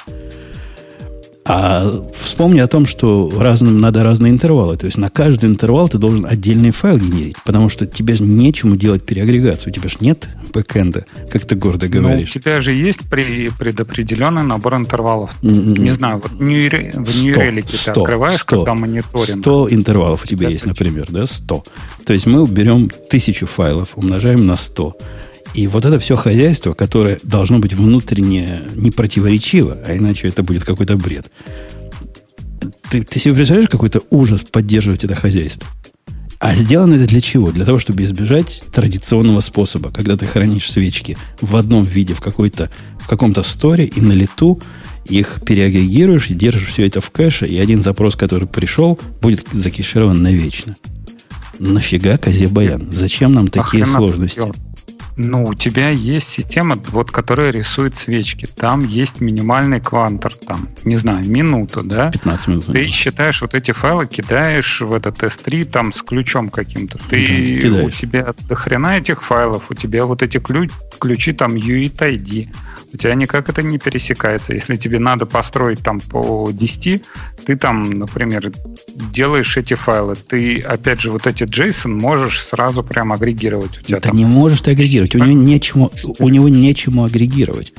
[1.48, 4.76] А вспомни о том, что разным, надо разные интервалы.
[4.76, 8.74] То есть на каждый интервал ты должен отдельный файл генерить, потому что тебе же нечему
[8.76, 9.70] делать переагрегацию.
[9.72, 12.32] У тебя же нет бэкэнда, как ты гордо Ну, у говоришь.
[12.32, 15.36] тебя же есть при, предопределенный набор интервалов.
[15.42, 15.74] М-м.
[15.74, 18.56] Не знаю, вот в Нью-Релике ты открываешь, сто.
[18.64, 19.38] когда мониторинг.
[19.42, 21.64] 100 интервалов у тебя есть, например, да, 100.
[22.04, 24.96] То есть мы берем тысячу файлов, умножаем на 100.
[25.56, 30.64] И вот это все хозяйство, которое должно быть внутренне не противоречиво, а иначе это будет
[30.64, 31.30] какой-то бред.
[32.90, 35.66] Ты, ты себе представляешь какой-то ужас поддерживать это хозяйство?
[36.40, 37.50] А сделано это для чего?
[37.52, 42.70] Для того, чтобы избежать традиционного способа, когда ты хранишь свечки в одном виде, в, какой-то,
[43.00, 44.60] в каком-то сторе, и на лету
[45.06, 50.22] их переагрегируешь и держишь все это в кэше, и один запрос, который пришел, будет закеширован
[50.22, 50.76] навечно.
[51.58, 52.88] Нафига козе баян?
[52.92, 54.40] Зачем нам такие Охрена сложности?
[54.40, 54.56] делать.
[55.16, 58.46] Ну, у тебя есть система, вот, которая рисует свечки.
[58.46, 62.10] Там есть минимальный квантор, там, не знаю, минуту, да?
[62.10, 62.66] 15 минут.
[62.66, 66.98] Ты считаешь вот эти файлы, кидаешь в этот S3 там с ключом каким-то.
[67.08, 67.84] Ты кидаешь.
[67.84, 72.48] у тебя до хрена этих файлов, у тебя вот эти ключ, ключи там UIT ID.
[72.92, 74.54] У тебя никак это не пересекается.
[74.54, 77.02] Если тебе надо построить там по 10,
[77.44, 78.52] ты там, например,
[79.12, 80.14] делаешь эти файлы.
[80.14, 83.78] Ты, опять же, вот эти JSON можешь сразу прям агрегировать.
[83.78, 85.14] У тебя Ты там не можешь ты агрегировать.
[85.14, 87.72] У него нечему, у него нечему агрегировать.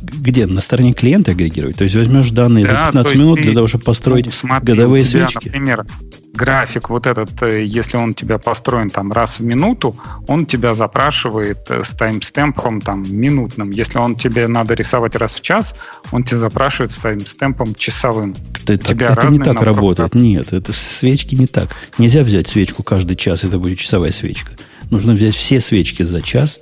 [0.00, 0.46] Где?
[0.46, 1.76] На стороне клиента агрегировать?
[1.76, 4.26] То есть возьмешь данные Да, за 15 то есть минут ты, для того, чтобы построить
[4.26, 5.48] Ну, смотри, годовые тебя, свечки?
[5.48, 5.86] Например,
[6.34, 9.96] график вот этот, э, если он у тебя построен там раз в минуту,
[10.28, 13.70] он тебя запрашивает э, с таймстемпом там минутным.
[13.70, 15.74] Если он тебе надо рисовать раз в час,
[16.12, 18.34] он тебя запрашивает с таймстемпом часовым.
[18.66, 20.14] Это, у так- это не так работает.
[20.14, 21.68] Нет, это свечки не так.
[21.98, 24.52] Нельзя взять свечку каждый час, это будет часовая свечка.
[24.90, 26.60] Нужно взять все свечки за час,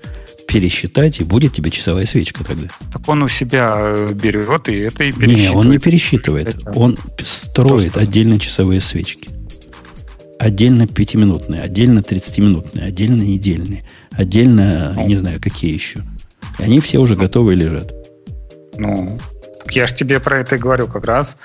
[0.55, 2.69] пересчитать, и будет тебе часовая свечка тогда.
[2.93, 5.57] Так он у себя э, берет и это и Не, пересчитывает.
[5.57, 6.47] он не пересчитывает.
[6.55, 8.01] Это- Он строит Что?
[8.01, 9.31] отдельно часовые свечки.
[10.39, 15.07] Отдельно пятиминутные, отдельно 30-минутные, отдельно недельные, отдельно, Ну.
[15.09, 16.05] не знаю, какие еще.
[16.61, 17.93] И они все уже готовы лежат.
[18.77, 19.19] Ну,
[19.65, 20.87] так я же тебе про это и говорю.
[20.87, 21.37] Как раз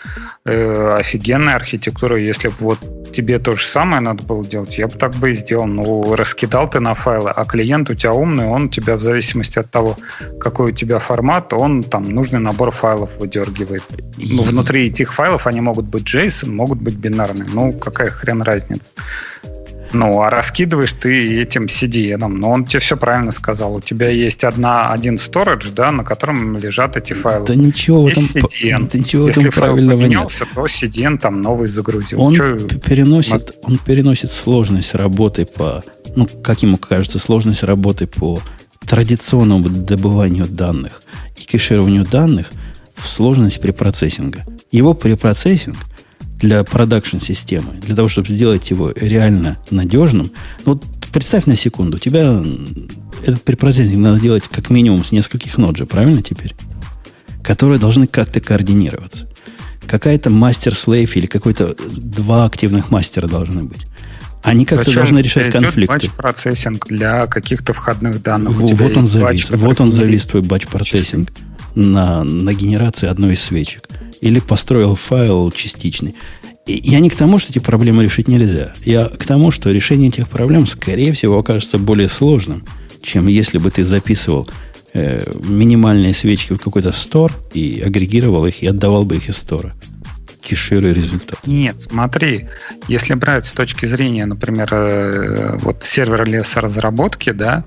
[0.45, 2.17] э, офигенная архитектура.
[2.17, 2.79] Если бы вот
[3.13, 5.65] тебе то же самое надо было делать, я бы так бы и сделал.
[5.65, 9.57] Ну, раскидал ты на файлы, а клиент у тебя умный, он у тебя в зависимости
[9.59, 9.97] от того,
[10.39, 13.83] какой у тебя формат, он там нужный набор файлов выдергивает.
[14.17, 17.47] Ну, внутри этих файлов они могут быть JSON, могут быть бинарные.
[17.53, 18.93] Ну, какая хрен разница.
[19.91, 22.27] Ну, а раскидываешь ты этим CDN.
[22.27, 23.75] Но он тебе все правильно сказал.
[23.75, 27.45] У тебя есть одна, один storage, да, на котором лежат эти файлы.
[27.45, 28.89] Да ничего в этом, Есть CDN.
[28.91, 30.07] да ничего в Если этом файл правильного нет.
[30.07, 32.21] поменялся, то CDN там новый загрузил.
[32.21, 35.83] Он п- переносит, он переносит сложность работы по,
[36.15, 38.39] ну, как ему кажется, сложность работы по
[38.85, 41.01] традиционному добыванию данных
[41.37, 42.47] и кэшированию данных
[42.95, 44.45] в сложность препроцессинга.
[44.71, 45.77] Его препроцессинг
[46.39, 50.31] для продакшн-системы, для того, чтобы сделать его реально надежным,
[50.65, 52.41] ну, вот представь на секунду, у тебя
[53.25, 56.55] этот препроцессинг надо делать как минимум с нескольких нод же, правильно теперь?
[57.43, 59.27] Которые должны как-то координироваться
[59.87, 63.87] какая-то мастер-слейв или какой-то два активных мастера должны быть.
[64.43, 65.87] Они как-то Зачем должны решать конфликты.
[65.93, 68.55] batch processing для каких-то входных данных.
[68.57, 69.49] У Во- тебя вот он завис.
[69.49, 71.31] batch, Вот он завис твой batch processing
[71.75, 73.88] на, на генерации одной из свечек.
[74.21, 76.15] Или построил файл частичный.
[76.65, 78.73] И я не к тому, что эти проблемы решить нельзя.
[78.85, 82.63] Я к тому, что решение этих проблем, скорее всего, окажется более сложным,
[83.01, 84.47] чем если бы ты записывал
[84.93, 89.73] э, минимальные свечки в какой-то store и агрегировал их и отдавал бы их из стора.
[90.49, 91.39] Кешируй результат.
[91.45, 92.47] Нет, смотри,
[92.87, 97.63] если брать с точки зрения, например, э, вот сервера леса разработки, да,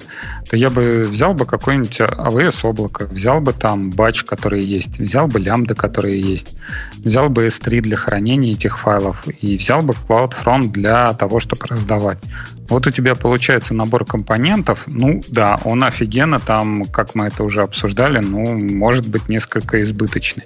[0.51, 5.29] то я бы взял бы какое-нибудь AWS облако, взял бы там батч, который есть, взял
[5.29, 6.57] бы лямбда, которые есть,
[6.97, 12.19] взял бы S3 для хранения этих файлов и взял бы CloudFront для того, чтобы раздавать.
[12.69, 14.85] Вот у тебя получается набор компонентов.
[14.87, 20.45] Ну, да, он офигенно там, как мы это уже обсуждали, ну, может быть несколько избыточный.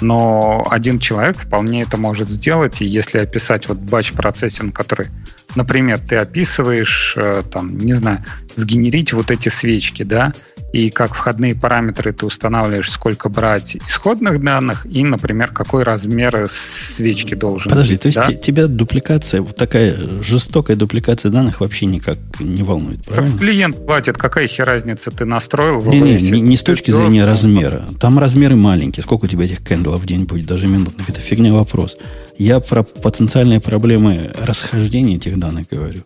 [0.00, 5.08] Но один человек вполне это может сделать, и если описать вот батч-процессинг, который,
[5.56, 10.32] например, ты описываешь, э, там, не знаю, сгенерить вот эти свечки, да,
[10.72, 17.34] и как входные параметры ты устанавливаешь, сколько брать исходных данных и, например, какой размер свечки
[17.34, 18.02] должен Подожди, быть.
[18.02, 18.46] Подожди, то есть да?
[18.46, 23.30] тебя дупликация, вот такая жестокая дупликация данных вообще никак не волнует, правильно?
[23.30, 25.82] Как клиент платит, какая хер разница, ты настроил?
[25.84, 27.88] Не, не, не, не с точки зрения размера.
[27.98, 29.02] Там размеры маленькие.
[29.02, 31.08] Сколько у тебя этих кэндлов в день будет, даже минутных?
[31.08, 31.96] Это фигня вопрос.
[32.36, 36.02] Я про потенциальные проблемы расхождения этих данных говорю.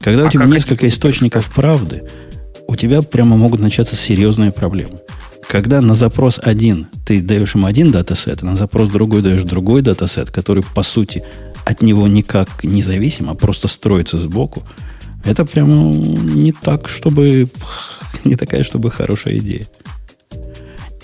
[0.00, 2.02] Когда а у тебя несколько источников правды,
[2.68, 4.98] у тебя прямо могут начаться серьезные проблемы.
[5.48, 9.82] Когда на запрос один ты даешь ему один датасет, а на запрос другой даешь другой
[9.82, 11.22] датасет, который, по сути,
[11.64, 14.62] от него никак не зависим, а просто строится сбоку,
[15.24, 17.48] это прямо не так, чтобы...
[18.24, 19.66] Не такая, чтобы хорошая идея.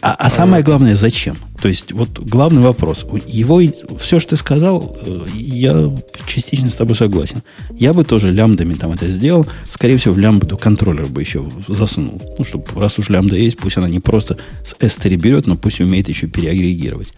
[0.03, 1.37] А, а самое главное, зачем?
[1.61, 3.05] То есть, вот главный вопрос.
[3.27, 3.61] Его,
[3.99, 5.93] все, что ты сказал, э, я
[6.27, 7.43] частично с тобой согласен.
[7.71, 9.47] Я бы тоже лямбдами там это сделал.
[9.69, 12.21] Скорее всего, в лямбду контроллер бы еще засунул.
[12.39, 15.81] Ну, чтобы раз уж лямбда есть, пусть она не просто с S3 берет, но пусть
[15.81, 17.13] умеет еще переагрегировать.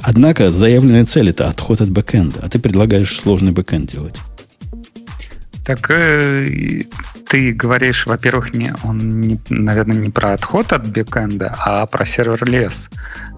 [0.00, 4.14] Однако заявленная цель это отход от бэкэнда, а ты предлагаешь сложный бэкэнд делать.
[5.64, 6.84] Так э,
[7.28, 12.48] ты говоришь, во-первых, не, он, не, наверное, не про отход от бэкэнда, а про сервер
[12.48, 12.88] лес,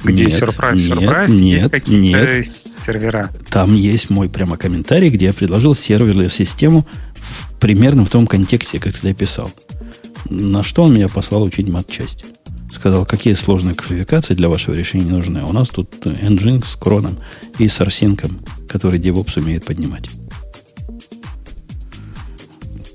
[0.05, 2.47] где нет, сюрприз, нет, сюрприз, нет, есть какие-то нет.
[2.47, 3.31] сервера.
[3.51, 8.79] Там есть мой прямо комментарий, где я предложил серверлess систему в, примерно в том контексте,
[8.79, 9.51] как ты описал.
[10.29, 12.25] На что он меня послал учить матчасть.
[12.71, 15.43] Сказал, какие сложные квалификации для вашего решения нужны.
[15.43, 17.19] У нас тут Nginx с кроном
[17.59, 20.11] и с rsync ом, который DevOps умеет поднимать.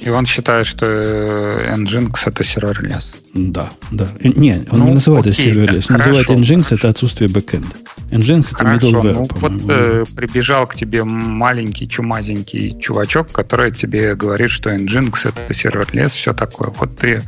[0.04, 3.14] И он считает, что э, Nginx это serverless.
[3.34, 4.08] Да, да.
[4.22, 5.90] Не, он ну, не называет окей, это serverless.
[5.90, 6.76] Он называет Nginx хорошо.
[6.76, 7.76] это отсутствие бэкэнда.
[8.12, 14.14] Nginx это хорошо, middleware, ну, вот э, прибежал к тебе маленький чумазенький чувачок, который тебе
[14.16, 16.70] говорит, что Nginx это serverless, все такое.
[16.78, 17.24] Вот ты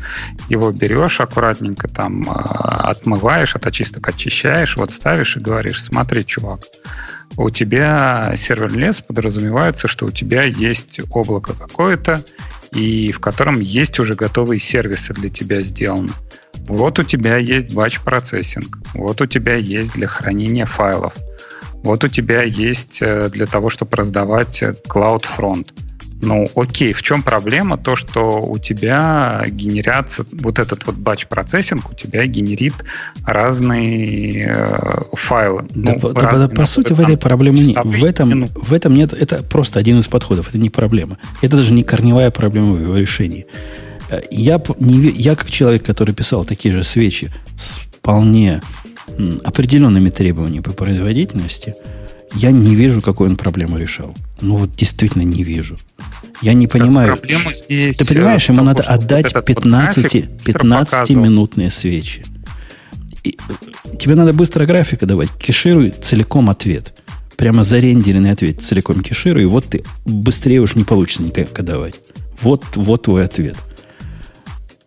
[0.50, 6.60] его берешь аккуратненько, там э, отмываешь, от очисток очищаешь, вот ставишь и говоришь, смотри, чувак,
[7.38, 12.24] у тебя serverless подразумевается, что у тебя есть облако какое-то,
[12.76, 16.12] и в котором есть уже готовые сервисы для тебя сделаны.
[16.68, 21.16] Вот у тебя есть batch processing, вот у тебя есть для хранения файлов,
[21.84, 25.70] вот у тебя есть э, для того, чтобы раздавать э, CloudFront.
[26.26, 27.78] Ну, окей, в чем проблема?
[27.78, 32.74] То, что у тебя генерятся, вот этот вот batch processing у тебя генерит
[33.26, 35.66] разные э, файлы.
[35.70, 37.78] Да, ну, да, разные, да, по сути, в этой проблеме нет.
[37.84, 41.18] В этом, в этом нет, это просто один из подходов, это не проблема.
[41.42, 43.46] Это даже не корневая проблема в его решении.
[44.10, 48.62] Э, я, не, я как человек, который писал такие же свечи с вполне
[49.44, 51.76] определенными требованиями по производительности,
[52.34, 54.16] я не вижу, какую он проблему решал.
[54.42, 55.78] Ну вот действительно не вижу.
[56.42, 57.18] Я не понимаю.
[57.18, 62.26] Проблема здесь ты понимаешь, ему надо отдать вот 15, 15 минутные свечи.
[63.24, 63.38] И,
[63.98, 65.30] тебе надо быстро графика давать.
[65.40, 66.94] Кешируй целиком ответ.
[67.38, 71.96] Прямо зарендеренный ответ целиком кешируй, и вот ты быстрее уж не получится никак давать.
[72.42, 73.56] Вот, вот твой ответ.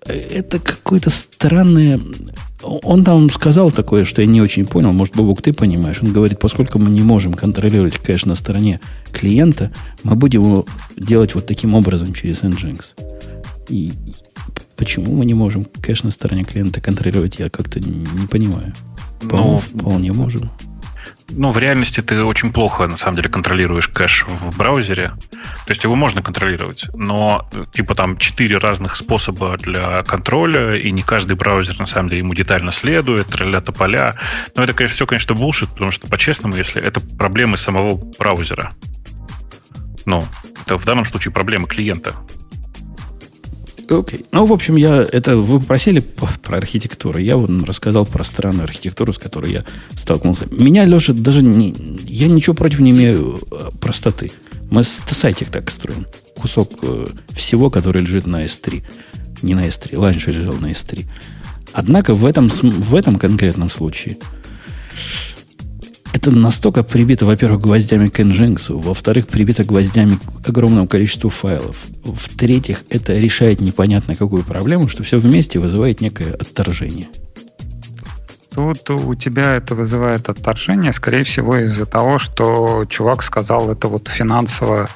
[0.07, 2.01] Это какое-то странное
[2.69, 4.93] он там сказал такое, что я не очень понял.
[4.93, 5.99] Может, Бобук, ты понимаешь.
[6.03, 8.81] Он говорит, поскольку мы не можем контролировать кэш на стороне
[9.13, 9.71] клиента,
[10.03, 10.67] мы будем его
[10.97, 12.95] делать вот таким образом через Nginx.
[13.69, 13.93] И
[14.77, 18.73] почему мы не можем кэш на стороне клиента контролировать, я как-то не, понимаю.
[19.23, 20.51] Ну, вполне можем
[21.31, 25.13] ну, в реальности ты очень плохо, на самом деле, контролируешь кэш в браузере.
[25.67, 31.03] То есть его можно контролировать, но типа там четыре разных способа для контроля, и не
[31.03, 34.15] каждый браузер, на самом деле, ему детально следует, тролля поля.
[34.57, 38.71] Но это, конечно, все, конечно, булшит, потому что, по-честному, если это проблемы самого браузера.
[40.07, 40.25] Ну,
[40.65, 42.15] это в данном случае проблемы клиента.
[43.91, 44.21] Окей.
[44.21, 44.27] Okay.
[44.33, 47.19] Ну, в общем, я это вы просили про архитектуру.
[47.19, 50.47] Я вот рассказал про странную архитектуру, с которой я столкнулся.
[50.51, 51.75] Меня, Леша, даже не...
[52.07, 54.31] Я ничего против не имею э, простоты.
[54.71, 56.07] Мы сайтик так строим.
[56.37, 58.83] Кусок э, всего, который лежит на S3.
[59.41, 59.99] Не на S3.
[60.03, 61.07] Раньше лежал на S3.
[61.73, 64.19] Однако в этом, в этом конкретном случае
[66.13, 72.85] это настолько прибито, во-первых, гвоздями к Nginx, во-вторых, прибито гвоздями к огромному количеству файлов, в-третьих,
[72.91, 77.09] это решает непонятно какую проблему, что все вместе вызывает некое отторжение.
[78.59, 84.09] Тут у тебя это вызывает отторжение, скорее всего, из-за того, что чувак сказал это вот
[84.09, 84.89] финансово,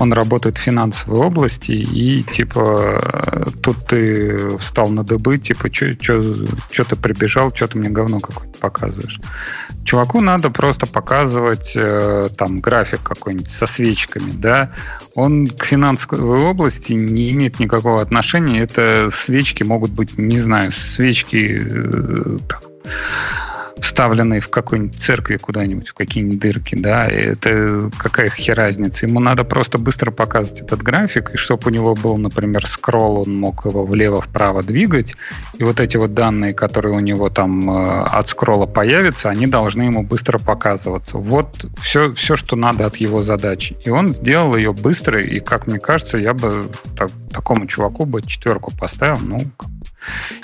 [0.00, 6.96] он работает в финансовой области, и типа тут ты встал на дыбы, типа, что ты
[6.96, 9.20] прибежал, что ты мне говно какое-то показываешь.
[9.84, 14.72] Чуваку надо просто показывать э, там график какой-нибудь со свечками, да.
[15.14, 18.62] Он к финансовой области не имеет никакого отношения.
[18.62, 22.38] Это свечки могут быть, не знаю, свечки э,
[22.84, 22.92] там,
[23.80, 29.06] вставленные в какой-нибудь церкви куда-нибудь, в какие-нибудь дырки, да, это какая хер разница.
[29.06, 33.36] Ему надо просто быстро показывать этот график, и чтобы у него был, например, скролл, он
[33.36, 35.14] мог его влево-вправо двигать,
[35.58, 39.82] и вот эти вот данные, которые у него там э, от скролла появятся, они должны
[39.82, 41.18] ему быстро показываться.
[41.18, 43.76] Вот все, все, что надо от его задачи.
[43.84, 48.22] И он сделал ее быстро, и, как мне кажется, я бы так, такому чуваку бы
[48.22, 49.40] четверку поставил, ну,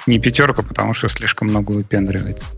[0.06, 2.52] не пятерка, потому что слишком много выпендривается.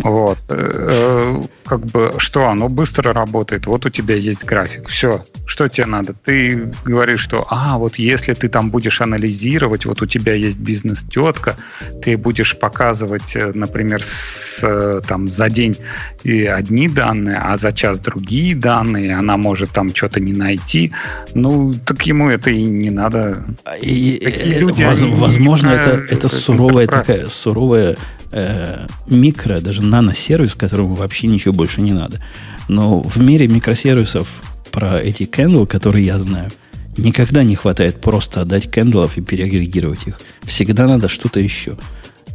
[0.00, 0.38] Вот.
[0.48, 3.66] Э, как бы, что оно быстро работает.
[3.66, 4.88] Вот у тебя есть график.
[4.88, 5.24] Все.
[5.46, 6.14] Что тебе надо?
[6.24, 11.56] Ты говоришь, что, а, вот если ты там будешь анализировать, вот у тебя есть бизнес-тетка,
[12.02, 15.76] ты будешь показывать, э, например, с, э, там, за день
[16.22, 20.92] и одни данные, а за час другие данные, она может там что-то не найти.
[21.34, 23.44] Ну, так ему это и не надо.
[23.80, 27.96] И, Такие люди, воз, возможно, это, это суровая такая, суровая
[28.32, 32.20] э, микро, даже наносервис, которому вообще ничего больше не надо.
[32.68, 34.28] Но в мире микросервисов
[34.70, 36.50] про эти Candle, которые я знаю,
[36.96, 40.20] никогда не хватает просто отдать кендлов и переагрегировать их.
[40.42, 41.76] Всегда надо что-то еще.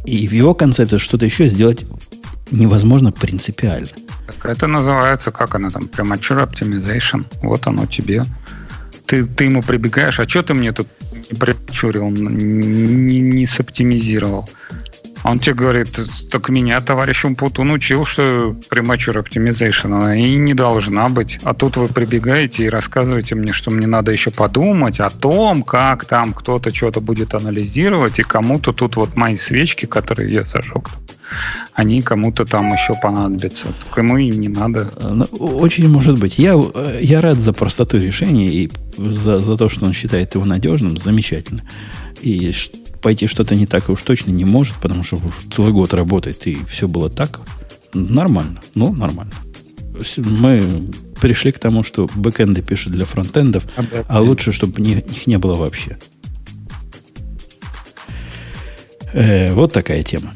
[0.04, 1.84] И в его концепте что-то еще сделать
[2.50, 3.88] невозможно принципиально.
[4.26, 7.24] Так это называется, как она там, premature optimization.
[7.42, 8.24] Вот оно тебе.
[9.06, 10.88] Ты, ты ему прибегаешь, а что ты мне тут
[11.30, 14.48] не причурил, не, не соптимизировал?
[15.22, 15.98] Он тебе говорит,
[16.30, 21.38] так меня товарищ Умпутун учил, что premature optimization она и не должна быть.
[21.42, 26.06] А тут вы прибегаете и рассказываете мне, что мне надо еще подумать о том, как
[26.06, 30.88] там кто-то что-то будет анализировать, и кому-то тут вот мои свечки, которые я зажег,
[31.74, 33.68] они кому-то там еще понадобятся.
[33.88, 34.90] Так ему и не надо.
[35.00, 36.38] Ну, очень может быть.
[36.38, 36.58] Я,
[37.00, 40.96] я рад за простоту решения и за, за то, что он считает его надежным.
[40.96, 41.62] Замечательно.
[42.20, 42.52] И
[43.02, 46.58] пойти что-то не так уж точно не может, потому что уж целый год работает, и
[46.68, 47.40] все было так.
[47.94, 48.60] Нормально.
[48.74, 49.32] Ну, нормально.
[50.18, 55.38] Мы пришли к тому, что бэкэнды пишут для фронтендов, а, а лучше, чтобы их не
[55.38, 55.98] было вообще.
[59.12, 60.34] Э, вот такая тема.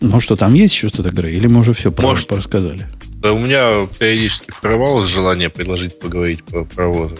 [0.00, 1.36] Ну что, там есть еще что-то, Грей?
[1.36, 2.86] Или мы уже все про, Может, порассказали?
[3.22, 6.66] Да у меня периодически прорвалось желание предложить поговорить про.
[6.76, 7.14] А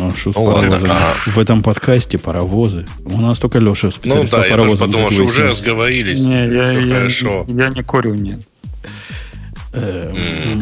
[0.00, 0.88] ну, паровозами?
[0.88, 0.96] Ладно.
[1.26, 2.86] В этом подкасте паровозы.
[3.04, 4.88] У нас только Леша специалист ну, да, по паровозам.
[4.88, 6.20] Я подумал, что уже разговорились.
[6.20, 7.44] Не, я, я, хорошо.
[7.48, 8.40] Я, я не курю, нет.
[9.72, 10.12] Э,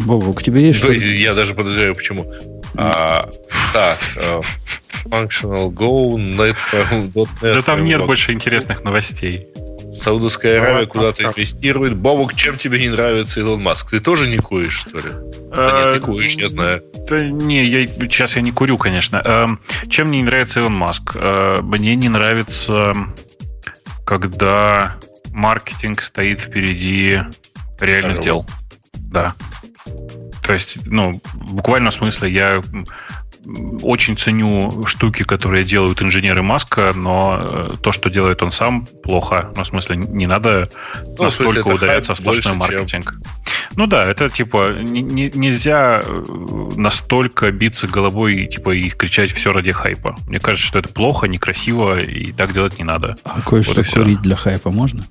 [0.05, 0.93] Бобу, к тебе есть что?
[0.93, 2.31] Я даже подозреваю, почему.
[2.77, 3.29] А,
[3.73, 4.41] так, э,
[5.07, 6.57] Functional Go, Net,
[7.41, 9.49] Да там нет больше интересных новостей.
[10.03, 11.97] Саудовская Аравия куда-то инвестирует.
[11.97, 13.91] Бобок, чем тебе не нравится Илон Маск?
[13.91, 15.13] Ты тоже не куришь, что ли?
[15.55, 16.83] Да нет, ты куришь, я знаю.
[17.09, 19.23] Да не, я, сейчас я не курю, конечно.
[19.25, 21.13] Эм, чем мне не нравится Илон Маск?
[21.15, 22.95] Э, мне не нравится,
[24.07, 24.97] когда
[25.33, 27.21] маркетинг стоит впереди
[27.81, 28.45] реальных дел.
[28.95, 29.35] Да.
[30.43, 31.61] То есть, ну, в
[31.91, 32.63] смысле, я
[33.83, 39.51] очень ценю штуки, которые делают инженеры Маска, но э, то, что делает он сам, плохо.
[39.57, 40.71] Ну, в смысле, не надо
[41.19, 43.13] ну, настолько смысле, ударяться в сплошной маркетинг.
[43.13, 43.23] Чем...
[43.77, 46.23] Ну да, это типа не, не, нельзя э,
[46.77, 50.17] настолько биться головой типа, и кричать все ради хайпа.
[50.27, 53.17] Мне кажется, что это плохо, некрасиво, и так делать не надо.
[53.25, 55.05] А кое-что вот курить для хайпа можно?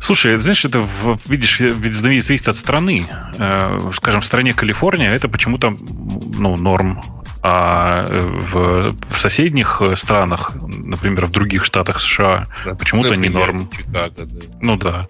[0.00, 0.82] Слушай, знаешь, это,
[1.26, 3.06] видишь, ведь зависит от страны.
[3.38, 5.76] Э, скажем, в стране Калифорния это почему-то
[6.38, 7.02] ну, норм.
[7.40, 13.70] А в, в соседних странах, например, в других штатах США, да, почему-то не норм.
[13.70, 14.40] Чикаго, да.
[14.60, 15.06] Ну да.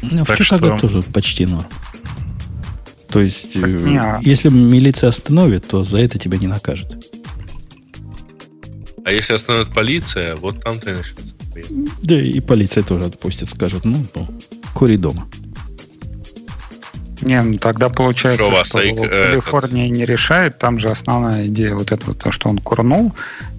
[0.00, 0.88] Ну, в Чикаго что...
[0.88, 1.68] тоже почти норм.
[3.10, 7.06] То есть, так, э, если милиция остановит, то за это тебя не накажет.
[9.04, 11.34] А если остановит полиция, вот там-то и начнется.
[12.02, 14.26] Да и полиция тоже отпустит, скажет, ну, ну
[14.74, 15.26] кури дома.
[17.22, 19.98] Не, ну тогда получается, что, что лайк, Калифорния этот...
[19.98, 23.12] не решает, там же основная идея вот этого, то, что он курнул,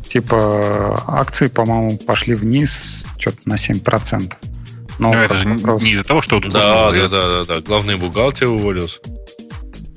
[0.08, 4.34] типа акции, по-моему, пошли вниз что-то на 7%.
[5.00, 5.82] Но, Но это же вопрос...
[5.82, 7.62] не из-за того, что он да, да, да, да, да.
[7.62, 9.00] Главный бухгалтер уволился.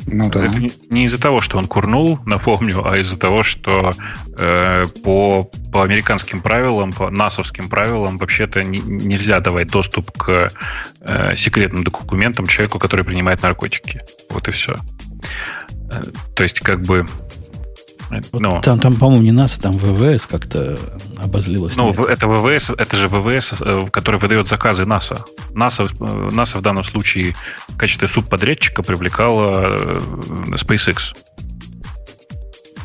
[0.07, 0.45] Ну да.
[0.45, 3.95] Это не, не из-за того, что он курнул, напомню, а из-за того, что
[4.39, 10.53] э, по, по американским правилам, по насовским правилам, вообще-то не, нельзя давать доступ к
[11.01, 14.01] э, секретным документам человеку, который принимает наркотики.
[14.31, 14.77] Вот и все.
[15.91, 16.03] Э,
[16.35, 17.07] то есть, как бы
[18.33, 20.79] вот ну, там, там, по-моему, не НАСА, там ВВС как-то
[21.17, 21.77] обозлилось.
[21.77, 22.03] Ну, это.
[22.03, 25.25] это ВВС, это же ВВС, э, который выдает заказы НАСА.
[25.55, 27.35] НАСА, э, НАСА в данном случае
[27.69, 30.01] в качестве субподрядчика привлекала э,
[30.53, 31.15] SpaceX.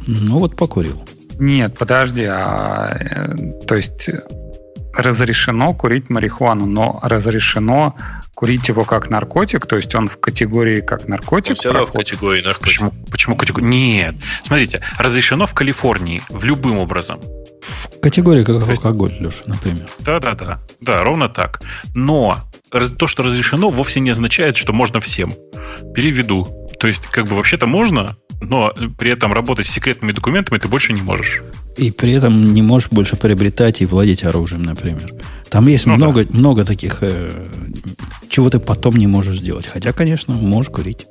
[0.07, 1.03] Ну вот покурил.
[1.39, 3.35] Нет, подожди, а,
[3.67, 4.09] то есть
[4.93, 7.93] разрешено курить марихуану, но разрешено
[8.37, 11.49] курить его как наркотик, то есть он в категории как наркотик.
[11.49, 12.63] Он все равно в категории наркотик.
[12.63, 13.67] Почему, почему категория?
[13.67, 14.15] Нет.
[14.43, 17.19] Смотрите, разрешено в Калифорнии в любым образом.
[17.63, 19.87] В категории как есть, алкоголь, Леша, например.
[20.01, 20.59] Да, да, да.
[20.81, 21.61] Да, ровно так.
[21.95, 22.37] Но
[22.69, 25.33] то, что разрешено, вовсе не означает, что можно всем.
[25.95, 26.45] Переведу.
[26.79, 30.93] То есть, как бы вообще-то можно, но при этом работать с секретными документами ты больше
[30.93, 31.41] не можешь.
[31.77, 35.13] И при этом не можешь больше приобретать и владеть оружием, например.
[35.49, 36.37] Там есть ну, много, да.
[36.37, 37.29] много таких, э,
[38.29, 39.67] чего ты потом не можешь сделать.
[39.67, 41.07] Хотя, конечно, можешь курить.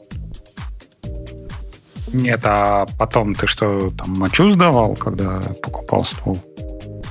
[2.13, 6.43] Нет, а потом ты что, там мочу сдавал, когда покупал ствол?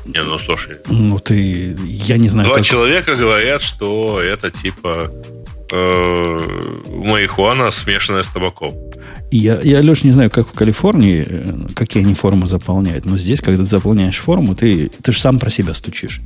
[0.06, 0.78] Не, ну слушай.
[0.88, 2.48] Ну ты, я не знаю.
[2.48, 2.66] Два как...
[2.66, 5.12] человека говорят, что это типа
[5.72, 8.74] марихуана, смешанная с табаком.
[9.32, 13.42] Я, я, Леш, не знаю, как в Калифорнии, э, какие они формы заполняют, но здесь,
[13.42, 16.22] когда ты заполняешь форму, ты, ты же сам про себя стучишь.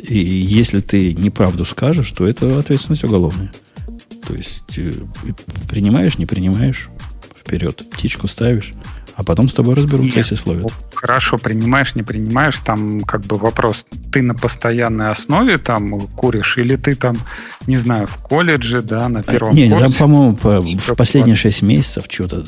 [0.00, 3.52] И если ты неправду скажешь, то это ответственность уголовная.
[4.26, 4.92] То есть э,
[5.68, 6.88] принимаешь, не принимаешь,
[7.36, 8.72] вперед, птичку ставишь.
[9.14, 10.16] А потом с тобой разберутся, Нет.
[10.16, 10.72] если словят.
[10.94, 16.76] Хорошо, принимаешь, не принимаешь, там как бы вопрос, ты на постоянной основе там куришь, или
[16.76, 17.16] ты там,
[17.66, 19.86] не знаю, в колледже, да, на первом а, Нет, курсе?
[19.86, 22.44] там, по-моему, по, в последние шесть месяцев что-то.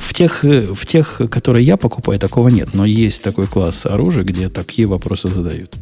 [0.00, 4.48] В тех, в тех, которые я покупаю, такого нет, но есть такой класс оружия, где
[4.48, 5.74] такие вопросы задают.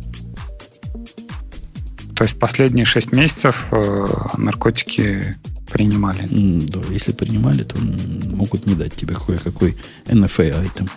[2.14, 4.06] То есть последние шесть месяцев э,
[4.36, 5.36] наркотики
[5.74, 6.28] принимали.
[6.68, 7.76] Да, если принимали, то
[8.36, 9.74] могут не дать тебе кое-какой
[10.06, 10.88] NFA айтем.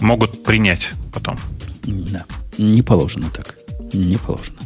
[0.00, 1.36] Могут принять потом.
[1.82, 2.24] Да,
[2.58, 3.56] не положено так.
[3.92, 4.58] Не положено.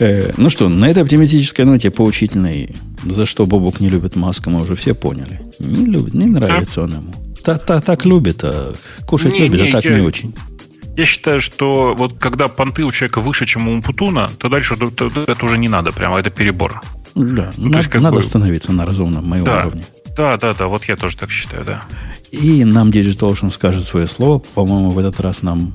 [0.00, 4.62] Э, ну что, на этой оптимистической ноте поучительной, за что Бобок не любит Маска, мы
[4.62, 5.40] уже все поняли.
[5.58, 7.14] Не любит, не нравится он ему.
[7.42, 8.74] Так, так, так любит, а
[9.06, 10.34] кушать не, любит, а не, а так я, не очень.
[10.96, 14.90] Я считаю, что вот когда понты у человека выше, чем у Путуна, то дальше то,
[14.90, 16.82] то, это уже не надо, прямо это перебор.
[17.14, 18.20] Да, ну, надо, есть, надо бы...
[18.20, 19.84] остановиться на разумном моем да, уровне.
[20.16, 21.84] Да, да, да, вот я тоже так считаю, да.
[22.30, 24.40] И нам Digital Ocean скажет свое слово.
[24.40, 25.74] По-моему, в этот раз нам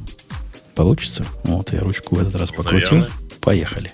[0.76, 1.26] получится.
[1.44, 3.00] Вот, я ручку в этот раз покрутил.
[3.00, 3.10] Наверное.
[3.42, 3.94] Поехали.